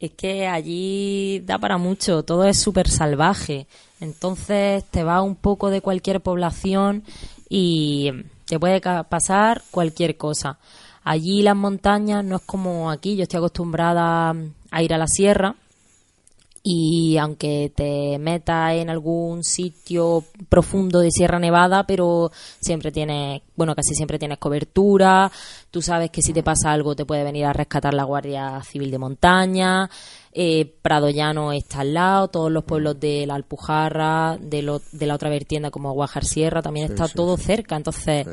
Es 0.00 0.10
que 0.12 0.48
allí 0.48 1.40
da 1.46 1.56
para 1.58 1.78
mucho, 1.78 2.24
todo 2.24 2.44
es 2.46 2.58
súper 2.58 2.88
salvaje. 2.88 3.68
Entonces 4.00 4.84
te 4.90 5.04
va 5.04 5.22
un 5.22 5.36
poco 5.36 5.70
de 5.70 5.82
cualquier 5.82 6.20
población 6.20 7.04
y 7.48 8.10
te 8.44 8.58
puede 8.58 8.80
pasar 8.80 9.62
cualquier 9.70 10.16
cosa. 10.16 10.58
Allí 11.04 11.42
las 11.42 11.56
montañas 11.56 12.24
no 12.24 12.36
es 12.36 12.42
como 12.42 12.90
aquí, 12.90 13.14
yo 13.14 13.22
estoy 13.22 13.38
acostumbrada 13.38 14.34
a 14.72 14.82
ir 14.82 14.92
a 14.92 14.98
la 14.98 15.06
sierra 15.06 15.54
y 16.62 17.16
aunque 17.18 17.72
te 17.74 18.18
metas 18.18 18.74
en 18.74 18.90
algún 18.90 19.44
sitio 19.44 20.24
profundo 20.48 20.98
de 21.00 21.10
Sierra 21.10 21.38
Nevada, 21.38 21.84
pero 21.86 22.30
siempre 22.60 22.92
tienes, 22.92 23.42
bueno, 23.56 23.74
casi 23.74 23.94
siempre 23.94 24.18
tienes 24.18 24.38
cobertura, 24.38 25.30
tú 25.70 25.80
sabes 25.80 26.10
que 26.10 26.20
si 26.20 26.32
te 26.32 26.42
pasa 26.42 26.72
algo 26.72 26.94
te 26.96 27.04
puede 27.06 27.24
venir 27.24 27.46
a 27.46 27.52
rescatar 27.52 27.94
la 27.94 28.04
Guardia 28.04 28.60
Civil 28.62 28.90
de 28.90 28.98
Montaña, 28.98 29.88
eh, 30.32 30.74
Prado 30.82 31.08
Llano 31.10 31.52
está 31.52 31.80
al 31.80 31.94
lado, 31.94 32.28
todos 32.28 32.50
los 32.50 32.64
pueblos 32.64 32.98
de 33.00 33.24
la 33.26 33.34
Alpujarra, 33.36 34.36
de, 34.40 34.62
lo- 34.62 34.82
de 34.92 35.06
la 35.06 35.14
otra 35.14 35.30
vertiente 35.30 35.70
como 35.70 35.92
Guajar 35.92 36.24
Sierra, 36.24 36.60
también 36.60 36.86
está 36.92 37.04
todo 37.16 37.36
cerca, 37.36 37.76
entonces 37.76 38.26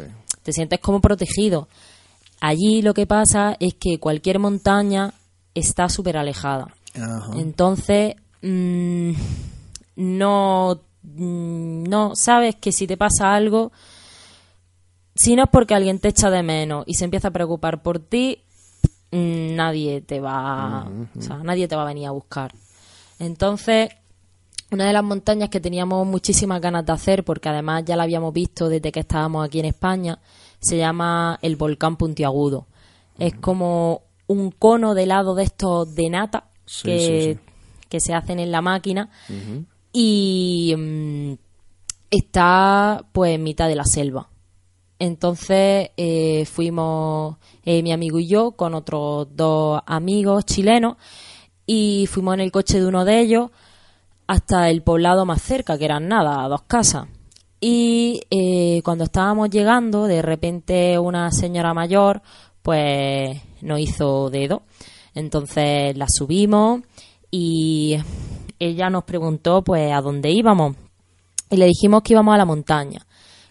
te 0.44 0.52
sientes 0.52 0.80
como 0.80 1.00
protegido. 1.00 1.68
Allí 2.42 2.82
lo 2.82 2.94
que 2.94 3.08
pasa 3.08 3.56
es 3.60 3.76
que 3.76 4.00
cualquier 4.00 4.40
montaña 4.40 5.14
está 5.54 5.88
súper 5.90 6.18
alejada. 6.18 6.68
Ajá. 6.96 7.32
Entonces, 7.36 8.16
mm, 8.42 9.12
no, 9.96 10.82
mm, 11.04 11.84
no 11.84 12.16
sabes 12.16 12.56
que 12.56 12.72
si 12.72 12.88
te 12.88 12.98
pasa 12.98 13.34
algo, 13.36 13.72
si 15.16 15.36
no 15.36 15.44
es 15.44 15.50
porque 15.50 15.74
alguien 15.74 16.00
te 16.00 16.10
echa 16.10 16.30
de 16.30 16.44
menos 16.44 16.84
y 16.88 16.96
se 16.96 17.06
empieza 17.06 17.30
a 17.30 17.32
preocupar 17.32 17.82
por 17.82 18.00
ti, 18.00 18.44
mm, 19.12 19.56
nadie 19.56 20.02
te 20.02 20.20
va, 20.20 20.90
o 21.18 21.22
sea, 21.22 21.38
nadie 21.38 21.68
te 21.68 21.76
va 21.76 21.84
a 21.84 21.88
venir 21.88 22.08
a 22.08 22.12
buscar. 22.12 22.54
Entonces, 23.20 23.90
una 24.72 24.88
de 24.88 24.94
las 24.94 25.04
montañas 25.04 25.50
que 25.50 25.62
teníamos 25.62 26.06
muchísimas 26.06 26.60
ganas 26.60 26.86
de 26.86 26.92
hacer, 26.92 27.24
porque 27.24 27.50
además 27.50 27.84
ya 27.86 27.96
la 27.96 28.04
habíamos 28.04 28.34
visto 28.34 28.68
desde 28.68 28.92
que 28.92 29.00
estábamos 29.00 29.46
aquí 29.46 29.60
en 29.60 29.66
España, 29.66 30.20
se 30.60 30.78
llama 30.78 31.40
el 31.42 31.56
volcán 31.56 31.96
Puntiagudo. 31.96 32.68
Es 33.18 33.36
como 33.36 34.02
un 34.28 34.52
cono 34.52 34.96
de 34.96 35.04
helado 35.04 35.36
de 35.36 35.44
estos 35.44 35.96
de 35.96 36.10
nata 36.10 36.50
Sí, 36.66 36.84
que, 36.84 37.00
sí, 37.00 37.34
sí. 37.34 37.40
que 37.90 38.00
se 38.00 38.14
hacen 38.14 38.40
en 38.40 38.52
la 38.52 38.62
máquina 38.62 39.10
y 39.94 40.74
mm, 40.78 41.34
está 42.12 43.06
pues 43.12 43.36
en 43.36 43.44
mitad 43.44 43.68
de 43.68 43.76
la 43.76 43.86
selva. 43.86 44.30
Entonces 44.98 45.90
eh, 45.98 46.46
fuimos 46.46 47.38
eh, 47.64 47.84
mi 47.84 47.92
amigo 47.92 48.20
y 48.20 48.28
yo 48.28 48.52
con 48.52 48.74
otros 48.74 49.28
dos 49.36 49.82
amigos 49.86 50.46
chilenos 50.46 50.96
y 51.66 52.08
fuimos 52.08 52.36
en 52.36 52.42
el 52.42 52.52
coche 52.52 52.80
de 52.80 52.86
uno 52.86 53.06
de 53.06 53.20
ellos 53.20 53.52
hasta 54.28 54.70
el 54.70 54.82
poblado 54.82 55.26
más 55.26 55.42
cerca, 55.42 55.78
que 55.78 55.86
eran 55.86 56.08
nada, 56.08 56.48
dos 56.48 56.64
casas. 56.64 57.08
Y 57.60 58.22
eh, 58.30 58.82
cuando 58.84 59.06
estábamos 59.06 59.50
llegando, 59.50 60.06
de 60.06 60.22
repente 60.22 61.00
una 61.00 61.32
señora 61.32 61.74
mayor, 61.74 62.22
pues 62.62 63.42
nos 63.62 63.80
hizo 63.80 64.30
dedo. 64.30 64.64
Entonces 65.16 65.98
la 65.98 66.06
subimos 66.08 66.82
y 67.32 67.98
ella 68.60 68.90
nos 68.90 69.04
preguntó, 69.04 69.64
pues, 69.64 69.92
a 69.92 70.02
dónde 70.02 70.32
íbamos. 70.32 70.76
Y 71.50 71.58
le 71.58 71.66
dijimos 71.66 72.04
que 72.04 72.14
íbamos 72.14 72.36
a 72.36 72.38
la 72.38 72.46
montaña. 72.46 73.06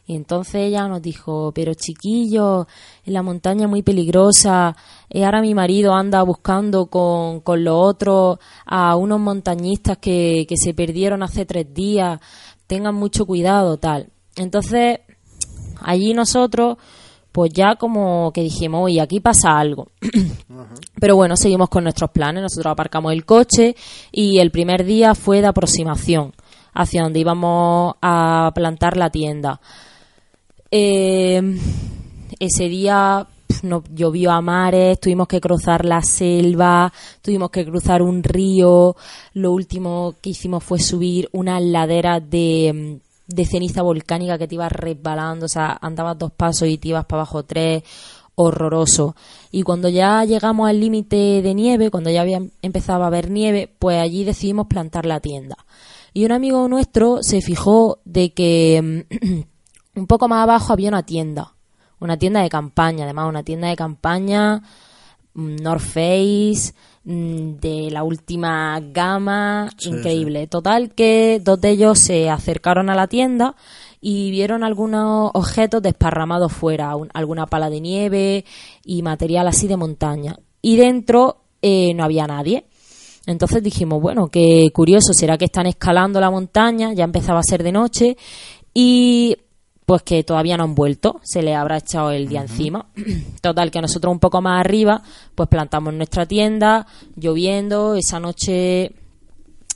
Y 0.06 0.16
entonces 0.16 0.56
ella 0.56 0.86
nos 0.86 1.00
dijo, 1.00 1.52
pero 1.54 1.72
chiquillo, 1.72 2.66
en 3.04 3.14
la 3.14 3.22
montaña 3.22 3.64
es 3.64 3.70
muy 3.70 3.82
peligrosa. 3.82 4.76
Eh, 5.08 5.24
ahora 5.24 5.40
mi 5.40 5.54
marido 5.54 5.94
anda 5.94 6.22
buscando 6.22 6.86
con, 6.86 7.40
con 7.40 7.64
los 7.64 7.74
otros 7.74 8.38
a 8.66 8.96
unos 8.96 9.18
montañistas 9.20 9.96
que, 9.98 10.44
que 10.46 10.56
se 10.58 10.74
perdieron 10.74 11.22
hace 11.22 11.46
tres 11.46 11.72
días. 11.72 12.20
Tengan 12.66 12.94
mucho 12.94 13.24
cuidado, 13.24 13.78
tal. 13.78 14.10
Entonces, 14.36 15.00
allí 15.80 16.12
nosotros, 16.12 16.76
pues 17.34 17.52
ya 17.52 17.74
como 17.74 18.30
que 18.32 18.42
dijimos, 18.42 18.82
oye, 18.84 19.00
aquí 19.00 19.18
pasa 19.18 19.58
algo. 19.58 19.88
Pero 21.00 21.16
bueno, 21.16 21.36
seguimos 21.36 21.68
con 21.68 21.82
nuestros 21.82 22.12
planes. 22.12 22.44
Nosotros 22.44 22.70
aparcamos 22.70 23.12
el 23.12 23.24
coche 23.24 23.74
y 24.12 24.38
el 24.38 24.52
primer 24.52 24.84
día 24.84 25.16
fue 25.16 25.40
de 25.40 25.48
aproximación 25.48 26.32
hacia 26.74 27.02
donde 27.02 27.18
íbamos 27.18 27.96
a 28.00 28.52
plantar 28.54 28.96
la 28.96 29.10
tienda. 29.10 29.60
Eh, 30.70 31.58
ese 32.38 32.68
día 32.68 33.26
no, 33.64 33.82
llovió 33.92 34.30
a 34.30 34.40
mares, 34.40 35.00
tuvimos 35.00 35.26
que 35.26 35.40
cruzar 35.40 35.84
la 35.84 36.02
selva, 36.02 36.92
tuvimos 37.20 37.50
que 37.50 37.64
cruzar 37.64 38.00
un 38.00 38.22
río. 38.22 38.94
Lo 39.32 39.50
último 39.50 40.14
que 40.22 40.30
hicimos 40.30 40.62
fue 40.62 40.78
subir 40.78 41.28
una 41.32 41.58
ladera 41.58 42.20
de, 42.20 43.00
mm, 43.02 43.03
de 43.26 43.46
ceniza 43.46 43.82
volcánica 43.82 44.38
que 44.38 44.48
te 44.48 44.54
ibas 44.54 44.72
resbalando, 44.72 45.46
o 45.46 45.48
sea, 45.48 45.78
andabas 45.80 46.18
dos 46.18 46.32
pasos 46.32 46.68
y 46.68 46.78
te 46.78 46.88
ibas 46.88 47.06
para 47.06 47.22
abajo 47.22 47.44
tres 47.44 47.82
horroroso. 48.34 49.14
Y 49.50 49.62
cuando 49.62 49.88
ya 49.88 50.24
llegamos 50.24 50.68
al 50.68 50.80
límite 50.80 51.42
de 51.42 51.54
nieve, 51.54 51.90
cuando 51.90 52.10
ya 52.10 52.22
había 52.22 52.42
empezado 52.62 53.04
a 53.04 53.06
haber 53.06 53.30
nieve, 53.30 53.72
pues 53.78 54.00
allí 54.00 54.24
decidimos 54.24 54.66
plantar 54.66 55.06
la 55.06 55.20
tienda. 55.20 55.56
Y 56.12 56.24
un 56.24 56.32
amigo 56.32 56.66
nuestro 56.68 57.18
se 57.22 57.40
fijó 57.40 57.98
de 58.04 58.32
que 58.32 59.04
mm, 59.12 59.98
un 60.00 60.06
poco 60.06 60.28
más 60.28 60.42
abajo 60.42 60.72
había 60.72 60.88
una 60.88 61.04
tienda, 61.04 61.54
una 62.00 62.16
tienda 62.16 62.42
de 62.42 62.48
campaña, 62.48 63.04
además 63.04 63.28
una 63.28 63.42
tienda 63.42 63.68
de 63.68 63.76
campaña 63.76 64.62
mm, 65.34 65.56
North 65.56 65.82
Face, 65.82 66.74
de 67.04 67.90
la 67.90 68.02
última 68.02 68.80
gama, 68.80 69.68
increíble. 69.98 70.46
Total 70.46 70.94
que 70.94 71.40
dos 71.44 71.60
de 71.60 71.70
ellos 71.70 71.98
se 71.98 72.30
acercaron 72.30 72.88
a 72.88 72.94
la 72.94 73.06
tienda 73.08 73.54
y 74.00 74.30
vieron 74.30 74.64
algunos 74.64 75.30
objetos 75.34 75.82
desparramados 75.82 76.52
fuera, 76.52 76.96
un- 76.96 77.10
alguna 77.14 77.46
pala 77.46 77.68
de 77.70 77.80
nieve 77.80 78.44
y 78.84 79.02
material 79.02 79.46
así 79.48 79.66
de 79.68 79.76
montaña. 79.76 80.36
Y 80.62 80.76
dentro 80.76 81.42
eh, 81.60 81.92
no 81.94 82.04
había 82.04 82.26
nadie. 82.26 82.64
Entonces 83.26 83.62
dijimos, 83.62 84.00
bueno, 84.02 84.28
qué 84.28 84.68
curioso, 84.74 85.12
será 85.14 85.38
que 85.38 85.46
están 85.46 85.66
escalando 85.66 86.20
la 86.20 86.30
montaña, 86.30 86.92
ya 86.92 87.04
empezaba 87.04 87.40
a 87.40 87.42
ser 87.42 87.62
de 87.62 87.72
noche 87.72 88.16
y 88.74 89.36
pues 89.86 90.02
que 90.02 90.24
todavía 90.24 90.56
no 90.56 90.64
han 90.64 90.74
vuelto, 90.74 91.20
se 91.22 91.42
le 91.42 91.54
habrá 91.54 91.78
echado 91.78 92.10
el 92.10 92.28
día 92.28 92.40
encima. 92.40 92.86
Total, 93.40 93.70
que 93.70 93.80
nosotros 93.80 94.12
un 94.12 94.18
poco 94.18 94.40
más 94.40 94.60
arriba, 94.60 95.02
pues 95.34 95.48
plantamos 95.48 95.92
nuestra 95.92 96.26
tienda, 96.26 96.86
lloviendo, 97.16 97.94
esa 97.94 98.18
noche, 98.18 98.92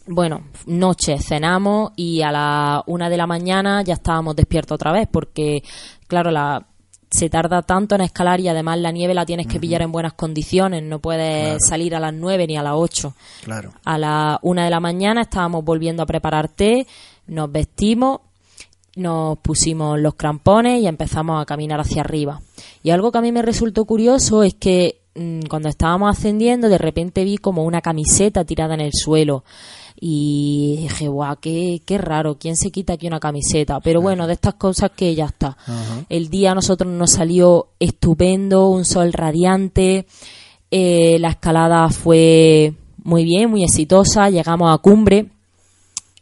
bueno, 0.07 0.45
noche 0.67 1.19
cenamos 1.19 1.93
y 1.97 2.23
a 2.23 2.33
la 2.33 2.83
una 2.87 3.11
de 3.11 3.17
la 3.17 3.27
mañana 3.27 3.83
ya 3.83 3.95
estábamos 3.95 4.35
despiertos 4.35 4.77
otra 4.77 4.93
vez, 4.93 5.09
porque, 5.11 5.63
claro, 6.07 6.31
la 6.31 6.67
se 7.11 7.31
tarda 7.31 7.63
tanto 7.63 7.95
en 7.95 8.03
escalar 8.03 8.41
y 8.41 8.49
además 8.49 8.79
la 8.79 8.91
nieve 8.91 9.15
la 9.15 9.25
tienes 9.25 9.47
que 9.47 9.59
pillar 9.59 9.83
en 9.83 9.93
buenas 9.93 10.13
condiciones, 10.13 10.83
no 10.83 10.99
puedes 10.99 11.67
salir 11.67 11.95
a 11.95 12.01
las 12.01 12.13
nueve 12.13 12.47
ni 12.47 12.57
a 12.57 12.63
las 12.63 12.75
ocho. 12.77 13.15
Claro. 13.45 13.73
A 13.85 13.99
la 13.99 14.39
una 14.43 14.65
de 14.65 14.71
la 14.71 14.81
mañana 14.81 15.23
estábamos 15.23 15.65
volviendo 15.65 16.03
a 16.03 16.07
preparar 16.07 16.49
té, 16.49 16.87
nos 17.27 17.51
vestimos, 17.51 18.21
nos 18.99 19.39
pusimos 19.39 19.99
los 19.99 20.15
crampones 20.15 20.83
y 20.83 20.87
empezamos 20.87 21.41
a 21.41 21.47
caminar 21.47 21.81
hacia 21.81 22.03
arriba. 22.03 22.41
Y 22.83 22.91
algo 22.91 23.11
que 23.11 23.19
a 23.19 23.23
mí 23.23 23.33
me 23.33 23.43
resultó 23.43 23.85
curioso 23.85 24.43
es 24.43 24.55
que 24.55 25.01
mm, 25.15 25.43
cuando 25.49 25.69
estábamos 25.69 26.11
ascendiendo, 26.11 26.69
de 26.69 26.79
repente 26.79 27.25
vi 27.25 27.39
como 27.39 27.65
una 27.65 27.81
camiseta 27.81 28.45
tirada 28.45 28.75
en 28.75 28.81
el 28.81 28.93
suelo. 28.93 29.45
Y 30.01 30.77
dije, 30.83 31.09
guau, 31.09 31.37
qué, 31.41 31.83
qué 31.85 31.99
raro, 31.99 32.39
¿quién 32.39 32.55
se 32.57 32.71
quita 32.71 32.93
aquí 32.93 33.07
una 33.09 33.19
camiseta? 33.19 33.81
Pero 33.81 34.01
bueno, 34.01 34.27
de 34.27 34.35
estas 34.35 34.55
cosas 34.55 34.93
que 34.95 35.15
ya 35.15 35.27
está. 35.27 35.57
El 36.09 36.29
día 36.29 36.53
a 36.53 36.55
nosotros 36.55 36.93
nos 36.93 37.11
salió 37.11 37.71
estupendo, 37.81 38.69
un 38.69 38.85
sol 38.85 39.13
radiante, 39.13 40.07
Eh, 40.71 41.17
la 41.19 41.31
escalada 41.31 41.89
fue 41.89 42.75
muy 43.03 43.25
bien, 43.25 43.49
muy 43.49 43.65
exitosa, 43.65 44.29
llegamos 44.29 44.71
a 44.71 44.77
cumbre 44.77 45.31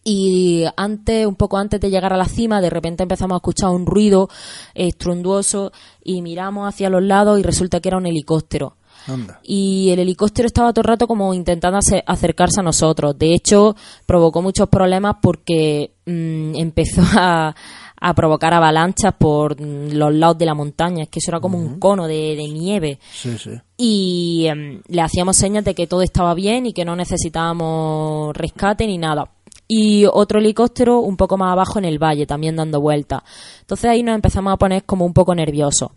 y 0.09 0.65
antes, 0.77 1.27
un 1.27 1.35
poco 1.35 1.59
antes 1.59 1.81
de 1.81 1.91
llegar 1.91 2.13
a 2.13 2.17
la 2.17 2.27
cima, 2.27 2.61
de 2.61 2.71
repente 2.71 3.03
empezamos 3.03 3.35
a 3.35 3.39
escuchar 3.39 3.71
un 3.71 3.87
ruido 3.87 4.29
estruendoso 4.75 5.73
y 6.05 6.23
miramos 6.23 6.69
hacia 6.69 6.89
los 6.91 7.03
lados 7.03 7.41
y 7.41 7.43
resulta 7.43 7.81
que 7.81 7.89
era 7.89 7.99
un 7.99 8.07
helicóptero. 8.07 8.77
Anda. 9.09 9.41
Y 9.43 9.91
el 9.91 9.99
helicóptero 10.01 10.47
estaba 10.47 10.73
todo 10.73 10.83
el 10.83 10.89
rato 10.89 11.07
como 11.07 11.33
intentando 11.35 11.79
ace- 11.79 12.03
acercarse 12.07 12.61
a 12.61 12.63
nosotros. 12.65 13.17
De 13.19 13.35
hecho, 13.35 13.75
provocó 14.05 14.43
muchos 14.43 14.69
problemas 14.69 15.17
porque 15.23 15.93
mm, 16.07 16.55
empezó 16.57 17.03
a, 17.17 17.55
a 18.01 18.15
provocar 18.15 18.53
avalanchas 18.55 19.15
por 19.19 19.61
mm, 19.61 19.93
los 19.93 20.13
lados 20.15 20.39
de 20.39 20.47
la 20.47 20.55
montaña. 20.55 21.05
Es 21.05 21.09
que 21.09 21.21
eso 21.21 21.31
era 21.31 21.41
como 21.41 21.57
un 21.59 21.79
cono 21.79 22.07
de, 22.09 22.35
de 22.37 22.49
nieve 22.49 22.99
Sí, 23.13 23.37
sí. 23.39 23.51
y 23.77 24.47
em, 24.49 24.83
le 24.89 25.03
hacíamos 25.03 25.37
señas 25.37 25.65
de 25.65 25.75
que 25.75 25.87
todo 25.87 26.03
estaba 26.03 26.35
bien 26.35 26.67
y 26.67 26.73
que 26.73 26.85
no 26.85 26.97
necesitábamos 26.97 28.37
rescate 28.37 28.87
ni 28.89 28.99
nada. 28.99 29.31
Y 29.69 30.05
otro 30.07 30.39
helicóptero 30.39 31.01
un 31.01 31.17
poco 31.17 31.37
más 31.37 31.53
abajo 31.53 31.79
en 31.79 31.85
el 31.85 31.99
valle, 31.99 32.27
también 32.27 32.57
dando 32.57 32.81
vueltas. 32.81 33.23
Entonces 33.61 33.91
ahí 33.91 34.03
nos 34.03 34.15
empezamos 34.15 34.53
a 34.53 34.57
poner 34.57 34.85
como 34.85 35.05
un 35.05 35.13
poco 35.13 35.35
nerviosos. 35.35 35.91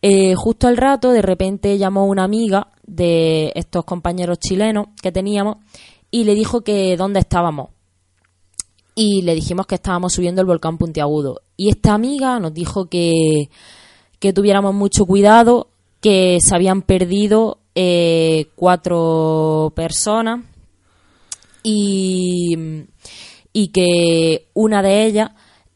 Eh, 0.00 0.34
justo 0.34 0.66
al 0.66 0.76
rato, 0.76 1.10
de 1.12 1.22
repente 1.22 1.78
llamó 1.78 2.06
una 2.06 2.24
amiga 2.24 2.68
de 2.84 3.52
estos 3.54 3.84
compañeros 3.84 4.38
chilenos 4.38 4.88
que 5.00 5.12
teníamos 5.12 5.58
y 6.10 6.24
le 6.24 6.34
dijo 6.34 6.62
que 6.62 6.96
dónde 6.96 7.20
estábamos. 7.20 7.70
Y 8.94 9.22
le 9.22 9.34
dijimos 9.34 9.66
que 9.66 9.76
estábamos 9.76 10.12
subiendo 10.12 10.40
el 10.40 10.46
volcán 10.46 10.76
Puntiagudo. 10.76 11.40
Y 11.56 11.70
esta 11.70 11.94
amiga 11.94 12.38
nos 12.38 12.52
dijo 12.52 12.86
que, 12.86 13.48
que 14.18 14.32
tuviéramos 14.32 14.74
mucho 14.74 15.06
cuidado, 15.06 15.68
que 16.00 16.38
se 16.40 16.54
habían 16.54 16.82
perdido 16.82 17.58
eh, 17.74 18.48
cuatro 18.54 19.72
personas 19.74 20.44
y, 21.62 22.86
y 23.52 23.68
que 23.68 24.48
una 24.54 24.82
de 24.82 25.04
ellas 25.04 25.30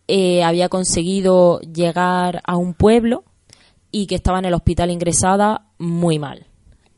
eh, 0.09 0.45
había 0.45 0.69
conseguido 0.69 1.61
llegar 1.61 2.41
a 2.45 2.57
un 2.57 2.75
pueblo 2.75 3.25
y 3.91 4.07
que 4.07 4.15
estaba 4.15 4.39
en 4.39 4.45
el 4.45 4.55
hospital 4.55 4.91
ingresada 4.91 5.67
muy 5.79 6.19
mal. 6.19 6.47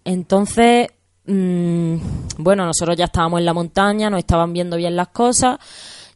Entonces, 0.05 0.89
mm, 1.27 1.97
bueno, 2.39 2.66
nosotros 2.66 2.97
ya 2.97 3.06
estábamos 3.06 3.40
en 3.40 3.47
la 3.47 3.55
montaña, 3.55 4.10
nos 4.10 4.19
estaban 4.19 4.52
viendo 4.52 4.77
bien 4.77 4.97
las 4.97 5.09
cosas, 5.09 5.59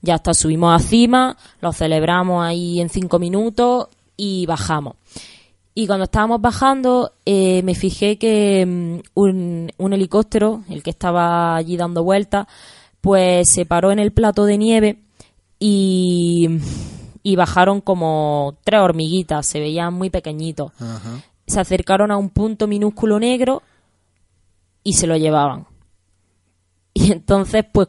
ya 0.02 0.16
hasta 0.16 0.34
subimos 0.34 0.74
a 0.74 0.84
cima, 0.84 1.36
lo 1.60 1.72
celebramos 1.72 2.44
ahí 2.44 2.80
en 2.80 2.88
cinco 2.88 3.18
minutos 3.18 3.88
y 4.16 4.44
bajamos. 4.46 4.96
Y 5.74 5.86
cuando 5.86 6.04
estábamos 6.04 6.40
bajando, 6.40 7.12
eh, 7.24 7.62
me 7.62 7.74
fijé 7.74 8.18
que 8.18 8.66
mm, 8.66 9.00
un, 9.14 9.72
un 9.78 9.92
helicóptero, 9.92 10.62
el 10.68 10.82
que 10.82 10.90
estaba 10.90 11.56
allí 11.56 11.76
dando 11.76 12.04
vueltas, 12.04 12.46
pues 13.00 13.50
se 13.50 13.66
paró 13.66 13.90
en 13.90 13.98
el 13.98 14.12
plato 14.12 14.44
de 14.44 14.58
nieve 14.58 14.98
y, 15.58 16.48
y 17.22 17.36
bajaron 17.36 17.80
como 17.80 18.56
tres 18.64 18.80
hormiguitas, 18.80 19.46
se 19.46 19.60
veían 19.60 19.94
muy 19.94 20.10
pequeñitos. 20.10 20.72
Se 21.46 21.60
acercaron 21.60 22.10
a 22.10 22.16
un 22.16 22.30
punto 22.30 22.66
minúsculo 22.66 23.18
negro 23.18 23.62
y 24.84 24.94
se 24.94 25.06
lo 25.06 25.16
llevaban. 25.16 25.66
Y 26.94 27.10
entonces, 27.10 27.64
pues, 27.72 27.88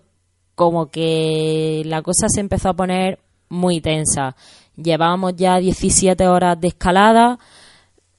como 0.55 0.87
que 0.89 1.81
la 1.85 2.01
cosa 2.01 2.27
se 2.29 2.39
empezó 2.39 2.69
a 2.69 2.73
poner 2.73 3.19
muy 3.49 3.81
tensa. 3.81 4.35
Llevábamos 4.77 5.35
ya 5.35 5.57
17 5.57 6.25
horas 6.27 6.59
de 6.61 6.69
escalada, 6.69 7.37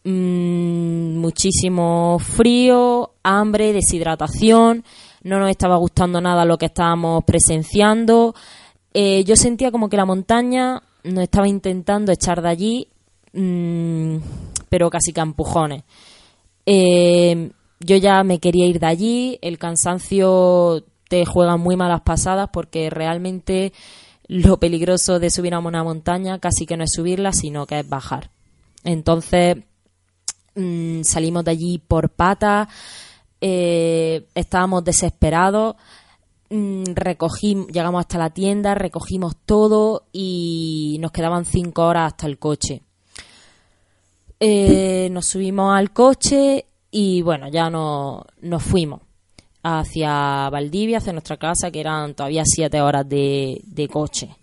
mm, 0.05 1.19
muchísimo 1.19 2.19
frío, 2.19 3.13
hambre, 3.23 3.73
deshidratación, 3.73 4.85
no 5.23 5.39
nos 5.39 5.51
estaba 5.51 5.77
gustando 5.77 6.21
nada 6.21 6.45
lo 6.45 6.59
que 6.59 6.67
estábamos 6.67 7.25
presenciando. 7.25 8.35
Eh, 8.93 9.25
yo 9.25 9.37
sentía 9.37 9.73
como 9.73 9.89
que 9.89 9.97
la 9.97 10.05
montaña 10.05 10.83
nos 11.03 11.25
estaba 11.25 11.49
intentando 11.49 12.13
echar 12.13 12.43
de 12.43 12.49
allí, 12.49 12.89
mm, 13.33 14.17
pero 14.69 14.91
casi 14.91 15.13
que 15.13 15.21
empujones. 15.21 15.83
Eh, 16.67 17.51
yo 17.81 17.97
ya 17.97 18.23
me 18.23 18.39
quería 18.39 18.67
ir 18.67 18.81
de 18.81 18.87
allí, 18.87 19.39
el 19.43 19.59
cansancio 19.59 20.85
te 21.09 21.27
juega 21.27 21.57
muy 21.57 21.77
malas 21.77 22.01
pasadas 22.01 22.49
porque 22.53 22.89
realmente 22.91 23.73
lo 24.27 24.59
peligroso 24.59 25.19
de 25.19 25.31
subir 25.31 25.55
a 25.55 25.59
una 25.59 25.85
montaña 25.85 26.39
casi 26.39 26.67
que 26.67 26.77
no 26.77 26.85
es 26.85 26.93
subirla, 26.93 27.33
sino 27.33 27.67
que 27.67 27.81
es 27.81 27.89
bajar. 27.89 28.31
Entonces 28.85 29.59
mm, 30.55 31.03
salimos 31.03 31.45
de 31.45 31.51
allí 31.51 31.79
por 31.79 32.11
patas, 32.11 32.69
eh, 33.41 34.27
estábamos 34.35 34.85
desesperados, 34.85 35.77
mm, 36.51 36.85
recogimos, 36.95 37.67
llegamos 37.69 38.01
hasta 38.01 38.19
la 38.19 38.31
tienda, 38.31 38.75
recogimos 38.75 39.37
todo 39.45 40.07
y 40.13 40.97
nos 41.01 41.13
quedaban 41.13 41.45
cinco 41.45 41.87
horas 41.87 42.13
hasta 42.13 42.27
el 42.27 42.39
coche. 42.39 42.83
Eh, 44.41 45.09
nos 45.11 45.27
subimos 45.27 45.75
al 45.75 45.93
coche 45.93 46.67
y 46.91 47.23
bueno, 47.23 47.49
ya 47.49 47.71
no, 47.71 48.25
nos 48.41 48.63
fuimos 48.63 49.01
hacia 49.63 50.51
Valdivia, 50.51 50.99
hacia 50.99 51.13
nuestra 51.13 51.39
casa, 51.39 51.71
que 51.71 51.81
eran 51.81 52.15
todavía 52.15 52.43
siete 52.45 52.81
horas 52.81 53.09
de, 53.09 53.61
de 53.65 53.89
coche. 53.89 54.37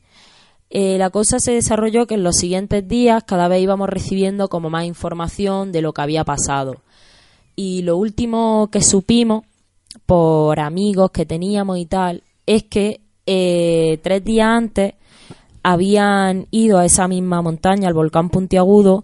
Eh, 0.74 0.98
la 0.98 1.10
cosa 1.10 1.40
se 1.40 1.52
desarrolló 1.52 2.08
que 2.08 2.14
en 2.16 2.24
los 2.24 2.38
siguientes 2.38 2.88
días 2.88 3.26
cada 3.26 3.50
vez 3.50 3.62
íbamos 3.62 3.90
recibiendo 3.90 4.48
como 4.48 4.70
más 4.70 4.86
información 4.86 5.74
de 5.74 5.82
lo 5.82 5.92
que 5.92 6.02
había 6.02 6.24
pasado. 6.24 6.78
Y 7.58 7.82
lo 7.82 7.98
último 7.98 8.70
que 8.72 8.82
supimos 8.82 9.44
por 10.06 10.62
amigos 10.62 11.12
que 11.12 11.26
teníamos 11.26 11.78
y 11.78 11.86
tal 11.86 12.24
es 12.46 12.64
que 12.64 13.02
eh, 13.26 14.00
tres 14.02 14.24
días 14.24 14.48
antes 14.48 14.94
habían 15.62 16.48
ido 16.52 16.78
a 16.78 16.86
esa 16.86 17.06
misma 17.10 17.42
montaña, 17.42 17.90
al 17.90 17.94
volcán 17.94 18.30
Puntiagudo, 18.30 19.04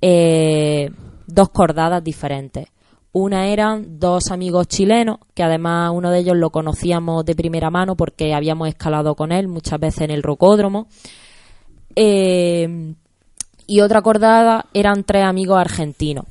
eh, 0.00 0.90
dos 1.28 1.48
cordadas 1.50 2.02
diferentes. 2.02 2.66
Una 3.16 3.46
eran 3.46 4.00
dos 4.00 4.32
amigos 4.32 4.66
chilenos, 4.66 5.18
que 5.34 5.44
además 5.44 5.92
uno 5.94 6.10
de 6.10 6.18
ellos 6.18 6.36
lo 6.36 6.50
conocíamos 6.50 7.24
de 7.24 7.36
primera 7.36 7.70
mano 7.70 7.94
porque 7.94 8.34
habíamos 8.34 8.66
escalado 8.66 9.14
con 9.14 9.30
él 9.30 9.46
muchas 9.46 9.78
veces 9.78 10.00
en 10.00 10.10
el 10.10 10.24
rocódromo. 10.24 10.88
Eh, 11.94 12.92
y 13.68 13.80
otra 13.82 14.02
cordada 14.02 14.66
eran 14.74 15.04
tres 15.04 15.22
amigos 15.22 15.60
argentinos. 15.60 16.24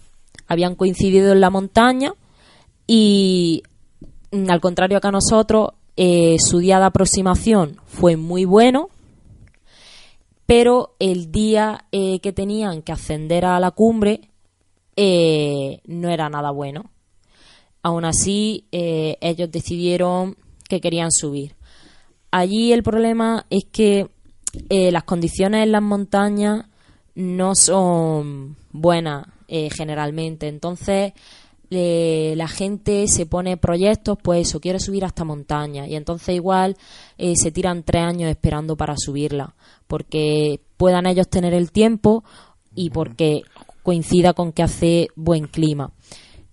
Habían 0.49 0.76
coincidido 0.76 1.31
en 1.31 1.39
la 1.39 1.49
montaña 1.49 2.15
y, 2.85 3.64
mm, 4.34 4.49
al 4.49 4.60
contrario 4.60 4.99
que 4.99 5.07
a 5.07 5.11
nosotros, 5.11 5.69
eh, 5.95 6.35
su 6.38 6.57
día 6.57 6.80
de 6.80 6.85
aproximación 6.88 7.77
fue 7.85 8.18
muy 8.18 8.43
bueno, 8.43 8.89
pero 10.45 10.95
el 10.99 11.31
día 11.31 11.85
eh, 11.93 12.19
que 12.19 12.34
tenían 12.34 12.81
que 12.81 12.91
ascender 12.91 13.45
a 13.45 13.57
la 13.61 13.72
cumbre 13.72 14.32
eh, 14.95 15.82
no 15.86 16.10
era 16.10 16.30
nada 16.30 16.52
bueno. 16.52 16.91
Aún 17.82 18.06
así, 18.06 18.68
eh, 18.72 19.18
ellos 19.22 19.52
decidieron 19.52 20.38
que 20.70 20.80
querían 20.80 21.11
subir. 21.11 21.56
Allí 22.32 22.72
el 22.74 22.82
problema 22.82 23.45
es 23.49 23.65
que 23.65 24.07
eh, 24.70 24.91
las 24.91 25.03
condiciones 25.03 25.64
en 25.64 25.72
las 25.72 25.82
montañas 25.82 26.65
no 27.15 27.56
son 27.56 28.56
buenas 28.72 29.28
eh, 29.48 29.70
generalmente. 29.70 30.48
Entonces, 30.48 31.14
la 31.70 32.48
gente 32.48 33.07
se 33.07 33.26
pone 33.26 33.57
proyectos, 33.57 34.18
pues 34.22 34.48
eso, 34.48 34.60
quiero 34.60 34.80
subir 34.80 35.03
a 35.03 35.07
esta 35.07 35.24
montaña. 35.24 35.88
Y 35.88 35.95
entonces 35.95 36.36
igual 36.36 36.78
eh, 37.18 37.36
se 37.36 37.52
tiran 37.52 37.84
tres 37.84 38.03
años 38.03 38.30
esperando 38.30 38.76
para 38.76 38.95
subirla. 38.98 39.56
Porque 39.88 40.60
puedan 40.78 41.06
ellos 41.06 41.30
tener 41.30 41.53
el 41.53 41.72
tiempo 41.72 42.24
y 42.76 42.90
porque 42.90 43.41
coincida 43.84 44.34
con 44.34 44.51
que 44.51 44.64
hace 44.64 45.07
buen 45.15 45.47
clima. 45.47 45.91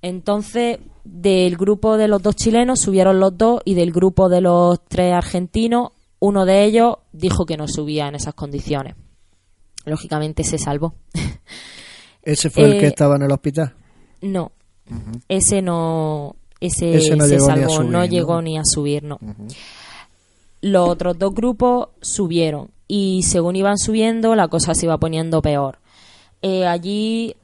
Entonces, 0.03 0.79
del 1.05 1.57
grupo 1.57 1.97
de 1.97 2.09
los 2.09 2.23
dos 2.23 2.37
chilenos 2.37 2.81
subieron 2.81 3.21
los 3.21 3.37
dos 3.39 3.61
y 3.65 3.75
del 3.75 3.93
grupo 3.93 4.29
de 4.29 4.41
los 4.41 4.85
tres 4.89 5.15
argentinos, 5.15 5.91
uno 6.19 6.45
de 6.45 6.65
ellos 6.65 6.97
dijo 7.13 7.47
que 7.47 7.57
no 7.57 7.67
subía 7.69 8.09
en 8.09 8.15
esas 8.17 8.35
condiciones. 8.35 8.95
Lógicamente 9.87 10.45
se 10.45 10.59
salvó. 10.59 10.95
¿Ese 12.23 12.51
fue 12.51 12.65
el 12.65 12.73
que 12.79 12.85
Eh, 12.87 12.89
estaba 12.89 13.17
en 13.17 13.23
el 13.23 13.33
hospital? 13.33 13.75
No, 14.21 14.53
ese 15.29 15.63
no, 15.63 16.37
ese, 16.61 16.97
Ese 16.97 17.17
no 17.17 17.25
se 17.25 17.37
llegó 17.37 17.47
ni 17.47 17.53
a 17.53 17.55
salvó, 17.57 17.71
subir, 17.77 17.91
no 17.91 17.99
¿no? 18.01 18.05
llegó 18.05 18.43
ni 18.43 18.59
a 18.59 18.63
subir, 18.65 19.03
no. 19.05 19.19
Los 20.61 20.89
otros 20.91 21.19
dos 21.19 21.33
grupos 21.35 21.89
subieron 22.03 22.71
y 22.87 23.23
según 23.23 23.57
iban 23.57 23.79
subiendo 23.79 24.35
la 24.35 24.49
cosa 24.49 24.75
se 24.75 24.85
iba 24.87 24.99
poniendo 24.99 25.41
peor. 25.41 25.79
Eh, 26.43 26.67
allí 26.67 27.35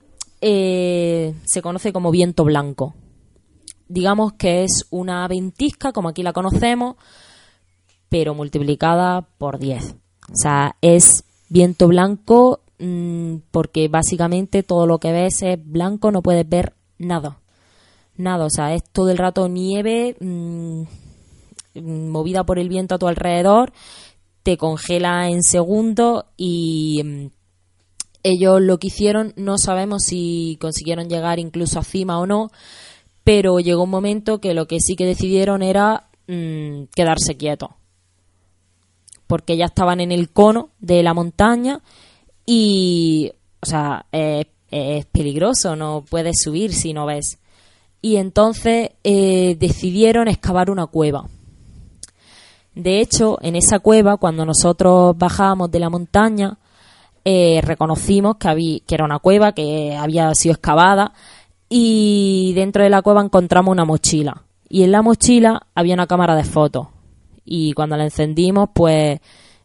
eh, 0.41 1.35
se 1.45 1.63
conoce 1.63 1.93
como 1.93 2.11
viento 2.11 2.45
blanco. 2.45 2.95
Digamos 3.89 4.33
que 4.33 4.65
es 4.65 4.87
una 4.91 5.27
ventisca, 5.29 5.93
como 5.93 6.09
aquí 6.09 6.23
la 6.23 6.33
conocemos, 6.33 6.97
pero 8.09 8.35
multiplicada 8.35 9.23
por 9.39 9.59
10. 9.59 9.95
O 10.33 10.35
sea, 10.35 10.77
es 10.81 11.25
viento 11.49 11.89
blanco 11.89 12.61
mm, 12.79 13.37
porque 13.51 13.89
básicamente 13.89 14.63
todo 14.63 14.87
lo 14.87 14.99
que 14.99 15.13
ves 15.13 15.43
es 15.43 15.59
blanco, 15.65 16.11
no 16.11 16.23
puedes 16.23 16.49
ver 16.49 16.75
nada. 16.99 17.39
nada, 18.17 18.47
o 18.47 18.51
sea, 18.51 18.75
es 18.75 18.83
todo 18.85 19.11
el 19.11 19.19
rato 19.19 19.49
nieve 19.49 20.17
mm, 20.21 20.83
movida 21.83 22.45
por 22.45 22.59
el 22.59 22.69
viento 22.69 22.95
a 22.95 22.99
tu 22.99 23.07
alrededor, 23.09 23.73
te 24.43 24.57
congela 24.57 25.29
en 25.29 25.43
segundos 25.43 26.25
y 26.37 27.03
mm, 27.05 27.36
ellos 28.29 28.61
lo 28.61 28.79
que 28.79 28.89
hicieron, 28.89 29.33
no 29.37 29.59
sabemos 29.59 30.05
si 30.05 30.59
consiguieron 30.61 31.09
llegar 31.09 31.39
incluso 31.39 31.79
a 31.79 31.85
cima 31.85 32.19
o 32.19 32.27
no, 32.27 32.51
pero 33.25 33.59
llegó 33.59 33.85
un 33.85 33.91
momento 33.91 34.41
que 34.41 34.55
lo 34.55 34.67
que 34.67 34.79
sí 34.81 34.97
que 34.97 35.07
decidieron 35.07 35.63
era 35.63 36.09
mm, 36.27 36.85
quedarse 36.95 37.37
quietos, 37.37 37.71
porque 39.27 39.57
ya 39.57 39.67
estaban 39.67 40.01
en 40.01 40.13
el 40.13 40.31
cono 40.31 40.71
de 40.79 41.03
la 41.03 41.15
montaña 41.15 41.83
y, 42.45 43.33
o 43.61 43.67
sea, 43.67 44.07
es, 44.13 44.47
peligroso, 45.07 45.75
no 45.75 46.05
puedes 46.09 46.41
subir 46.43 46.75
si 46.75 46.93
no 46.93 47.07
ves. 47.07 47.39
Y 48.03 48.17
entonces 48.17 48.91
eh, 49.03 49.57
decidieron 49.59 50.29
excavar 50.29 50.71
una 50.71 50.87
cueva. 50.87 51.27
De 52.75 53.01
hecho, 53.01 53.39
en 53.41 53.57
esa 53.57 53.79
cueva, 53.79 54.19
cuando 54.19 54.45
nosotros 54.45 55.17
bajábamos 55.17 55.71
de 55.71 55.81
la 55.81 55.89
montaña, 55.89 56.59
eh, 57.29 57.61
reconocimos 57.61 58.37
que, 58.37 58.47
había, 58.47 58.79
que 58.87 58.95
era 58.95 59.05
una 59.05 59.19
cueva 59.19 59.51
que 59.51 59.97
había 59.97 60.33
sido 60.37 60.55
excavada 60.55 61.13
y 61.69 62.53
dentro 62.55 62.85
de 62.85 62.89
la 62.89 63.03
cueva 63.03 63.21
encontramos 63.21 63.73
una 63.73 63.85
mochila. 63.85 64.45
Y 64.69 64.85
en 64.85 64.93
la 64.93 65.03
mochila 65.03 65.67
había 65.75 65.95
una 65.95 66.07
cámara 66.07 66.37
de 66.37 66.45
fotos. 66.45 66.87
Y 67.45 67.73
cuando 67.73 67.97
la 67.97 68.05
encendimos, 68.05 68.69
pues 68.73 69.19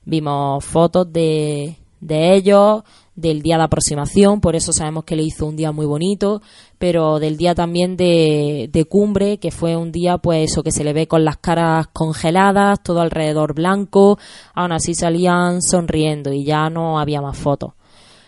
vimos 0.05 0.65
fotos 0.65 1.13
de, 1.13 1.77
de 1.99 2.33
ellos, 2.33 2.81
del 3.15 3.41
día 3.41 3.57
de 3.57 3.63
aproximación, 3.63 4.41
por 4.41 4.55
eso 4.55 4.71
sabemos 4.71 5.03
que 5.03 5.15
le 5.15 5.23
hizo 5.23 5.45
un 5.45 5.55
día 5.55 5.71
muy 5.71 5.85
bonito, 5.85 6.41
pero 6.77 7.19
del 7.19 7.37
día 7.37 7.53
también 7.53 7.97
de, 7.97 8.69
de 8.71 8.85
cumbre, 8.85 9.37
que 9.37 9.51
fue 9.51 9.75
un 9.75 9.91
día, 9.91 10.17
pues 10.17 10.51
eso, 10.51 10.63
que 10.63 10.71
se 10.71 10.83
le 10.83 10.93
ve 10.93 11.07
con 11.07 11.25
las 11.25 11.37
caras 11.37 11.87
congeladas, 11.93 12.81
todo 12.81 13.01
alrededor 13.01 13.53
blanco, 13.53 14.17
aún 14.53 14.71
así 14.71 14.95
salían 14.95 15.61
sonriendo 15.61 16.31
y 16.31 16.45
ya 16.45 16.69
no 16.69 16.99
había 16.99 17.21
más 17.21 17.37
fotos. 17.37 17.73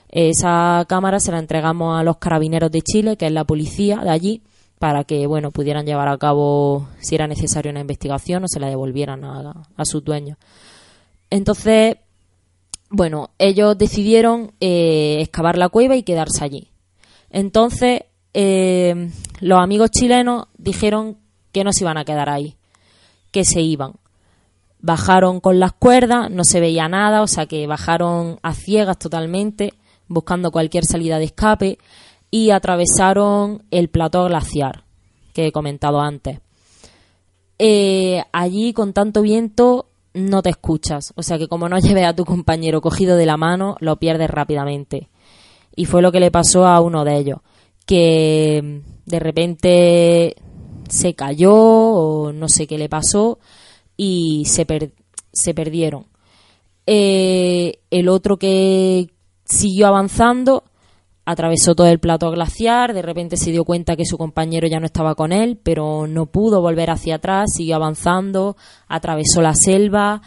Esa 0.10 0.86
cámara 0.88 1.20
se 1.20 1.32
la 1.32 1.40
entregamos 1.40 2.00
a 2.00 2.04
los 2.04 2.18
carabineros 2.18 2.70
de 2.70 2.82
Chile, 2.82 3.18
que 3.18 3.26
es 3.26 3.32
la 3.32 3.46
policía 3.46 3.98
de 4.04 4.12
allí, 4.12 4.44
para 4.78 5.06
que 5.06 5.26
bueno 5.28 5.50
pudieran 5.52 5.86
llevar 5.86 6.10
a 6.10 6.18
cabo 6.18 6.88
si 7.00 7.16
era 7.16 7.26
necesario 7.26 7.72
una 7.72 7.80
investigación 7.80 8.44
o 8.44 8.48
se 8.48 8.60
la 8.60 8.68
devolvieran 8.68 9.24
a, 9.24 9.64
a 9.76 9.86
sus 9.86 10.04
dueños. 10.04 10.38
Entonces, 11.30 11.96
bueno, 12.96 13.32
ellos 13.40 13.76
decidieron 13.76 14.52
eh, 14.60 15.18
excavar 15.20 15.58
la 15.58 15.70
cueva 15.70 15.96
y 15.96 16.04
quedarse 16.04 16.44
allí. 16.44 16.70
Entonces, 17.32 18.04
eh, 18.36 19.10
los 19.40 19.60
amigos 19.60 19.90
chilenos 19.90 20.46
dijeron 20.60 21.18
que 21.52 21.64
no 21.64 21.74
se 21.74 21.86
iban 21.86 21.98
a 21.98 22.06
quedar 22.06 22.30
ahí, 22.30 22.56
que 23.32 23.46
se 23.46 23.62
iban. 23.62 23.94
Bajaron 24.80 25.40
con 25.40 25.60
las 25.60 25.74
cuerdas, 25.74 26.30
no 26.30 26.44
se 26.44 26.60
veía 26.60 26.88
nada, 26.88 27.24
o 27.24 27.28
sea 27.28 27.48
que 27.48 27.66
bajaron 27.66 28.38
a 28.44 28.54
ciegas 28.54 29.00
totalmente, 29.00 29.74
buscando 30.08 30.52
cualquier 30.52 30.86
salida 30.86 31.18
de 31.18 31.26
escape, 31.26 31.80
y 32.30 32.52
atravesaron 32.52 33.64
el 33.72 33.90
plató 33.90 34.26
glaciar 34.26 34.84
que 35.34 35.48
he 35.48 35.52
comentado 35.52 36.00
antes. 36.00 36.42
Eh, 37.58 38.24
allí, 38.32 38.72
con 38.72 38.94
tanto 38.94 39.24
viento, 39.24 39.88
no 40.14 40.42
te 40.42 40.50
escuchas. 40.50 41.14
O 41.16 41.24
sea 41.24 41.38
que 41.38 41.48
como 41.48 41.70
no 41.70 41.80
lleves 41.80 42.06
a 42.06 42.16
tu 42.16 42.26
compañero 42.26 42.82
cogido 42.82 43.18
de 43.18 43.26
la 43.26 43.38
mano, 43.38 43.76
lo 43.80 43.98
pierdes 43.98 44.30
rápidamente. 44.30 45.10
Y 45.76 45.86
fue 45.86 46.02
lo 46.02 46.12
que 46.12 46.20
le 46.20 46.32
pasó 46.32 46.66
a 46.68 46.80
uno 46.82 47.04
de 47.04 47.18
ellos, 47.18 47.40
que 47.86 48.82
de 49.06 49.20
repente 49.20 50.36
se 50.88 51.16
cayó 51.16 51.56
o 51.56 52.32
no 52.32 52.48
sé 52.48 52.68
qué 52.68 52.78
le 52.78 52.90
pasó 52.90 53.40
y 53.98 54.44
se, 54.46 54.66
se 55.32 55.54
perdieron. 55.54 56.06
Eh, 56.86 57.80
el 57.90 58.10
otro 58.10 58.38
que 58.38 59.10
siguió 59.46 59.88
avanzando 59.88 60.64
atravesó 61.26 61.76
todo 61.76 61.88
el 61.88 62.00
plato 62.00 62.30
glaciar, 62.32 62.94
de 62.94 63.02
repente 63.02 63.38
se 63.38 63.52
dio 63.52 63.64
cuenta 63.64 63.96
que 63.96 64.06
su 64.06 64.18
compañero 64.18 64.68
ya 64.68 64.80
no 64.80 64.86
estaba 64.86 65.16
con 65.16 65.32
él, 65.32 65.58
pero 65.62 66.08
no 66.08 66.26
pudo 66.26 66.62
volver 66.62 66.90
hacia 66.90 67.16
atrás, 67.16 67.52
siguió 67.56 67.76
avanzando, 67.76 68.58
atravesó 68.88 69.42
la 69.42 69.56
selva 69.56 70.22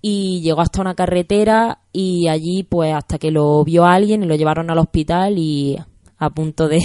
y 0.00 0.40
llegó 0.42 0.60
hasta 0.60 0.80
una 0.80 0.94
carretera 0.94 1.80
y 1.92 2.28
allí 2.28 2.62
pues 2.62 2.94
hasta 2.94 3.18
que 3.18 3.30
lo 3.30 3.64
vio 3.64 3.86
alguien 3.86 4.22
y 4.22 4.26
lo 4.26 4.36
llevaron 4.36 4.70
al 4.70 4.78
hospital 4.78 5.36
y 5.36 5.76
a 6.18 6.30
punto 6.30 6.68
de 6.68 6.78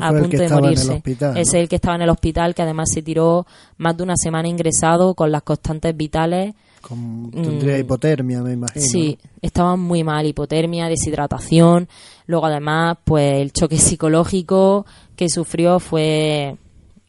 a 0.00 0.10
punto 0.10 0.36
de 0.36 0.48
morirse. 0.48 1.02
Es 1.36 1.54
el 1.54 1.68
que 1.68 1.76
estaba 1.76 1.94
en 1.94 2.02
el 2.02 2.10
hospital 2.10 2.54
que 2.54 2.62
además 2.62 2.90
se 2.92 3.02
tiró 3.02 3.46
más 3.76 3.96
de 3.96 4.02
una 4.02 4.16
semana 4.16 4.48
ingresado 4.48 5.14
con 5.14 5.30
las 5.30 5.42
constantes 5.42 5.96
vitales 5.96 6.54
tendría 6.88 7.76
mm. 7.76 7.80
hipotermia, 7.80 8.42
me 8.42 8.52
imagino. 8.52 8.84
Sí, 8.84 9.18
estaba 9.40 9.76
muy 9.76 10.04
mal, 10.04 10.26
hipotermia, 10.26 10.88
deshidratación. 10.88 11.88
Luego, 12.26 12.46
además, 12.46 12.98
pues 13.04 13.40
el 13.40 13.52
choque 13.52 13.76
psicológico 13.78 14.86
que 15.16 15.28
sufrió 15.28 15.80
fue 15.80 16.56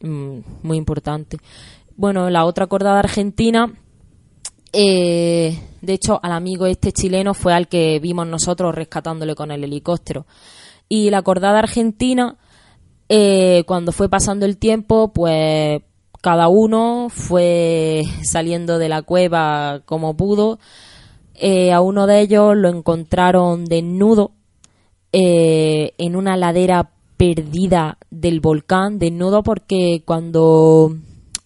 mm, 0.00 0.38
muy 0.62 0.76
importante. 0.76 1.38
Bueno, 1.96 2.30
la 2.30 2.44
otra 2.44 2.64
acordada 2.64 2.98
argentina, 2.98 3.72
eh, 4.72 5.58
de 5.80 5.92
hecho, 5.92 6.18
al 6.22 6.32
amigo 6.32 6.66
este 6.66 6.92
chileno 6.92 7.34
fue 7.34 7.54
al 7.54 7.68
que 7.68 7.98
vimos 8.00 8.26
nosotros 8.26 8.74
rescatándole 8.74 9.34
con 9.34 9.50
el 9.50 9.64
helicóptero. 9.64 10.26
Y 10.88 11.10
la 11.10 11.18
acordada 11.18 11.58
argentina, 11.58 12.36
eh, 13.08 13.64
cuando 13.66 13.92
fue 13.92 14.08
pasando 14.08 14.46
el 14.46 14.58
tiempo, 14.58 15.12
pues 15.12 15.82
cada 16.22 16.48
uno 16.48 17.08
fue 17.10 18.04
saliendo 18.22 18.78
de 18.78 18.88
la 18.88 19.02
cueva 19.02 19.82
como 19.84 20.16
pudo. 20.16 20.60
Eh, 21.34 21.72
a 21.72 21.80
uno 21.80 22.06
de 22.06 22.20
ellos 22.20 22.56
lo 22.56 22.68
encontraron 22.68 23.64
desnudo 23.64 24.30
eh, 25.12 25.94
en 25.98 26.14
una 26.14 26.36
ladera 26.36 26.92
perdida 27.16 27.98
del 28.10 28.38
volcán, 28.40 29.00
desnudo 29.00 29.42
porque 29.42 30.04
cuando 30.06 30.96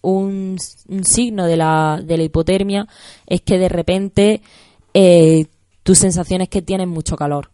un, 0.01 0.57
signo 1.01 1.47
de 1.47 1.57
la, 1.57 1.99
de 2.03 2.17
la, 2.17 2.23
hipotermia 2.23 2.87
es 3.25 3.41
que 3.41 3.57
de 3.57 3.69
repente 3.69 4.41
eh, 4.93 5.47
tu 5.81 5.95
sensación 5.95 6.41
es 6.41 6.49
que 6.49 6.61
tienes 6.61 6.87
mucho 6.87 7.15
calor. 7.15 7.49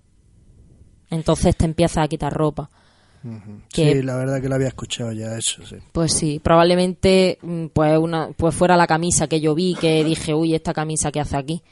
Entonces 1.09 1.55
te 1.55 1.63
empiezas 1.63 2.03
a 2.03 2.07
quitar 2.09 2.33
ropa 2.33 2.69
sí, 3.69 4.01
la 4.01 4.15
verdad 4.15 4.41
que 4.41 4.49
lo 4.49 4.55
había 4.55 4.67
escuchado 4.67 5.11
ya 5.11 5.37
eso, 5.37 5.65
sí. 5.65 5.77
Pues 5.91 6.13
sí, 6.13 6.39
probablemente 6.43 7.37
mm, 7.41 7.67
pues 7.67 7.97
una 7.97 8.29
pues 8.35 8.53
fuera 8.53 8.75
la 8.75 8.87
camisa 8.87 9.27
que 9.27 9.39
yo 9.39 9.55
vi 9.55 9.75
que 9.75 10.03
dije, 10.03 10.33
"Uy, 10.33 10.55
esta 10.55 10.73
camisa 10.73 11.11
que 11.11 11.19
hace 11.19 11.37
aquí." 11.37 11.63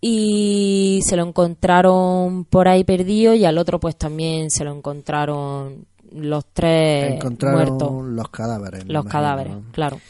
Y 0.00 1.00
se 1.04 1.16
lo 1.16 1.24
encontraron 1.24 2.44
por 2.44 2.66
ahí 2.66 2.82
perdido 2.84 3.34
y 3.34 3.44
al 3.44 3.58
otro 3.58 3.78
pues 3.78 3.96
también 3.96 4.50
se 4.50 4.64
lo 4.64 4.74
encontraron 4.74 5.86
los 6.12 6.44
tres 6.52 7.22
muertos. 7.40 7.90
los 8.04 8.28
cadáveres. 8.28 8.86
Los 8.86 9.04
cadáveres, 9.04 9.54
claro. 9.72 10.00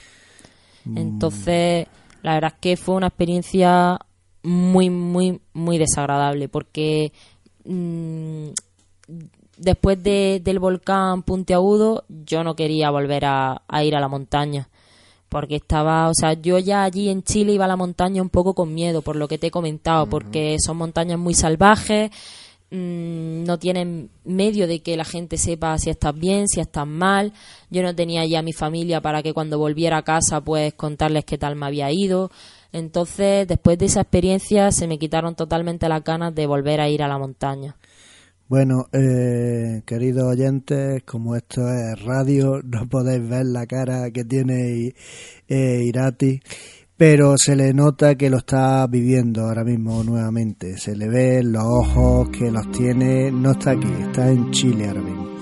Mm. 0.84 0.98
Entonces, 0.98 1.86
la 2.22 2.34
verdad 2.34 2.52
es 2.54 2.58
que 2.60 2.76
fue 2.76 2.94
una 2.96 3.08
experiencia 3.08 3.98
muy, 4.42 4.90
muy, 4.90 5.40
muy 5.52 5.78
desagradable 5.78 6.48
porque 6.48 7.12
mmm, 7.64 8.48
después 9.56 10.02
de, 10.02 10.40
del 10.42 10.58
volcán 10.58 11.22
puntiagudo, 11.22 12.04
yo 12.08 12.44
no 12.44 12.56
quería 12.56 12.90
volver 12.90 13.24
a, 13.24 13.62
ir 13.82 13.94
a 13.96 14.00
la 14.00 14.08
montaña. 14.08 14.68
Porque 15.28 15.56
estaba, 15.56 16.08
o 16.08 16.14
sea, 16.14 16.34
yo 16.34 16.58
ya 16.58 16.84
allí 16.84 17.08
en 17.08 17.22
Chile 17.22 17.52
iba 17.54 17.64
a 17.64 17.68
la 17.68 17.76
montaña 17.76 18.20
un 18.20 18.28
poco 18.28 18.54
con 18.54 18.74
miedo, 18.74 19.00
por 19.00 19.16
lo 19.16 19.28
que 19.28 19.38
te 19.38 19.46
he 19.46 19.50
comentado, 19.50 20.06
porque 20.06 20.56
son 20.64 20.76
montañas 20.76 21.18
muy 21.18 21.32
salvajes, 21.32 22.10
mm, 22.70 23.44
no 23.44 23.58
tienen 23.58 24.10
medio 24.24 24.66
de 24.66 24.80
que 24.80 24.96
la 24.96 25.04
gente 25.04 25.38
sepa 25.38 25.78
si 25.78 25.88
estás 25.88 26.14
bien, 26.18 26.48
si 26.48 26.60
estás 26.60 26.86
mal. 26.86 27.32
Yo 27.70 27.82
no 27.82 27.94
tenía 27.94 28.26
ya 28.26 28.42
mi 28.42 28.52
familia 28.52 29.00
para 29.00 29.22
que 29.22 29.32
cuando 29.32 29.58
volviera 29.58 29.98
a 29.98 30.02
casa, 30.02 30.42
pues 30.42 30.74
contarles 30.74 31.24
qué 31.24 31.38
tal 31.38 31.56
me 31.56 31.66
había 31.66 31.90
ido. 31.90 32.30
Entonces, 32.72 33.48
después 33.48 33.78
de 33.78 33.86
esa 33.86 34.02
experiencia, 34.02 34.70
se 34.70 34.86
me 34.86 34.98
quitaron 34.98 35.34
totalmente 35.34 35.88
las 35.88 36.04
ganas 36.04 36.34
de 36.34 36.46
volver 36.46 36.80
a 36.80 36.88
ir 36.90 37.02
a 37.02 37.08
la 37.08 37.18
montaña. 37.18 37.76
Bueno, 38.52 38.84
eh, 38.92 39.80
queridos 39.86 40.24
oyentes, 40.24 41.04
como 41.04 41.36
esto 41.36 41.62
es 41.70 41.98
radio, 42.04 42.60
no 42.64 42.86
podéis 42.86 43.26
ver 43.26 43.46
la 43.46 43.64
cara 43.66 44.10
que 44.10 44.26
tiene 44.26 44.92
eh, 45.48 45.84
Irati, 45.86 46.38
pero 46.94 47.38
se 47.38 47.56
le 47.56 47.72
nota 47.72 48.14
que 48.14 48.28
lo 48.28 48.36
está 48.36 48.86
viviendo 48.88 49.46
ahora 49.46 49.64
mismo 49.64 50.04
nuevamente. 50.04 50.76
Se 50.76 50.94
le 50.94 51.08
ve 51.08 51.42
los 51.42 51.64
ojos 51.64 52.28
que 52.28 52.50
los 52.50 52.70
tiene, 52.72 53.32
no 53.32 53.52
está 53.52 53.70
aquí, 53.70 53.88
está 54.02 54.30
en 54.30 54.50
Chile 54.50 54.86
ahora 54.86 55.00
mismo. 55.00 55.32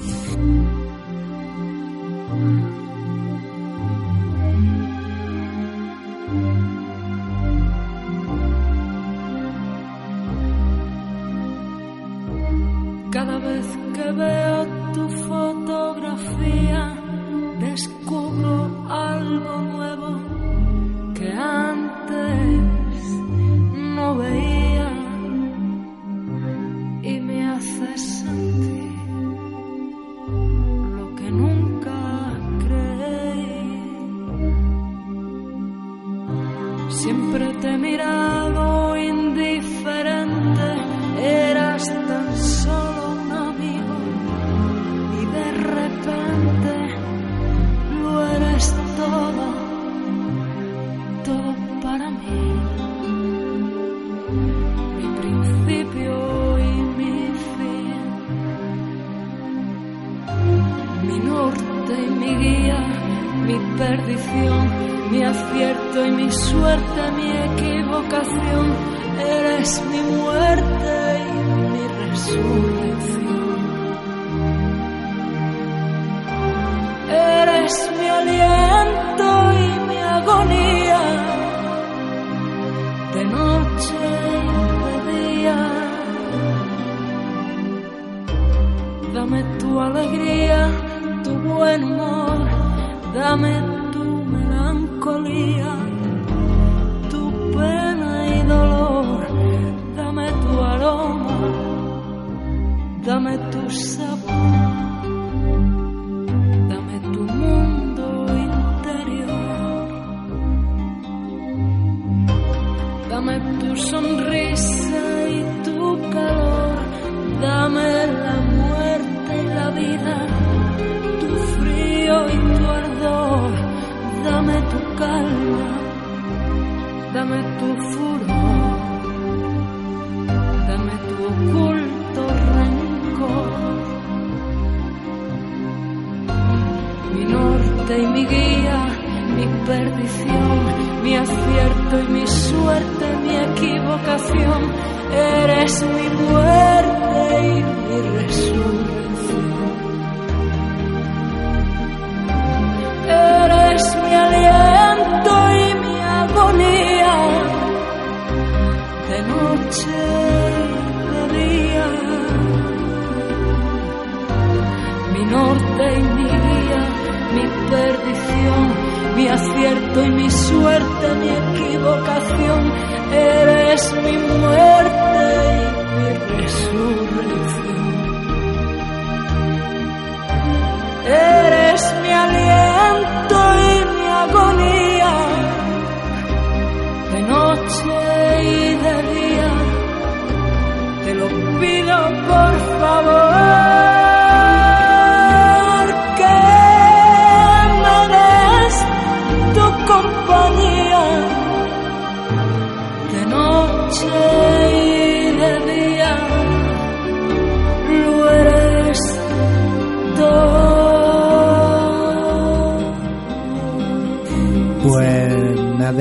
De 187.70 187.84
noche 187.84 188.19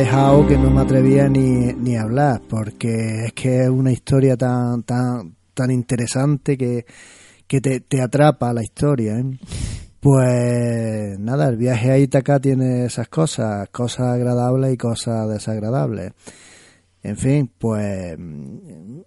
dejado 0.10 0.48
que 0.48 0.58
no 0.58 0.72
me 0.72 0.82
atrevía 0.82 1.30
ni, 1.30 1.72
ni 1.72 1.96
a 1.96 2.02
hablar, 2.02 2.42
porque 2.50 3.26
es 3.26 3.34
que 3.34 3.62
es 3.62 3.70
una 3.70 3.92
historia 3.92 4.36
tan, 4.36 4.82
tan, 4.82 5.36
tan 5.54 5.70
interesante 5.70 6.58
que, 6.58 6.84
que 7.46 7.62
te, 7.62 7.82
te 7.82 8.02
atrapa 8.02 8.52
la 8.52 8.64
historia. 8.64 9.20
¿eh? 9.20 9.38
Pues 10.00 11.20
nada, 11.20 11.50
el 11.50 11.58
viaje 11.58 11.92
a 11.92 12.00
Ítaca 12.00 12.40
tiene 12.40 12.86
esas 12.86 13.08
cosas, 13.08 13.70
cosas 13.70 14.08
agradables 14.08 14.74
y 14.74 14.78
cosas 14.78 15.30
desagradables. 15.30 16.14
En 17.04 17.16
fin, 17.16 17.52
pues 17.60 18.18
mm, 18.18 19.02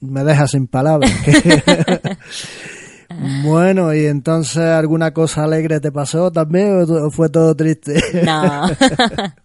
me 0.00 0.24
deja 0.24 0.46
sin 0.46 0.66
palabras. 0.66 1.10
bueno, 3.44 3.94
y 3.94 4.04
entonces 4.04 4.62
alguna 4.62 5.14
cosa 5.14 5.44
alegre 5.44 5.80
te 5.80 5.90
pasó 5.90 6.30
también 6.30 6.84
o 6.86 7.10
fue 7.10 7.30
todo 7.30 7.56
triste? 7.56 7.98
No. 8.26 8.66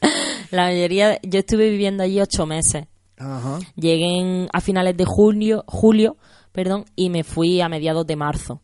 La 0.50 0.62
mayoría, 0.64 1.18
yo 1.22 1.38
estuve 1.40 1.70
viviendo 1.70 2.02
allí 2.02 2.20
ocho 2.20 2.46
meses. 2.46 2.86
Ajá. 3.18 3.58
Llegué 3.76 4.18
en- 4.18 4.48
a 4.52 4.60
finales 4.60 4.96
de 4.96 5.04
julio, 5.04 5.64
julio, 5.66 6.16
perdón, 6.52 6.84
y 6.96 7.10
me 7.10 7.22
fui 7.24 7.60
a 7.60 7.68
mediados 7.68 8.06
de 8.06 8.16
marzo. 8.16 8.60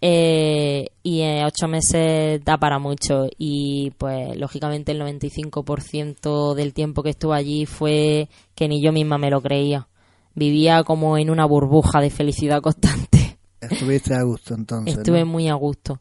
Eh, 0.00 0.88
y 1.02 1.22
en 1.22 1.44
ocho 1.44 1.66
meses 1.66 2.44
da 2.44 2.58
para 2.58 2.78
mucho 2.78 3.26
y 3.38 3.90
pues 3.96 4.36
lógicamente 4.36 4.92
el 4.92 5.00
95% 5.00 6.54
del 6.54 6.74
tiempo 6.74 7.02
que 7.02 7.10
estuve 7.10 7.36
allí 7.36 7.64
fue 7.64 8.28
que 8.54 8.68
ni 8.68 8.82
yo 8.82 8.92
misma 8.92 9.16
me 9.18 9.30
lo 9.30 9.40
creía. 9.40 9.88
Vivía 10.34 10.82
como 10.84 11.16
en 11.16 11.30
una 11.30 11.46
burbuja 11.46 12.00
de 12.00 12.10
felicidad 12.10 12.60
constante. 12.60 13.38
Estuviste 13.60 14.14
a 14.14 14.22
gusto 14.24 14.52
entonces. 14.54 14.94
¿no? 14.94 15.00
Estuve 15.00 15.24
muy 15.24 15.48
a 15.48 15.54
gusto. 15.54 16.00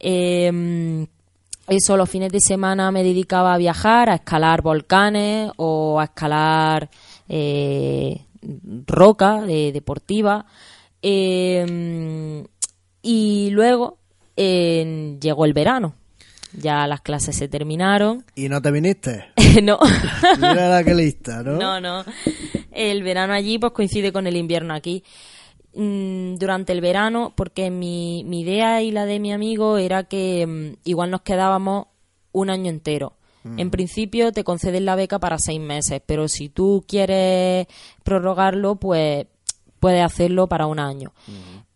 Eh, 0.00 1.06
eso, 1.68 1.96
los 1.96 2.08
fines 2.08 2.32
de 2.32 2.40
semana 2.40 2.90
me 2.90 3.02
dedicaba 3.02 3.54
a 3.54 3.58
viajar, 3.58 4.10
a 4.10 4.16
escalar 4.16 4.62
volcanes 4.62 5.50
o 5.56 6.00
a 6.00 6.04
escalar 6.04 6.88
eh, 7.28 8.22
roca 8.86 9.42
de, 9.42 9.72
deportiva. 9.72 10.46
Eh, 11.02 12.44
y 13.02 13.50
luego 13.50 13.98
eh, 14.36 15.16
llegó 15.20 15.44
el 15.44 15.52
verano. 15.52 15.94
Ya 16.52 16.86
las 16.86 17.02
clases 17.02 17.36
se 17.36 17.48
terminaron. 17.48 18.24
¿Y 18.34 18.48
no 18.48 18.62
te 18.62 18.70
viniste? 18.70 19.26
no. 19.62 19.78
Mira 20.36 20.68
la 20.68 20.84
que 20.84 20.94
lista, 20.94 21.42
¿no? 21.42 21.52
No, 21.58 21.80
no. 21.80 22.04
El 22.72 23.02
verano 23.02 23.34
allí 23.34 23.58
pues 23.58 23.72
coincide 23.72 24.12
con 24.12 24.26
el 24.26 24.36
invierno 24.36 24.74
aquí. 24.74 25.04
Mm, 25.74 26.36
Durante 26.36 26.72
el 26.72 26.80
verano, 26.80 27.32
porque 27.36 27.70
mi, 27.70 28.24
mi 28.24 28.40
idea 28.40 28.82
y 28.82 28.90
la 28.90 29.06
de 29.06 29.20
mi 29.20 29.32
amigo 29.32 29.78
era 29.78 30.04
que 30.04 30.46
mm, 30.46 30.88
igual 30.88 31.10
nos 31.10 31.22
quedábamos 31.22 31.86
un 32.32 32.50
año 32.50 32.70
entero. 32.70 33.14
En 33.56 33.70
principio 33.70 34.30
te 34.32 34.44
conceden 34.44 34.84
la 34.84 34.94
beca 34.94 35.18
para 35.18 35.38
seis 35.38 35.58
meses, 35.58 36.02
pero 36.04 36.28
si 36.28 36.50
tú 36.50 36.84
quieres 36.86 37.66
prorrogarlo, 38.02 38.74
pues 38.76 39.26
puedes 39.80 40.04
hacerlo 40.04 40.48
para 40.48 40.66
un 40.66 40.78
año. 40.78 41.12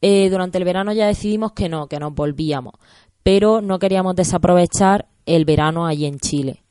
Eh, 0.03 0.29
durante 0.29 0.59
el 0.59 0.65
verano 0.65 0.93
ya 0.93 1.07
decidimos 1.07 1.53
que 1.53 1.71
no, 1.71 1.87
que 1.87 1.99
nos 1.99 2.13
volvíamos. 2.15 2.75
pero 3.23 3.63
no 3.63 3.79
queríamos 3.79 4.17
desaprovechar 4.17 5.07
el 5.25 5.45
verano 5.47 5.87
allí 5.87 6.05
en 6.07 6.19
Chile. 6.19 6.62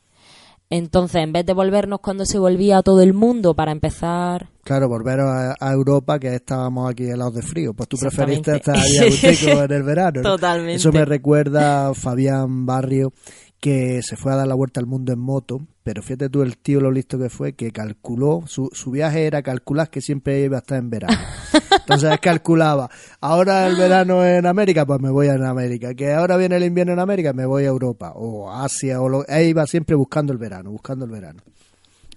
Entonces, 0.72 1.22
en 1.22 1.34
vez 1.34 1.46
de 1.46 1.54
volvernos 1.54 2.00
cuando 2.00 2.26
se 2.26 2.40
volvía 2.40 2.78
a 2.78 2.82
todo 2.82 3.02
el 3.02 3.14
mundo 3.14 3.54
para 3.54 3.74
empezar 3.74 4.48
Claro, 4.64 4.88
volveros 4.88 5.28
a, 5.28 5.56
a 5.60 5.74
Europa, 5.74 6.18
que 6.18 6.34
estábamos 6.34 6.90
aquí 6.90 7.04
helados 7.04 7.34
de 7.36 7.42
frío. 7.42 7.74
Pues 7.74 7.90
tú 7.90 7.98
preferiste 7.98 8.56
estar 8.56 8.78
ahí 8.78 8.98
a 9.00 9.64
en 9.66 9.72
el 9.72 9.84
verano. 9.84 10.22
¿no? 10.22 10.30
Totalmente. 10.30 10.76
Eso 10.76 10.94
me 10.94 11.04
recuerda 11.04 11.90
a 11.90 11.94
Fabián 11.94 12.66
Barrio, 12.66 13.12
que 13.60 14.02
se 14.02 14.16
fue 14.16 14.32
a 14.32 14.38
dar 14.38 14.48
la 14.48 14.56
vuelta 14.56 14.80
al 14.80 14.86
mundo 14.86 15.12
en 15.12 15.20
moto, 15.20 15.60
pero 15.84 16.04
fíjate 16.04 16.30
tú 16.30 16.44
el 16.44 16.58
tío 16.58 16.80
lo 16.80 16.92
listo 16.92 17.18
que 17.18 17.30
fue, 17.30 17.54
que 17.54 17.72
calculó, 17.72 18.44
su, 18.46 18.70
su 18.72 18.92
viaje 18.92 19.26
era 19.26 19.42
calcular 19.42 19.90
que 19.90 20.02
siempre 20.02 20.40
iba 20.42 20.58
a 20.58 20.60
estar 20.60 20.78
en 20.78 20.90
verano. 20.90 21.18
Entonces 21.72 22.20
calculaba, 22.20 22.90
ahora 23.20 23.68
el 23.68 23.76
verano 23.76 24.26
en 24.26 24.46
América, 24.46 24.86
pues 24.86 25.00
me 25.02 25.10
voy 25.10 25.28
a 25.28 25.34
América, 25.50 25.94
que 25.96 26.14
ahora 26.14 26.38
viene 26.38 26.58
el 26.58 26.64
invierno 26.64 26.94
en 26.94 27.00
América, 27.00 27.34
me 27.34 27.46
voy 27.46 27.64
a 27.64 27.68
Europa, 27.68 28.14
o 28.16 28.52
Asia, 28.52 29.02
o 29.02 29.10
lo, 29.10 29.28
e 29.28 29.46
iba 29.46 29.66
siempre 29.66 29.96
buscando 29.96 30.32
el 30.32 30.38
verano, 30.38 30.72
buscando 30.72 31.06
el 31.06 31.12
verano. 31.12 31.42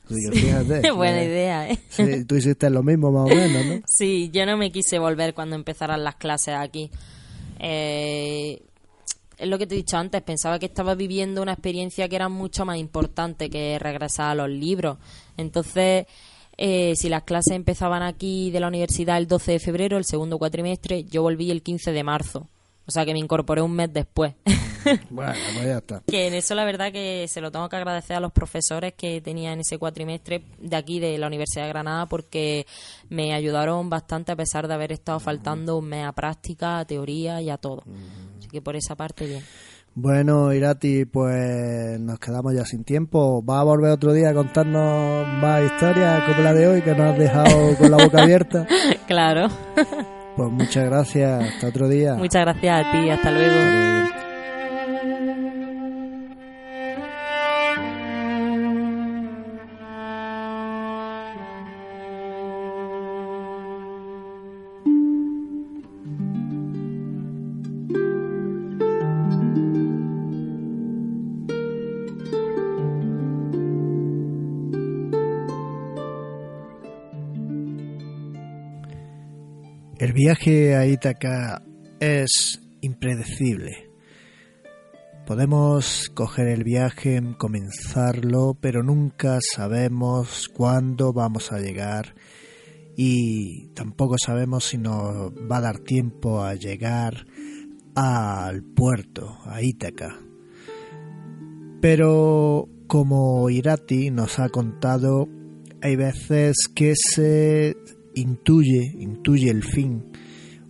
Digo, 0.09 0.33
fíjate, 0.33 0.91
Buena 0.93 1.23
eh, 1.23 1.27
idea, 1.27 1.71
¿eh? 1.71 1.79
sí, 1.89 2.25
tú 2.27 2.37
hiciste 2.37 2.69
lo 2.69 2.83
mismo 2.83 3.11
más 3.11 3.33
o 3.33 3.35
menos, 3.35 3.67
¿no? 3.67 3.83
Sí, 3.87 4.31
yo 4.33 4.45
no 4.45 4.57
me 4.59 4.71
quise 4.71 4.99
volver 4.99 5.33
cuando 5.33 5.57
empezaran 5.57 6.05
las 6.05 6.17
clases 6.17 6.55
aquí. 6.55 6.91
Eh, 7.59 8.63
es 9.39 9.49
lo 9.49 9.59
que 9.59 9.67
te 9.67 9.75
he 9.75 9.79
dicho 9.79 9.97
antes, 9.97 10.23
pensaba 10.23 10.59
que 10.59 10.67
estaba 10.67 10.95
viviendo 10.95 11.43
una 11.43 11.53
experiencia 11.53 12.09
que 12.09 12.17
era 12.17 12.29
mucho 12.29 12.65
más 12.65 12.79
importante 12.79 13.51
que 13.51 13.79
regresar 13.79 14.31
a 14.31 14.35
los 14.35 14.49
libros. 14.49 14.99
Entonces, 15.37 16.07
eh, 16.57 16.95
si 16.97 17.09
las 17.09 17.25
clases 17.25 17.55
empezaban 17.55 18.03
aquí 18.03 18.51
de 18.51 18.61
la 18.61 18.69
universidad 18.69 19.19
el 19.19 19.27
12 19.27 19.53
de 19.53 19.59
febrero, 19.59 19.97
el 19.97 20.05
segundo 20.05 20.39
cuatrimestre, 20.39 21.05
yo 21.05 21.23
volví 21.23 21.51
el 21.51 21.63
15 21.63 21.93
de 21.93 22.05
marzo. 22.05 22.49
O 22.87 22.91
sea 22.91 23.05
que 23.07 23.13
me 23.13 23.19
incorporé 23.19 23.63
un 23.63 23.73
mes 23.73 23.93
después. 23.93 24.35
Bueno, 25.09 25.33
pues 25.55 25.65
ya 25.65 25.79
está. 25.79 26.03
que 26.07 26.27
en 26.27 26.35
eso 26.35 26.55
la 26.55 26.67
verdad 26.67 26.93
que 26.93 27.27
se 27.27 27.41
lo 27.41 27.51
tengo 27.51 27.71
que 27.71 27.77
agradecer 27.77 28.17
a 28.17 28.21
los 28.21 28.33
profesores 28.33 28.93
que 28.93 29.23
tenía 29.23 29.55
en 29.55 29.61
ese 29.61 29.79
cuatrimestre 29.79 30.45
de 30.59 30.77
aquí 30.77 31.01
de 31.01 31.17
la 31.17 31.27
Universidad 31.27 31.63
de 31.63 31.71
Granada 31.71 32.05
porque 32.05 32.67
me 33.09 33.33
ayudaron 33.33 33.89
bastante 33.89 34.33
a 34.33 34.37
pesar 34.37 34.69
de 34.69 34.75
haber 34.75 34.93
estado 34.93 35.21
faltando 35.21 35.79
un 35.79 35.87
mes 35.87 36.07
a 36.07 36.13
práctica, 36.13 36.81
a 36.81 36.85
teoría 36.85 37.41
y 37.41 37.49
a 37.49 37.57
todo. 37.57 37.83
Que 38.55 38.63
por 38.63 38.77
esa 38.77 38.95
parte 38.95 39.27
bien. 39.27 39.43
Bueno, 39.97 40.53
Irati, 40.53 41.05
pues 41.05 42.01
nos 42.01 42.19
quedamos 42.19 42.55
ya 42.55 42.65
sin 42.65 42.85
tiempo. 42.85 43.45
¿Va 43.45 43.61
a 43.61 43.65
volver 43.65 43.91
otro 43.91 44.13
día 44.13 44.31
a 44.31 44.35
contarnos 44.35 45.27
más 45.41 45.63
historias 45.65 46.25
como 46.25 46.43
la 46.43 46.55
de 46.55 46.67
hoy 46.67 46.83
que 46.83 46.91
nos 46.95 47.13
has 47.13 47.19
dejado 47.19 47.77
con 47.77 47.91
la 47.91 47.97
boca 47.97 48.23
abierta? 48.23 48.67
claro. 49.07 49.49
Pues 50.37 50.51
muchas 50.51 50.85
gracias. 50.87 51.55
Hasta 51.55 51.69
otro 51.69 51.89
día. 51.89 52.15
Muchas 52.15 52.43
gracias 52.43 52.87
a 52.87 52.93
ti. 52.93 53.11
Hasta 53.11 53.31
luego. 53.31 54.14
Viaje 80.15 80.77
a 80.77 80.87
Ítaca 80.87 81.61
es 81.99 82.63
impredecible. 82.83 83.91
Podemos 85.27 86.09
coger 86.15 86.47
el 86.47 86.63
viaje, 86.63 87.21
comenzarlo, 87.37 88.57
pero 88.61 88.85
nunca 88.85 89.41
sabemos 89.41 90.49
cuándo 90.49 91.13
vamos 91.13 91.51
a 91.51 91.59
llegar 91.59 92.15
y 92.97 93.71
tampoco 93.75 94.15
sabemos 94.17 94.67
si 94.67 94.79
nos 94.79 95.33
va 95.51 95.57
a 95.57 95.63
dar 95.63 95.81
tiempo 95.81 96.45
a 96.45 96.55
llegar 96.55 97.27
al 97.97 98.63
puerto, 98.63 99.37
a 99.47 99.63
Ítaca. 99.63 100.17
Pero 101.81 102.69
como 102.87 103.51
Irati 103.51 104.13
nos 104.13 104.39
ha 104.39 104.49
contado, 104.49 105.29
hay 105.83 105.97
veces 105.97 106.55
que 106.73 106.95
se 106.95 107.77
intuye, 108.15 108.95
intuye 108.99 109.51
el 109.51 109.63
fin 109.63 110.05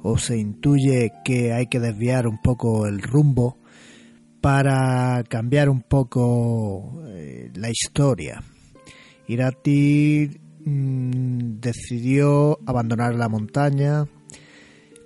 o 0.02 0.18
se 0.18 0.36
intuye 0.36 1.12
que 1.24 1.52
hay 1.52 1.66
que 1.66 1.80
desviar 1.80 2.26
un 2.26 2.40
poco 2.42 2.86
el 2.86 3.00
rumbo 3.00 3.56
para 4.40 5.24
cambiar 5.28 5.70
un 5.70 5.80
poco 5.80 7.02
eh, 7.06 7.50
la 7.54 7.70
historia. 7.70 8.42
Irati 9.26 10.28
mm, 10.64 11.60
decidió 11.60 12.58
abandonar 12.66 13.14
la 13.14 13.30
montaña 13.30 14.04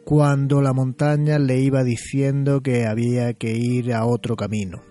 cuando 0.04 0.60
la 0.62 0.72
montaña 0.72 1.38
le 1.38 1.60
iba 1.60 1.84
diciendo 1.84 2.62
que 2.62 2.86
había 2.86 3.34
que 3.34 3.52
ir 3.56 3.92
a 3.92 4.06
otro 4.06 4.34
camino. 4.34 4.82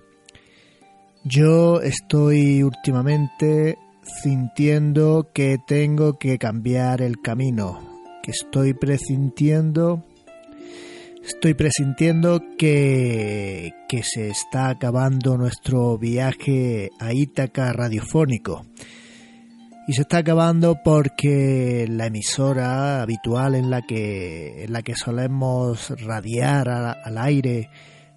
Yo 1.26 1.82
estoy 1.82 2.64
últimamente 2.64 3.78
sintiendo 4.22 5.30
que 5.34 5.58
tengo 5.66 6.18
que 6.18 6.38
cambiar 6.38 7.02
el 7.02 7.22
camino, 7.22 7.80
que 8.24 8.32
estoy 8.32 8.74
presintiendo 8.74 10.04
estoy 11.28 11.54
presintiendo 11.56 12.42
que, 12.58 13.74
que 13.90 14.02
se 14.02 14.30
está 14.30 14.70
acabando 14.70 15.38
nuestro 15.38 15.98
viaje 15.98 16.90
a 17.00 17.14
Ítaca 17.14 17.74
radiofónico. 17.74 18.66
Y 19.88 19.94
se 19.94 20.02
está 20.02 20.18
acabando 20.18 20.80
porque 20.84 21.86
la 21.90 22.08
emisora 22.08 23.02
habitual 23.02 23.56
en 23.56 23.70
la 23.70 23.82
que, 23.82 24.64
en 24.64 24.74
la 24.74 24.82
que 24.82 24.96
solemos 24.96 25.90
radiar 26.02 26.70
al, 26.70 26.98
al 27.04 27.18
aire 27.18 27.70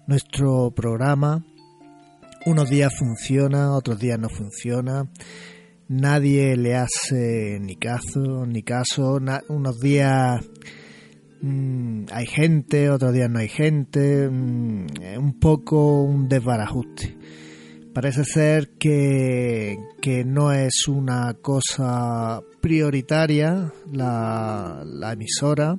nuestro 0.07 0.71
programa, 0.71 1.43
unos 2.45 2.69
días 2.69 2.93
funciona, 2.97 3.73
otros 3.73 3.99
días 3.99 4.19
no 4.19 4.29
funciona 4.29 5.07
nadie 5.91 6.55
le 6.55 6.75
hace 6.75 7.59
ni 7.59 7.75
caso, 7.75 8.45
ni 8.45 8.63
caso. 8.63 9.19
Unos 9.49 9.79
días 9.79 10.49
mmm, 11.41 12.05
hay 12.11 12.25
gente, 12.25 12.89
otros 12.89 13.13
días 13.13 13.29
no 13.29 13.39
hay 13.39 13.49
gente. 13.49 14.29
Mmm, 14.29 14.87
un 15.17 15.39
poco 15.39 16.03
un 16.03 16.27
desbarajuste. 16.27 17.17
Parece 17.93 18.23
ser 18.23 18.69
que, 18.79 19.75
que 20.01 20.23
no 20.23 20.53
es 20.53 20.87
una 20.87 21.33
cosa 21.41 22.41
prioritaria 22.61 23.73
la, 23.91 24.81
la 24.85 25.11
emisora 25.11 25.77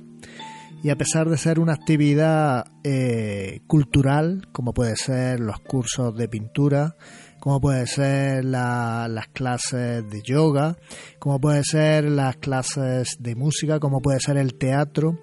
y 0.82 0.90
a 0.90 0.96
pesar 0.96 1.30
de 1.30 1.38
ser 1.38 1.60
una 1.60 1.74
actividad 1.74 2.66
eh, 2.82 3.60
cultural, 3.66 4.48
como 4.52 4.74
puede 4.74 4.96
ser 4.96 5.40
los 5.40 5.60
cursos 5.60 6.14
de 6.16 6.28
pintura, 6.28 6.96
como 7.42 7.60
puede 7.60 7.88
ser 7.88 8.44
la, 8.44 9.08
las 9.10 9.26
clases 9.26 10.08
de 10.08 10.22
yoga, 10.22 10.76
como 11.18 11.40
puede 11.40 11.64
ser 11.64 12.04
las 12.04 12.36
clases 12.36 13.16
de 13.18 13.34
música, 13.34 13.80
como 13.80 14.00
puede 14.00 14.20
ser 14.20 14.36
el 14.36 14.54
teatro. 14.54 15.18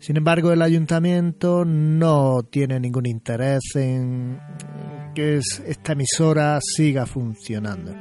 Sin 0.00 0.16
embargo, 0.16 0.50
el 0.50 0.60
ayuntamiento 0.60 1.64
no 1.64 2.42
tiene 2.42 2.80
ningún 2.80 3.06
interés 3.06 3.60
en 3.76 4.40
que 5.14 5.36
esta 5.36 5.92
emisora 5.92 6.58
siga 6.60 7.06
funcionando. 7.06 7.94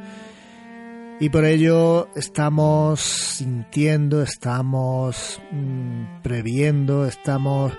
Y 1.19 1.29
por 1.29 1.45
ello 1.45 2.07
estamos 2.15 2.99
sintiendo, 2.99 4.23
estamos 4.23 5.39
mmm, 5.51 6.23
previendo, 6.23 7.05
estamos 7.05 7.73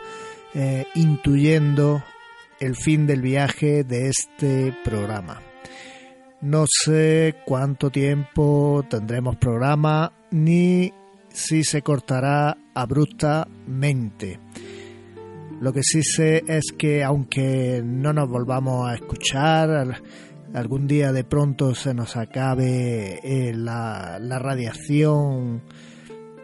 eh, 0.54 0.84
intuyendo 0.94 2.04
el 2.60 2.76
fin 2.76 3.08
del 3.08 3.20
viaje 3.20 3.82
de 3.82 4.10
este 4.10 4.72
programa. 4.84 5.40
No 6.42 6.64
sé 6.66 7.36
cuánto 7.46 7.90
tiempo 7.90 8.84
tendremos 8.90 9.36
programa 9.36 10.12
ni 10.32 10.92
si 11.28 11.62
se 11.62 11.82
cortará 11.82 12.58
abruptamente. 12.74 14.40
Lo 15.60 15.72
que 15.72 15.84
sí 15.84 16.02
sé 16.02 16.42
es 16.48 16.72
que 16.76 17.04
aunque 17.04 17.80
no 17.84 18.12
nos 18.12 18.28
volvamos 18.28 18.90
a 18.90 18.94
escuchar, 18.94 20.02
algún 20.52 20.88
día 20.88 21.12
de 21.12 21.22
pronto 21.22 21.76
se 21.76 21.94
nos 21.94 22.16
acabe 22.16 23.20
eh, 23.22 23.54
la, 23.54 24.18
la, 24.20 24.40
radiación 24.40 25.62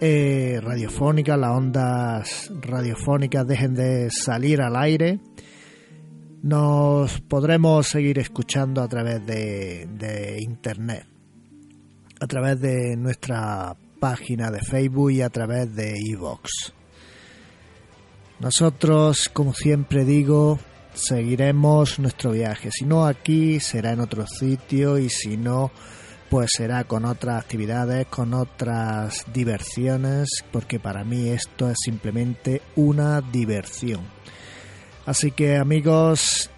eh, 0.00 0.60
radiofónica, 0.62 1.36
las 1.36 1.50
ondas 1.50 2.52
radiofónicas 2.60 3.48
dejen 3.48 3.74
de 3.74 4.10
salir 4.12 4.62
al 4.62 4.76
aire, 4.76 5.18
nos 6.43 7.20
podremos 7.20 7.86
seguir 7.86 8.19
escuchando 8.19 8.82
a 8.82 8.89
través 8.89 9.24
de, 9.27 10.39
internet, 10.40 11.06
a 12.20 12.27
través 12.27 12.60
de 12.60 12.97
nuestra 12.97 13.77
página 13.98 14.51
de 14.51 14.60
Facebook 14.60 15.10
y 15.10 15.23
a 15.23 15.31
través 15.31 15.74
de 15.74 15.94
iVoox. 15.98 16.48
Nosotros, 18.40 19.28
como 19.32 19.52
siempre 19.52 20.05
digo, 20.05 20.60
seguiremos 20.94 21.98
nuestro 21.98 22.31
viaje. 22.31 22.70
Si 22.70 22.85
no 22.85 23.05
aquí, 23.05 23.59
será 23.59 23.93
en 23.93 24.01
otro 24.01 24.27
sitio 24.27 24.98
y 24.98 25.09
si 25.09 25.36
no, 25.36 25.73
pues 26.31 26.51
será 26.56 26.85
con 26.85 27.05
otras 27.05 27.43
actividades, 27.43 28.06
con 28.06 28.35
otras 28.35 29.24
diversiones, 29.32 30.28
porque 30.52 30.78
para 30.78 31.02
mí 31.05 31.31
esto 31.31 31.69
es 31.69 31.78
simplemente 31.85 32.62
una 32.77 33.20
diversión. 33.20 34.17
Así 35.09 35.30
que 35.30 35.56
amigos, 35.56 36.51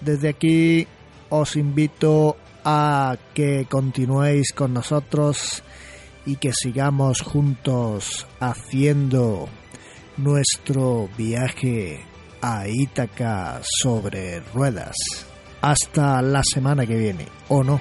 desde 0.00 0.30
aquí 0.30 0.88
os 1.30 1.54
invito 1.54 2.36
a 2.64 3.16
que 3.34 3.66
continuéis 3.70 4.52
con 4.52 4.74
nosotros 4.74 5.62
y 6.26 6.38
que 6.38 6.52
sigamos 6.52 7.20
juntos 7.20 8.26
haciendo 8.40 9.48
nuestro 10.16 11.08
viaje 11.16 12.00
a 12.40 12.66
Ítaca 12.66 13.60
sobre 13.62 14.40
ruedas. 14.40 14.96
Hasta 15.60 16.20
la 16.20 16.42
semana 16.42 16.84
que 16.84 16.96
viene, 16.96 17.28
¿o 17.48 17.62
no? 17.62 17.80